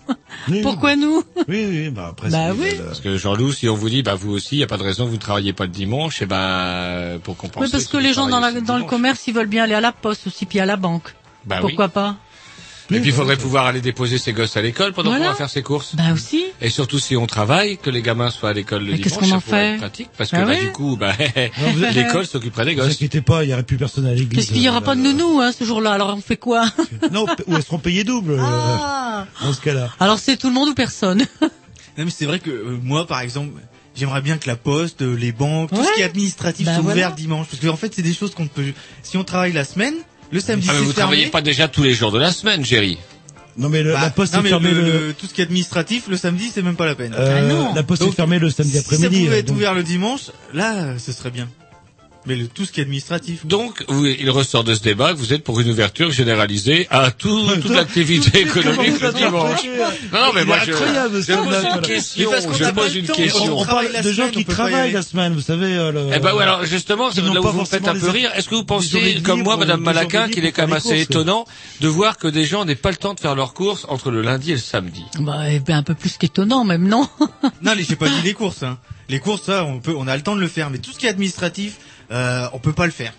Pourquoi 0.63 0.95
nous? 0.95 1.23
Oui, 1.47 1.65
oui, 1.69 1.89
bah 1.89 2.07
après. 2.11 2.29
Bah 2.29 2.47
c'est- 2.47 2.61
oui. 2.61 2.67
euh, 2.79 2.85
Parce 2.87 2.99
que 2.99 3.17
Jean-Loup, 3.17 3.51
si 3.53 3.67
on 3.69 3.75
vous 3.75 3.89
dit, 3.89 4.03
bah 4.03 4.15
vous 4.15 4.31
aussi, 4.31 4.55
il 4.55 4.57
n'y 4.59 4.63
a 4.63 4.67
pas 4.67 4.77
de 4.77 4.83
raison 4.83 5.05
que 5.05 5.09
vous 5.09 5.15
ne 5.15 5.21
travaillez 5.21 5.53
pas 5.53 5.63
le 5.65 5.71
dimanche, 5.71 6.21
et 6.21 6.25
ben 6.25 7.19
pour 7.23 7.37
compenser. 7.37 7.65
Oui, 7.65 7.71
parce 7.71 7.87
que 7.87 7.97
les 7.97 8.13
gens 8.13 8.27
dans, 8.27 8.39
la, 8.39 8.47
travaillez 8.47 8.65
dans 8.65 8.77
le 8.77 8.83
commerce, 8.83 9.27
ils 9.27 9.33
veulent 9.33 9.47
bien 9.47 9.63
aller 9.63 9.73
à 9.73 9.81
la 9.81 9.91
poste 9.91 10.27
aussi, 10.27 10.45
puis 10.45 10.59
à 10.59 10.65
la 10.65 10.75
banque. 10.77 11.13
Bah 11.45 11.55
oui. 11.57 11.61
Pourquoi 11.69 11.89
pas? 11.89 12.15
Et 12.91 12.99
puis 12.99 13.09
il 13.09 13.13
faudrait 13.15 13.37
pouvoir 13.37 13.65
aller 13.67 13.81
déposer 13.81 14.17
ses 14.17 14.33
gosses 14.33 14.57
à 14.57 14.61
l'école 14.61 14.93
pendant 14.93 15.11
Voilà. 15.11 15.25
qu'on 15.25 15.31
va 15.31 15.37
faire 15.37 15.49
ses 15.49 15.61
courses. 15.63 15.95
Bah 15.95 16.11
aussi. 16.13 16.43
Et 16.61 16.69
surtout 16.69 16.99
si 16.99 17.15
on 17.15 17.25
travaille, 17.27 17.77
que 17.77 17.89
les 17.89 18.01
gamins 18.01 18.29
soient 18.31 18.49
à 18.49 18.53
l'école 18.53 18.83
le 18.83 18.91
Mais 18.91 18.97
dimanche, 18.97 19.03
qu'est-ce 19.03 19.19
qu'on 19.19 19.25
ça 19.25 19.35
en 19.35 19.41
pourrait 19.41 19.57
fait 19.57 19.73
être 19.73 19.79
pratique, 19.79 20.09
parce 20.17 20.31
que 20.31 20.35
Bah 20.37 20.45
bah, 20.45 20.55
du 20.59 20.71
coup, 20.71 20.97
bah, 20.97 21.13
l'école 21.93 22.25
s'occuperait 22.25 22.65
des 22.65 22.71
Ne 22.75 22.81
vous 22.81 22.87
gosses. 22.87 22.95
inquiétez 22.95 23.21
pas, 23.21 23.43
il 23.43 23.47
n'y 23.47 23.53
aurait 23.53 23.63
plus 23.63 23.77
personne 23.77 24.05
à 24.05 24.13
l'église. 24.13 24.35
Parce 24.45 24.47
qu'il 24.47 24.61
y 24.61 24.69
aura 24.69 24.79
euh, 24.79 24.81
pas 24.81 24.95
de 24.95 25.01
nounou 25.01 25.39
hein, 25.41 25.51
ce 25.57 25.63
jour-là, 25.63 25.91
alors 25.93 26.13
on 26.15 26.21
fait 26.21 26.37
quoi? 26.37 26.65
Non, 27.11 27.25
ou 27.47 27.55
elles 27.55 27.63
seront 27.63 27.79
payées 27.79 28.03
double 28.03 28.33
euh, 28.33 28.39
Ah. 28.41 29.25
dans 29.43 29.53
ce 29.53 29.61
cas-là. 29.61 29.89
Alors 29.99 30.19
c'est 30.19 30.37
tout 30.37 30.47
le 30.47 30.53
monde 30.53 30.69
ou 30.69 30.73
personne? 30.73 31.23
Non 31.97 32.05
mais 32.05 32.11
c'est 32.11 32.25
vrai 32.25 32.39
que 32.39 32.49
euh, 32.49 32.79
moi 32.81 33.05
par 33.05 33.19
exemple, 33.19 33.49
j'aimerais 33.97 34.21
bien 34.21 34.37
que 34.37 34.47
la 34.47 34.55
poste, 34.55 35.01
les 35.01 35.33
banques, 35.33 35.69
tout 35.71 35.83
ce 35.83 35.93
qui 35.93 35.99
est 36.01 36.05
administratif 36.05 36.65
Bah 36.65 36.73
soit 36.75 36.81
voilà. 36.83 36.95
ouvert 36.95 37.15
dimanche 37.15 37.47
parce 37.51 37.61
qu'en 37.61 37.75
fait 37.75 37.93
c'est 37.93 38.01
des 38.01 38.13
choses 38.13 38.33
qu'on 38.33 38.43
ne 38.43 38.47
peut 38.49 38.63
si 39.03 39.17
on 39.17 39.25
travaille 39.25 39.51
la 39.51 39.65
semaine, 39.65 39.93
le 40.31 40.39
samedi 40.39 40.67
Ah, 40.69 40.73
mais 40.73 40.79
vous 40.79 40.85
fermé. 40.85 40.93
travaillez 40.95 41.27
pas 41.27 41.41
déjà 41.41 41.67
tous 41.67 41.83
les 41.83 41.93
jours 41.93 42.11
de 42.11 42.19
la 42.19 42.31
semaine, 42.31 42.63
Géry 42.65 42.97
Non 43.57 43.67
mais 43.69 43.83
le- 43.83 43.91
Bah, 43.93 44.01
la 44.01 44.09
poste 44.11 44.33
non, 44.33 44.39
est 44.39 44.43
mais 44.43 44.49
fermée 44.49 44.71
le- 44.71 44.81
le, 44.81 45.07
le- 45.07 45.13
tout 45.13 45.27
ce 45.27 45.33
qui 45.33 45.41
est 45.41 45.43
administratif 45.43 46.07
le 46.07 46.15
samedi 46.17 46.49
c'est 46.53 46.61
même 46.61 46.75
pas 46.77 46.85
la 46.85 46.95
peine. 46.95 47.13
euh, 47.17 47.65
la 47.75 47.83
poste 47.83 48.01
est 48.03 48.11
fermée 48.11 48.39
le 48.39 48.49
samedi 48.49 48.71
Si 48.71 48.77
ça 48.77 48.81
après-midi. 48.95 49.25
pouvait 49.25 49.35
euh, 49.35 49.39
être 49.39 49.45
donc- 49.47 49.57
ouvert 49.57 49.73
le 49.73 49.83
dimanche, 49.83 50.31
là 50.53 50.97
ce 50.97 51.11
serait 51.11 51.31
bien. 51.31 51.49
Mais 52.27 52.35
le, 52.35 52.47
tout 52.47 52.65
ce 52.65 52.71
qui 52.71 52.79
est 52.79 52.83
administratif. 52.83 53.45
Donc, 53.47 53.83
vous- 53.87 54.05
il 54.05 54.29
ressort 54.29 54.63
de 54.63 54.75
ce 54.75 54.81
débat 54.83 55.11
que 55.13 55.17
vous 55.17 55.33
êtes 55.33 55.43
pour 55.43 55.59
une 55.59 55.69
ouverture 55.71 56.11
généralisée 56.11 56.85
à 56.91 57.09
tout, 57.09 57.47
toute 57.61 57.71
l'activité 57.71 58.41
économique 58.41 59.01
le 59.01 59.11
dimanche. 59.13 59.59
Non, 60.13 60.19
non, 60.27 60.31
mais 60.35 60.45
moi, 60.45 60.57
je, 60.65 60.71
je 60.71 61.33
pose 61.33 61.65
une 61.75 61.81
question. 61.81 62.31
Mais 62.31 62.57
Je 62.57 62.71
pose 62.71 62.95
une 62.95 63.07
question. 63.07 63.57
On 63.59 63.65
parle 63.65 63.87
de 64.03 64.11
gens 64.11 64.29
qui 64.29 64.45
travaillent 64.45 64.91
la 64.91 65.01
semaine, 65.01 65.33
vous 65.33 65.41
savez. 65.41 65.73
euh, 65.75 65.91
le- 65.91 66.09
Eh 66.15 66.19
ben 66.19 66.31
oui, 66.35 66.43
alors 66.43 66.63
justement, 66.65 67.09
là 67.09 67.41
où 67.41 67.43
vous 67.51 67.65
faites 67.65 67.87
un 67.87 67.95
peu 67.95 68.09
rire. 68.09 68.31
Est-ce 68.35 68.47
que 68.49 68.55
vous 68.55 68.65
pensez, 68.65 69.21
comme 69.23 69.41
moi, 69.41 69.57
Madame 69.57 69.83
journées 69.83 70.29
qu'il 70.31 70.45
est 70.45 70.51
quand 70.51 70.67
même 70.67 70.73
assez 70.73 70.99
étonnant 70.99 71.45
de 71.79 71.87
voir 71.87 72.17
que 72.17 72.27
des 72.27 72.45
gens 72.45 72.65
n'aient 72.65 72.75
pas 72.75 72.91
le 72.91 72.97
temps 72.97 73.13
de 73.15 73.19
faire 73.19 73.33
leurs 73.35 73.53
courses 73.53 73.85
entre 73.89 74.11
le 74.11 74.21
lundi 74.21 74.51
et 74.51 74.55
le 74.55 74.59
samedi? 74.59 75.03
Bah 75.19 75.49
eh 75.51 75.59
ben, 75.59 75.77
un 75.77 75.83
peu 75.83 75.95
plus 75.95 76.17
qu'étonnant 76.17 76.63
même, 76.65 76.87
non? 76.87 77.07
Non, 77.63 77.73
les- 77.73 77.83
j'ai 77.83 77.95
pas 77.95 78.07
dit 78.09 78.21
les 78.23 78.33
courses. 78.33 78.61
Hein. 78.63 78.77
Les 79.09 79.19
courses, 79.19 79.43
ça, 79.43 79.65
on 79.65 79.79
peut, 79.79 79.93
on 79.97 80.07
a 80.07 80.15
le 80.15 80.23
temps 80.23 80.35
de 80.35 80.41
le 80.41 80.47
faire, 80.47 80.69
mais 80.69 80.77
tout 80.77 80.91
ce 80.93 80.97
qui 80.99 81.05
est 81.05 81.09
administratif, 81.09 81.77
euh, 82.11 82.49
on 82.53 82.59
peut 82.59 82.73
pas 82.73 82.85
le 82.85 82.91
faire. 82.91 83.13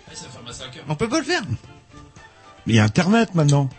On 0.87 0.95
peut 0.95 1.09
pas 1.09 1.19
le 1.19 1.25
faire. 1.25 1.41
Mais 2.65 2.73
il 2.73 2.75
y 2.75 2.79
a 2.79 2.83
Internet 2.83 3.35
maintenant. 3.35 3.69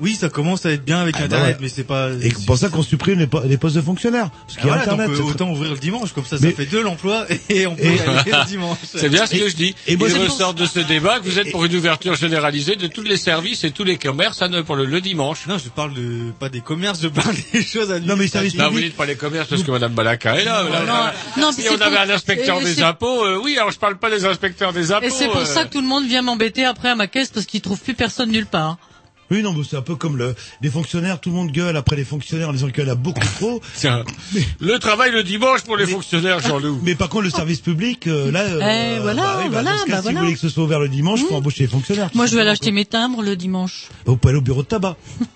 Oui, 0.00 0.16
ça 0.16 0.28
commence 0.28 0.66
à 0.66 0.72
être 0.72 0.84
bien 0.84 0.98
avec 1.00 1.14
Ah, 1.16 1.20
bah 1.20 1.24
Internet, 1.26 1.48
ouais. 1.56 1.62
mais 1.62 1.68
c'est 1.68 1.84
pas. 1.84 2.10
Et 2.20 2.30
c'est 2.30 2.46
pour 2.46 2.58
ça 2.58 2.68
qu'on 2.68 2.82
supprime 2.82 3.18
les, 3.20 3.28
po- 3.28 3.42
les 3.44 3.56
postes 3.56 3.76
de 3.76 3.80
fonctionnaires. 3.80 4.28
Parce 4.30 4.54
qu'il 4.58 4.66
y 4.66 4.70
a 4.70 4.74
Voilà, 4.74 4.82
Internet. 4.82 5.08
donc, 5.16 5.18
euh, 5.20 5.30
autant 5.30 5.50
ouvrir 5.52 5.70
le 5.72 5.78
dimanche, 5.78 6.12
comme 6.12 6.24
ça, 6.24 6.36
Mais- 6.40 6.50
ça 6.50 6.56
fait 6.56 6.66
deux 6.66 6.82
l'emploi 6.82 7.26
et 7.48 7.66
on 7.68 7.76
peut 7.76 7.84
Et- 7.84 7.94
y 7.94 8.00
aller 8.00 8.30
le 8.32 8.46
dimanche. 8.46 8.78
C'est 8.92 9.08
bien 9.08 9.24
ce 9.26 9.36
que 9.36 9.48
je 9.48 9.54
dis. 9.54 9.74
et 9.86 9.96
moi, 9.96 10.08
il 10.08 10.18
ressort 10.18 10.52
de 10.54 10.66
ce 10.66 10.80
débat 10.80 11.20
que 11.20 11.24
vous 11.24 11.38
êtes 11.38 11.52
pour 11.52 11.64
une 11.64 11.76
ouverture 11.76 12.16
généralisée 12.16 12.74
de 12.74 12.88
tous 12.88 13.02
les 13.02 13.16
services 13.16 13.62
et 13.62 13.70
tous 13.70 13.84
les 13.84 13.96
commerces 13.96 14.42
à 14.42 14.48
ne 14.48 14.62
pour 14.62 14.74
le, 14.74 14.84
le 14.84 15.00
dimanche. 15.00 15.46
Non, 15.46 15.58
je 15.58 15.68
parle 15.68 15.94
de 15.94 16.32
pas 16.40 16.48
des 16.48 16.60
commerces, 16.60 17.00
je 17.00 17.08
parle 17.08 17.36
des 17.52 17.62
choses 17.62 17.92
à 17.92 18.00
Non, 18.00 18.16
mais 18.16 18.24
les 18.24 18.28
services 18.30 18.56
Non, 18.56 18.70
vous 18.70 18.80
dites 18.80 18.96
pas 18.96 19.06
les 19.06 19.14
commerces 19.16 19.48
parce 19.48 19.62
que 19.62 19.70
Madame 19.70 19.92
Balaka 19.94 20.40
est 20.40 20.44
là. 20.44 20.64
là. 20.84 21.14
non, 21.38 21.52
si 21.52 21.62
on 21.70 21.80
avait 21.80 21.98
un 21.98 22.10
inspecteur 22.10 22.60
et 22.60 22.64
des 22.64 22.74
c'est- 22.74 22.82
impôts, 22.82 23.24
euh, 23.24 23.40
oui, 23.42 23.56
alors 23.58 23.70
je 23.70 23.78
parle 23.78 23.96
pas 23.96 24.10
des 24.10 24.24
inspecteurs 24.24 24.72
des 24.72 24.90
impôts. 24.90 25.06
Et 25.06 25.10
c'est 25.10 25.26
pour 25.28 25.36
euh. 25.36 25.44
ça 25.44 25.64
que 25.64 25.70
tout 25.70 25.80
le 25.80 25.86
monde 25.86 26.04
vient 26.06 26.22
m'embêter 26.22 26.64
après 26.64 26.88
à 26.90 26.96
ma 26.96 27.06
caisse 27.06 27.28
parce 27.30 27.46
qu'ils 27.46 27.60
trouvent 27.60 27.80
plus 27.80 27.94
personne 27.94 28.30
nulle 28.32 28.46
part. 28.46 28.76
Oui, 29.30 29.42
non, 29.42 29.52
mais 29.52 29.62
c'est 29.68 29.76
un 29.76 29.82
peu 29.82 29.96
comme 29.96 30.16
le, 30.16 30.34
les 30.60 30.70
fonctionnaires, 30.70 31.20
tout 31.20 31.30
le 31.30 31.36
monde 31.36 31.50
gueule 31.50 31.76
après 31.76 31.96
les 31.96 32.04
fonctionnaires 32.04 32.48
en 32.50 32.52
disant 32.52 32.68
qu'il 32.70 32.84
y 32.84 32.88
en 32.88 32.92
a 32.92 32.94
beaucoup 32.94 33.20
trop. 33.40 33.60
Tiens, 33.76 34.04
le 34.60 34.78
travail 34.78 35.12
le 35.12 35.22
dimanche 35.22 35.62
pour 35.62 35.76
les 35.76 35.86
fonctionnaires, 35.86 36.40
Jean-Loup. 36.40 36.80
Mais 36.82 36.94
par 36.94 37.08
contre, 37.08 37.24
le 37.24 37.30
service 37.30 37.60
public, 37.60 38.06
euh, 38.06 38.30
là, 38.30 38.40
euh, 38.42 38.96
Eh, 38.96 39.00
voilà, 39.00 39.22
bah 39.22 39.36
oui, 39.38 39.44
bah, 39.44 39.50
voilà, 39.62 39.72
dans 39.72 39.78
ce 39.78 39.84
cas, 39.84 39.90
bah 39.92 39.96
si 39.98 40.02
voilà. 40.02 40.18
vous 40.20 40.24
voulez 40.26 40.34
que 40.34 40.40
ce 40.40 40.48
soit 40.48 40.64
ouvert 40.64 40.80
le 40.80 40.88
dimanche, 40.88 41.20
faut 41.24 41.34
embaucher 41.34 41.64
les 41.64 41.68
fonctionnaires. 41.70 42.10
Moi, 42.14 42.26
je 42.26 42.34
vais 42.34 42.42
aller 42.42 42.50
acheter 42.50 42.70
mes 42.70 42.84
timbres 42.84 43.22
le 43.22 43.36
dimanche. 43.36 43.88
Vous 44.04 44.16
pouvez 44.16 44.30
aller 44.32 44.38
au 44.38 44.42
bureau 44.42 44.62
de 44.62 44.68
tabac. 44.68 44.96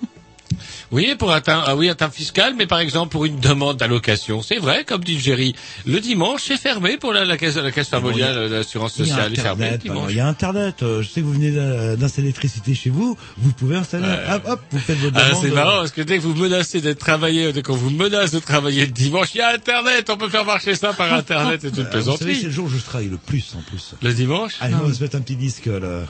Oui, 0.90 1.14
pour 1.18 1.32
un 1.32 1.40
teint, 1.40 1.62
ah 1.66 1.76
oui, 1.76 1.90
un 1.90 2.10
fiscal, 2.10 2.54
mais 2.56 2.66
par 2.66 2.80
exemple 2.80 3.10
pour 3.12 3.24
une 3.24 3.40
demande 3.40 3.76
d'allocation, 3.76 4.42
c'est 4.42 4.58
vrai, 4.58 4.84
comme 4.84 5.02
dit 5.04 5.18
Géry, 5.18 5.54
le 5.86 6.00
dimanche 6.00 6.42
c'est 6.46 6.56
fermé 6.56 6.96
pour 6.96 7.12
la, 7.12 7.24
la 7.24 7.36
caisse, 7.36 7.56
la 7.56 7.70
caisse 7.72 7.88
familiale, 7.88 8.36
euh, 8.36 8.48
l'assurance 8.48 8.94
Il 8.98 9.06
y 9.06 9.10
a 9.10 9.14
sociale 9.14 9.32
Internet, 9.32 9.82
dimanche. 9.82 9.96
alors, 9.98 10.10
il 10.10 10.16
y 10.16 10.20
a 10.20 10.26
Internet. 10.28 10.76
je 10.80 11.02
sais 11.08 11.20
que 11.20 11.26
vous 11.26 11.32
venez 11.34 11.50
d'installer 11.96 12.28
l'électricité 12.28 12.74
chez 12.74 12.90
vous, 12.90 13.16
vous 13.38 13.52
pouvez 13.52 13.76
installer. 13.76 14.06
Hop, 14.32 14.42
hop, 14.46 14.60
vous 14.70 14.78
faites 14.78 14.98
votre 14.98 15.16
Ah, 15.18 15.28
demande. 15.28 15.42
c'est 15.42 15.50
euh, 15.50 15.54
marrant 15.54 15.78
parce 15.78 15.92
que 15.92 16.02
dès 16.02 16.18
que 16.18 16.22
vous 16.22 16.34
menacez 16.34 16.80
d'être 16.80 16.98
travaillé, 16.98 17.52
dès 17.52 17.62
qu'on 17.62 17.76
vous 17.76 17.90
menace 17.90 18.30
de 18.30 18.38
travailler 18.38 18.86
le 18.86 18.92
dimanche, 18.92 19.28
il 19.34 19.38
y 19.38 19.40
a 19.40 19.52
Internet, 19.54 20.08
on 20.10 20.16
peut 20.16 20.28
faire 20.28 20.44
marcher 20.44 20.74
ça 20.74 20.92
par 20.92 21.12
Internet, 21.12 21.60
c'est 21.62 21.68
une 21.68 21.74
savez, 21.74 21.86
c'est 21.86 21.90
plaisanterie. 21.90 22.42
le 22.42 22.50
jour 22.50 22.66
où 22.66 22.68
je 22.70 22.78
travaille 22.78 23.08
le 23.08 23.16
plus 23.18 23.54
en 23.56 23.62
plus. 23.62 23.94
Le 24.02 24.12
dimanche 24.12 24.54
Allez, 24.60 24.74
on 24.74 24.86
va 24.86 24.94
se 24.94 25.02
mettre 25.02 25.16
un 25.16 25.20
petit 25.20 25.36
disque 25.36 25.66
là. 25.66 26.02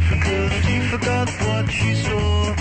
Difficult. 0.00 0.64
You 0.68 0.82
forgot 0.88 1.30
what 1.46 1.82
you 1.82 1.94
saw. 1.94 2.59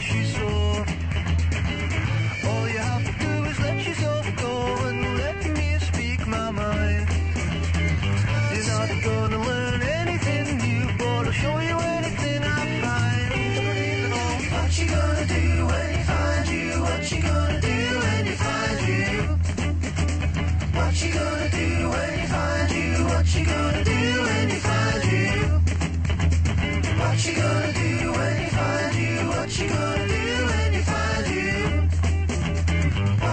she's 0.00 0.36
so 0.36 0.47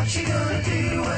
She 0.07 0.21
gonna 0.23 0.61
do 0.61 1.14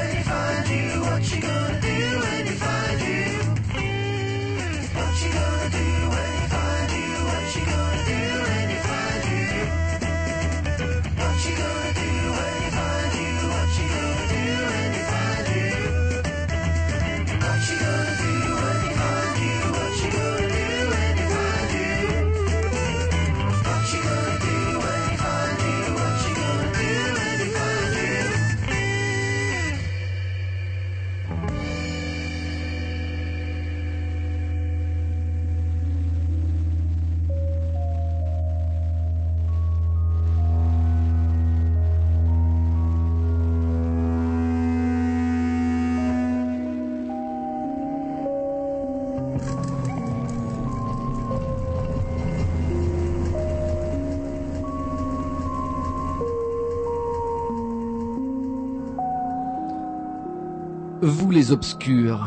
Vous 61.28 61.34
les 61.34 61.52
obscurs. 61.52 62.24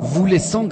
Vous 0.00 0.26
les 0.26 0.40
sans 0.40 0.66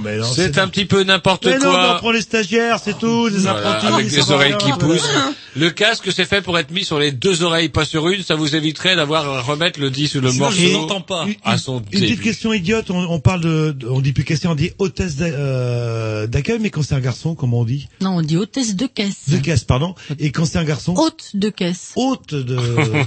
mais 0.00 0.16
non, 0.16 0.24
C'est 0.24 0.58
un 0.58 0.66
petit 0.66 0.84
peu 0.84 1.04
n'importe 1.04 1.46
Mais 1.46 1.58
non, 1.58 1.70
mais 1.70 1.78
on 1.78 1.90
quoi. 1.90 1.94
prend 1.98 2.10
les 2.10 2.22
stagiaires, 2.22 2.80
c'est 2.82 2.98
tout, 2.98 3.30
des 3.30 3.38
Voilà, 3.38 3.60
apprentis. 3.76 3.86
avec 3.86 4.08
des 4.10 4.30
oreilles 4.32 4.56
qui 4.58 4.72
poussent. 4.72 5.08
Le 5.54 5.70
casque, 5.70 6.10
c'est 6.12 6.24
fait 6.24 6.40
pour 6.40 6.58
être 6.58 6.70
mis 6.70 6.84
sur 6.84 6.98
les 6.98 7.12
deux 7.12 7.42
oreilles, 7.42 7.68
pas 7.68 7.84
sur 7.84 8.08
une. 8.08 8.22
Ça 8.22 8.34
vous 8.36 8.56
éviterait 8.56 8.96
d'avoir 8.96 9.28
à 9.28 9.40
remettre 9.42 9.78
le 9.80 9.90
disque 9.90 10.14
ou 10.16 10.20
le 10.20 10.30
Sinon, 10.30 10.44
morceau 10.46 10.58
je 10.60 10.68
n'entends 10.72 11.00
pas. 11.02 11.26
à 11.44 11.58
son 11.58 11.82
Une 11.92 12.00
petite 12.00 12.20
question 12.22 12.52
idiote, 12.52 12.90
on, 12.90 12.98
on 12.98 13.20
parle 13.20 13.42
de, 13.42 13.72
de- 13.72 13.86
on 13.88 14.00
dit 14.00 14.12
plus 14.12 14.24
question, 14.24 14.52
on 14.52 14.54
dit 14.54 14.70
hôtesse 14.78 15.16
euh, 15.20 16.26
d'accueil, 16.26 16.58
mais 16.60 16.70
quand 16.70 16.82
c'est 16.82 16.94
un 16.94 17.00
garçon, 17.00 17.34
comment 17.34 17.60
on 17.60 17.64
dit? 17.64 17.88
Non, 18.00 18.16
on 18.16 18.22
dit 18.22 18.36
hôtesse 18.36 18.76
de 18.76 18.86
caisse. 18.86 19.28
De 19.28 19.36
caisse, 19.38 19.64
pardon. 19.64 19.94
Et 20.18 20.30
quand 20.30 20.44
c'est 20.44 20.58
un 20.58 20.64
garçon? 20.64 20.94
Hôte 20.96 21.30
de 21.34 21.50
caisse. 21.50 21.92
Hôte 21.96 22.34
de... 22.34 22.42
de 22.42 22.60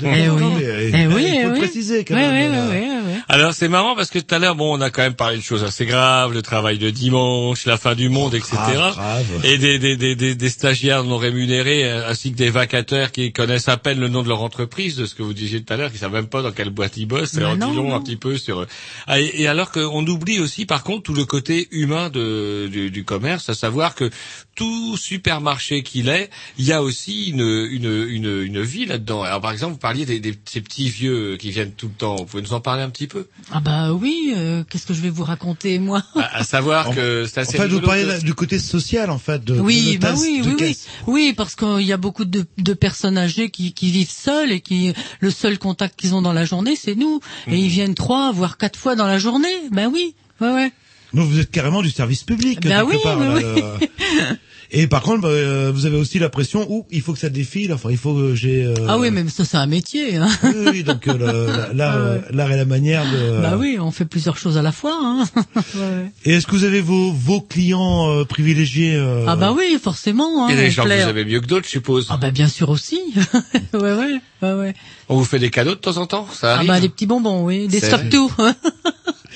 Eh 0.04 0.30
oui. 0.30 0.44
mais, 0.58 0.64
Eh 0.64 0.92
eh, 0.94 1.08
oui, 1.08 1.26
il 1.28 1.36
eh 1.38 1.42
faut 1.44 1.48
le 1.50 1.54
oui. 1.54 1.60
préciser 1.60 2.04
quand 2.06 2.16
Ouais, 2.16 2.32
même. 2.32 2.52
ouais, 2.52 2.58
euh, 2.58 2.70
ouais, 2.70 2.80
ouais, 2.80 3.14
ouais. 3.14 3.20
Alors 3.28 3.54
c'est 3.54 3.68
marrant 3.70 3.96
parce 3.96 4.10
que 4.12 4.20
tout 4.20 4.36
à 4.36 4.40
l'heure, 4.40 4.56
bon, 4.56 4.78
on 4.78 4.82
a 4.82 4.90
quand 4.92 5.02
même 5.02 5.16
parlé 5.16 5.38
de 5.38 5.42
choses 5.44 5.64
assez 5.64 5.86
graves, 5.86 6.32
le 6.34 6.42
travail 6.42 6.78
de 6.78 6.90
dimanche, 6.92 7.66
la 7.66 7.78
fin 7.78 7.96
du 7.96 8.10
monde, 8.10 8.36
etc. 8.36 8.56
grave, 8.56 8.94
grave. 8.96 9.26
Et 9.46 9.58
des, 9.58 9.80
des, 9.80 9.98
des, 9.98 10.16
des, 10.16 10.36
des 10.36 10.50
stagiaires 10.50 11.04
non 11.04 11.18
rémunérés, 11.18 11.86
euh, 11.86 12.10
ainsi 12.10 12.32
des 12.36 12.50
vacataires 12.50 13.12
qui 13.12 13.32
connaissent 13.32 13.68
à 13.70 13.78
peine 13.78 14.00
le 14.00 14.08
nom 14.08 14.22
de 14.24 14.30
leur 14.30 14.42
entreprise, 14.42 14.96
de 14.96 15.06
ce 15.06 15.16
que 15.16 15.24
vous 15.24 15.34
disiez 15.34 15.64
tout 15.64 15.74
à 15.74 15.78
l'heure, 15.78 15.92
qui 15.92 15.98
savent 15.98 16.14
même 16.14 16.28
pas 16.28 16.42
dans 16.42 16.52
quelle 16.52 16.70
boîte 16.70 16.98
ils 16.98 17.06
bossent. 17.06 17.34
Non, 17.34 17.56
non. 17.56 17.96
un 17.96 18.02
petit 18.02 18.18
peu 18.18 18.38
sur. 18.38 18.66
Ah, 19.08 19.20
Et, 19.20 19.42
et 19.42 19.48
alors 19.48 19.72
qu'on 19.72 20.06
oublie 20.06 20.40
aussi, 20.40 20.66
par 20.66 20.84
contre, 20.84 21.04
tout 21.04 21.14
le 21.14 21.26
côté 21.26 21.68
humain 21.72 22.10
de, 22.10 22.68
du, 22.72 22.92
du 22.92 23.04
commerce, 23.04 23.50
à 23.50 23.54
savoir 23.56 23.96
que 23.96 24.10
tout 24.56 24.96
supermarché 24.98 25.84
qu'il 25.84 26.08
est, 26.10 26.30
il 26.58 26.66
y 26.66 26.72
a 26.72 26.82
aussi 26.82 27.26
une, 27.30 27.42
une, 27.42 28.06
une, 28.10 28.42
une 28.42 28.62
vie 28.62 28.86
là-dedans. 28.86 29.22
Alors 29.24 29.42
par 29.42 29.52
exemple, 29.52 29.74
vous 29.74 29.80
parliez 29.80 30.06
des, 30.06 30.20
des 30.20 30.34
ces 30.46 30.62
petits 30.62 30.90
vieux 30.90 31.36
qui 31.38 31.52
viennent 31.52 31.74
tout 31.74 31.88
le 31.88 31.94
temps. 31.94 32.16
Vous 32.16 32.26
pouvez 32.26 32.42
nous 32.44 32.54
en 32.54 32.62
parler 32.62 32.82
un 32.82 32.90
petit 32.90 33.08
peu? 33.08 33.28
Ah 33.52 33.60
bah 33.60 33.92
oui, 33.94 34.34
euh, 34.36 34.64
qu'est-ce 34.70 34.86
que 34.86 34.94
je 34.94 35.02
vais 35.02 35.10
vous 35.10 35.24
raconter 35.26 35.78
moi? 35.80 36.04
À, 36.16 36.38
à 36.38 36.44
savoir 36.44 36.90
En- 36.90 36.94
que 36.94 37.26
c'est 37.28 37.40
En 37.40 37.44
assez 37.44 37.58
fait, 37.58 37.68
vous 37.68 37.82
parlez 37.82 38.04
que- 38.04 38.24
du 38.24 38.34
côté 38.34 38.58
social, 38.60 39.10
en 39.10 39.20
fait, 39.20 39.44
de, 39.44 39.56
de 39.56 39.60
Oui, 39.60 39.98
bah 39.98 40.10
l'hôtesse 40.12 40.24
oui, 40.26 40.38
de 40.42 40.44
oui, 40.48 40.52
oui, 40.52 40.56
caisse. 40.58 40.88
oui, 41.08 41.34
parce 41.36 41.56
qu'il 41.56 41.82
y 41.82 41.92
a 41.94 41.98
beaucoup 41.98 42.26
de, 42.26 42.46
de 42.58 42.74
personnes 42.74 43.18
âgées 43.18 43.50
qui, 43.50 43.74
qui 43.74 43.92
vivent 43.92 44.10
seules 44.10 44.52
et 44.52 44.62
qui 44.62 44.94
le 45.20 45.32
seul 45.32 45.60
contact 45.60 46.00
qu'ils 46.00 46.16
ont 46.16 46.22
dans 46.22 46.34
la 46.34 46.46
journée, 46.46 46.76
c'est 46.76 46.96
nous. 46.96 47.20
Et 47.48 47.58
ils 47.58 47.68
viennent 47.70 47.96
trois, 47.96 48.32
voire 48.32 48.58
quatre 48.58 48.80
fois 48.80 48.96
dans 48.96 49.08
la 49.08 49.20
journée. 49.20 49.48
Ben 49.72 49.90
oui, 49.92 50.16
ouais, 50.40 50.52
ouais. 50.54 50.72
Donc 51.16 51.28
vous 51.30 51.40
êtes 51.40 51.50
carrément 51.52 51.82
du 51.82 51.90
service 51.92 52.24
public. 52.24 52.60
Bah 52.62 52.82
quelque 52.82 52.90
oui, 52.92 52.98
part, 53.04 53.18
oui, 53.20 53.26
là, 53.26 53.34
oui. 53.82 53.88
le- 53.90 54.38
Et 54.72 54.88
par 54.88 55.04
contre, 55.04 55.28
euh, 55.30 55.72
vous 55.74 55.86
avez 55.86 55.96
aussi 55.96 56.18
la 56.20 56.28
pression 56.28 56.66
où 56.70 56.86
il 56.92 57.02
faut 57.02 57.14
que 57.14 57.20
ça 57.20 57.30
défile. 57.30 57.72
Enfin, 57.72 57.90
il 57.92 57.98
faut 57.98 58.14
que 58.16 58.34
j'ai. 58.36 58.66
euh, 58.66 58.74
Ah 58.88 58.98
oui, 58.98 59.12
mais 59.12 59.24
ça 59.30 59.46
c'est 59.46 59.58
un 59.58 59.68
métier. 59.68 60.18
Hein. 60.18 60.28
oui, 60.44 60.52
oui, 60.72 60.84
donc 60.84 61.08
euh, 61.08 61.14
euh, 61.80 62.20
l'art 62.32 62.52
et 62.52 62.58
la 62.58 62.66
manière 62.66 63.04
de. 63.10 63.42
Bah 63.42 63.58
oui, 63.58 63.78
on 63.80 63.92
fait 63.92 64.06
plusieurs 64.06 64.38
choses 64.38 64.58
à 64.58 64.62
la 64.64 64.72
fois. 64.72 64.98
Hein. 65.02 65.24
Ouais. 65.56 66.12
Et 66.26 66.34
est-ce 66.34 66.48
que 66.48 66.52
vous 66.56 66.64
avez 66.64 66.82
vos 66.82 67.12
vos 67.12 67.42
clients 67.42 68.10
euh, 68.10 68.26
privilégiés 68.26 68.96
euh, 68.96 69.26
Ah 69.28 69.36
bah 69.36 69.54
oui, 69.56 69.78
forcément. 69.82 70.48
Hein, 70.48 70.50
Et 70.50 70.56
les 70.56 70.68
on 70.68 70.72
gens 70.72 70.84
que 70.84 70.90
vous 71.04 71.10
avez 71.10 71.26
mieux 71.26 71.40
que 71.42 71.48
d'autres, 71.48 71.66
je 71.68 71.72
suppose. 71.72 72.08
Ah 72.10 72.18
bah 72.18 72.32
bien 72.32 72.48
sûr 72.48 72.70
aussi. 72.70 73.00
ouais, 73.74 73.80
ouais, 73.94 74.20
ouais, 74.42 74.54
ouais. 74.54 74.74
On 75.08 75.16
vous 75.18 75.26
fait 75.26 75.40
des 75.40 75.50
cadeaux 75.52 75.76
de 75.76 75.80
temps 75.80 75.98
en 75.98 76.08
temps, 76.08 76.28
ça 76.34 76.52
Ah 76.52 76.56
arrive. 76.56 76.68
bah 76.68 76.80
des 76.80 76.90
petits 76.90 77.06
bonbons, 77.06 77.44
oui, 77.46 77.68
des 77.68 77.80
stop 77.80 78.02
tout. 78.10 78.32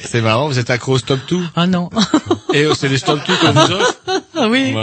C'est 0.01 0.21
marrant, 0.21 0.47
vous 0.47 0.57
êtes 0.57 0.69
accro 0.69 0.93
au 0.93 0.97
stop 0.97 1.19
tout. 1.27 1.43
ah 1.55 1.67
non. 1.67 1.89
Et 2.53 2.65
oh, 2.65 2.73
c'est 2.73 2.87
des 2.89 2.97
stop 2.97 3.19
tout 3.25 3.33
qu'on 3.41 3.51
vous 3.51 3.71
offre. 3.73 3.99
Ah 4.35 4.47
oui, 4.49 4.73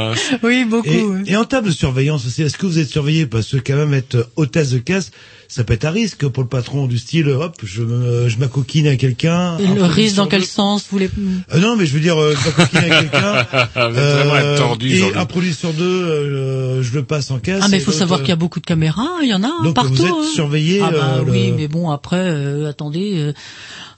oui, 0.44 0.64
beaucoup. 0.66 0.88
Et, 0.88 1.02
oui. 1.02 1.22
et 1.26 1.36
en 1.36 1.44
termes 1.44 1.64
de 1.64 1.70
surveillance 1.72 2.24
aussi, 2.26 2.42
est-ce 2.42 2.56
que 2.58 2.66
vous 2.66 2.78
êtes 2.78 2.88
surveillé? 2.90 3.26
Parce 3.26 3.48
que 3.48 3.56
quand 3.56 3.74
même 3.76 3.94
être 3.94 4.30
hôtesse 4.36 4.70
de 4.70 4.78
caisse, 4.78 5.10
ça 5.48 5.64
peut 5.64 5.74
être 5.74 5.84
à 5.84 5.90
risque 5.90 6.26
pour 6.28 6.42
le 6.42 6.48
patron 6.48 6.86
du 6.86 6.98
style, 6.98 7.28
hop, 7.28 7.54
je 7.62 7.82
me, 7.82 8.28
je 8.28 8.38
m'acoquine 8.38 8.86
à 8.86 8.96
quelqu'un. 8.96 9.56
Un 9.58 9.74
le 9.74 9.84
risque 9.84 10.16
dans 10.16 10.26
quel 10.26 10.40
deux. 10.40 10.46
sens 10.46 10.82
vous 10.82 10.88
voulez 10.98 11.10
Euh, 11.54 11.58
non, 11.58 11.76
mais 11.76 11.86
je 11.86 11.92
veux 11.94 12.00
dire, 12.00 12.20
euh, 12.20 12.34
je 12.34 12.46
m'acoquine 12.48 12.78
à 12.92 13.00
quelqu'un. 13.02 13.46
Euh, 13.76 14.54
un 14.54 14.58
tordu, 14.58 14.96
et 14.96 15.14
un 15.14 15.26
produit 15.26 15.54
sur 15.54 15.72
deux, 15.72 15.84
euh, 15.84 16.82
je 16.82 16.92
le 16.94 17.02
passe 17.04 17.30
en 17.30 17.38
caisse. 17.38 17.60
Ah 17.62 17.68
mais 17.68 17.78
il 17.78 17.82
faut 17.82 17.92
savoir 17.92 18.20
euh, 18.20 18.22
qu'il 18.22 18.30
y 18.30 18.32
a 18.32 18.36
beaucoup 18.36 18.60
de 18.60 18.64
caméras, 18.66 19.06
il 19.22 19.28
y 19.28 19.34
en 19.34 19.42
a 19.42 19.46
hein, 19.46 19.60
Donc, 19.64 19.74
partout. 19.74 19.94
vous 19.94 20.04
êtes 20.06 20.10
hein. 20.12 20.30
surveillé, 20.34 20.80
Ah 20.82 20.90
bah 20.90 21.14
euh, 21.18 21.24
le- 21.24 21.30
oui, 21.32 21.52
mais 21.56 21.68
bon 21.68 21.90
après, 21.90 22.16
euh, 22.20 22.68
attendez, 22.68 23.12
euh, 23.16 23.32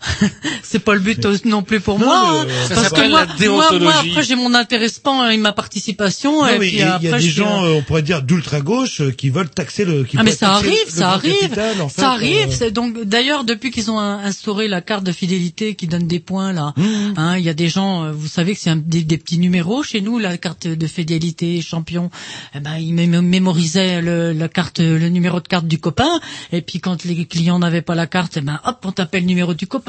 c'est 0.63 0.79
pas 0.79 0.95
le 0.95 1.01
but 1.01 1.25
non 1.45 1.63
plus 1.63 1.81
pour 1.81 1.99
Non, 1.99 2.07
moi, 2.07 2.17
hein, 2.43 2.47
euh, 2.49 2.67
ça 2.69 2.75
parce 2.75 2.89
que 2.91 3.09
moi, 3.09 3.27
moi, 3.49 3.79
moi, 3.79 3.93
après 3.99 4.23
j'ai 4.23 4.37
mon 4.37 4.55
intéressement 4.55 5.29
et 5.29 5.37
ma 5.37 5.53
participation 5.53 6.43
Non, 6.43 6.49
et 6.49 6.59
puis 6.59 6.69
il 6.69 6.79
y 6.79 6.83
a, 6.83 6.95
après 6.95 7.19
des 7.19 7.29
gens, 7.31 7.65
euh, 7.65 7.69
euh, 7.69 7.75
on 7.79 7.83
pourrait 7.83 8.03
dire 8.03 8.23
d'ultra 8.23 8.61
gauche, 8.61 9.03
qui 9.17 9.31
veulent 9.31 9.51
taxer 9.51 9.85
le. 9.85 10.05
Qui 10.05 10.17
ah 10.19 10.23
mais 10.23 10.31
ça 10.33 10.53
arrive, 10.53 10.73
le 10.87 10.91
ça 10.93 11.11
arrive, 11.11 11.33
capital, 11.41 11.81
en 11.83 11.89
fait, 11.89 12.01
ça 12.01 12.11
arrive. 12.13 12.49
euh, 12.49 12.55
c'est 12.57 12.71
Donc 12.71 13.03
d'ailleurs 13.05 13.45
depuis 13.45 13.71
qu'ils 13.71 13.91
ont 13.91 13.99
instauré 13.99 14.69
la 14.69 14.81
carte 14.81 15.05
de 15.05 15.13
fidélité 15.13 15.75
qui 15.75 15.87
donne 15.89 16.07
des 16.07 16.21
points 16.21 16.53
là, 16.53 16.73
Mmh. 16.77 17.15
hein, 17.17 17.37
il 17.39 17.45
y 17.45 17.49
a 17.49 17.55
des 17.55 17.69
gens, 17.69 18.13
vous 18.13 18.29
savez 18.29 18.55
que 18.55 18.61
c'est 18.61 18.77
des, 18.89 19.03
des 19.03 19.19
petits 19.19 19.39
numéros 19.39 19.83
chez 19.83 20.01
nous 20.01 20.19
la 20.19 20.37
carte 20.39 20.67
de 20.69 20.87
fidélité 20.87 21.61
champion. 21.63 22.11
Eh 22.55 22.61
ben 22.61 22.77
ils 22.77 22.95
mé- 22.95 23.21
mémorisaient 23.21 24.01
le, 24.01 24.33
la 24.33 24.49
carte, 24.49 24.79
le 24.81 25.09
numéro 25.09 25.41
de 25.41 25.49
carte 25.49 25.67
du 25.67 25.79
copain 25.79 26.21
et 26.53 26.63
puis 26.63 26.79
quand 26.81 27.05
les 27.05 27.25
clients 27.27 27.59
n'avaient 27.59 27.83
pas 27.83 27.95
la 27.95 28.07
carte, 28.07 28.37
eh 28.37 28.41
ben 28.43 28.61
hop 28.65 28.79
on 28.85 28.93
tapait 28.93 29.21
le 29.21 29.27
numéro 29.27 29.55
du 29.55 29.67
copain. 29.67 29.88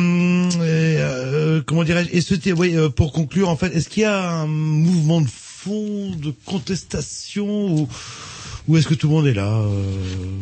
et, 0.49 0.97
euh, 0.99 1.61
comment 1.65 1.84
dirais-je? 1.84 2.10
Et 2.11 2.22
ce, 2.22 2.34
oui, 2.53 2.76
euh, 2.76 2.89
pour 2.89 3.11
conclure, 3.11 3.49
en 3.49 3.57
fait, 3.57 3.76
est-ce 3.76 3.89
qu'il 3.89 4.01
y 4.03 4.05
a 4.05 4.30
un 4.31 4.45
mouvement 4.47 5.22
de 5.22 5.27
fond, 5.64 6.11
de 6.15 6.34
contestation, 6.45 7.48
ou, 7.48 7.88
ou 8.68 8.77
est-ce 8.77 8.88
que 8.88 8.94
tout 8.94 9.07
le 9.07 9.14
monde 9.14 9.27
est 9.27 9.34
là 9.34 9.60
euh, 9.60 9.91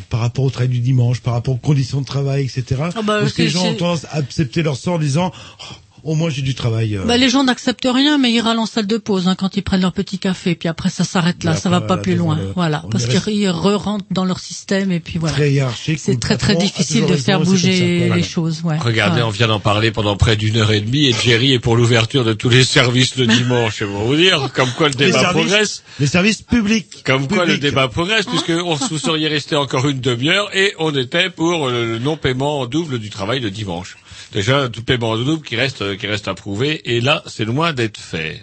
par 0.09 0.19
rapport 0.19 0.45
au 0.45 0.49
travail 0.49 0.69
du 0.69 0.79
dimanche, 0.79 1.21
par 1.21 1.33
rapport 1.33 1.55
aux 1.55 1.57
conditions 1.57 2.01
de 2.01 2.05
travail, 2.05 2.43
etc. 2.43 2.81
Ah 2.95 3.01
bah, 3.01 3.21
est-ce 3.21 3.33
que 3.33 3.43
les 3.43 3.49
gens 3.49 3.65
ont 3.65 3.75
tendance 3.75 4.05
à 4.05 4.15
accepter 4.15 4.63
leur 4.63 4.75
sort 4.75 4.95
en 4.95 4.99
disant 4.99 5.31
Oh, 5.59 5.75
au 6.03 6.15
moins 6.15 6.29
j'ai 6.29 6.41
du 6.41 6.55
travail. 6.55 6.95
euh. 6.97 7.03
Bah, 7.05 7.17
les 7.17 7.29
gens 7.29 7.43
n'acceptent 7.43 7.87
rien, 7.91 8.17
mais 8.17 8.31
ils 8.31 8.41
râlent 8.41 8.59
en 8.59 8.65
salle 8.65 8.87
de 8.87 8.97
pause 8.97 9.27
hein, 9.27 9.35
quand 9.35 9.55
ils 9.57 9.61
prennent 9.63 9.81
leur 9.81 9.93
petit 9.93 10.17
café. 10.19 10.55
Puis 10.55 10.67
après, 10.69 10.89
ça 10.89 11.03
s'arrête 11.03 11.43
là, 11.43 11.55
ça 11.55 11.69
va 11.69 11.81
pas 11.81 11.97
plus 11.97 12.15
loin. 12.15 12.35
le- 12.37 12.51
Voilà, 12.55 12.81
on 12.85 12.89
parce 12.89 13.05
reste- 13.05 13.23
qu'ils 13.25 13.49
re-rentrent 13.49 14.05
dans 14.11 14.25
leur 14.25 14.39
système 14.39 14.91
et 14.91 14.99
puis 14.99 15.19
voilà. 15.19 15.35
Très 15.35 15.51
hiérarchique. 15.51 15.97
où 15.97 16.01
C'est 16.03 16.19
très 16.19 16.37
très 16.37 16.55
difficile 16.55 17.05
de 17.05 17.15
faire 17.15 17.41
bouger 17.41 17.99
les 17.99 18.07
Voilà. 18.07 18.23
choses. 18.23 18.61
Ouais. 18.63 18.77
Regardez, 18.77 19.21
Ouais. 19.21 19.27
on 19.27 19.29
vient 19.29 19.47
d'en 19.47 19.59
parler 19.59 19.91
pendant 19.91 20.15
près 20.17 20.35
d'une 20.35 20.57
heure 20.57 20.71
et 20.71 20.81
demie 20.81 21.07
et 21.07 21.13
Jerry 21.13 21.53
est 21.53 21.59
pour 21.59 21.75
l'ouverture 21.75 22.23
de 22.25 22.33
tous 22.33 22.49
les 22.49 22.63
services 22.63 23.15
le 23.17 23.27
dimanche. 23.27 23.75
C'est 23.79 23.85
pour 23.85 24.01
vous 24.03 24.15
dire, 24.15 24.51
comme 24.53 24.69
quoi 24.77 24.87
le 24.89 24.95
Les 24.97 25.07
débat 25.07 25.19
services- 25.19 25.31
progresse. 25.47 25.83
Les 25.99 26.07
services 26.07 26.41
publics. 26.41 27.03
Comme 27.05 27.27
quoi 27.27 27.45
le 27.45 27.57
débat 27.57 27.87
progresse, 27.87 28.25
puisque 28.25 28.49
on 28.51 28.73
vous 28.75 28.97
seriez 28.97 29.27
resté 29.27 29.55
encore 29.55 29.87
une 29.87 29.99
demi-heure 29.99 30.49
et 30.55 30.73
on 30.79 30.93
était 30.95 31.29
pour 31.29 31.67
le 31.69 31.99
non-paiement 31.99 32.59
en 32.61 32.65
double 32.65 32.99
du 32.99 33.09
travail 33.09 33.39
le 33.39 33.51
dimanche. 33.51 33.97
Déjà, 34.33 34.69
tout 34.69 34.83
paiement 34.83 35.09
en 35.11 35.17
double 35.17 35.45
qui 35.45 35.55
reste, 35.55 35.97
qui 35.97 36.07
reste 36.07 36.27
approuvé, 36.27 36.81
et 36.85 37.01
là, 37.01 37.21
c'est 37.27 37.45
loin 37.45 37.73
d'être 37.73 37.97
fait. 37.99 38.41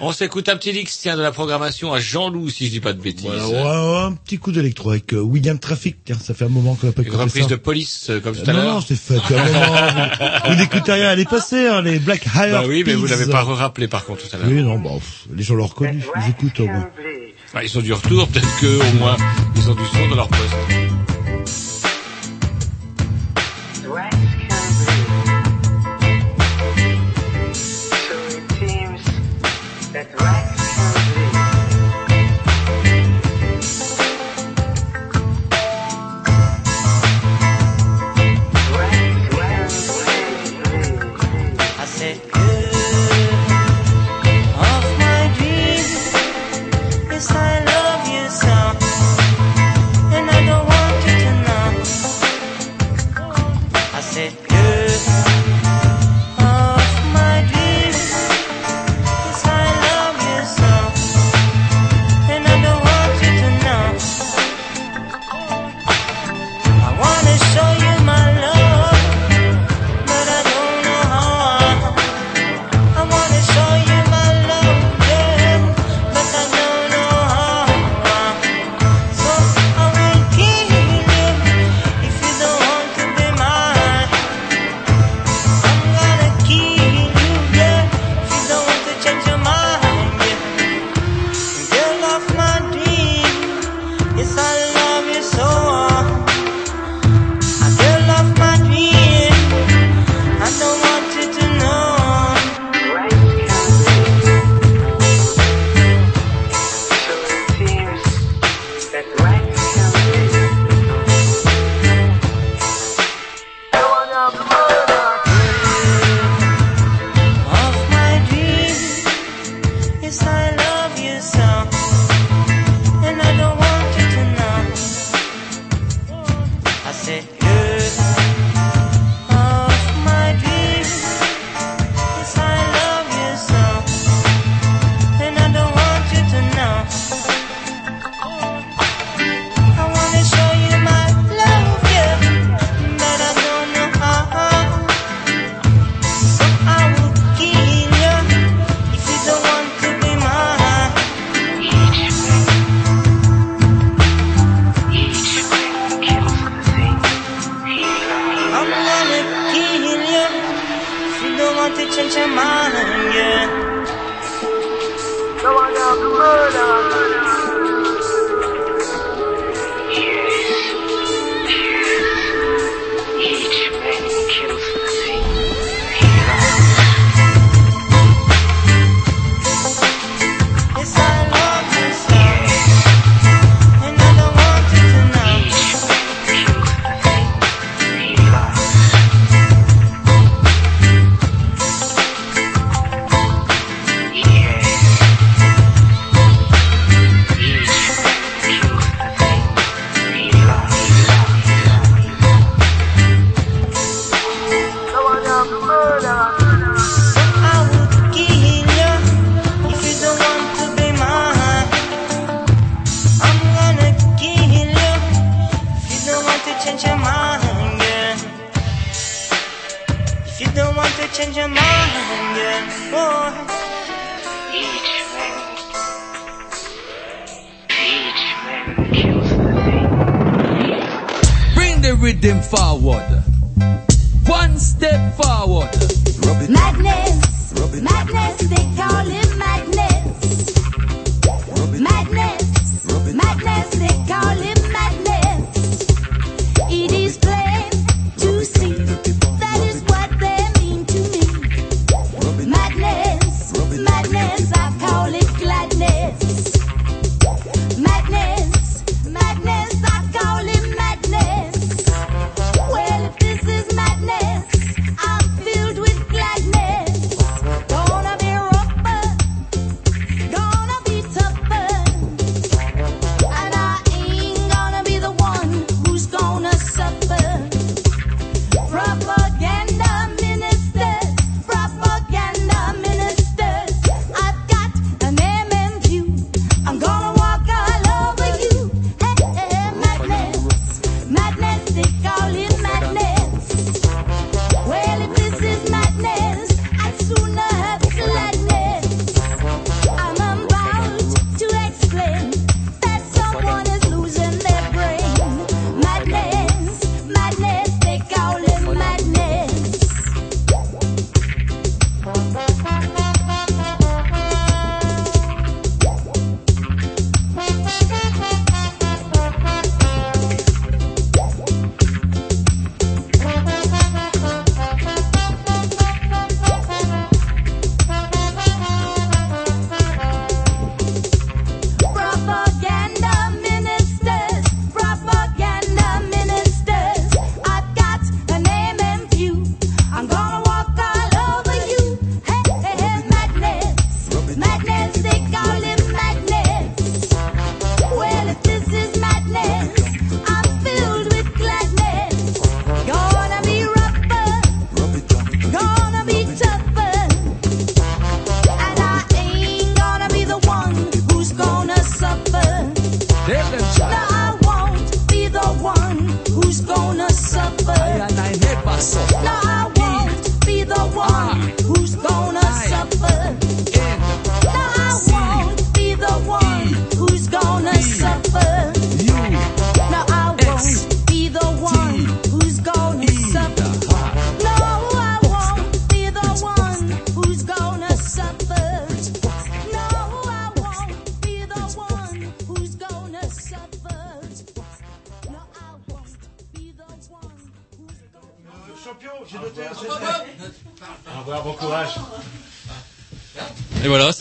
On 0.00 0.10
s'écoute 0.10 0.48
un 0.48 0.56
petit 0.56 0.70
X, 0.70 0.98
tiens, 1.00 1.16
de 1.16 1.22
la 1.22 1.30
programmation 1.30 1.92
à 1.94 2.00
Jean-Loup, 2.00 2.50
si 2.50 2.66
je 2.66 2.72
dis 2.72 2.80
pas 2.80 2.92
de 2.92 3.00
bêtises. 3.00 3.24
Voilà, 3.30 3.46
ouais, 3.46 3.92
ouais, 3.98 4.02
un 4.06 4.12
petit 4.14 4.36
coup 4.36 4.50
d'électro 4.50 4.90
avec 4.90 5.12
euh, 5.14 5.20
William 5.20 5.58
Traffic. 5.60 5.98
Tiens, 6.04 6.18
ça 6.20 6.34
fait 6.34 6.44
un 6.44 6.48
moment 6.48 6.74
qu'on 6.74 6.88
n'a 6.88 6.92
pas 6.92 7.02
Une 7.02 7.08
écouté 7.08 7.22
reprise 7.22 7.42
ça. 7.44 7.48
de 7.50 7.54
police, 7.56 8.06
euh, 8.10 8.18
comme 8.20 8.34
tout 8.34 8.42
à 8.50 8.52
non, 8.52 8.62
l'heure. 8.62 8.74
non, 8.74 8.80
c'est 8.80 8.96
fait. 8.96 9.14
vous 9.14 10.50
vous 10.50 10.54
n'écoutez 10.56 10.92
rien, 10.92 11.12
elle 11.12 11.20
est 11.20 11.30
passée, 11.30 11.68
hein, 11.68 11.82
les 11.82 12.00
Black 12.00 12.26
Hire 12.34 12.50
Bah 12.50 12.64
oui, 12.66 12.82
mais 12.84 12.94
vous 12.94 13.06
Peas. 13.06 13.10
l'avez 13.16 13.30
pas 13.30 13.42
rappelé 13.44 13.86
par 13.86 14.04
contre 14.04 14.28
tout 14.28 14.34
à 14.34 14.38
l'heure. 14.40 14.48
Oui, 14.48 14.62
non, 14.62 14.76
bon, 14.78 14.98
pff, 14.98 15.26
les 15.36 15.42
gens 15.44 15.54
l'ont 15.54 15.66
reconnu. 15.66 16.02
Ils 16.16 16.30
écoutent 16.30 16.58
au 16.60 16.66
moins. 16.66 16.88
Ah, 17.54 17.62
ils 17.62 17.68
sont 17.70 17.80
du 17.80 17.92
retour, 17.92 18.26
peut-être 18.28 18.60
que 18.60 18.66
au 18.66 18.98
moins 18.98 19.16
ils 19.54 19.70
ont 19.70 19.74
du 19.74 19.84
son 19.86 20.08
dans 20.08 20.16
leur 20.16 20.28
poste. 20.28 20.91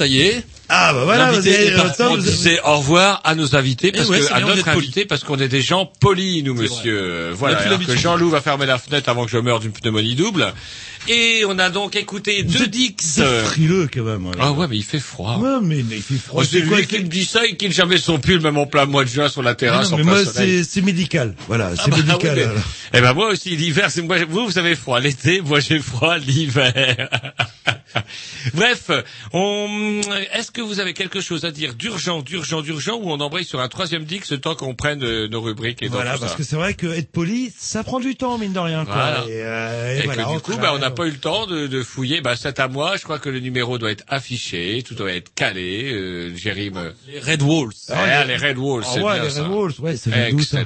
Ça 0.01 0.07
y 0.07 0.21
est. 0.21 0.43
Ah 0.67 0.93
bah 0.93 1.03
voilà, 1.03 1.31
vous 1.31 1.37
avez- 1.37 1.67
est 1.67 1.75
parti. 1.75 2.01
On 2.01 2.17
disait 2.17 2.59
au 2.65 2.77
revoir 2.77 3.21
à 3.23 3.35
nos 3.35 3.55
invités 3.55 3.91
parce 3.91 4.09
ouais, 4.09 4.19
que 4.19 4.33
à 4.33 4.39
notre 4.39 4.67
invité 4.69 5.05
parce 5.05 5.23
qu'on 5.23 5.37
est 5.37 5.47
des 5.47 5.61
gens 5.61 5.85
polis 5.99 6.43
nous 6.43 6.55
monsieur. 6.55 7.31
Voilà. 7.33 7.59
Alors 7.59 7.79
que. 7.85 7.95
Jean-Loup 7.95 8.29
va 8.29 8.41
fermer 8.41 8.65
la 8.65 8.79
fenêtre 8.79 9.09
avant 9.09 9.25
que 9.25 9.31
je 9.31 9.37
meure 9.37 9.59
d'une 9.59 9.73
pneumonie 9.73 10.15
double. 10.15 10.53
Et 11.07 11.43
on 11.47 11.57
a 11.57 11.69
donc 11.69 11.95
écouté 11.95 12.43
deux 12.43 12.67
dix. 12.67 12.93
C'est 12.99 13.23
frileux 13.43 13.89
quand 13.91 14.03
même. 14.03 14.27
alors. 14.27 14.35
Ah 14.39 14.51
ouais 14.51 14.67
mais 14.67 14.77
il 14.77 14.83
fait 14.83 14.99
froid. 14.99 15.37
Ouais, 15.39 15.57
mais 15.61 15.79
il 15.79 16.01
fait 16.01 16.15
froid. 16.15 16.43
Oh, 16.43 16.47
c'est 16.49 16.59
lui 16.61 16.85
qui 16.85 16.99
me 16.99 17.07
dit 17.07 17.25
ça, 17.25 17.45
il 17.45 17.57
quitte 17.57 17.73
jamais 17.73 17.97
son 17.97 18.19
pull, 18.19 18.39
même 18.41 18.57
en 18.57 18.67
plein 18.67 18.85
mois 18.85 19.03
de 19.03 19.09
juin 19.09 19.27
sur 19.27 19.41
la 19.41 19.51
Ah 19.51 19.55
terrasse 19.55 19.89
non, 19.89 19.95
en 19.95 19.97
mais 19.97 20.03
moi, 20.03 20.19
c'est 20.25 20.81
médical. 20.81 21.35
Voilà, 21.47 21.71
Ah 21.73 21.81
c'est 21.83 21.89
bah 21.91 21.97
oui, 21.99 22.05
médical. 22.05 22.35
mais- 22.35 22.43
alors. 22.43 22.63
Eh 22.93 23.01
ben 23.01 23.13
moi 23.13 23.29
aussi 23.29 23.55
l'hiver, 23.55 23.89
c'est 23.89 24.01
moi 24.01 24.17
vous 24.25 24.45
vous 24.45 24.57
avez 24.57 24.75
froid 24.75 24.99
l'été, 24.99 25.41
moi 25.41 25.59
j'ai 25.59 25.79
froid 25.79 26.17
l'hiver. 26.19 27.09
Bref, 28.53 28.89
on 29.33 30.01
est-ce 30.33 30.51
que 30.51 30.61
vous 30.61 30.79
avez 30.79 30.93
quelque 30.93 31.19
chose 31.21 31.45
à 31.45 31.51
dire 31.51 31.73
d'urgent, 31.73 32.21
d'urgent, 32.21 32.61
d'urgent 32.61 32.95
ou 33.01 33.11
on 33.11 33.19
embraye 33.19 33.43
sur 33.45 33.59
un 33.59 33.67
troisième 33.67 34.03
dix 34.05 34.29
le 34.31 34.39
temps 34.39 34.55
qu'on 34.55 34.73
prenne 34.75 35.03
euh, 35.03 35.27
nos 35.27 35.41
rubriques 35.41 35.81
et 35.83 35.87
Voilà, 35.87 36.17
parce 36.17 36.31
ça. 36.31 36.37
que 36.37 36.43
c'est 36.43 36.55
vrai 36.55 36.73
que 36.73 36.87
être 36.87 37.11
poli, 37.11 37.51
ça 37.57 37.83
prend 37.83 37.99
du 37.99 38.15
temps, 38.15 38.37
mine 38.37 38.53
de 38.53 38.59
rien. 38.59 38.85
Quoi. 38.85 38.93
Voilà. 38.93 39.19
Et, 39.27 39.41
euh, 39.43 39.95
et 39.95 39.99
Et 39.99 40.03
voilà, 40.03 40.23
que 40.23 40.33
du 40.33 40.39
coup, 40.39 40.57
bah, 40.57 40.73
on 40.77 40.81
n'a 40.91 40.95
pas 40.95 41.07
eu 41.07 41.11
le 41.11 41.17
temps 41.17 41.47
de, 41.47 41.67
de 41.67 41.83
fouiller. 41.83 42.21
Bah, 42.21 42.35
c'est 42.35 42.59
à 42.59 42.67
moi. 42.67 42.95
Je 42.97 43.03
crois 43.03 43.19
que 43.19 43.29
le 43.29 43.39
numéro 43.39 43.77
doit 43.77 43.91
être 43.91 44.03
affiché, 44.07 44.83
tout 44.87 44.95
doit 44.95 45.11
être 45.11 45.33
calé. 45.33 45.91
Euh, 45.93 46.35
Jérim. 46.35 46.77
euh, 46.77 46.91
Les 47.07 47.19
Red 47.19 47.41
Walls. 47.41 47.71
Ah, 47.89 48.25
les 48.25 48.37
Red 48.37 48.57
Walls, 48.57 48.83
Ah 48.85 48.91
c'est 48.93 49.01
ouais, 49.01 49.13
bien 49.15 49.23
les 49.23 49.29
ça. 49.29 49.43
Red 49.43 49.51
Walls, 49.51 49.73
ouais, 49.79 49.97
ça 49.97 50.09
vient 50.11 50.29
d'où, 50.31 50.41
ça 50.41 50.63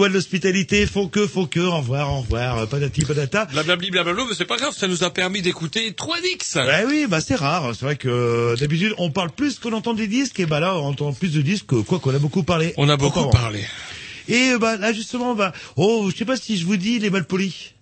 lois 0.00 0.08
de 0.08 0.14
l'hospitalité 0.14 0.86
font 0.86 1.08
que, 1.08 1.26
font 1.26 1.44
que, 1.44 1.60
au 1.60 1.76
revoir, 1.76 2.10
au 2.10 2.20
revoir, 2.20 2.60
euh, 2.60 2.66
patati 2.66 3.04
patata. 3.04 3.44
Blablabli, 3.44 3.90
blablabla, 3.90 4.24
mais 4.30 4.34
c'est 4.34 4.46
pas 4.46 4.56
grave, 4.56 4.72
ça 4.74 4.88
nous 4.88 5.04
a 5.04 5.10
permis 5.10 5.42
d'écouter 5.42 5.92
3 5.92 6.16
Dix. 6.22 6.56
Ouais, 6.56 6.84
oui, 6.86 7.06
bah 7.06 7.20
c'est 7.20 7.34
rare. 7.34 7.74
C'est 7.74 7.84
vrai 7.84 7.96
que 7.96 8.08
euh, 8.08 8.56
d'habitude 8.56 8.94
on 8.96 9.10
parle 9.10 9.30
plus 9.30 9.58
qu'on 9.58 9.74
entend 9.74 9.92
des 9.92 10.06
disques, 10.06 10.40
et 10.40 10.46
bah 10.46 10.58
là 10.58 10.74
on 10.78 10.86
entend 10.86 11.12
plus 11.12 11.34
de 11.34 11.42
disques, 11.42 11.82
quoi 11.82 11.98
qu'on 11.98 12.14
a 12.14 12.18
beaucoup 12.18 12.44
parlé. 12.44 12.72
On 12.78 12.88
a 12.88 12.96
beaucoup 12.96 13.28
parlé. 13.28 13.62
Et 14.26 14.56
bah 14.58 14.78
là 14.78 14.94
justement, 14.94 15.34
bah 15.34 15.52
oh, 15.76 16.08
je 16.10 16.16
sais 16.16 16.24
pas 16.24 16.38
si 16.38 16.56
je 16.56 16.64
vous 16.64 16.78
dis 16.78 16.98
les 16.98 17.10
malpolis. 17.10 17.74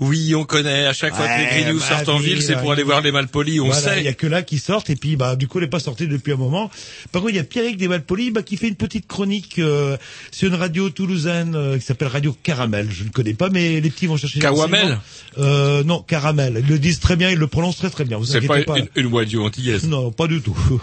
Oui, 0.00 0.34
on 0.34 0.44
connaît. 0.44 0.86
À 0.86 0.92
chaque 0.92 1.14
fois 1.14 1.26
que 1.26 1.38
les 1.40 1.62
grignoux 1.62 1.78
bah 1.80 1.86
sortent 1.86 2.08
en 2.08 2.18
ville, 2.18 2.42
c'est 2.42 2.56
pour 2.56 2.72
aller 2.72 2.82
voir 2.82 3.00
les 3.02 3.12
malpolis, 3.12 3.60
on 3.60 3.66
Voilà, 3.66 3.80
sait. 3.80 3.98
Il 4.00 4.04
y 4.04 4.08
a 4.08 4.12
que 4.14 4.26
là 4.26 4.42
qui 4.42 4.58
sortent 4.58 4.90
et 4.90 4.96
puis 4.96 5.16
bah 5.16 5.36
du 5.36 5.46
coup 5.48 5.58
elle 5.58 5.64
n'est 5.64 5.70
pas 5.70 5.80
sortie 5.80 6.08
depuis 6.08 6.32
un 6.32 6.36
moment. 6.36 6.70
Par 7.12 7.22
contre 7.22 7.32
il 7.34 7.36
y 7.36 7.40
a 7.40 7.44
Pierrick 7.44 7.76
des 7.76 7.88
Malpolis 7.88 8.30
bah, 8.30 8.42
qui 8.42 8.56
fait 8.56 8.68
une 8.68 8.74
petite 8.76 9.06
chronique 9.06 9.58
euh, 9.58 9.96
sur 10.30 10.48
une 10.48 10.54
radio 10.54 10.90
toulousaine 10.90 11.54
euh, 11.54 11.78
qui 11.78 11.84
s'appelle 11.84 12.08
Radio 12.08 12.36
Caramel. 12.42 12.88
Je 12.90 13.04
ne 13.04 13.10
connais 13.10 13.34
pas 13.34 13.48
mais 13.50 13.80
les 13.80 13.90
petits 13.90 14.06
vont 14.06 14.16
chercher. 14.16 14.40
renseignements. 14.46 14.96
euh, 15.38 15.84
Non 15.84 16.00
Caramel. 16.02 16.62
Ils 16.64 16.68
le 16.70 16.78
disent 16.78 17.00
très 17.00 17.16
bien, 17.16 17.30
ils 17.30 17.38
le 17.38 17.46
prononcent 17.46 17.76
très 17.78 17.90
très 17.90 18.04
bien. 18.04 18.18
Vous 18.18 18.24
C'est 18.24 18.38
inquiétez 18.38 18.64
pas 18.64 18.74
pas. 18.74 18.78
une, 18.78 18.88
une 18.96 19.14
radio 19.14 19.44
antillaise. 19.44 19.86
Non, 19.88 20.10
pas 20.10 20.26
du 20.26 20.40
tout. 20.40 20.56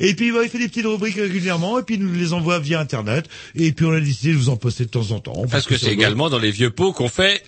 Et 0.00 0.14
puis 0.14 0.32
bah, 0.32 0.40
il 0.42 0.48
fait 0.50 0.58
des 0.58 0.68
petites 0.68 0.86
rubriques 0.86 1.16
régulièrement 1.16 1.78
et 1.78 1.82
puis 1.82 1.94
il 1.96 2.02
nous 2.02 2.12
les 2.14 2.32
envoie 2.32 2.58
via 2.58 2.80
internet 2.80 3.26
et 3.54 3.72
puis 3.72 3.84
on 3.86 3.92
a 3.92 4.00
décidé 4.00 4.32
de 4.32 4.36
vous 4.38 4.48
en 4.48 4.56
poster 4.56 4.84
de 4.84 4.90
temps 4.90 5.10
en 5.12 5.20
temps. 5.20 5.44
Parce 5.50 5.66
que 5.66 5.76
c'est 5.76 5.92
également 5.92 6.28
dans 6.30 6.38
les 6.38 6.50
vieux 6.50 6.70
pots 6.70 6.92
qu'on 6.92 7.08
fait 7.08 7.42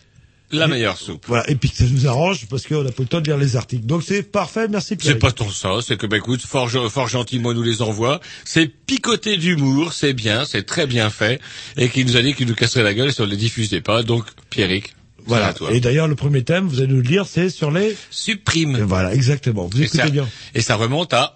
la 0.52 0.68
meilleure 0.68 0.96
soupe. 0.98 1.24
Voilà, 1.26 1.48
et 1.50 1.56
puis 1.56 1.72
ça 1.74 1.84
nous 1.84 2.06
arrange 2.06 2.46
parce 2.46 2.66
qu'on 2.66 2.82
n'a 2.82 2.92
pas 2.92 3.02
le 3.02 3.08
temps 3.08 3.20
de 3.20 3.26
lire 3.26 3.36
les 3.36 3.56
articles. 3.56 3.86
Donc 3.86 4.02
c'est 4.06 4.22
parfait, 4.22 4.68
merci 4.68 4.96
Pierre. 4.96 5.14
C'est 5.14 5.18
pas 5.18 5.32
tant 5.32 5.48
ça, 5.50 5.70
c'est 5.82 5.96
que, 5.96 6.06
bah, 6.06 6.16
écoute, 6.18 6.42
fort, 6.42 6.70
fort 6.90 7.08
gentiment 7.08 7.52
nous 7.52 7.62
les 7.62 7.82
envoie. 7.82 8.20
C'est 8.44 8.66
picoté 8.68 9.36
d'humour, 9.36 9.92
c'est 9.92 10.12
bien, 10.12 10.44
c'est 10.44 10.62
très 10.64 10.86
bien 10.86 11.10
fait. 11.10 11.40
Et 11.76 11.88
qui 11.88 12.04
nous 12.04 12.16
a 12.16 12.22
dit 12.22 12.34
qu'il 12.34 12.46
nous 12.46 12.54
casserait 12.54 12.82
la 12.84 12.94
gueule 12.94 13.12
si 13.12 13.20
on 13.20 13.26
les 13.26 13.36
diffusait 13.36 13.80
pas. 13.80 14.02
Donc, 14.02 14.24
Pierrick. 14.50 14.94
Voilà. 15.26 15.48
à 15.48 15.52
toi. 15.54 15.72
Et 15.72 15.80
d'ailleurs, 15.80 16.06
le 16.06 16.14
premier 16.16 16.44
thème, 16.44 16.68
vous 16.68 16.80
allez 16.80 16.88
nous 16.88 16.96
le 17.00 17.08
lire, 17.08 17.26
c'est 17.26 17.48
sur 17.48 17.70
les 17.70 17.96
supprimes. 18.10 18.76
Voilà, 18.82 19.14
exactement. 19.14 19.68
Vous 19.72 19.80
Et 19.80 19.84
écoutez 19.86 20.02
ça- 20.02 20.10
bien. 20.10 20.28
Et 20.54 20.60
ça 20.60 20.76
remonte 20.76 21.14
à... 21.14 21.34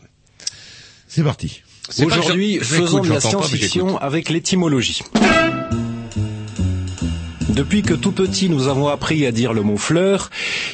C'est 1.08 1.24
parti. 1.24 1.62
Aujourd'hui, 2.02 2.58
faisons 2.58 3.00
de 3.00 3.08
la 3.08 3.20
science-fiction 3.20 3.96
avec 3.96 4.28
l'étymologie. 4.28 5.00
Depuis 7.48 7.82
que 7.82 7.94
tout 7.94 8.12
petit 8.12 8.50
nous 8.50 8.68
avons 8.68 8.88
appris 8.88 9.24
à 9.24 9.32
dire 9.32 9.54
le 9.54 9.62
mot 9.62 9.78
fleur, 9.78 10.28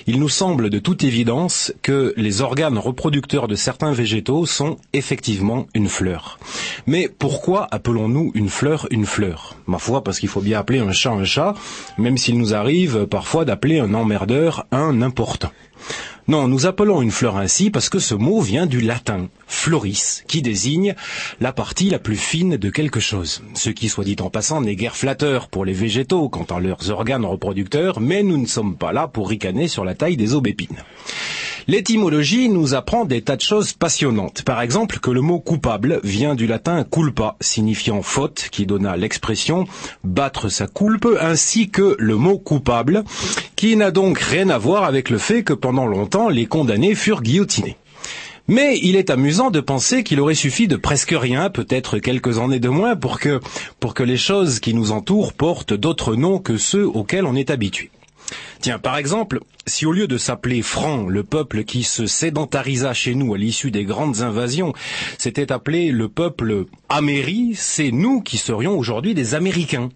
il 0.09 0.19
nous 0.19 0.29
semble 0.29 0.71
de 0.71 0.81
toute 0.81 1.05
évidence 1.05 1.73
que 1.83 2.13
les 2.17 2.43
organes 2.43 2.79
reproducteurs 2.79 3.47
de 3.47 3.55
certains 3.55 3.93
végétaux 3.93 4.45
sont 4.45 4.77
effectivement 4.93 5.67
une 5.75 5.89
fleur. 5.89 6.39
Mais 6.87 7.09
pourquoi 7.09 7.69
appelons-nous 7.71 8.33
une 8.35 8.49
fleur 8.49 8.89
une 8.91 9.07
fleur? 9.07 9.57
Ma 9.67 9.79
foi, 9.79 10.03
parce 10.03 10.19
qu'il 10.19 10.29
faut 10.29 10.41
bien 10.41 10.59
appeler 10.59 10.81
un 10.81 10.93
chat 10.93 11.13
un 11.13 11.25
chat, 11.25 11.55
même 11.97 12.19
s'il 12.19 12.39
nous 12.39 12.55
arrive 12.55 13.07
parfois 13.07 13.45
d'appeler 13.45 13.79
un 13.79 13.95
emmerdeur 13.95 14.67
un 14.73 15.01
importun. 15.01 15.53
Non, 16.27 16.49
nous 16.49 16.65
appelons 16.67 17.03
une 17.03 17.11
fleur 17.11 17.37
ainsi 17.37 17.71
parce 17.71 17.91
que 17.91 17.99
ce 17.99 18.15
mot 18.15 18.41
vient 18.41 18.67
du 18.67 18.81
latin 18.81 19.29
floris, 19.47 20.25
qui 20.27 20.43
désigne 20.43 20.95
la 21.41 21.53
partie 21.53 21.91
la 21.91 21.99
plus 21.99 22.17
fine 22.17 22.57
de 22.57 22.71
quelque 22.71 23.01
chose. 23.01 23.43
Ce 23.55 23.71
qui, 23.71 23.89
soit 23.89 24.05
dit 24.05 24.17
en 24.21 24.31
passant, 24.31 24.61
n'est 24.61 24.77
guère 24.77 24.97
flatteur 24.97 25.49
pour 25.49 25.65
les 25.65 25.73
végétaux 25.73 26.29
quant 26.29 26.45
à 26.45 26.61
leurs 26.61 26.91
organes 26.91 27.25
reproducteurs, 27.25 28.01
mais 28.01 28.23
nous 28.23 28.39
ne 28.39 28.47
sommes 28.47 28.77
pas 28.77 28.93
là 28.93 29.09
pour 29.09 29.29
ricaner 29.29 29.69
sur 29.69 29.85
la 29.85 29.95
taille 29.95 30.17
des 30.17 30.35
aubépines. 30.35 30.83
L'étymologie 31.67 32.51
nous 32.51 32.75
apprend 32.75 33.07
des 33.07 33.23
tas 33.23 33.37
de 33.37 33.41
choses 33.41 33.73
passionnantes. 33.73 34.43
Par 34.43 34.61
exemple, 34.61 34.99
que 34.99 35.11
le 35.11 35.23
mot 35.23 35.41
coupable 35.41 35.99
vient 36.05 36.35
du 36.35 36.47
latin 36.47 36.85
culpa, 36.85 37.37
signifiant 37.41 38.03
faute, 38.03 38.49
qui 38.51 38.67
donna 38.67 38.99
l'expression 38.99 39.67
battre 40.03 40.51
sa 40.51 40.67
coulpe, 40.67 41.09
ainsi 41.19 41.71
que 41.71 41.97
le 41.99 42.17
mot 42.17 42.39
coupable, 42.39 43.05
qui 43.57 43.77
n'a 43.77 43.91
donc 43.91 44.19
rien 44.19 44.51
à 44.51 44.59
voir 44.59 44.85
avec 44.85 45.09
le 45.09 45.17
fait 45.17 45.43
que 45.43 45.55
pendant 45.55 45.87
longtemps 45.87 46.29
les 46.29 46.45
condamnés 46.45 46.95
furent 46.95 47.23
guillotinés. 47.23 47.79
Mais 48.47 48.79
il 48.83 48.97
est 48.97 49.09
amusant 49.09 49.51
de 49.51 49.61
penser 49.61 50.05
qu'il 50.05 50.21
aurait 50.21 50.35
suffi 50.35 50.69
de 50.69 50.77
presque 50.77 51.15
rien, 51.17 51.49
peut-être 51.49 51.99
quelques 51.99 52.39
années 52.39 52.61
de 52.61 52.69
moins, 52.69 52.95
pour 52.95 53.19
que, 53.19 53.41
pour 53.81 53.95
que 53.95 54.03
les 54.03 54.19
choses 54.19 54.61
qui 54.61 54.75
nous 54.75 54.93
entourent 54.93 55.33
portent 55.33 55.73
d'autres 55.73 56.15
noms 56.15 56.39
que 56.39 56.59
ceux 56.59 56.87
auxquels 56.87 57.25
on 57.25 57.37
est 57.37 57.51
habitué. 57.51 57.91
Tiens, 58.61 58.79
par 58.79 58.97
exemple, 58.99 59.41
si 59.67 59.87
au 59.87 59.93
lieu 59.93 60.07
de 60.07 60.19
s'appeler 60.19 60.63
Franc, 60.63 61.09
le 61.09 61.23
peuple 61.23 61.65
qui 61.65 61.85
se 61.85 62.07
sédentarisa 62.07 62.93
chez 62.93 63.15
nous 63.15 63.33
à 63.35 63.39
l'issue 63.39 63.71
des 63.71 63.85
grandes 63.85 64.21
invasions, 64.21 64.75
s'était 65.19 65.53
appelé 65.53 65.91
le 65.91 66.09
peuple 66.09 66.67
Améri, 66.89 67.53
c'est 67.55 67.91
nous 67.93 68.21
qui 68.21 68.37
serions 68.37 68.79
aujourd'hui 68.79 69.15
des 69.15 69.35
Américains. 69.35 69.89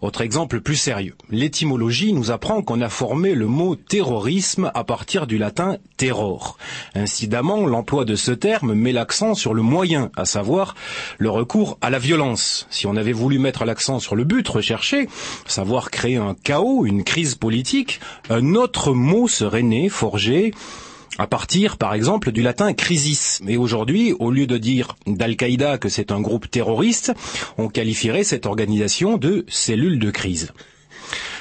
Autre 0.00 0.20
exemple 0.20 0.60
plus 0.60 0.76
sérieux. 0.76 1.14
L'étymologie 1.30 2.12
nous 2.12 2.30
apprend 2.30 2.62
qu'on 2.62 2.80
a 2.80 2.88
formé 2.88 3.34
le 3.34 3.46
mot 3.46 3.74
terrorisme 3.76 4.70
à 4.74 4.84
partir 4.84 5.26
du 5.26 5.38
latin 5.38 5.76
terror. 5.96 6.56
Incidemment, 6.94 7.66
l'emploi 7.66 8.04
de 8.04 8.14
ce 8.14 8.30
terme 8.30 8.74
met 8.74 8.92
l'accent 8.92 9.34
sur 9.34 9.54
le 9.54 9.62
moyen, 9.62 10.10
à 10.16 10.24
savoir 10.24 10.74
le 11.18 11.30
recours 11.30 11.78
à 11.80 11.90
la 11.90 11.98
violence. 11.98 12.66
Si 12.70 12.86
on 12.86 12.96
avait 12.96 13.12
voulu 13.12 13.38
mettre 13.38 13.64
l'accent 13.64 13.98
sur 13.98 14.14
le 14.14 14.24
but 14.24 14.46
recherché, 14.46 15.08
savoir 15.46 15.90
créer 15.90 16.16
un 16.16 16.34
chaos, 16.34 16.86
une 16.86 17.04
crise 17.04 17.34
politique, 17.34 18.00
un 18.30 18.54
autre 18.54 18.92
mot 18.92 19.28
serait 19.28 19.62
né, 19.62 19.88
forgé, 19.88 20.52
à 21.16 21.26
partir, 21.26 21.76
par 21.76 21.94
exemple, 21.94 22.32
du 22.32 22.42
latin 22.42 22.72
crisis. 22.74 23.40
Et 23.48 23.56
aujourd'hui, 23.56 24.12
au 24.18 24.30
lieu 24.30 24.46
de 24.46 24.58
dire 24.58 24.96
d'Al-Qaïda 25.06 25.78
que 25.78 25.88
c'est 25.88 26.12
un 26.12 26.20
groupe 26.20 26.50
terroriste, 26.50 27.12
on 27.56 27.68
qualifierait 27.68 28.24
cette 28.24 28.46
organisation 28.46 29.16
de 29.16 29.44
cellule 29.48 29.98
de 29.98 30.10
crise. 30.10 30.52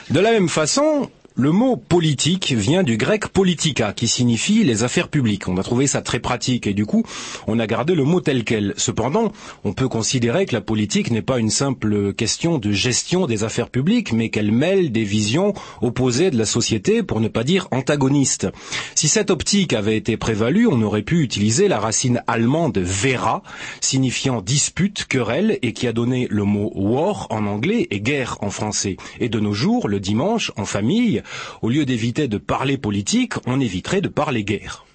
De 0.10 0.20
la 0.20 0.32
même 0.32 0.50
façon, 0.50 1.10
le 1.40 1.52
mot 1.52 1.78
politique 1.78 2.52
vient 2.52 2.82
du 2.82 2.98
grec 2.98 3.28
politica, 3.28 3.94
qui 3.94 4.08
signifie 4.08 4.64
les 4.64 4.82
affaires 4.82 5.08
publiques. 5.08 5.48
On 5.48 5.58
a 5.58 5.64
trouvé 5.64 5.86
ça 5.86 6.02
très 6.02 6.20
pratique 6.20 6.66
et 6.66 6.74
du 6.74 6.88
coup, 6.88 7.04
on 7.46 7.60
a 7.60 7.68
gardé 7.68 7.94
le 7.94 8.06
mot 8.06 8.22
tel 8.22 8.44
quel. 8.44 8.74
Cependant, 8.76 9.32
on 9.64 9.74
peut 9.74 9.88
considérer 9.88 10.48
que 10.48 10.56
la 10.56 10.62
politique 10.62 11.12
n'est 11.12 11.22
pas 11.22 11.38
une 11.38 11.52
simple 11.52 12.12
question 12.14 12.58
de 12.58 12.72
gestion 12.72 13.28
des 13.28 13.44
affaires 13.44 13.70
publiques, 13.70 14.14
mais 14.14 14.30
qu'elle 14.30 14.52
mêle 14.52 14.92
des 14.92 15.04
visions 15.04 15.54
opposées 15.84 16.32
de 16.32 16.40
la 16.40 16.48
société, 16.48 17.04
pour 17.04 17.20
ne 17.20 17.28
pas 17.28 17.44
dire 17.44 17.68
antagonistes. 17.70 18.48
Si 18.96 19.08
cette 19.08 19.30
optique 19.30 19.74
avait 19.74 19.96
été 19.96 20.18
prévalue, 20.18 20.66
on 20.68 20.82
aurait 20.82 21.04
pu 21.04 21.22
utiliser 21.22 21.68
la 21.68 21.80
racine 21.80 22.24
allemande 22.26 22.80
vera, 22.80 23.44
signifiant 23.80 24.42
dispute, 24.42 25.06
querelle, 25.06 25.60
et 25.62 25.74
qui 25.74 25.88
a 25.88 25.94
donné 25.94 26.28
le 26.32 26.46
mot 26.46 26.72
war 26.74 27.28
en 27.30 27.46
anglais 27.46 27.86
et 27.92 28.02
guerre 28.02 28.38
en 28.42 28.50
français. 28.50 28.98
Et 29.20 29.30
de 29.30 29.40
nos 29.40 29.54
jours, 29.54 29.88
le 29.88 30.00
dimanche, 30.00 30.52
en 30.58 30.66
famille, 30.66 31.22
au 31.62 31.70
lieu 31.70 31.86
d'éviter 31.86 32.28
de 32.28 32.38
parler 32.38 32.78
politique, 32.78 33.34
on 33.46 33.60
éviterait 33.60 34.02
de 34.02 34.10
parler 34.10 34.44
guerre. 34.44 34.86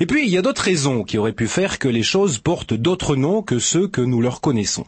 Et 0.00 0.06
puis, 0.06 0.24
il 0.24 0.30
y 0.30 0.38
a 0.38 0.42
d'autres 0.42 0.62
raisons 0.62 1.04
qui 1.04 1.18
auraient 1.18 1.32
pu 1.32 1.46
faire 1.46 1.78
que 1.78 1.88
les 1.88 2.02
choses 2.02 2.38
portent 2.38 2.74
d'autres 2.74 3.16
noms 3.16 3.42
que 3.42 3.58
ceux 3.58 3.88
que 3.88 4.00
nous 4.00 4.20
leur 4.20 4.40
connaissons. 4.40 4.86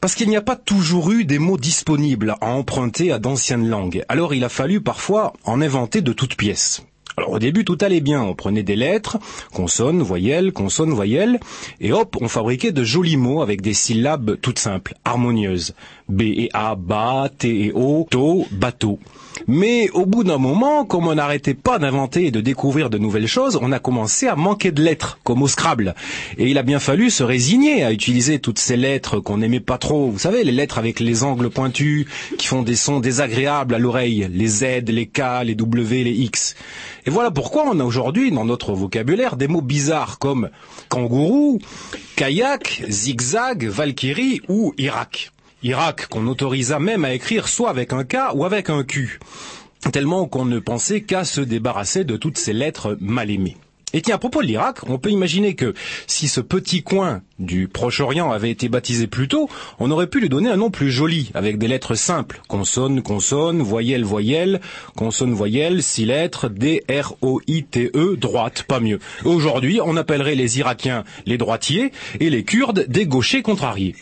Parce 0.00 0.14
qu'il 0.14 0.28
n'y 0.28 0.36
a 0.36 0.42
pas 0.42 0.56
toujours 0.56 1.10
eu 1.10 1.24
des 1.24 1.38
mots 1.38 1.58
disponibles 1.58 2.36
à 2.40 2.46
emprunter 2.46 3.12
à 3.12 3.18
d'anciennes 3.18 3.68
langues. 3.68 4.04
Alors 4.08 4.34
il 4.34 4.44
a 4.44 4.48
fallu 4.48 4.80
parfois 4.80 5.32
en 5.44 5.60
inventer 5.60 6.00
de 6.00 6.12
toutes 6.12 6.36
pièces. 6.36 6.82
Alors 7.18 7.32
au 7.32 7.38
début 7.38 7.66
tout 7.66 7.76
allait 7.82 8.00
bien, 8.00 8.22
on 8.22 8.34
prenait 8.34 8.62
des 8.62 8.76
lettres, 8.76 9.18
consonnes, 9.52 10.00
voyelles, 10.00 10.52
consonnes, 10.52 10.94
voyelles, 10.94 11.40
et 11.80 11.92
hop, 11.92 12.16
on 12.22 12.28
fabriquait 12.28 12.72
de 12.72 12.84
jolis 12.84 13.18
mots 13.18 13.42
avec 13.42 13.60
des 13.60 13.74
syllabes 13.74 14.38
toutes 14.40 14.58
simples, 14.58 14.94
harmonieuses. 15.04 15.74
B 16.08 16.22
et 16.22 16.48
A, 16.54 16.74
ba, 16.74 17.28
T 17.36 17.66
et 17.66 17.72
O, 17.74 18.06
to, 18.10 18.46
bateau. 18.50 18.98
Mais 19.46 19.90
au 19.90 20.06
bout 20.06 20.24
d'un 20.24 20.38
moment, 20.38 20.84
comme 20.84 21.06
on 21.06 21.14
n'arrêtait 21.14 21.54
pas 21.54 21.78
d'inventer 21.78 22.26
et 22.26 22.30
de 22.30 22.40
découvrir 22.40 22.90
de 22.90 22.98
nouvelles 22.98 23.26
choses, 23.26 23.58
on 23.60 23.72
a 23.72 23.78
commencé 23.78 24.28
à 24.28 24.36
manquer 24.36 24.72
de 24.72 24.82
lettres, 24.82 25.18
comme 25.24 25.42
au 25.42 25.48
Scrabble. 25.48 25.94
Et 26.38 26.50
il 26.50 26.58
a 26.58 26.62
bien 26.62 26.78
fallu 26.78 27.10
se 27.10 27.22
résigner 27.22 27.84
à 27.84 27.92
utiliser 27.92 28.38
toutes 28.38 28.58
ces 28.58 28.76
lettres 28.76 29.20
qu'on 29.20 29.38
n'aimait 29.38 29.60
pas 29.60 29.78
trop. 29.78 30.10
Vous 30.10 30.18
savez, 30.18 30.44
les 30.44 30.52
lettres 30.52 30.78
avec 30.78 31.00
les 31.00 31.24
angles 31.24 31.50
pointus, 31.50 32.06
qui 32.38 32.46
font 32.46 32.62
des 32.62 32.76
sons 32.76 33.00
désagréables 33.00 33.74
à 33.74 33.78
l'oreille, 33.78 34.28
les 34.32 34.46
Z, 34.46 34.64
les 34.88 35.06
K, 35.06 35.44
les 35.44 35.54
W, 35.54 36.04
les 36.04 36.12
X. 36.12 36.54
Et 37.06 37.10
voilà 37.10 37.30
pourquoi 37.30 37.64
on 37.66 37.80
a 37.80 37.84
aujourd'hui 37.84 38.30
dans 38.30 38.44
notre 38.44 38.72
vocabulaire 38.72 39.36
des 39.36 39.48
mots 39.48 39.62
bizarres 39.62 40.18
comme 40.18 40.50
kangourou, 40.88 41.58
kayak, 42.16 42.84
zigzag, 42.88 43.66
valkyrie 43.66 44.40
ou 44.48 44.72
Irak. 44.78 45.32
Irak 45.62 46.08
qu'on 46.08 46.26
autorisa 46.26 46.78
même 46.78 47.04
à 47.04 47.14
écrire 47.14 47.48
soit 47.48 47.70
avec 47.70 47.92
un 47.92 48.04
K 48.04 48.16
ou 48.34 48.44
avec 48.44 48.68
un 48.68 48.82
Q, 48.82 49.20
tellement 49.92 50.26
qu'on 50.26 50.44
ne 50.44 50.58
pensait 50.58 51.02
qu'à 51.02 51.24
se 51.24 51.40
débarrasser 51.40 52.04
de 52.04 52.16
toutes 52.16 52.38
ces 52.38 52.52
lettres 52.52 52.96
mal 53.00 53.30
aimées. 53.30 53.56
Et 53.94 54.00
tiens, 54.00 54.14
à 54.14 54.18
propos 54.18 54.40
de 54.40 54.46
l'Irak, 54.46 54.78
on 54.88 54.98
peut 54.98 55.10
imaginer 55.10 55.54
que 55.54 55.74
si 56.06 56.26
ce 56.26 56.40
petit 56.40 56.82
coin 56.82 57.20
du 57.38 57.68
Proche-Orient 57.68 58.32
avait 58.32 58.50
été 58.50 58.70
baptisé 58.70 59.06
plus 59.06 59.28
tôt, 59.28 59.50
on 59.78 59.90
aurait 59.90 60.06
pu 60.06 60.20
lui 60.20 60.30
donner 60.30 60.48
un 60.48 60.56
nom 60.56 60.70
plus 60.70 60.90
joli, 60.90 61.30
avec 61.34 61.58
des 61.58 61.68
lettres 61.68 61.94
simples. 61.94 62.40
Consonne, 62.48 63.02
consonne, 63.02 63.60
voyelle, 63.60 64.04
voyelle, 64.04 64.62
consonne, 64.96 65.34
voyelle, 65.34 65.82
six 65.82 66.06
lettres, 66.06 66.48
D, 66.48 66.82
R, 66.88 67.14
O, 67.20 67.42
I, 67.46 67.64
T, 67.64 67.90
E, 67.94 68.16
droite, 68.16 68.62
pas 68.62 68.80
mieux. 68.80 68.98
Aujourd'hui, 69.24 69.78
on 69.84 69.98
appellerait 69.98 70.36
les 70.36 70.58
Irakiens 70.58 71.04
les 71.26 71.36
droitiers 71.36 71.92
et 72.18 72.30
les 72.30 72.44
Kurdes 72.44 72.86
des 72.88 73.04
gauchers 73.04 73.42
contrariés. 73.42 73.94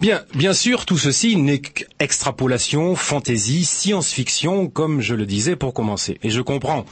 Bien, 0.00 0.22
bien 0.34 0.52
sûr, 0.52 0.86
tout 0.86 0.98
ceci 0.98 1.36
n'est 1.36 1.60
qu'extrapolation, 1.60 2.96
fantaisie, 2.96 3.64
science-fiction, 3.64 4.68
comme 4.68 5.00
je 5.00 5.14
le 5.14 5.24
disais 5.24 5.56
pour 5.56 5.72
commencer. 5.72 6.18
Et 6.22 6.30
je 6.30 6.40
comprends, 6.40 6.84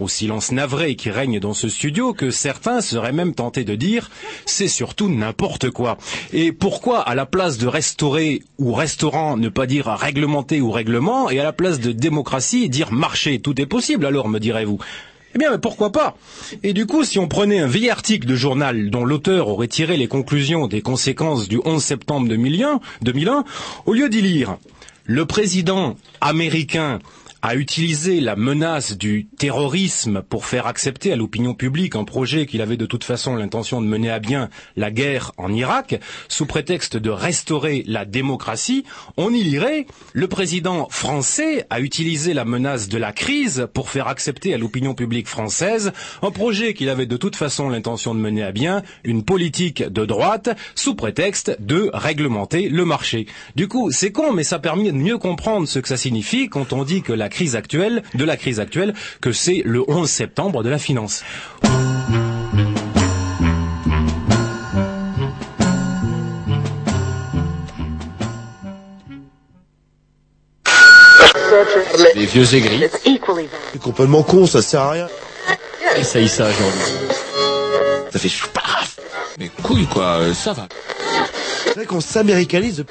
au 0.00 0.08
silence 0.08 0.50
navré 0.52 0.96
qui 0.96 1.10
règne 1.10 1.40
dans 1.40 1.54
ce 1.54 1.68
studio, 1.68 2.12
que 2.12 2.30
certains 2.30 2.80
seraient 2.80 3.12
même 3.12 3.34
tentés 3.34 3.64
de 3.64 3.74
dire 3.74 4.10
c'est 4.44 4.68
surtout 4.68 5.08
n'importe 5.08 5.70
quoi. 5.70 5.98
Et 6.32 6.52
pourquoi, 6.52 7.00
à 7.00 7.14
la 7.14 7.26
place 7.26 7.58
de 7.58 7.66
restaurer 7.66 8.42
ou 8.58 8.72
restaurant, 8.74 9.36
ne 9.36 9.48
pas 9.48 9.66
dire 9.66 9.86
réglementer 9.86 10.60
ou 10.60 10.70
règlement, 10.70 11.30
et 11.30 11.38
à 11.38 11.44
la 11.44 11.52
place 11.52 11.80
de 11.80 11.92
démocratie, 11.92 12.68
dire 12.68 12.92
marché 12.92 13.40
Tout 13.40 13.60
est 13.60 13.66
possible 13.66 14.04
alors, 14.04 14.28
me 14.28 14.40
direz-vous? 14.40 14.78
Eh 15.34 15.38
bien, 15.38 15.50
mais 15.50 15.58
pourquoi 15.58 15.92
pas? 15.92 16.16
Et 16.62 16.72
du 16.72 16.86
coup, 16.86 17.04
si 17.04 17.18
on 17.18 17.28
prenait 17.28 17.58
un 17.58 17.66
vieil 17.66 17.90
article 17.90 18.26
de 18.26 18.34
journal 18.34 18.90
dont 18.90 19.04
l'auteur 19.04 19.48
aurait 19.48 19.68
tiré 19.68 19.96
les 19.96 20.08
conclusions 20.08 20.66
des 20.66 20.80
conséquences 20.80 21.48
du 21.48 21.60
11 21.64 21.82
septembre 21.82 22.28
2001, 22.28 22.80
2001 23.02 23.44
au 23.86 23.92
lieu 23.92 24.08
d'y 24.08 24.22
lire 24.22 24.56
«Le 25.04 25.26
président 25.26 25.96
américain 26.20 26.98
a 27.42 27.54
utilisé 27.54 28.20
la 28.20 28.36
menace 28.36 28.96
du 28.96 29.26
terrorisme 29.38 30.22
pour 30.22 30.46
faire 30.46 30.66
accepter 30.66 31.12
à 31.12 31.16
l'opinion 31.16 31.54
publique 31.54 31.94
un 31.94 32.04
projet 32.04 32.46
qu'il 32.46 32.62
avait 32.62 32.76
de 32.76 32.86
toute 32.86 33.04
façon 33.04 33.36
l'intention 33.36 33.80
de 33.80 33.86
mener 33.86 34.10
à 34.10 34.18
bien 34.18 34.48
la 34.76 34.90
guerre 34.90 35.32
en 35.36 35.52
Irak, 35.52 36.00
sous 36.28 36.46
prétexte 36.46 36.96
de 36.96 37.10
restaurer 37.10 37.84
la 37.86 38.04
démocratie, 38.04 38.84
on 39.16 39.32
y 39.32 39.42
lirait 39.42 39.86
le 40.12 40.28
président 40.28 40.88
français 40.90 41.66
a 41.70 41.80
utilisé 41.80 42.34
la 42.34 42.44
menace 42.44 42.88
de 42.88 42.98
la 42.98 43.12
crise 43.12 43.68
pour 43.72 43.90
faire 43.90 44.08
accepter 44.08 44.54
à 44.54 44.58
l'opinion 44.58 44.94
publique 44.94 45.28
française 45.28 45.92
un 46.22 46.30
projet 46.30 46.74
qu'il 46.74 46.88
avait 46.88 47.06
de 47.06 47.16
toute 47.16 47.36
façon 47.36 47.68
l'intention 47.68 48.14
de 48.14 48.20
mener 48.20 48.42
à 48.42 48.52
bien, 48.52 48.82
une 49.04 49.24
politique 49.24 49.82
de 49.82 50.04
droite, 50.04 50.50
sous 50.74 50.94
prétexte 50.94 51.56
de 51.60 51.90
réglementer 51.92 52.68
le 52.68 52.84
marché. 52.84 53.26
Du 53.56 53.68
coup, 53.68 53.90
c'est 53.90 54.12
con, 54.12 54.32
mais 54.32 54.44
ça 54.44 54.58
permet 54.58 54.92
de 54.92 54.96
mieux 54.96 55.18
comprendre 55.18 55.68
ce 55.68 55.78
que 55.78 55.88
ça 55.88 55.96
signifie 55.96 56.48
quand 56.48 56.72
on 56.72 56.84
dit 56.84 57.02
que 57.02 57.12
la 57.12 57.27
crise 57.28 57.56
actuelle, 57.56 58.02
de 58.14 58.24
la 58.24 58.36
crise 58.36 58.60
actuelle, 58.60 58.94
que 59.20 59.32
c'est 59.32 59.62
le 59.64 59.82
11 59.88 60.08
septembre 60.08 60.62
de 60.62 60.70
la 60.70 60.78
finance. 60.78 61.24
Les 72.14 72.26
vieux 72.26 72.54
aigris. 72.54 72.84
C'est 73.72 73.80
complètement 73.80 74.22
con, 74.22 74.46
ça 74.46 74.62
sert 74.62 74.80
à 74.80 74.90
rien. 74.92 75.08
Essaye 75.96 76.28
ça, 76.28 76.50
jean 76.50 78.12
Ça 78.12 78.18
fait 78.18 78.30
paf 78.52 78.96
Mais 79.38 79.50
couille, 79.62 79.86
quoi, 79.86 80.18
euh, 80.20 80.34
ça 80.34 80.52
va. 80.52 80.68
C'est 81.64 81.74
vrai 81.74 81.86
qu'on 81.86 82.00
s'américanise 82.00 82.84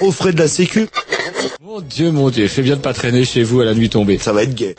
aux 0.00 0.12
frais 0.12 0.32
de 0.32 0.38
la 0.38 0.48
sécu. 0.48 0.88
Mon 1.62 1.80
dieu, 1.80 2.10
mon 2.10 2.30
dieu, 2.30 2.48
fais 2.48 2.62
bien 2.62 2.76
de 2.76 2.80
pas 2.80 2.92
traîner 2.92 3.24
chez 3.24 3.42
vous 3.42 3.60
à 3.60 3.64
la 3.64 3.74
nuit 3.74 3.90
tombée. 3.90 4.18
Ça 4.18 4.32
va 4.32 4.42
être 4.42 4.54
gay. 4.54 4.74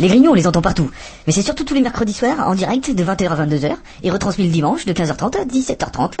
Les 0.00 0.08
Grignoux, 0.08 0.30
on 0.30 0.34
les 0.34 0.46
entend 0.46 0.62
partout. 0.62 0.90
Mais 1.26 1.32
c'est 1.32 1.42
surtout 1.42 1.64
tous 1.64 1.74
les 1.74 1.80
mercredis 1.80 2.12
soirs, 2.12 2.48
en 2.48 2.54
direct, 2.54 2.94
de 2.94 3.04
20h 3.04 3.28
à 3.28 3.46
22h, 3.46 3.76
et 4.02 4.10
retransmis 4.10 4.46
le 4.46 4.50
dimanche, 4.50 4.84
de 4.84 4.92
15h30 4.92 5.40
à 5.40 5.44
17h30. 5.44 6.14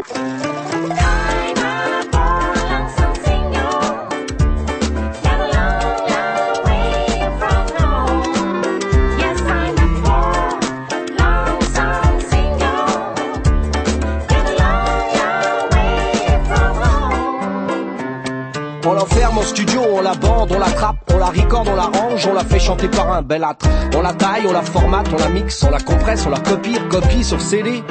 Studio, 19.42 19.82
on 19.92 20.00
la 20.00 20.14
bande, 20.14 20.52
on 20.52 20.58
la 20.58 20.70
trappe, 20.70 20.96
on 21.12 21.18
la 21.18 21.26
record, 21.26 21.64
on 21.66 21.74
la 21.74 21.84
range, 21.84 22.26
on 22.26 22.34
la 22.34 22.44
fait 22.44 22.58
chanter 22.58 22.88
par 22.88 23.12
un 23.12 23.22
bel 23.22 23.44
âtre. 23.44 23.66
On 23.96 24.00
la 24.00 24.12
taille, 24.12 24.44
on 24.48 24.52
la 24.52 24.62
formate, 24.62 25.08
on 25.12 25.18
la 25.18 25.28
mixe, 25.28 25.62
on 25.62 25.70
la 25.70 25.80
compresse, 25.80 26.24
on 26.26 26.30
la 26.30 26.40
copie, 26.40 26.76
copie 26.90 27.24
sur 27.24 27.40
CD. 27.40 27.82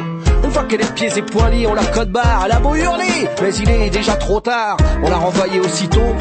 Une 0.44 0.52
fois 0.52 0.64
qu'elle 0.64 0.82
est 0.82 0.94
pieds 0.94 1.12
et 1.16 1.22
poings 1.22 1.50
liés, 1.50 1.68
on 1.68 1.74
la 1.74 1.86
code 1.86 2.12
barre, 2.12 2.44
elle 2.46 2.52
a 2.52 2.60
beau 2.60 2.76
hurler, 2.76 3.30
mais 3.42 3.56
il 3.56 3.70
est 3.70 3.90
déjà 3.90 4.16
trop 4.16 4.40
tard. 4.40 4.78
On 5.04 5.10
l'a 5.10 5.18
renvoyée 5.18 5.60
aussitôt 5.60 6.16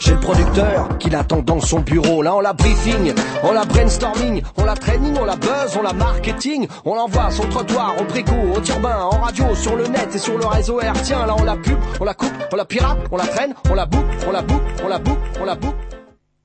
chez 0.00 0.12
le 0.12 0.20
producteur 0.20 0.98
qui 0.98 1.10
l'attend 1.10 1.42
dans 1.42 1.60
son 1.60 1.80
bureau. 1.80 2.22
Là, 2.22 2.34
on 2.34 2.40
la 2.40 2.52
briefing, 2.52 3.14
on 3.44 3.52
la 3.52 3.64
brainstorming, 3.64 4.42
on 4.56 4.64
la 4.64 4.74
training, 4.74 5.14
on 5.20 5.24
la 5.24 5.36
buzz, 5.36 5.76
on 5.78 5.82
la 5.82 5.92
marketing, 5.92 6.66
on 6.84 6.94
l'envoie 6.94 7.30
sur 7.30 7.44
le 7.44 7.50
trottoir, 7.50 7.94
au 8.00 8.04
préco, 8.04 8.34
au 8.56 8.60
turbin, 8.60 8.96
en 8.96 9.20
radio, 9.20 9.54
sur 9.54 9.76
le 9.76 9.86
net 9.86 10.14
et 10.14 10.18
sur 10.18 10.36
le 10.36 10.46
réseau 10.46 10.78
R. 10.78 11.00
Tiens, 11.02 11.26
là, 11.26 11.36
on 11.38 11.44
la 11.44 11.56
pub, 11.56 11.78
on 12.00 12.04
la 12.04 12.14
coupe, 12.14 12.32
on 12.52 12.56
la 12.56 12.64
pirate, 12.64 12.98
on 13.12 13.16
la 13.16 13.26
traîne, 13.26 13.54
on 13.70 13.74
la 13.74 13.86
boucle, 13.86 14.06
on 14.26 14.32
la 14.32 14.42
boucle, 14.42 14.64
on 14.84 14.88
la 14.88 14.98
boucle, 14.98 15.20
on 15.40 15.44
la 15.44 15.54
boucle. 15.54 15.76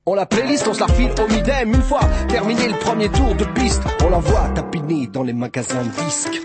On 0.08 0.14
la 0.14 0.24
playlist, 0.24 0.68
on 0.68 0.74
se 0.74 0.78
la 0.78 0.86
refile 0.86 1.10
au 1.20 1.32
midem 1.32 1.74
une 1.74 1.82
fois 1.82 1.98
terminé 2.28 2.68
le 2.68 2.78
premier 2.78 3.08
tour 3.08 3.34
de 3.34 3.44
piste. 3.44 3.82
On 4.04 4.10
l'envoie 4.10 4.50
tapiner 4.54 5.08
dans 5.08 5.24
les 5.24 5.32
magasins 5.32 5.82
de 5.82 6.04
disques. 6.04 6.40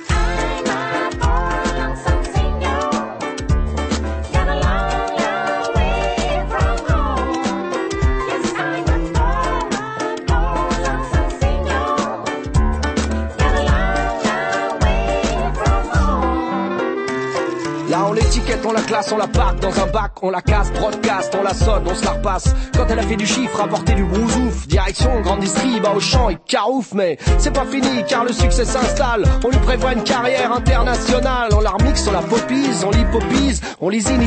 On 18.52 18.70
on 18.72 18.74
la 18.74 18.82
classe, 18.82 19.12
on 19.12 19.18
la 19.18 19.28
parque 19.28 19.60
dans 19.60 19.80
un 19.82 19.88
bac, 19.88 20.12
on 20.22 20.30
la 20.30 20.42
casse, 20.42 20.72
broadcast, 20.72 21.36
on 21.40 21.44
la 21.44 21.54
sonne, 21.54 21.84
on 21.86 21.96
se 21.96 22.04
la 22.04 22.12
repasse. 22.12 22.54
Quand 22.76 22.86
elle 22.90 23.00
a 23.00 23.04
fait 23.04 23.16
du 23.16 23.26
chiffre, 23.26 23.62
apporter 23.62 23.94
du 23.94 24.04
brousouf, 24.04 24.68
direction, 24.68 25.22
grande 25.22 25.40
distrib, 25.40 25.86
au 25.96 26.00
champ 26.00 26.30
et 26.30 26.38
carouf, 26.48 26.94
mais 26.94 27.18
c'est 27.38 27.52
pas 27.52 27.66
fini 27.66 28.04
car 28.08 28.26
le 28.26 28.34
succès 28.34 28.66
s'installe. 28.66 29.24
On 29.44 29.50
lui 29.50 29.58
prévoit 29.58 29.94
une 29.94 30.04
carrière 30.04 30.52
internationale, 30.52 31.50
on 31.54 31.62
la 31.62 31.72
remixe, 31.72 32.08
on 32.08 32.12
la 32.12 32.22
popise, 32.22 32.86
on 32.86 32.92
l'hypopise, 32.92 33.62
on 33.80 33.90
lésine, 33.90 34.22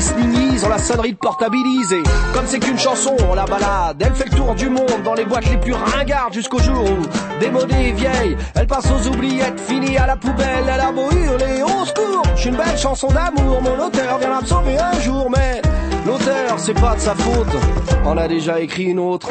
on 0.64 0.68
la 0.68 0.78
sonnerie 0.78 1.12
de 1.12 1.18
portabilise. 1.18 1.92
Et 1.92 2.02
comme 2.32 2.46
c'est 2.46 2.58
qu'une 2.58 2.78
chanson, 2.78 3.14
on 3.30 3.34
la 3.34 3.44
balade, 3.44 4.02
elle 4.04 4.14
fait 4.14 4.30
le 4.30 4.36
tour 4.36 4.54
du 4.54 4.68
monde 4.68 5.02
dans 5.04 5.14
les 5.14 5.24
boîtes 5.24 5.48
les 5.50 5.58
plus 5.58 5.74
ringardes 5.74 6.32
jusqu'au 6.32 6.58
jour 6.58 6.84
où, 6.84 7.40
démodée 7.40 7.88
et 7.88 7.92
vieille, 7.92 8.36
elle 8.54 8.66
passe 8.66 8.86
aux 8.90 9.08
oubliettes, 9.08 9.60
finie 9.60 9.96
à 9.98 10.06
la 10.06 10.16
poubelle, 10.16 10.64
elle 10.72 10.80
a 10.80 10.92
beau 10.92 11.10
hurler, 11.10 11.62
au 11.62 11.84
secours, 11.84 12.22
je 12.36 12.48
une 12.48 12.56
belle 12.56 12.78
chanson 12.78 13.08
d'amour, 13.08 13.62
mon 13.62 13.86
auteur 13.86 14.13
viendra 14.18 14.40
me 14.40 14.46
sauver 14.46 14.78
un 14.78 15.00
jour, 15.00 15.30
mais 15.30 15.60
l'auteur, 16.06 16.58
c'est 16.58 16.74
pas 16.74 16.94
de 16.94 17.00
sa 17.00 17.14
faute, 17.14 17.54
on 18.04 18.16
a 18.16 18.28
déjà 18.28 18.60
écrit 18.60 18.84
une 18.84 18.98
autre. 18.98 19.28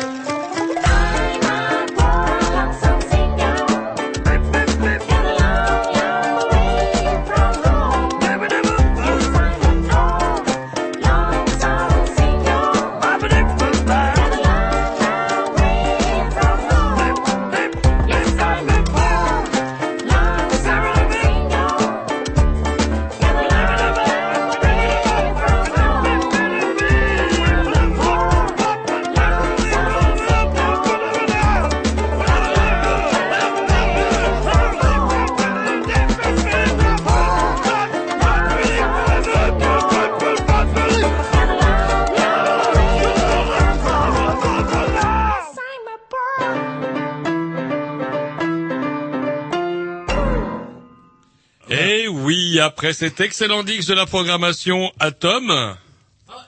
Après 52.63 52.93
cet 52.93 53.19
excellent 53.19 53.63
dix 53.63 53.85
de 53.85 53.93
la 53.93 54.05
programmation 54.05 54.91
Atom, 54.99 55.75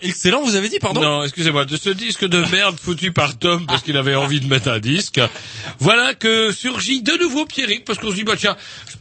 excellent, 0.01 0.41
vous 0.43 0.55
avez 0.55 0.69
dit, 0.69 0.79
pardon 0.79 1.01
Non, 1.01 1.23
excusez-moi, 1.23 1.65
de 1.65 1.75
ce 1.75 1.89
disque 1.89 2.25
de 2.25 2.39
merde 2.51 2.77
foutu 2.79 3.11
par 3.11 3.37
Tom 3.37 3.65
parce 3.65 3.83
qu'il 3.83 3.97
avait 3.97 4.15
envie 4.15 4.39
de 4.39 4.47
mettre 4.47 4.69
un 4.69 4.79
disque. 4.79 5.19
Voilà 5.79 6.13
que 6.13 6.51
surgit 6.51 7.01
de 7.01 7.11
nouveau 7.19 7.45
Pierrick 7.45 7.83
parce 7.83 7.99
qu'on 7.99 8.11
se 8.11 8.15
dit, 8.15 8.23
bah 8.23 8.35
tiens, 8.37 8.55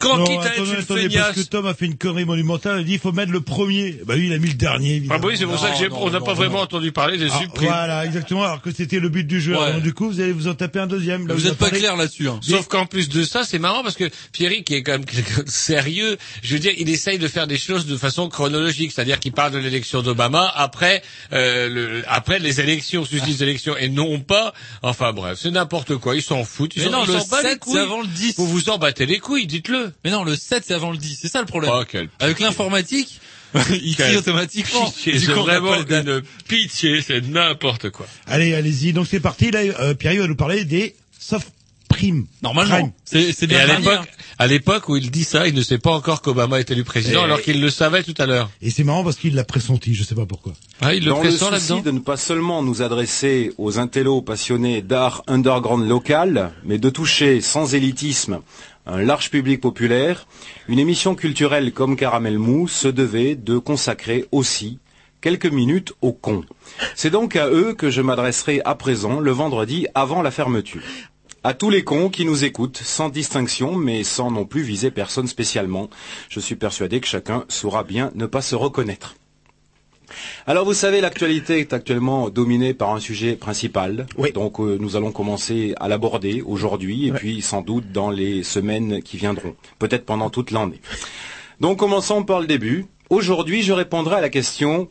quand 0.04 0.16
Non, 0.18 0.24
quitte 0.24 0.38
à 0.40 0.46
être 0.56 0.62
attendez, 0.80 1.02
une 1.04 1.10
parce 1.12 1.32
que 1.36 1.40
Tom 1.42 1.66
a 1.66 1.74
fait 1.74 1.86
une 1.86 1.96
connerie 1.96 2.24
monumentale, 2.24 2.78
il 2.78 2.80
a 2.80 2.84
dit 2.84 2.92
il 2.94 2.98
faut 2.98 3.12
mettre 3.12 3.32
le 3.32 3.40
premier. 3.40 3.98
Bah 4.06 4.14
lui, 4.16 4.26
il 4.28 4.32
a 4.32 4.38
mis 4.38 4.48
le 4.48 4.54
dernier, 4.54 4.96
évidemment. 4.96 5.14
Ah 5.18 5.22
bah 5.22 5.28
oui, 5.28 5.36
c'est 5.38 5.46
pour 5.46 5.58
ça 5.58 5.70
que 5.70 5.78
j'ai, 5.78 5.88
on 5.90 6.10
n'a 6.10 6.20
pas 6.20 6.34
vraiment 6.34 6.60
entendu 6.60 6.92
parler 6.92 7.18
des 7.18 7.28
Ah, 7.32 7.38
supprimes. 7.40 7.68
Voilà, 7.68 8.04
exactement, 8.04 8.42
alors 8.44 8.60
que 8.62 8.70
c'était 8.72 9.00
le 9.00 9.08
but 9.08 9.24
du 9.26 9.40
jeu. 9.40 9.56
Ouais. 9.56 9.64
Alors, 9.64 9.80
du 9.80 9.92
coup, 9.94 10.08
vous 10.10 10.20
allez 10.20 10.32
vous 10.32 10.48
en 10.48 10.54
taper 10.54 10.78
un 10.80 10.86
deuxième. 10.86 11.26
Là, 11.26 11.34
Vous 11.34 11.40
vous 11.40 11.46
êtes 11.48 11.58
pas 11.58 11.70
clair 11.70 11.96
là-dessus. 11.96 12.28
hein. 12.28 12.38
Sauf 12.42 12.68
qu'en 12.68 12.86
plus 12.86 13.08
de 13.08 13.24
ça, 13.24 13.42
c'est 13.44 13.58
marrant 13.58 13.82
parce 13.82 13.96
que 13.96 14.08
Pierrick 14.32 14.64
qui 14.66 14.74
est 14.74 14.82
quand 14.82 14.92
même 14.92 15.04
quelqu'un 15.04 15.42
de 15.42 15.48
sérieux, 15.50 16.16
je 16.42 16.52
veux 16.54 16.60
dire, 16.60 16.72
il 16.78 16.88
essaye 16.90 17.18
de 17.18 17.28
faire 17.28 17.46
des 17.46 17.58
choses 17.58 17.86
de 17.86 17.96
façon 17.96 18.28
chronologique, 18.28 18.92
c'est-à-dire 18.92 19.18
qu'il 19.20 19.32
parle 19.32 19.52
de 19.52 19.58
l'élection 19.58 20.02
d'Obama 20.02 20.52
après 20.54 21.02
euh, 21.32 21.68
le, 21.68 22.02
après 22.08 22.38
les 22.38 22.60
élections, 22.60 23.04
les 23.10 23.42
élections 23.42 23.76
et 23.76 23.88
non 23.88 24.20
pas. 24.20 24.52
Enfin 24.82 25.12
bref, 25.12 25.38
c'est 25.40 25.50
n'importe 25.50 25.96
quoi. 25.96 26.14
Ils 26.16 26.22
s'en 26.22 26.44
foutent. 26.44 26.72
Ils 26.76 26.80
Mais 26.82 26.84
s'en- 26.90 26.92
non, 26.98 27.04
ils 27.06 27.12
le 27.14 27.18
s'en 27.20 27.26
battent 27.28 27.42
les 27.44 27.50
7, 27.50 27.58
couilles. 27.60 27.72
c'est 27.74 27.80
avant 27.80 28.00
le 28.02 28.06
10. 28.06 28.34
Vous 28.36 28.46
vous 28.46 28.68
en 28.68 28.78
battez 28.78 29.06
les 29.06 29.18
couilles, 29.18 29.46
dites-le. 29.46 29.92
Mais 30.04 30.10
non, 30.10 30.24
le 30.24 30.34
7, 30.36 30.64
c'est 30.66 30.74
avant 30.74 30.90
le 30.90 30.96
10. 30.98 31.18
C'est 31.22 31.28
ça 31.28 31.40
le 31.40 31.46
problème. 31.46 31.70
Oh, 31.74 31.82
quel 31.88 32.08
Avec 32.20 32.40
l'informatique, 32.40 33.20
il 33.70 33.94
Quel 33.96 34.06
trie 34.08 34.16
automatiquement. 34.16 34.92
C'est 34.96 35.12
coup, 35.12 35.32
on 35.40 35.46
n'a 35.46 35.60
vraiment 35.60 35.70
pas 35.70 35.78
les 35.78 35.84
dates. 35.84 36.06
une 36.06 36.22
pitié, 36.48 37.00
c'est 37.02 37.20
n'importe 37.28 37.90
quoi. 37.90 38.06
Allez, 38.26 38.54
allez-y. 38.54 38.92
Donc 38.92 39.06
c'est 39.08 39.20
parti. 39.20 39.50
Là, 39.50 39.60
euh, 39.60 39.94
Pierre 39.94 40.20
va 40.20 40.26
nous 40.26 40.36
parler 40.36 40.64
des 40.64 40.94
soft 41.18 41.48
primes. 41.88 42.26
Normalement. 42.42 42.92
C'est, 43.04 43.32
c'est 43.32 43.44
Et 43.44 43.48
bien 43.48 43.60
à 43.60 43.78
l'époque, 43.78 44.08
à 44.38 44.46
l'époque 44.48 44.88
où 44.88 44.96
il 44.96 45.12
dit 45.12 45.22
ça, 45.22 45.46
il 45.46 45.54
ne 45.54 45.62
sait 45.62 45.78
pas 45.78 45.92
encore 45.92 46.22
qu'Obama 46.22 46.58
est 46.58 46.68
élu 46.72 46.82
président, 46.82 47.20
Et- 47.20 47.24
alors 47.24 47.40
qu'il 47.40 47.60
le 47.60 47.70
savait 47.70 48.02
tout 48.02 48.14
à 48.18 48.26
l'heure. 48.26 48.50
Et 48.60 48.70
c'est 48.70 48.82
marrant 48.82 49.04
parce 49.04 49.16
qu'il 49.16 49.36
l'a 49.36 49.44
pressenti, 49.44 49.94
je 49.94 50.02
sais 50.02 50.16
pas 50.16 50.26
pourquoi. 50.26 50.54
Ah, 50.80 50.94
il 50.94 51.04
le 51.04 51.10
Dans 51.10 51.22
le 51.22 51.30
souci 51.30 51.82
de 51.82 51.90
ne 51.92 52.00
pas 52.00 52.16
seulement 52.16 52.62
nous 52.64 52.82
adresser 52.82 53.52
aux 53.58 53.78
intellos 53.78 54.22
passionnés 54.22 54.82
d'art 54.82 55.22
underground 55.28 55.88
local, 55.88 56.52
mais 56.64 56.78
de 56.78 56.90
toucher 56.90 57.40
sans 57.40 57.74
élitisme 57.74 58.40
un 58.86 59.02
large 59.02 59.30
public 59.30 59.60
populaire, 59.60 60.26
une 60.68 60.78
émission 60.78 61.14
culturelle 61.14 61.72
comme 61.72 61.96
Caramel 61.96 62.38
Mou 62.38 62.68
se 62.68 62.88
devait 62.88 63.34
de 63.34 63.58
consacrer 63.58 64.26
aussi 64.30 64.78
quelques 65.20 65.46
minutes 65.46 65.94
aux 66.02 66.12
cons. 66.12 66.44
C'est 66.94 67.10
donc 67.10 67.34
à 67.36 67.48
eux 67.48 67.72
que 67.72 67.90
je 67.90 68.02
m'adresserai 68.02 68.60
à 68.64 68.74
présent 68.74 69.20
le 69.20 69.30
vendredi 69.30 69.86
avant 69.94 70.20
la 70.20 70.30
fermeture. 70.30 70.82
À 71.42 71.54
tous 71.54 71.70
les 71.70 71.84
cons 71.84 72.10
qui 72.10 72.24
nous 72.24 72.44
écoutent, 72.44 72.78
sans 72.78 73.08
distinction, 73.08 73.76
mais 73.76 74.02
sans 74.04 74.30
non 74.30 74.46
plus 74.46 74.62
viser 74.62 74.90
personne 74.90 75.28
spécialement, 75.28 75.90
je 76.28 76.40
suis 76.40 76.56
persuadé 76.56 77.00
que 77.00 77.06
chacun 77.06 77.44
saura 77.48 77.84
bien 77.84 78.10
ne 78.14 78.26
pas 78.26 78.42
se 78.42 78.54
reconnaître. 78.54 79.14
Alors 80.46 80.64
vous 80.64 80.74
savez, 80.74 81.00
l'actualité 81.00 81.60
est 81.60 81.72
actuellement 81.72 82.30
dominée 82.30 82.74
par 82.74 82.94
un 82.94 83.00
sujet 83.00 83.36
principal. 83.36 84.06
Donc 84.34 84.60
euh, 84.60 84.76
nous 84.80 84.96
allons 84.96 85.12
commencer 85.12 85.74
à 85.80 85.88
l'aborder 85.88 86.42
aujourd'hui 86.42 87.08
et 87.08 87.12
puis 87.12 87.42
sans 87.42 87.62
doute 87.62 87.92
dans 87.92 88.10
les 88.10 88.42
semaines 88.42 89.02
qui 89.02 89.16
viendront, 89.16 89.54
peut-être 89.78 90.04
pendant 90.04 90.30
toute 90.30 90.50
l'année. 90.50 90.80
Donc 91.60 91.78
commençons 91.78 92.24
par 92.24 92.40
le 92.40 92.46
début. 92.46 92.86
Aujourd'hui, 93.10 93.62
je 93.62 93.72
répondrai 93.72 94.16
à 94.16 94.20
la 94.20 94.30
question 94.30 94.88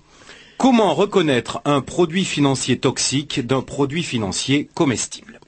comment 0.58 0.94
reconnaître 0.94 1.62
un 1.66 1.82
produit 1.82 2.26
financier 2.26 2.78
toxique 2.78 3.45
d'un 3.45 3.62
produit 3.62 4.04
financier 4.04 4.70
comestible? 4.74 5.40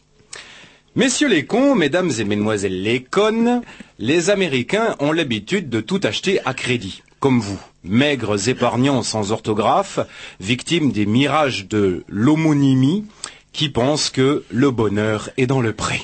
Messieurs 0.95 1.27
les 1.27 1.45
cons, 1.45 1.75
mesdames 1.75 2.11
et 2.19 2.23
mesdemoiselles 2.23 2.81
les 2.81 3.03
connes, 3.03 3.61
les 3.99 4.29
Américains 4.29 4.95
ont 4.99 5.11
l'habitude 5.11 5.69
de 5.69 5.81
tout 5.81 5.99
acheter 6.03 6.39
à 6.45 6.53
crédit, 6.53 7.03
comme 7.19 7.41
vous, 7.41 7.59
maigres 7.85 8.49
épargnants 8.49 9.03
sans 9.03 9.31
orthographe, 9.31 9.99
victimes 10.39 10.91
des 10.91 11.05
mirages 11.05 11.67
de 11.67 12.03
l'homonymie, 12.07 13.05
qui 13.53 13.69
pensent 13.69 14.09
que 14.09 14.43
le 14.49 14.69
bonheur 14.69 15.29
est 15.37 15.47
dans 15.47 15.61
le 15.61 15.73
pré. 15.73 16.01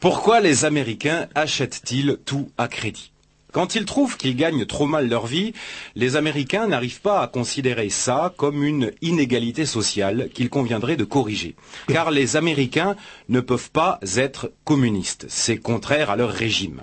Pourquoi 0.00 0.40
les 0.40 0.64
Américains 0.64 1.28
achètent-ils 1.34 2.18
tout 2.26 2.50
à 2.58 2.68
crédit? 2.68 3.13
Quand 3.54 3.76
ils 3.76 3.84
trouvent 3.84 4.16
qu'ils 4.16 4.34
gagnent 4.34 4.66
trop 4.66 4.86
mal 4.86 5.08
leur 5.08 5.26
vie, 5.26 5.52
les 5.94 6.16
Américains 6.16 6.66
n'arrivent 6.66 7.00
pas 7.00 7.22
à 7.22 7.28
considérer 7.28 7.88
ça 7.88 8.34
comme 8.36 8.64
une 8.64 8.90
inégalité 9.00 9.64
sociale 9.64 10.28
qu'il 10.34 10.50
conviendrait 10.50 10.96
de 10.96 11.04
corriger. 11.04 11.54
Car 11.86 12.10
les 12.10 12.34
Américains 12.34 12.96
ne 13.28 13.38
peuvent 13.38 13.70
pas 13.70 14.00
être 14.16 14.50
communistes. 14.64 15.26
C'est 15.28 15.58
contraire 15.58 16.10
à 16.10 16.16
leur 16.16 16.30
régime. 16.30 16.82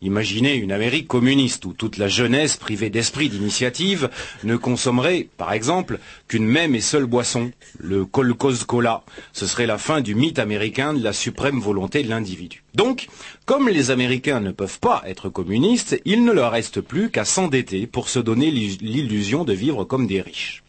Imaginez 0.00 0.54
une 0.54 0.70
Amérique 0.70 1.08
communiste 1.08 1.64
où 1.64 1.72
toute 1.72 1.98
la 1.98 2.06
jeunesse 2.06 2.56
privée 2.56 2.88
d'esprit 2.88 3.28
d'initiative 3.28 4.08
ne 4.44 4.54
consommerait, 4.54 5.26
par 5.36 5.52
exemple, 5.52 5.98
qu'une 6.28 6.46
même 6.46 6.76
et 6.76 6.80
seule 6.80 7.06
boisson, 7.06 7.50
le 7.80 8.04
Kolkhoz 8.04 8.62
Cola. 8.64 9.02
Ce 9.32 9.48
serait 9.48 9.66
la 9.66 9.76
fin 9.76 10.00
du 10.00 10.14
mythe 10.14 10.38
américain 10.38 10.94
de 10.94 11.02
la 11.02 11.12
suprême 11.12 11.58
volonté 11.58 12.04
de 12.04 12.10
l'individu. 12.10 12.61
Donc, 12.74 13.08
comme 13.44 13.68
les 13.68 13.90
Américains 13.90 14.40
ne 14.40 14.50
peuvent 14.50 14.80
pas 14.80 15.02
être 15.06 15.28
communistes, 15.28 16.00
il 16.04 16.24
ne 16.24 16.32
leur 16.32 16.52
reste 16.52 16.80
plus 16.80 17.10
qu'à 17.10 17.24
s'endetter 17.24 17.86
pour 17.86 18.08
se 18.08 18.18
donner 18.18 18.50
l'illusion 18.50 19.44
de 19.44 19.52
vivre 19.52 19.84
comme 19.84 20.06
des 20.06 20.20
riches. 20.20 20.62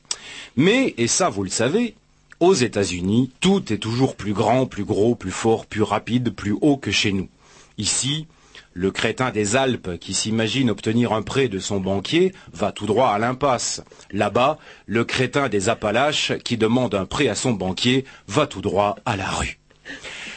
Mais, 0.56 0.94
et 0.98 1.08
ça 1.08 1.30
vous 1.30 1.44
le 1.44 1.50
savez, 1.50 1.96
aux 2.40 2.54
États-Unis, 2.54 3.32
tout 3.40 3.72
est 3.72 3.78
toujours 3.78 4.16
plus 4.16 4.34
grand, 4.34 4.66
plus 4.66 4.84
gros, 4.84 5.16
plus 5.16 5.32
fort, 5.32 5.66
plus 5.66 5.82
rapide, 5.82 6.36
plus 6.36 6.56
haut 6.62 6.78
que 6.78 6.92
chez 6.92 7.14
nous. 7.14 7.30
Ici, 7.78 8.28
le 8.74 8.92
crétin 8.92 9.32
des 9.32 9.56
Alpes 9.56 9.98
qui 10.00 10.14
s'imagine 10.14 10.70
obtenir 10.70 11.14
un 11.14 11.22
prêt 11.22 11.48
de 11.48 11.60
son 11.60 11.80
banquier 11.80 12.34
va 12.52 12.72
tout 12.72 12.86
droit 12.86 13.10
à 13.10 13.20
l'impasse. 13.20 13.84
Là-bas, 14.12 14.58
le 14.88 15.06
crétin 15.06 15.48
des 15.48 15.70
Appalaches 15.70 16.34
qui 16.44 16.58
demande 16.58 16.96
un 16.96 17.06
prêt 17.06 17.28
à 17.30 17.36
son 17.36 17.54
banquier 17.54 18.04
va 18.28 18.48
tout 18.48 18.62
droit 18.62 18.98
à 19.06 19.16
la 19.16 19.30
rue. 19.30 19.60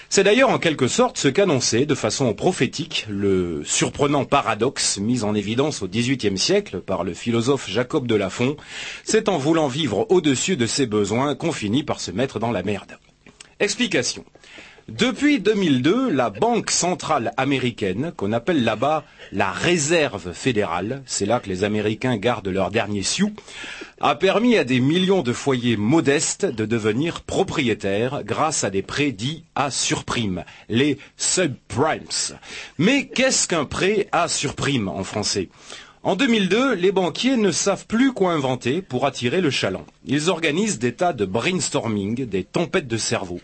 C'est 0.09 0.24
d'ailleurs 0.24 0.51
en 0.51 0.59
quelque 0.59 0.87
sorte 0.89 1.19
ce 1.19 1.28
qu'annonçait 1.28 1.85
de 1.85 1.95
façon 1.95 2.33
prophétique 2.33 3.07
le 3.09 3.62
surprenant 3.65 4.24
paradoxe 4.24 4.99
mis 4.99 5.24
en 5.24 5.35
évidence 5.35 5.83
au 5.83 5.89
XVIIIe 5.89 6.39
siècle 6.39 6.81
par 6.81 7.03
le 7.03 7.12
philosophe 7.12 7.69
Jacob 7.69 8.07
de 8.07 8.15
Lafont. 8.15 8.57
C'est 9.05 9.28
en 9.28 9.37
voulant 9.37 9.69
vivre 9.69 10.07
au-dessus 10.11 10.57
de 10.57 10.66
ses 10.66 10.87
besoins 10.87 11.35
qu'on 11.35 11.53
finit 11.53 11.83
par 11.83 12.01
se 12.01 12.12
mettre 12.12 12.39
dans 12.39 12.53
la 12.53 12.62
merde. 12.62 12.99
Explication. 13.59 14.24
Depuis 14.88 15.40
2002, 15.40 16.10
la 16.10 16.30
Banque 16.30 16.70
centrale 16.70 17.32
américaine, 17.36 18.12
qu'on 18.16 18.32
appelle 18.32 18.62
là-bas 18.62 19.02
la 19.32 19.50
Réserve 19.50 20.32
fédérale, 20.32 21.02
c'est 21.06 21.26
là 21.26 21.40
que 21.40 21.48
les 21.48 21.64
Américains 21.64 22.16
gardent 22.16 22.46
leur 22.46 22.70
dernier 22.70 23.02
sioux, 23.02 23.32
a 24.00 24.14
permis 24.14 24.56
à 24.56 24.62
des 24.62 24.78
millions 24.78 25.22
de 25.22 25.32
foyers 25.32 25.76
modestes 25.76 26.46
de 26.46 26.64
devenir 26.66 27.22
propriétaires 27.22 28.22
grâce 28.22 28.62
à 28.62 28.70
des 28.70 28.82
prêts 28.82 29.10
dits 29.10 29.42
à 29.56 29.72
surprime, 29.72 30.44
les 30.68 30.98
subprimes. 31.16 32.06
Mais 32.78 33.08
qu'est-ce 33.08 33.48
qu'un 33.48 33.64
prêt 33.64 34.06
à 34.12 34.28
surprime 34.28 34.86
en 34.86 35.02
français? 35.02 35.48
En 36.07 36.15
2002, 36.15 36.74
les 36.74 36.93
banquiers 36.93 37.37
ne 37.37 37.51
savent 37.51 37.85
plus 37.89 38.12
quoi 38.12 38.33
inventer 38.33 38.81
pour 38.81 39.07
attirer 39.07 39.41
le 39.41 39.51
chaland. 39.51 39.85
Ils 40.05 40.31
organisent 40.31 40.78
des 40.78 40.95
tas 40.95 41.12
de 41.12 41.24
brainstorming, 41.24 42.27
des 42.27 42.45
tempêtes 42.45 42.87
de 42.87 42.97
cerveau. 42.97 43.41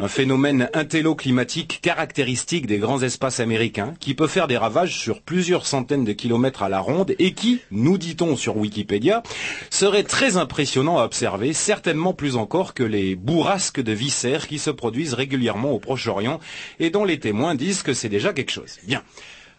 Un 0.00 0.08
phénomène 0.08 0.70
intello-climatique 0.72 1.80
caractéristique 1.82 2.66
des 2.66 2.78
grands 2.78 3.02
espaces 3.02 3.38
américains 3.38 3.92
qui 4.00 4.14
peut 4.14 4.28
faire 4.28 4.48
des 4.48 4.56
ravages 4.56 4.96
sur 4.96 5.20
plusieurs 5.20 5.66
centaines 5.66 6.06
de 6.06 6.14
kilomètres 6.14 6.62
à 6.62 6.70
la 6.70 6.80
ronde 6.80 7.14
et 7.18 7.34
qui, 7.34 7.60
nous 7.70 7.98
dit-on 7.98 8.34
sur 8.34 8.56
Wikipédia, 8.56 9.22
serait 9.68 10.02
très 10.02 10.38
impressionnant 10.38 10.98
à 10.98 11.04
observer, 11.04 11.52
certainement 11.52 12.14
plus 12.14 12.36
encore 12.36 12.72
que 12.72 12.82
les 12.82 13.14
bourrasques 13.14 13.82
de 13.82 13.92
viscères 13.92 14.48
qui 14.48 14.58
se 14.58 14.70
produisent 14.70 15.12
régulièrement 15.12 15.72
au 15.72 15.78
Proche-Orient 15.78 16.40
et 16.80 16.88
dont 16.88 17.04
les 17.04 17.20
témoins 17.20 17.54
disent 17.54 17.82
que 17.82 17.92
c'est 17.92 18.08
déjà 18.08 18.32
quelque 18.32 18.52
chose. 18.52 18.78
Bien. 18.84 19.02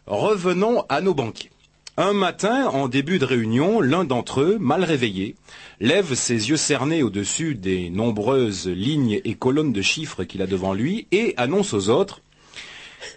Revenons 0.07 0.85
à 0.89 1.01
nos 1.01 1.13
banquiers. 1.13 1.51
Un 1.99 2.13
matin, 2.13 2.67
en 2.67 2.87
début 2.87 3.17
de 3.17 3.25
réunion, 3.25 3.81
l'un 3.81 4.03
d'entre 4.03 4.41
eux, 4.41 4.57
mal 4.59 4.83
réveillé, 4.83 5.35
lève 5.79 6.13
ses 6.13 6.49
yeux 6.49 6.55
cernés 6.55 7.01
au-dessus 7.01 7.55
des 7.55 7.89
nombreuses 7.89 8.67
lignes 8.67 9.19
et 9.25 9.33
colonnes 9.33 9.73
de 9.73 9.81
chiffres 9.81 10.23
qu'il 10.23 10.43
a 10.43 10.45
devant 10.45 10.75
lui 10.75 11.07
et 11.11 11.33
annonce 11.37 11.73
aux 11.73 11.89
autres 11.89 12.21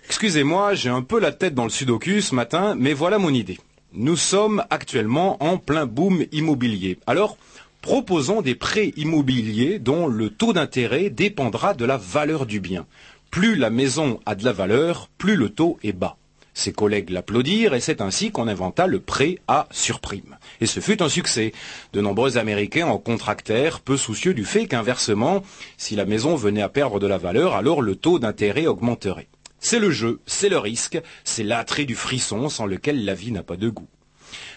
Excusez-moi, 0.06 0.72
j'ai 0.72 0.88
un 0.88 1.02
peu 1.02 1.20
la 1.20 1.30
tête 1.30 1.54
dans 1.54 1.64
le 1.64 1.70
sudoku 1.70 2.22
ce 2.22 2.34
matin, 2.34 2.74
mais 2.74 2.94
voilà 2.94 3.18
mon 3.18 3.34
idée. 3.34 3.58
Nous 3.92 4.16
sommes 4.16 4.64
actuellement 4.70 5.36
en 5.44 5.58
plein 5.58 5.84
boom 5.84 6.24
immobilier. 6.32 6.98
Alors, 7.06 7.36
proposons 7.82 8.40
des 8.40 8.54
prêts 8.54 8.94
immobiliers 8.96 9.78
dont 9.78 10.06
le 10.06 10.30
taux 10.30 10.54
d'intérêt 10.54 11.10
dépendra 11.10 11.74
de 11.74 11.84
la 11.84 11.98
valeur 11.98 12.46
du 12.46 12.60
bien. 12.60 12.86
Plus 13.30 13.56
la 13.56 13.68
maison 13.68 14.20
a 14.24 14.34
de 14.34 14.44
la 14.46 14.52
valeur, 14.52 15.10
plus 15.18 15.36
le 15.36 15.50
taux 15.50 15.78
est 15.82 15.92
bas. 15.92 16.16
Ses 16.60 16.72
collègues 16.72 17.08
l'applaudirent 17.08 17.72
et 17.72 17.80
c'est 17.80 18.02
ainsi 18.02 18.32
qu'on 18.32 18.46
inventa 18.46 18.86
le 18.86 19.00
prêt 19.00 19.38
à 19.48 19.66
surprime. 19.70 20.36
Et 20.60 20.66
ce 20.66 20.80
fut 20.80 21.02
un 21.02 21.08
succès. 21.08 21.54
De 21.94 22.02
nombreux 22.02 22.36
Américains 22.36 22.86
en 22.86 22.98
contractèrent, 22.98 23.80
peu 23.80 23.96
soucieux 23.96 24.34
du 24.34 24.44
fait 24.44 24.66
qu'inversement, 24.66 25.42
si 25.78 25.96
la 25.96 26.04
maison 26.04 26.36
venait 26.36 26.60
à 26.60 26.68
perdre 26.68 27.00
de 27.00 27.06
la 27.06 27.16
valeur, 27.16 27.54
alors 27.54 27.80
le 27.80 27.96
taux 27.96 28.18
d'intérêt 28.18 28.66
augmenterait. 28.66 29.28
C'est 29.58 29.78
le 29.78 29.90
jeu, 29.90 30.20
c'est 30.26 30.50
le 30.50 30.58
risque, 30.58 31.00
c'est 31.24 31.44
l'attrait 31.44 31.86
du 31.86 31.94
frisson 31.94 32.50
sans 32.50 32.66
lequel 32.66 33.06
la 33.06 33.14
vie 33.14 33.32
n'a 33.32 33.42
pas 33.42 33.56
de 33.56 33.70
goût. 33.70 33.88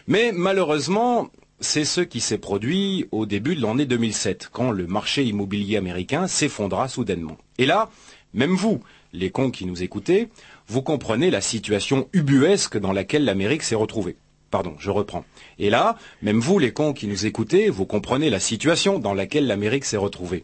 Mais 0.06 0.34
malheureusement, 0.34 1.30
c'est 1.62 1.86
ce 1.86 2.02
qui 2.02 2.20
s'est 2.20 2.38
produit 2.38 3.08
au 3.14 3.26
début 3.26 3.56
de 3.56 3.62
l'année 3.62 3.86
2007, 3.86 4.50
quand 4.52 4.72
le 4.72 4.88
marché 4.88 5.24
immobilier 5.24 5.78
américain 5.78 6.28
s'effondra 6.28 6.90
soudainement. 6.90 7.38
Et 7.60 7.66
là, 7.66 7.90
même 8.34 8.56
vous, 8.56 8.82
les 9.14 9.30
cons 9.30 9.52
qui 9.52 9.66
nous 9.66 9.84
écoutez, 9.84 10.28
vous 10.68 10.82
comprenez 10.82 11.30
la 11.32 11.42
situation 11.42 12.08
ubuesque 12.14 12.78
dans 12.78 12.92
laquelle 12.92 13.26
l'Amérique 13.26 13.64
s'est 13.64 13.76
retrouvée. 13.76 14.16
Pardon, 14.52 14.76
je 14.78 14.92
reprends. 14.92 15.26
Et 15.58 15.70
là, 15.70 15.98
même 16.22 16.40
vous, 16.40 16.60
les 16.60 16.74
cons 16.74 16.94
qui 16.94 17.08
nous 17.08 17.26
écoutez, 17.26 17.70
vous 17.70 17.86
comprenez 17.86 18.30
la 18.30 18.40
situation 18.40 19.00
dans 19.00 19.14
laquelle 19.14 19.48
l'Amérique 19.48 19.86
s'est 19.86 19.98
retrouvée. 19.98 20.44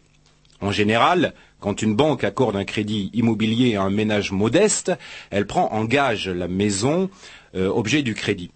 En 0.60 0.72
général, 0.72 1.32
quand 1.58 1.80
une 1.80 1.94
banque 1.94 2.24
accorde 2.24 2.56
un 2.56 2.64
crédit 2.64 3.10
immobilier 3.14 3.76
à 3.76 3.82
un 3.82 3.90
ménage 3.90 4.32
modeste, 4.32 4.92
elle 5.30 5.46
prend 5.46 5.72
en 5.72 5.84
gage 5.84 6.28
la 6.28 6.48
maison 6.48 7.08
euh, 7.54 7.68
objet 7.68 8.02
du 8.02 8.14
crédit 8.14 8.50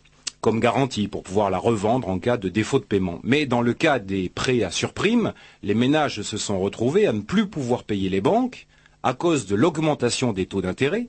comme 0.45 0.61
garantie 0.61 1.09
pour 1.09 1.23
pouvoir 1.23 1.49
la 1.49 1.57
revendre 1.57 2.11
en 2.11 2.19
cas 2.19 2.37
de 2.37 2.51
défaut 2.51 2.79
de 2.79 2.85
paiement. 2.85 3.19
Mais 3.23 3.47
dans 3.47 3.63
le 3.63 3.73
cas 3.73 3.99
des 3.99 4.29
prêts 4.29 4.63
à 4.63 4.71
surprime, 4.71 5.33
les 5.63 5.73
ménages 5.73 6.21
se 6.21 6.37
sont 6.37 6.61
retrouvés 6.61 7.07
à 7.07 7.15
ne 7.15 7.23
plus 7.23 7.47
pouvoir 7.47 7.83
payer 7.83 8.11
les 8.11 8.21
banques 8.21 8.67
à 9.03 9.15
cause 9.15 9.47
de 9.47 9.55
l'augmentation 9.55 10.35
des 10.35 10.45
taux 10.45 10.61
d'intérêt, 10.61 11.09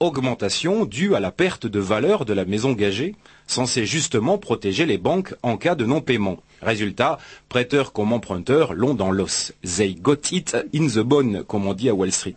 augmentation 0.00 0.84
due 0.84 1.14
à 1.14 1.20
la 1.20 1.30
perte 1.30 1.66
de 1.66 1.80
valeur 1.80 2.24
de 2.24 2.32
la 2.32 2.44
maison 2.44 2.72
gagée, 2.72 3.14
censée 3.46 3.86
justement 3.86 4.38
protéger 4.38 4.86
les 4.86 4.98
banques 4.98 5.34
en 5.42 5.56
cas 5.56 5.74
de 5.74 5.84
non-paiement. 5.84 6.38
Résultat, 6.62 7.18
prêteurs 7.48 7.92
comme 7.92 8.12
emprunteurs 8.12 8.74
l'ont 8.74 8.94
dans 8.94 9.10
l'os. 9.10 9.52
They 9.62 9.94
got 9.94 10.30
it 10.32 10.56
in 10.74 10.86
the 10.88 11.00
bone, 11.00 11.44
comme 11.44 11.66
on 11.66 11.74
dit 11.74 11.88
à 11.88 11.94
Wall 11.94 12.12
Street. 12.12 12.36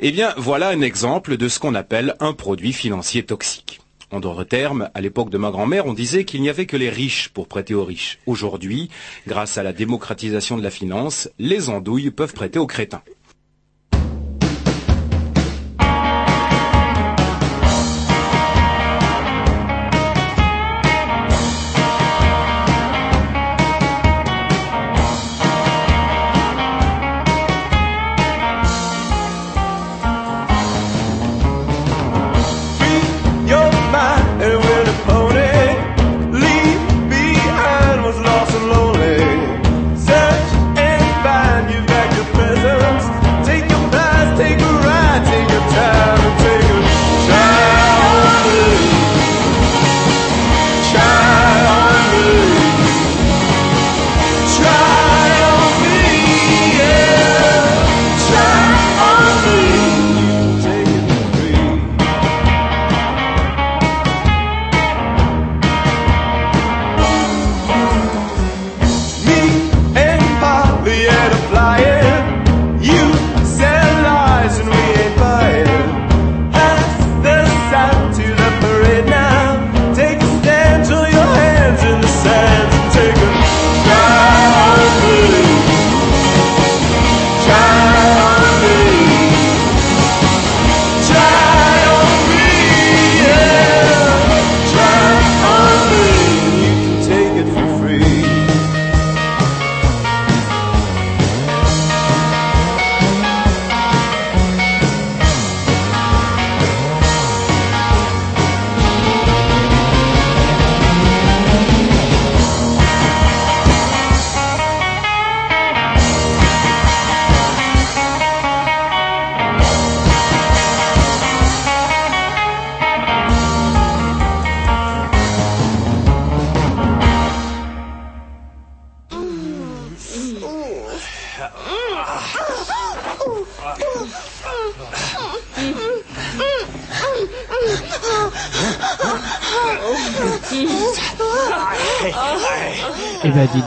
Eh 0.00 0.10
bien, 0.10 0.34
voilà 0.36 0.68
un 0.68 0.80
exemple 0.80 1.36
de 1.36 1.48
ce 1.48 1.58
qu'on 1.58 1.74
appelle 1.74 2.16
un 2.20 2.32
produit 2.32 2.72
financier 2.72 3.22
toxique. 3.22 3.80
En 4.10 4.20
d'autres 4.20 4.44
termes, 4.44 4.90
à 4.92 5.00
l'époque 5.00 5.30
de 5.30 5.38
ma 5.38 5.50
grand-mère, 5.50 5.86
on 5.86 5.94
disait 5.94 6.24
qu'il 6.24 6.42
n'y 6.42 6.50
avait 6.50 6.66
que 6.66 6.76
les 6.76 6.90
riches 6.90 7.30
pour 7.30 7.48
prêter 7.48 7.72
aux 7.72 7.84
riches. 7.84 8.18
Aujourd'hui, 8.26 8.90
grâce 9.26 9.56
à 9.56 9.62
la 9.62 9.72
démocratisation 9.72 10.58
de 10.58 10.62
la 10.62 10.70
finance, 10.70 11.30
les 11.38 11.70
andouilles 11.70 12.10
peuvent 12.10 12.34
prêter 12.34 12.58
aux 12.58 12.66
crétins. 12.66 13.02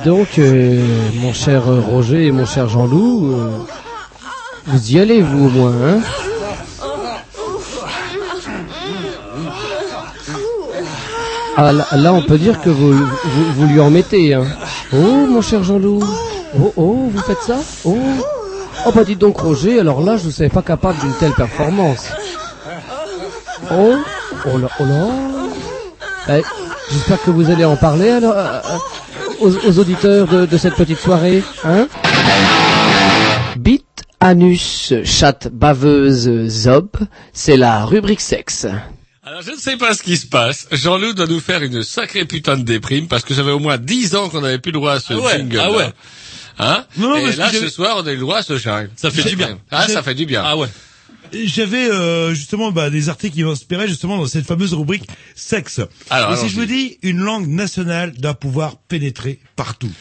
Donc, 0.06 0.38
euh, 0.38 0.86
mon 1.16 1.34
cher 1.34 1.64
Roger 1.66 2.28
et 2.28 2.32
mon 2.32 2.46
cher 2.46 2.70
Jean-Loup, 2.70 3.34
euh, 3.34 3.50
vous 4.68 4.92
y 4.92 5.00
allez 5.00 5.22
vous 5.24 5.48
au 5.48 5.50
moins, 5.50 5.74
hein 5.84 6.00
Ah 11.58 11.72
là, 11.72 12.14
on 12.14 12.22
peut 12.22 12.38
dire 12.38 12.62
que 12.62 12.70
vous, 12.70 12.94
lui 13.66 13.80
en 13.80 13.90
mettez, 13.90 14.36
hein. 14.36 14.46
Oh 14.94 15.26
mon 15.28 15.42
cher 15.42 15.64
Jean-Loup, 15.64 16.04
oh 16.62 16.74
oh, 16.76 17.10
vous 17.12 17.22
faites 17.22 17.42
ça? 17.42 17.58
Oh. 17.84 17.98
Oh 18.86 18.92
bah 18.94 19.04
dites 19.04 19.20
donc 19.20 19.40
Roger, 19.40 19.80
alors 19.80 20.02
là 20.02 20.18
je 20.18 20.28
ne 20.28 20.32
savais 20.32 20.50
pas 20.50 20.62
capable 20.62 21.00
d'une 21.00 21.14
telle 21.14 21.34
performance. 21.34 22.10
Oh 23.72 23.96
Oh 24.46 24.58
là, 24.60 24.68
oh 24.80 24.84
là. 24.86 26.38
Eh, 26.38 26.44
J'espère 26.92 27.22
que 27.24 27.32
vous 27.32 27.50
allez 27.50 27.66
en 27.66 27.76
parler 27.76 28.12
alors 28.12 28.34
euh, 28.36 28.60
aux, 29.40 29.52
aux 29.68 29.80
auditeurs 29.80 30.28
de, 30.28 30.46
de 30.46 30.58
cette 30.58 30.76
petite 30.76 31.00
soirée, 31.00 31.44
hein 31.64 31.88
Bite, 33.58 34.04
anus, 34.20 34.94
chatte, 35.04 35.48
baveuse, 35.52 36.48
zob, 36.48 36.90
c'est 37.34 37.58
la 37.58 37.86
rubrique 37.86 38.22
sexe. 38.22 38.68
Alors 39.24 39.42
je 39.42 39.52
ne 39.52 39.58
sais 39.58 39.78
pas 39.78 39.94
ce 39.94 40.04
qui 40.04 40.18
se 40.18 40.28
passe. 40.28 40.68
Jean-Loup 40.72 41.14
doit 41.14 41.26
nous 41.28 41.40
faire 41.40 41.64
une 41.64 41.82
sacrée 41.84 42.26
putain 42.26 42.58
de 42.58 42.64
déprime 42.64 43.08
parce 43.08 43.24
que 43.24 43.34
ça 43.34 43.44
fait 43.44 43.50
au 43.52 43.60
moins 43.60 43.78
dix 43.78 44.16
ans 44.16 44.30
qu'on 44.30 44.42
n'avait 44.42 44.60
plus 44.60 44.72
le 44.72 44.78
droit 44.80 44.94
à 44.94 45.00
ce 45.00 45.14
Ah 45.14 45.18
ouais, 45.20 45.38
jingle. 45.38 45.60
ah 45.64 45.72
ouais. 45.72 45.90
Hein? 46.60 46.86
Non, 46.98 47.10
non, 47.10 47.16
Et 47.18 47.36
là 47.36 47.48
ce 47.50 47.56
j'avais- 47.56 47.70
soir 47.70 47.96
on 48.00 48.06
a 48.08 48.12
eu 48.12 48.16
le 48.16 48.22
droit 48.22 48.38
à 48.38 48.44
ce 48.44 48.58
jingle. 48.58 48.92
Ça 48.96 49.10
fait 49.10 49.24
du 49.28 49.36
bien. 49.36 49.58
Ah 49.72 49.88
ça 49.88 50.04
fait 50.04 50.14
du 50.14 50.26
bien. 50.26 50.44
Ah 50.46 50.56
ouais. 50.58 50.68
J'avais 51.34 51.90
euh, 51.90 52.34
justement 52.34 52.72
bah, 52.72 52.90
des 52.90 53.10
articles 53.10 53.36
qui 53.36 53.44
m'inspiraient 53.44 53.88
justement 53.88 54.18
dans 54.18 54.28
cette 54.28 54.46
fameuse 54.46 54.74
rubrique 54.74 55.08
sexe. 55.36 55.82
Alors, 56.10 56.34
Et 56.34 56.38
si 56.38 56.50
je 56.50 56.56
vous 56.56 56.66
dis 56.66 56.98
une 57.02 57.20
langue 57.20 57.48
nationale 57.48 58.14
doit 58.14 58.36
pouvoir 58.36 58.78
pénétrer 58.78 59.40
partout. 59.56 59.92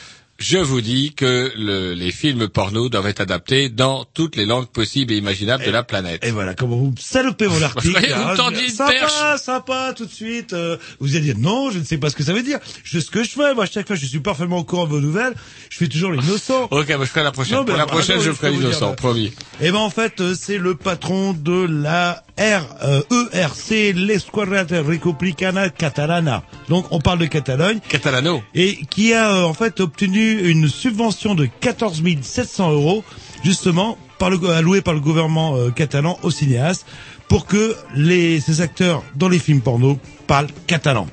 Je 0.46 0.58
vous 0.58 0.82
dis 0.82 1.14
que 1.14 1.50
le- 1.56 1.94
les 1.94 2.10
films 2.10 2.48
porno 2.48 2.90
doivent 2.90 3.06
être 3.06 3.20
adaptés 3.22 3.70
dans 3.70 4.04
toutes 4.12 4.36
les 4.36 4.44
langues 4.44 4.66
possibles 4.66 5.10
et 5.14 5.16
imaginables 5.16 5.64
de 5.64 5.70
la 5.70 5.82
planète. 5.82 6.22
Et 6.22 6.32
voilà 6.32 6.52
comment 6.54 6.76
vous 6.76 6.92
salopez 7.00 7.46
mon 7.46 7.62
article. 7.62 7.98
Vous 7.98 8.42
hein, 8.42 8.50
une 8.50 8.68
sympa, 8.68 8.92
perche. 8.92 9.40
sympa, 9.40 9.94
tout 9.96 10.04
de 10.04 10.12
suite. 10.12 10.52
euh, 10.52 10.76
vous 11.00 11.16
allez 11.16 11.24
dire 11.24 11.38
non, 11.38 11.70
je 11.70 11.78
ne 11.78 11.84
sais 11.84 11.96
pas 11.96 12.10
ce 12.10 12.14
que 12.16 12.22
ça 12.22 12.34
veut 12.34 12.42
dire. 12.42 12.58
Je 12.84 12.98
sais 12.98 13.06
ce 13.06 13.10
que 13.10 13.24
je 13.24 13.30
fais. 13.30 13.54
Moi, 13.54 13.64
chaque 13.64 13.86
fois, 13.86 13.96
je 13.96 14.04
suis 14.04 14.20
parfaitement 14.20 14.58
au 14.58 14.64
courant 14.64 14.84
de 14.84 14.90
vos 14.90 15.00
nouvelles. 15.00 15.32
Je 15.70 15.78
fais 15.78 15.88
toujours 15.88 16.12
l'innocent. 16.12 16.68
Ok, 16.70 16.88
bah, 16.88 16.96
je 17.00 17.04
ferai 17.06 17.22
la 17.22 17.32
prochaine. 17.32 17.56
Non, 17.56 17.64
Pour 17.64 17.78
la 17.78 17.86
bah, 17.86 17.92
prochaine, 17.92 18.18
je 18.20 18.24
je 18.26 18.32
ferai 18.32 18.50
l'innocent, 18.50 18.90
là. 18.90 18.96
promis. 18.96 19.32
Eh 19.62 19.70
ben 19.70 19.78
en 19.78 19.88
fait, 19.88 20.20
euh, 20.20 20.34
c'est 20.38 20.58
le 20.58 20.74
patron 20.74 21.32
de 21.32 21.64
la 21.66 22.22
R, 22.38 22.62
euh, 22.82 23.02
ERC, 23.32 23.92
l'Esquadra 23.94 24.62
Republicana 24.70 25.68
Catalana. 25.70 26.42
Donc 26.68 26.86
on 26.90 27.00
parle 27.00 27.18
de 27.20 27.26
Catalogne. 27.26 27.78
Catalano. 27.88 28.42
Et 28.54 28.76
qui 28.90 29.12
a 29.14 29.30
euh, 29.30 29.42
en 29.44 29.54
fait 29.54 29.78
obtenu 29.80 30.48
une 30.50 30.68
subvention 30.68 31.34
de 31.34 31.46
14 31.60 32.02
700 32.22 32.72
euros, 32.72 33.04
justement, 33.44 33.96
par 34.18 34.30
le, 34.30 34.38
allouée 34.50 34.80
par 34.82 34.94
le 34.94 35.00
gouvernement 35.00 35.56
euh, 35.56 35.70
catalan 35.70 36.18
aux 36.22 36.30
cinéastes, 36.30 36.86
pour 37.28 37.46
que 37.46 37.76
les, 37.94 38.40
ces 38.40 38.60
acteurs 38.60 39.02
dans 39.14 39.28
les 39.28 39.38
films 39.38 39.60
porno 39.60 39.98
parlent 40.26 40.48
catalan. 40.66 41.06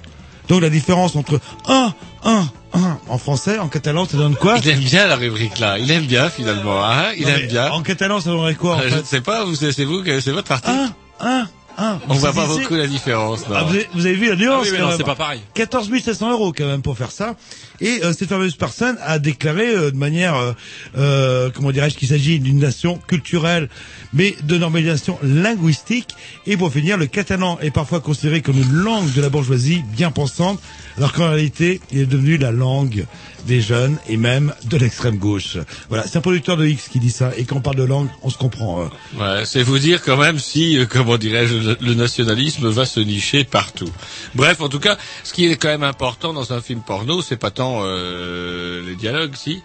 Donc 0.47 0.61
la 0.61 0.69
différence 0.69 1.15
entre 1.15 1.39
1, 1.67 1.93
1, 2.25 2.49
1 2.73 2.99
en 3.07 3.17
français, 3.17 3.57
en 3.59 3.67
catalan, 3.69 4.05
ça 4.05 4.17
donne 4.17 4.35
quoi? 4.35 4.57
Il 4.57 4.67
aime 4.69 4.79
bien 4.79 5.07
la 5.07 5.15
rubrique 5.15 5.59
là. 5.59 5.77
Il 5.77 5.89
aime 5.91 6.05
bien 6.05 6.29
finalement. 6.29 6.83
Hein 6.83 7.11
il 7.17 7.23
Non, 7.27 7.35
aime 7.35 7.47
bien. 7.47 7.71
En 7.71 7.81
catalan, 7.83 8.19
ça 8.19 8.31
donnerait 8.31 8.55
quoi 8.55 8.75
en 8.75 8.79
Euh, 8.79 8.89
je 8.89 8.97
ne 8.97 9.03
sais 9.03 9.21
pas. 9.21 9.45
vous- 9.45 9.55
C'est 9.55 9.83
vous, 9.85 10.03
que- 10.03 10.19
c'est 10.19 10.31
votre. 10.31 10.51
1, 10.51 10.93
1, 11.21 11.47
1. 11.77 11.99
On 12.09 12.13
voit 12.15 12.33
pas 12.33 12.47
beaucoup 12.47 12.75
la 12.75 12.87
différence. 12.87 13.47
non. 13.47 13.55
Ah, 13.55 13.63
vous, 13.63 13.75
avez, 13.75 13.87
vous 13.93 14.05
avez 14.05 14.15
vu 14.15 14.29
la 14.29 14.35
nuance 14.35 14.59
Ah 14.59 14.61
oui, 14.63 14.69
mais 14.73 14.79
quand 14.79 14.89
non, 14.89 14.97
c'est 14.97 15.03
pas 15.03 15.15
pareil. 15.15 15.41
14 15.53 15.89
700 16.01 16.31
euros 16.31 16.53
quand 16.55 16.65
même 16.65 16.81
pour 16.81 16.97
faire 16.97 17.11
ça. 17.11 17.35
Et 17.79 17.99
euh, 18.03 18.13
cette 18.13 18.29
fameuse 18.29 18.55
personne 18.55 18.97
a 19.03 19.19
déclaré 19.19 19.67
euh, 19.67 19.91
de 19.91 19.97
manière, 19.97 20.35
euh, 20.35 20.51
euh, 20.97 21.49
comment 21.53 21.71
dirais-je, 21.71 21.97
qu'il 21.97 22.07
s'agit 22.09 22.39
d'une 22.39 22.59
nation 22.59 22.99
culturelle, 23.07 23.69
mais 24.13 24.35
de 24.43 24.57
normalisation 24.57 25.17
linguistique. 25.23 26.09
Et 26.45 26.57
pour 26.57 26.71
finir, 26.71 26.97
le 26.97 27.07
catalan 27.07 27.57
est 27.61 27.71
parfois 27.71 27.99
considéré 27.99 28.41
comme 28.41 28.57
une 28.57 28.71
langue 28.73 29.11
de 29.13 29.21
la 29.21 29.29
bourgeoisie 29.29 29.83
bien 29.93 30.11
pensante, 30.11 30.59
alors 30.97 31.13
qu'en 31.13 31.29
réalité, 31.29 31.79
il 31.91 31.99
est 31.99 32.05
devenu 32.05 32.37
la 32.37 32.51
langue 32.51 33.05
des 33.45 33.61
jeunes 33.61 33.97
et 34.07 34.17
même 34.17 34.53
de 34.65 34.77
l'extrême 34.77 35.17
gauche. 35.17 35.57
Voilà, 35.89 36.05
c'est 36.07 36.17
un 36.17 36.21
producteur 36.21 36.57
de 36.57 36.65
X 36.67 36.87
qui 36.89 36.99
dit 36.99 37.11
ça. 37.11 37.31
Et 37.37 37.45
quand 37.45 37.57
on 37.57 37.61
parle 37.61 37.77
de 37.77 37.83
langue, 37.83 38.07
on 38.21 38.29
se 38.29 38.37
comprend. 38.37 38.81
euh. 38.81 39.39
Ouais, 39.39 39.45
c'est 39.45 39.63
vous 39.63 39.79
dire 39.79 40.01
quand 40.03 40.17
même 40.17 40.39
si, 40.39 40.77
euh, 40.77 40.85
comment 40.85 41.17
dirais-je, 41.17 41.55
le, 41.55 41.77
le 41.79 41.93
nationalisme 41.93 42.67
va 42.69 42.85
se 42.85 42.99
nicher 42.99 43.43
partout. 43.43 43.89
Bref, 44.35 44.61
en 44.61 44.69
tout 44.69 44.79
cas, 44.79 44.97
ce 45.23 45.33
qui 45.33 45.45
est 45.47 45.55
quand 45.57 45.69
même 45.69 45.83
important 45.83 46.33
dans 46.33 46.53
un 46.53 46.61
film 46.61 46.81
porno, 46.81 47.21
c'est 47.21 47.37
pas 47.37 47.51
tant 47.51 47.81
euh, 47.83 48.81
les 48.85 48.95
dialogues, 48.95 49.35
si? 49.35 49.61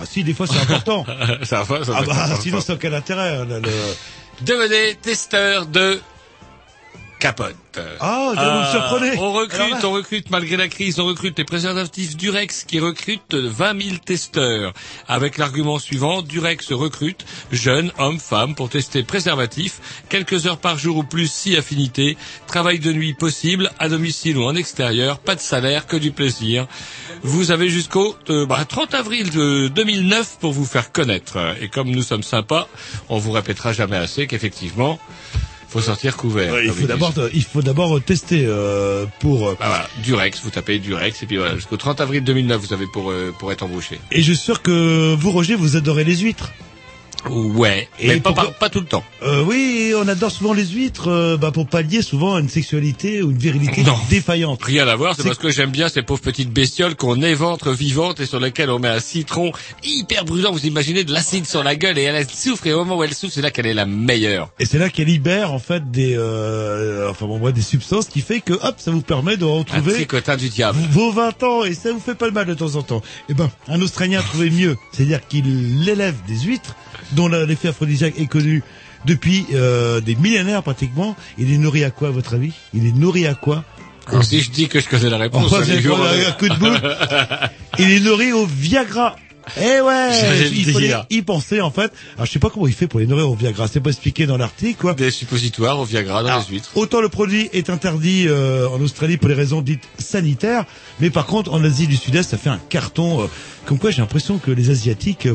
Ah 0.00 0.06
si, 0.06 0.24
des 0.24 0.32
fois 0.32 0.46
c'est 0.46 0.58
important. 0.60 1.04
ça 1.42 1.64
ça 1.66 1.92
Ah 1.94 2.02
bah, 2.06 2.28
sinon 2.40 2.60
c'est 2.60 2.72
aucun 2.72 2.92
intérêt. 2.92 3.44
le- 3.44 3.60
le- 3.60 3.68
DVD 4.42 4.96
testeur 5.02 5.66
de 5.66 6.00
capote. 7.20 7.54
Ah, 8.00 8.32
je 8.34 8.40
vous 8.40 8.60
me 8.60 8.66
surprenez. 8.66 9.18
On 9.18 9.32
recrute, 9.32 9.84
on 9.84 9.92
recrute, 9.92 10.30
malgré 10.30 10.56
la 10.56 10.68
crise, 10.68 10.98
on 10.98 11.06
recrute 11.06 11.38
les 11.38 11.44
préservatifs 11.44 12.16
Durex 12.16 12.64
qui 12.64 12.80
recrutent 12.80 13.34
20 13.34 13.82
000 13.82 13.96
testeurs. 14.04 14.72
Avec 15.06 15.38
l'argument 15.38 15.78
suivant, 15.78 16.22
Durex 16.22 16.72
recrute 16.72 17.24
jeunes, 17.52 17.92
hommes, 17.98 18.18
femmes 18.18 18.54
pour 18.54 18.70
tester 18.70 19.02
préservatifs, 19.02 20.04
quelques 20.08 20.46
heures 20.46 20.58
par 20.58 20.78
jour 20.78 20.96
ou 20.96 21.04
plus 21.04 21.30
si 21.30 21.56
affinité, 21.56 22.16
travail 22.46 22.80
de 22.80 22.92
nuit 22.92 23.14
possible, 23.14 23.70
à 23.78 23.88
domicile 23.88 24.38
ou 24.38 24.44
en 24.44 24.56
extérieur, 24.56 25.18
pas 25.18 25.34
de 25.34 25.40
salaire, 25.40 25.86
que 25.86 25.96
du 25.96 26.10
plaisir. 26.10 26.66
Vous 27.22 27.50
avez 27.50 27.68
jusqu'au 27.68 28.16
euh, 28.30 28.46
bah, 28.46 28.64
30 28.64 28.94
avril 28.94 29.30
de 29.30 29.68
2009 29.68 30.38
pour 30.40 30.52
vous 30.52 30.64
faire 30.64 30.90
connaître. 30.90 31.38
Et 31.60 31.68
comme 31.68 31.90
nous 31.90 32.02
sommes 32.02 32.22
sympas, 32.22 32.66
on 33.08 33.18
vous 33.18 33.32
répétera 33.32 33.72
jamais 33.74 33.98
assez 33.98 34.26
qu'effectivement, 34.26 34.98
faut 35.70 35.80
sortir 35.80 36.16
couvert. 36.16 36.52
Ouais, 36.52 36.66
il 36.66 36.72
faut 36.72 36.86
d'abord, 36.86 37.14
il 37.32 37.44
faut 37.44 37.62
d'abord 37.62 38.02
tester 38.02 38.44
euh, 38.46 39.06
pour. 39.20 39.48
euh, 39.48 39.56
Ah, 39.60 39.68
voilà, 39.68 39.88
Durex, 40.02 40.40
vous 40.42 40.50
tapez 40.50 40.78
Durex 40.80 41.22
et 41.22 41.26
puis 41.26 41.36
voilà, 41.36 41.54
jusqu'au 41.54 41.76
30 41.76 42.00
avril 42.00 42.22
2009 42.24 42.60
vous 42.60 42.72
avez 42.74 42.86
pour 42.92 43.10
euh, 43.10 43.32
pour 43.38 43.52
être 43.52 43.62
embauché. 43.62 44.00
Et 44.10 44.20
je 44.22 44.32
suis 44.32 44.42
sûr 44.44 44.62
que 44.62 45.14
vous, 45.14 45.30
Roger, 45.30 45.54
vous 45.54 45.76
adorez 45.76 46.04
les 46.04 46.16
huîtres. 46.16 46.50
Ouais, 47.28 47.88
Et 47.98 48.08
mais 48.08 48.20
pas, 48.20 48.32
pas, 48.32 48.46
pas 48.46 48.70
tout 48.70 48.80
le 48.80 48.86
temps. 48.86 49.04
Euh, 49.22 49.42
oui, 49.44 49.92
on 49.96 50.08
adore 50.08 50.30
souvent 50.30 50.52
les 50.54 50.66
huîtres 50.66 51.08
euh, 51.08 51.36
bah, 51.36 51.50
pour 51.50 51.66
pallier 51.66 52.02
souvent 52.02 52.38
une 52.38 52.48
sexualité 52.48 53.22
ou 53.22 53.30
une 53.30 53.38
virilité 53.38 53.82
Non. 53.82 53.96
défaillante. 54.08 54.62
Rien 54.62 54.88
à 54.88 54.96
voir, 54.96 55.14
c'est 55.16 55.24
parce 55.24 55.38
que 55.38 55.50
j'aime 55.50 55.70
bien 55.70 55.88
ces 55.88 56.02
pauvres 56.02 56.20
petites 56.22 56.50
bestioles 56.50 56.96
qu'on 56.96 57.20
éventre 57.22 57.70
vivantes 57.72 58.20
et 58.20 58.26
sur 58.26 58.40
lesquelles 58.40 58.70
on 58.70 58.78
met 58.78 58.88
un 58.88 59.00
citron 59.00 59.52
hyper 59.84 60.24
brûlant. 60.24 60.52
Vous 60.52 60.64
imaginez 60.66 61.04
de 61.04 61.12
l'acide 61.12 61.46
sur 61.46 61.62
la 61.62 61.76
gueule 61.76 61.98
et 61.98 62.02
elle 62.02 62.26
souffre 62.30 62.66
et 62.66 62.72
au 62.72 62.78
moment 62.78 62.96
où 62.98 63.04
elle 63.04 63.14
souffre, 63.14 63.34
c'est 63.34 63.42
là 63.42 63.50
qu'elle 63.50 63.66
est 63.66 63.74
la 63.74 63.86
meilleure. 63.86 64.50
Et 64.58 64.64
c'est 64.64 64.78
là 64.78 64.88
qu'elle 64.88 65.06
libère 65.08 65.52
en 65.52 65.58
fait 65.58 65.90
des, 65.90 66.14
euh, 66.16 67.10
enfin 67.10 67.26
bon, 67.26 67.38
bref, 67.38 67.54
des 67.54 67.60
substances 67.62 68.06
qui 68.06 68.20
fait 68.22 68.40
que 68.40 68.54
hop, 68.54 68.74
ça 68.78 68.90
vous 68.90 69.02
permet 69.02 69.36
de 69.36 69.44
Un 69.44 69.58
retrouver 69.58 69.92
tricotin 69.92 70.36
du 70.36 70.48
diable. 70.48 70.78
vos 70.90 71.12
20 71.12 71.42
ans 71.42 71.64
et 71.64 71.74
ça 71.74 71.92
vous 71.92 72.00
fait 72.00 72.14
pas 72.14 72.28
de 72.30 72.34
mal 72.34 72.46
de 72.46 72.54
temps 72.54 72.74
en 72.76 72.82
temps. 72.82 73.02
Eh 73.28 73.34
ben, 73.34 73.50
un 73.68 73.80
Australien 73.82 74.20
a 74.20 74.22
trouvé 74.22 74.50
mieux, 74.50 74.76
c'est-à-dire 74.92 75.20
qu'il 75.28 75.88
élève 75.88 76.14
des 76.26 76.38
huîtres 76.40 76.74
dont 77.12 77.28
l'effet 77.28 77.68
aphrodisiaque 77.68 78.14
est 78.18 78.26
connu 78.26 78.62
depuis 79.06 79.46
euh, 79.54 80.00
des 80.00 80.14
millénaires 80.16 80.62
pratiquement. 80.62 81.16
Il 81.38 81.52
est 81.52 81.58
nourri 81.58 81.84
à 81.84 81.90
quoi 81.90 82.08
à 82.08 82.10
votre 82.10 82.34
avis? 82.34 82.52
Il 82.74 82.86
est 82.86 82.92
nourri 82.92 83.26
à 83.26 83.34
quoi? 83.34 83.64
Alors 84.06 84.24
si 84.24 84.40
je 84.40 84.50
dis 84.50 84.66
que 84.68 84.80
je 84.80 84.88
connais 84.88 85.08
la 85.10 85.18
réponse, 85.18 85.52
Oh, 85.54 85.60
je- 85.62 85.88
pas 85.88 86.28
un 86.28 86.32
coup 86.32 86.48
de 86.48 86.54
boule. 86.58 86.80
Il 87.78 87.90
est 87.92 88.00
nourri 88.00 88.32
au 88.32 88.44
Viagra. 88.46 89.14
Eh 89.60 89.80
ouais, 89.80 90.48
il 90.52 90.70
fallait 90.70 90.94
y 91.08 91.22
penser 91.22 91.60
en 91.60 91.70
fait. 91.70 91.90
Alors 92.14 92.26
je 92.26 92.30
sais 92.30 92.38
pas 92.38 92.50
comment 92.50 92.66
il 92.68 92.74
fait 92.74 92.86
pour 92.86 93.00
les 93.00 93.06
nourrir 93.06 93.28
au 93.30 93.34
Viagra, 93.34 93.66
c'est 93.68 93.80
pas 93.80 93.88
expliqué 93.90 94.26
dans 94.26 94.36
l'article 94.36 94.78
quoi. 94.78 94.94
Des 94.94 95.10
suppositoires 95.10 95.80
au 95.80 95.84
Viagra 95.84 96.22
dans 96.22 96.28
Alors, 96.28 96.44
les 96.48 96.54
huîtres. 96.56 96.70
Autant 96.76 97.00
le 97.00 97.08
produit 97.08 97.48
est 97.52 97.70
interdit 97.70 98.26
euh, 98.28 98.68
en 98.68 98.80
Australie 98.80 99.16
pour 99.16 99.28
des 99.28 99.34
raisons 99.34 99.60
dites 99.62 99.82
sanitaires, 99.98 100.66
mais 101.00 101.10
par 101.10 101.24
contre 101.26 101.52
en 101.52 101.64
Asie 101.64 101.86
du 101.88 101.96
Sud-Est 101.96 102.30
ça 102.30 102.36
fait 102.36 102.50
un 102.50 102.60
carton. 102.68 103.22
euh, 103.22 103.26
comme 103.64 103.78
quoi 103.78 103.90
j'ai 103.90 104.02
l'impression 104.02 104.38
que 104.38 104.50
les 104.50 104.70
Asiatiques, 104.70 105.26
euh, 105.26 105.34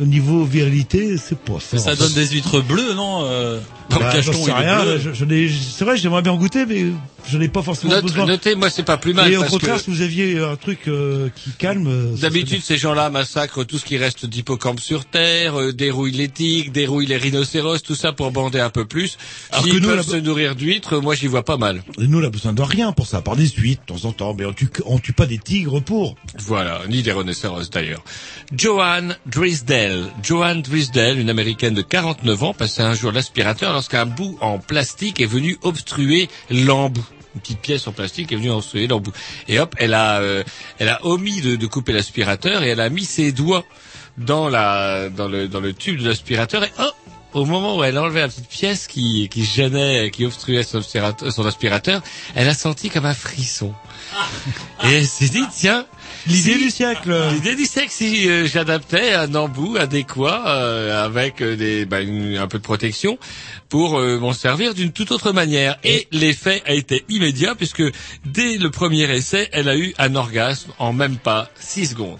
au 0.00 0.04
niveau 0.04 0.44
virilité, 0.44 1.16
c'est 1.18 1.38
pas 1.38 1.58
ça. 1.60 1.66
Mais 1.74 1.78
ça 1.78 1.96
donne 1.96 2.12
des 2.12 2.26
huîtres 2.28 2.60
bleues, 2.60 2.94
non 2.94 3.22
euh, 3.24 3.60
Bah, 3.88 3.98
Le 4.00 4.04
j'en 4.04 4.32
cacheton, 4.32 4.32
sais 4.44 4.50
il 4.50 4.52
rien, 4.52 4.82
bleu. 4.82 4.98
je- 4.98 5.12
je 5.12 5.24
n'ai- 5.24 5.48
c'est 5.48 5.84
vrai, 5.84 5.96
j'aimerais 5.96 6.20
bien 6.20 6.32
en 6.32 6.36
goûter, 6.36 6.66
mais 6.66 6.86
je 7.28 7.38
n'ai 7.38 7.48
pas 7.48 7.62
forcément 7.62 7.92
Note- 7.94 8.02
besoin. 8.02 8.26
notez, 8.26 8.56
moi 8.56 8.68
c'est 8.68 8.82
pas 8.82 8.96
plus 8.96 9.14
mal 9.14 9.32
Et 9.32 9.36
au 9.36 9.44
contraire, 9.44 9.78
si 9.78 9.90
vous 9.90 10.02
aviez 10.02 10.40
un 10.40 10.56
truc 10.56 10.88
euh, 10.88 11.28
qui 11.36 11.50
calme, 11.52 11.86
euh, 11.86 12.16
D'habitude, 12.16 12.62
ces 12.64 12.76
gens-là 12.78 13.10
massacrent 13.10 13.64
tout 13.64 13.78
ce 13.78 13.84
qui 13.84 13.96
reste 13.96 14.26
d'hippocampe 14.26 14.80
sur 14.80 15.04
Terre, 15.04 15.58
euh, 15.60 15.72
dérouillent 15.72 16.10
les 16.10 16.28
tigres, 16.28 16.72
dérouillent 16.72 17.06
les 17.06 17.16
rhinocéros, 17.16 17.78
tout 17.80 17.94
ça 17.94 18.12
pour 18.12 18.32
bander 18.32 18.58
un 18.58 18.70
peu 18.70 18.86
plus. 18.86 19.18
Alors 19.52 19.64
que 19.64 19.70
S'ils 19.70 19.80
nous, 19.80 19.88
peuvent 19.88 19.96
là- 19.98 20.02
se 20.02 20.16
nourrir 20.16 20.56
d'huîtres, 20.56 20.98
moi 20.98 21.14
j'y 21.14 21.28
vois 21.28 21.44
pas 21.44 21.56
mal. 21.56 21.84
Et 22.00 22.08
nous, 22.08 22.20
on 22.20 22.24
a 22.26 22.30
besoin 22.30 22.52
de 22.54 22.62
rien 22.62 22.90
pour 22.90 23.06
ça, 23.06 23.22
par 23.22 23.36
des 23.36 23.46
suites, 23.46 23.80
de 23.86 23.94
temps 23.94 24.08
en 24.08 24.12
temps, 24.12 24.34
mais 24.36 24.46
on 24.46 24.52
tue, 24.52 24.68
on 24.84 24.98
tue 24.98 25.12
pas 25.12 25.26
des 25.26 25.38
tigres 25.38 25.80
pour. 25.80 26.16
Voilà, 26.40 26.80
ni 26.88 27.02
des 27.02 27.12
rhinocéros 27.12 27.70
d'ailleurs. 27.70 28.02
Joanne 28.52 29.16
Drisdale. 29.26 29.85
Joanne 30.22 30.62
Drisdale, 30.62 31.18
une 31.18 31.30
américaine 31.30 31.74
de 31.74 31.82
49 31.82 32.42
ans, 32.42 32.54
passait 32.54 32.82
un 32.82 32.94
jour 32.94 33.12
l'aspirateur 33.12 33.72
lorsqu'un 33.72 34.06
bout 34.06 34.38
en 34.40 34.58
plastique 34.58 35.20
est 35.20 35.26
venu 35.26 35.58
obstruer 35.62 36.28
l'embout. 36.50 37.04
Une 37.34 37.40
petite 37.40 37.60
pièce 37.60 37.86
en 37.86 37.92
plastique 37.92 38.32
est 38.32 38.36
venue 38.36 38.50
obstruer 38.50 38.86
l'embout. 38.86 39.12
Et 39.48 39.58
hop, 39.58 39.74
elle 39.78 39.94
a, 39.94 40.20
euh, 40.20 40.42
elle 40.78 40.88
a 40.88 41.04
omis 41.04 41.42
de, 41.42 41.56
de 41.56 41.66
couper 41.66 41.92
l'aspirateur 41.92 42.62
et 42.62 42.68
elle 42.68 42.80
a 42.80 42.88
mis 42.88 43.04
ses 43.04 43.32
doigts 43.32 43.64
dans 44.16 44.48
la, 44.48 45.10
dans 45.10 45.28
le, 45.28 45.46
dans 45.48 45.60
le 45.60 45.74
tube 45.74 46.00
de 46.00 46.08
l'aspirateur 46.08 46.64
et 46.64 46.72
hop, 46.78 46.94
au 47.34 47.44
moment 47.44 47.76
où 47.76 47.84
elle 47.84 47.98
enlevait 47.98 48.20
la 48.22 48.28
petite 48.28 48.48
pièce 48.48 48.86
qui, 48.86 49.28
qui 49.28 49.44
gênait, 49.44 50.10
qui 50.10 50.24
obstruait 50.24 50.62
son 50.62 50.78
aspirateur, 50.78 51.30
son 51.30 51.44
aspirateur, 51.44 52.02
elle 52.34 52.48
a 52.48 52.54
senti 52.54 52.88
comme 52.88 53.04
un 53.04 53.14
frisson. 53.14 53.74
Et 54.84 54.92
elle 54.92 55.06
s'est 55.06 55.28
dit, 55.28 55.44
tiens, 55.54 55.86
L'idée 56.26 56.54
si- 56.54 56.58
du 56.64 56.70
siècle. 56.70 57.14
L'idée 57.34 57.54
du 57.54 57.64
siècle, 57.64 57.90
si 57.90 58.28
euh, 58.28 58.46
j'adaptais 58.46 59.12
un 59.14 59.34
embout 59.34 59.76
adéquat 59.76 60.42
euh, 60.48 61.04
avec 61.04 61.40
euh, 61.40 61.56
des, 61.56 61.84
bah, 61.86 62.00
une- 62.00 62.36
un 62.36 62.48
peu 62.48 62.58
de 62.58 62.62
protection 62.64 63.18
pour 63.68 63.98
euh, 63.98 64.18
m'en 64.18 64.32
servir 64.32 64.74
d'une 64.74 64.92
toute 64.92 65.12
autre 65.12 65.32
manière. 65.32 65.78
Et 65.84 66.08
l'effet 66.12 66.62
a 66.66 66.72
été 66.72 67.04
immédiat 67.08 67.54
puisque 67.54 67.82
dès 68.24 68.56
le 68.58 68.70
premier 68.70 69.04
essai, 69.14 69.48
elle 69.52 69.68
a 69.68 69.76
eu 69.76 69.94
un 69.98 70.14
orgasme 70.14 70.70
en 70.78 70.92
même 70.92 71.16
pas 71.16 71.48
6 71.60 71.86
secondes. 71.90 72.18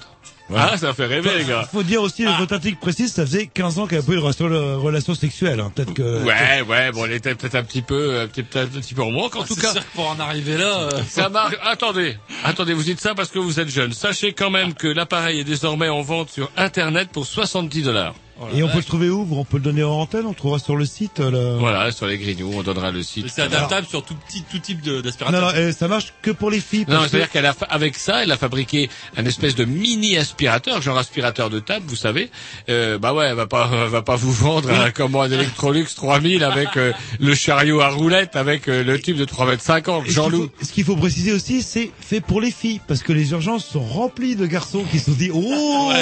Ah, 0.55 0.77
ça 0.79 0.95
fait 0.95 1.07
rêver, 1.07 1.31
les 1.39 1.45
gars. 1.45 1.69
Faut 1.73 1.83
dire 1.83 2.01
aussi, 2.03 2.25
votre 2.39 2.55
article 2.55 2.79
précise, 2.79 3.13
ça 3.13 3.27
faisait 3.27 3.47
15 3.47 3.79
ans 3.81 3.87
qu'elle 3.87 3.99
a 3.99 4.03
pas 4.03 4.13
eu 4.13 4.17
de 4.17 4.21
relation, 4.21 4.49
de 4.49 4.75
relation 4.77 5.15
sexuelle. 5.15 5.59
Hein. 5.59 5.73
Peut-être 5.75 5.93
que... 5.93 6.23
Ouais, 6.25 6.63
ouais, 6.69 6.93
bon, 6.93 7.05
elle 7.05 7.13
était 7.13 7.35
peut-être 7.35 7.57
un 7.57 7.65
petit 7.65 7.83
peu, 7.83 8.21
un 8.21 8.29
petit, 8.29 8.45
peut-être 8.45 8.77
un 8.77 8.81
petit 8.81 8.95
peu 8.95 9.03
en 9.03 9.11
manque, 9.11 9.35
en 9.35 9.43
tout 9.43 9.55
C'est 9.55 9.61
cas. 9.63 9.73
sûr 9.73 9.81
que 9.81 9.95
pour 9.97 10.09
en 10.09 10.21
arriver 10.21 10.57
là, 10.57 10.83
euh, 10.83 10.91
Ça 11.09 11.29
marche. 11.29 11.57
Attendez, 11.65 12.17
attendez, 12.45 12.75
vous 12.75 12.85
dites 12.85 13.01
ça 13.01 13.15
parce 13.15 13.31
que 13.31 13.39
vous 13.41 13.59
êtes 13.59 13.69
jeune. 13.69 13.93
Sachez 13.93 14.33
quand 14.35 14.51
même 14.51 14.75
que 14.75 14.87
l'appareil 14.87 15.41
est 15.41 15.45
désormais 15.45 15.89
en 15.89 16.03
vente 16.03 16.31
sur 16.31 16.51
Internet 16.57 17.09
pour 17.13 17.27
70 17.27 17.83
dollars. 17.83 18.15
Et 18.55 18.63
on 18.63 18.69
peut 18.69 18.79
le 18.79 18.85
trouver 18.85 19.09
où 19.09 19.27
On 19.31 19.45
peut 19.45 19.57
le 19.57 19.63
donner 19.63 19.83
en 19.83 19.93
antenne? 19.93 20.27
On 20.27 20.35
trouvera 20.35 20.59
sur 20.59 20.77
le 20.77 20.85
site 20.85 21.21
euh, 21.21 21.31
le... 21.31 21.59
Voilà, 21.59 21.91
sur 21.91 22.07
les 22.07 22.19
grignoux, 22.19 22.53
on 22.55 22.63
donnera 22.63 22.91
le 22.91 23.03
site. 23.03 23.27
c'est 23.29 23.43
adaptable 23.43 23.87
sur 23.87 24.05
tout, 24.05 24.15
petit, 24.15 24.43
tout 24.51 24.59
type 24.59 24.83
de- 24.83 24.97
Non, 24.97 25.01
d'aspirateur. 25.01 25.41
non, 25.41 25.49
euh, 25.55 25.73
ça 25.73 25.89
marche 25.89 26.13
que 26.23 26.31
pour 26.31 26.51
les 26.51 26.61
filles. 26.61 26.85
Non, 26.89 27.03
que- 27.03 27.09
c'est-à-dire 27.09 27.31
qu'elle 27.31 27.47
a, 27.47 27.55
fa- 27.55 27.67
avec 27.67 27.97
ça, 27.97 28.23
elle 28.23 28.31
a 28.33 28.37
fabriqué 28.37 28.91
un 29.17 29.25
espèce 29.25 29.55
de 29.55 29.65
mini 29.65 30.19
aspirateur, 30.19 30.83
genre 30.83 30.99
aspirateur 30.99 31.49
de 31.51 31.61
table, 31.61 31.87
vous 31.89 31.97
savez. 31.97 32.31
Euh, 32.69 32.99
bah 32.99 33.15
ouais, 33.15 33.27
elle 33.27 33.37
va 33.37 33.47
pas, 33.47 33.71
elle 33.73 33.89
va 33.89 34.03
pas 34.03 34.17
vous 34.17 34.33
vendre 34.33 34.71
un, 34.71 34.91
comment, 34.95 35.23
un 35.23 35.31
Electrolux 35.31 35.87
3000 35.95 36.45
avec 36.45 36.77
euh, 36.77 36.93
le 37.21 37.35
chariot 37.35 37.81
à 37.81 37.89
roulettes, 37.89 38.37
avec 38.37 38.69
euh, 38.69 38.85
le 38.85 39.01
tube 39.01 39.17
de 39.17 39.25
3 39.25 39.47
mètres 39.47 39.63
50, 39.63 39.97
Et 39.97 40.01
ce 40.01 40.05
qu'il 40.07 40.15
Jean-Loup. 40.15 40.51
faut- 40.59 40.65
Ce 40.67 40.73
qu'il 40.73 40.85
faut 40.85 40.97
préciser 40.97 41.33
aussi, 41.33 41.63
c'est 41.63 41.91
fait 42.01 42.21
pour 42.21 42.41
les 42.43 42.51
filles, 42.51 42.81
parce 42.87 43.03
que 43.03 43.13
les 43.15 43.31
urgences 43.33 43.65
sont 43.67 43.81
remplies 43.85 44.37
de 44.37 44.47
garçons 44.47 44.85
qui 44.91 44.99
se 44.99 45.07
sont 45.07 45.17
dit, 45.17 45.31
oh, 45.35 45.93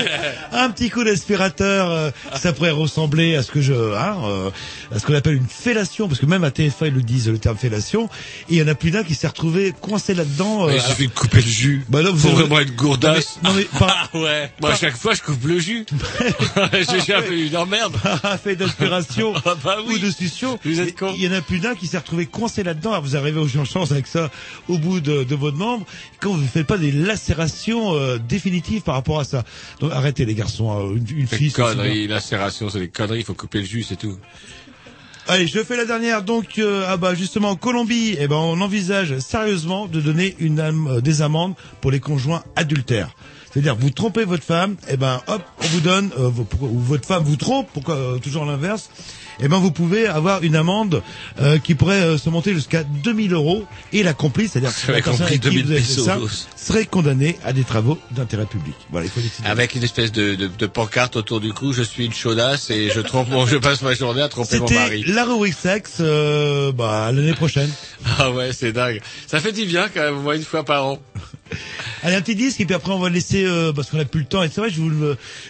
un 0.53 0.71
petit 0.71 0.91
coup 0.91 1.05
d'aspirateur, 1.05 1.91
euh, 1.91 2.11
ça 2.35 2.53
pourrait 2.53 2.71
ressembler 2.71 3.37
à 3.37 3.43
ce 3.43 3.51
que 3.51 3.61
je, 3.61 3.73
hein, 3.75 4.17
euh, 4.25 4.51
à 4.95 4.99
ce 4.99 5.07
qu'on 5.07 5.15
appelle 5.15 5.35
une 5.35 5.47
fellation, 5.49 6.09
parce 6.09 6.21
que 6.21 6.27
même 6.27 6.45
à 6.45 6.51
TF1 6.51 6.89
ils 6.89 6.95
le 6.95 7.03
disent 7.03 7.29
le 7.29 7.39
terme 7.39 7.57
fellation. 7.57 8.09
Et 8.49 8.55
il 8.55 8.57
y 8.59 8.63
en 8.63 8.69
a 8.69 8.75
plus 8.75 8.91
d'un 8.91 9.03
qui 9.05 9.15
s'est 9.15 9.27
retrouvé 9.29 9.73
coincé 9.81 10.15
là-dedans. 10.15 10.67
Mais 10.67 10.77
il 10.77 10.81
suffit 10.83 11.07
de 11.09 11.13
couper 11.13 11.39
le 11.39 11.43
jus. 11.49 11.85
Bah 11.89 12.03
là, 12.03 12.11
vous 12.11 12.19
Faut 12.19 12.29
avez- 12.29 12.37
vraiment 12.43 12.61
être 12.61 12.75
gourdasse. 12.77 13.39
Non 13.43 13.53
mais, 13.55 13.63
non, 13.63 13.69
mais 13.81 13.87
Ah 14.13 14.19
ouais. 14.19 14.53
Moi, 14.61 14.71
à 14.73 14.77
chaque 14.77 14.97
fois, 14.97 15.15
je 15.15 15.23
coupe 15.23 15.45
le 15.45 15.59
jus. 15.59 15.85
J'ai 16.73 17.01
jamais 17.01 17.41
eu 17.41 17.49
d'emmerde. 17.49 17.95
fait 18.43 18.57
d'inspiration 18.57 19.33
Ah 19.47 19.55
bah 19.63 19.77
oui. 19.87 19.95
ou 19.95 19.99
de 19.99 20.11
succion. 20.11 20.59
Vous 20.65 20.81
êtes 20.81 20.99
con. 20.99 21.13
Il 21.17 21.23
y 21.23 21.29
en 21.29 21.33
a 21.33 21.41
plus 21.41 21.59
d'un 21.61 21.75
qui 21.75 21.87
s'est 21.87 21.99
retrouvé 21.99 22.27
coincé 22.27 22.63
là-dedans. 22.63 22.91
Alors, 22.93 23.03
vous 23.03 23.17
arrivez 23.17 23.39
aux 23.41 23.49
chance 23.65 23.93
avec 23.93 24.07
ça 24.07 24.31
au 24.69 24.79
bout 24.79 25.01
de, 25.01 25.25
de 25.25 25.35
votre 25.35 25.57
membre. 25.57 25.87
Quand 26.21 26.31
vous 26.33 26.43
ne 26.43 26.47
faites 26.47 26.67
pas 26.67 26.79
des 26.79 26.93
lacérations 26.93 27.95
euh, 27.95 28.19
définitives 28.19 28.83
par 28.83 28.95
rapport 28.95 29.21
à 29.21 29.25
ça. 29.25 29.45
Donc 29.81 29.93
arrêtez 29.93 30.25
les 30.25 30.35
garçons. 30.35 30.71
hein. 30.73 30.95
Une, 30.97 31.19
une 31.21 31.27
fille. 31.27 31.53
Lacération, 32.15 32.69
c'est 32.71 32.81
des 32.81 32.89
conneries, 32.89 33.21
il 33.21 33.25
faut 33.25 33.35
couper 33.35 33.61
le 33.61 33.67
jus, 33.67 33.83
c'est 33.83 33.97
tout. 33.97 34.17
Allez, 35.27 35.47
je 35.47 35.63
fais 35.63 35.77
la 35.77 35.87
dernière. 35.87 36.23
Donc, 36.23 36.59
euh, 36.59 36.85
ah 36.87 36.99
bah 36.99 37.15
justement, 37.15 37.51
en 37.51 37.57
Colombie, 37.57 38.15
eh 38.19 38.29
ben, 38.29 38.37
on 38.37 38.61
envisage 38.61 39.19
sérieusement 39.21 39.87
de 39.87 40.01
donner 40.01 40.37
une 40.39 40.61
euh, 40.61 41.01
des 41.01 41.23
amendes 41.23 41.55
pour 41.81 41.91
les 41.91 42.01
conjoints 42.01 42.43
adultères. 42.57 43.15
C'est-à-dire, 43.51 43.75
vous 43.75 43.91
trompez 43.91 44.25
votre 44.25 44.43
femme, 44.43 44.77
eh 44.89 44.97
ben, 44.97 45.23
hop, 45.29 45.43
on 45.63 45.67
vous 45.69 45.81
donne, 45.81 46.11
euh, 46.19 46.31
ou 46.61 46.79
votre 46.79 47.07
femme 47.07 47.23
vous 47.23 47.37
trompe, 47.37 47.69
pourquoi 47.73 47.95
euh, 47.95 48.19
toujours 48.19 48.45
l'inverse 48.45 48.91
Eh 49.41 49.49
ben, 49.49 49.59
vous 49.59 49.71
pouvez 49.71 50.07
avoir 50.07 50.43
une 50.43 50.57
amende 50.57 51.03
euh, 51.41 51.59
qui 51.59 51.75
pourrait 51.75 52.01
euh, 52.03 52.19
se 52.19 52.31
monter 52.31 52.55
jusqu'à 52.55 52.85
2000 52.85 53.33
euros, 53.33 53.65
et 53.93 54.03
la 54.03 54.15
complice, 54.15 54.53
c'est-à-dire 54.53 54.73
la 54.89 55.03
personne 55.03 55.27
qui 55.27 55.39
2000 55.39 55.65
vous 55.65 55.71
avez 55.73 55.81
fait 55.81 56.01
ça, 56.01 56.19
serait 56.57 56.87
condamnée 56.87 57.37
à 57.45 57.53
des 57.53 57.65
travaux 57.65 57.99
d'intérêt 58.13 58.47
public. 58.47 58.75
Voilà, 58.91 59.07
il 59.07 59.11
faut 59.11 59.21
décider. 59.21 59.47
Avec 59.49 59.75
une 59.75 59.83
espèce 59.83 60.13
de, 60.13 60.35
de, 60.35 60.47
de 60.47 60.67
pancarte 60.67 61.17
autour 61.17 61.41
du 61.41 61.53
cou, 61.53 61.73
je 61.73 61.83
suis 61.83 62.07
une 62.07 62.13
chaudasse 62.13 62.71
et 62.71 62.91
je 62.91 63.01
trompe 63.01 63.29
mon, 63.31 63.47
je 63.47 63.57
passe 63.57 63.83
ma 63.83 63.95
journée 63.95 64.23
à 64.23 64.29
tromper 64.29 64.59
mon 64.59 64.71
mari. 64.71 65.05
la 65.07 65.25
rubrique 65.25 65.55
sexe, 65.61 65.97
euh, 66.01 66.73
bah, 66.73 67.11
l'année 67.13 67.35
prochaine. 67.35 67.71
Ah 68.19 68.31
ouais, 68.31 68.53
c'est 68.53 68.73
dingue. 68.73 69.01
Ça 69.27 69.41
fait 69.41 69.53
du 69.53 69.65
bien 69.65 69.89
quand 69.93 70.03
même, 70.03 70.19
au 70.19 70.21
moins 70.21 70.37
une 70.37 70.45
fois 70.45 70.63
par 70.63 70.85
an. 70.87 70.99
Allez, 72.03 72.17
un 72.17 72.21
petit 72.21 72.35
disque, 72.35 72.61
et 72.61 72.67
puis 72.67 72.75
après, 72.75 72.93
on 72.93 72.99
va 72.99 73.09
laisser, 73.11 73.45
euh, 73.45 73.73
parce 73.73 73.91
qu'on 73.91 73.99
a 73.99 74.05
plus 74.05 74.21
le 74.21 74.27
temps. 74.27 74.43
Et 74.43 74.49
c'est 74.49 74.61
vrai, 74.61 74.71
je, 74.71 74.81
vous 74.81 74.91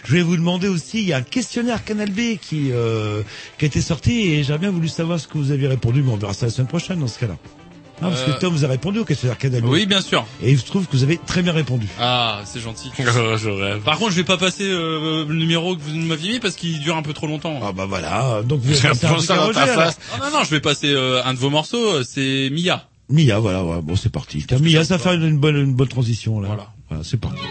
je 0.03 0.09
voulais 0.09 0.21
vous 0.21 0.37
demander 0.37 0.67
aussi, 0.67 0.99
il 1.01 1.07
y 1.07 1.13
a 1.13 1.17
un 1.17 1.21
questionnaire 1.21 1.83
Canal 1.83 2.09
B 2.11 2.37
qui, 2.41 2.71
euh, 2.71 3.21
qui 3.57 3.65
a 3.65 3.67
été 3.67 3.81
sorti, 3.81 4.33
et 4.33 4.43
j'aurais 4.43 4.59
bien 4.59 4.71
voulu 4.71 4.87
savoir 4.87 5.19
ce 5.19 5.27
que 5.27 5.37
vous 5.37 5.51
aviez 5.51 5.67
répondu, 5.67 6.01
mais 6.03 6.11
on 6.11 6.17
verra 6.17 6.33
ça 6.33 6.45
la 6.45 6.51
semaine 6.51 6.67
prochaine, 6.67 6.99
dans 6.99 7.07
ce 7.07 7.19
cas-là. 7.19 7.37
Non, 8.01 8.09
parce 8.09 8.23
Euh, 8.23 8.33
que 8.33 8.39
Tom 8.41 8.53
vous 8.53 8.65
a 8.65 8.67
répondu 8.67 8.99
au 8.99 9.05
questionnaire 9.05 9.37
Canal 9.37 9.61
B. 9.61 9.65
Oui, 9.69 9.85
bien 9.85 10.01
sûr. 10.01 10.25
Et 10.43 10.51
il 10.51 10.59
se 10.59 10.65
trouve 10.65 10.85
que 10.85 10.91
vous 10.91 11.03
avez 11.03 11.17
très 11.17 11.41
bien 11.41 11.53
répondu. 11.53 11.87
Ah, 11.97 12.41
c'est 12.43 12.59
gentil. 12.59 12.91
Oh, 12.99 13.03
je 13.37 13.49
rêve. 13.49 13.79
Par 13.83 13.97
contre, 13.97 14.11
je 14.11 14.17
vais 14.17 14.25
pas 14.25 14.35
passer 14.37 14.65
euh, 14.69 15.23
le 15.25 15.33
numéro 15.35 15.77
que 15.77 15.81
vous 15.81 15.95
m'aviez 15.95 16.33
mis 16.33 16.39
parce 16.41 16.55
qu'il 16.55 16.77
dure 16.81 16.97
un 16.97 17.01
peu 17.03 17.13
trop 17.13 17.25
longtemps. 17.27 17.57
Ah 17.63 17.71
bah 17.71 17.85
voilà, 17.85 18.41
donc 18.43 18.59
vous 18.59 18.71
avez 18.85 18.89
passé 18.89 19.05
un 19.05 19.13
truc 19.13 19.25
ça 19.25 19.35
à 19.35 19.45
Roger, 19.45 19.59
alors. 19.59 19.93
Non, 20.19 20.25
non, 20.25 20.37
non, 20.39 20.43
je 20.43 20.49
vais 20.49 20.59
passer 20.59 20.91
euh, 20.91 21.23
un 21.23 21.33
de 21.33 21.39
vos 21.39 21.49
morceaux, 21.49 21.95
euh, 21.95 22.03
c'est 22.03 22.49
Mia. 22.51 22.85
Mia, 23.09 23.39
voilà, 23.39 23.63
ouais, 23.63 23.81
bon, 23.81 23.95
c'est 23.95 24.11
parti. 24.11 24.45
Mia, 24.61 24.83
ça 24.83 24.97
faire 24.97 25.13
une, 25.13 25.23
une 25.23 25.37
bonne, 25.37 25.55
une 25.57 25.73
bonne 25.73 25.87
transition, 25.87 26.39
là. 26.39 26.47
Voilà. 26.47 26.73
Voilà, 26.89 27.03
c'est 27.03 27.19
parti. 27.19 27.41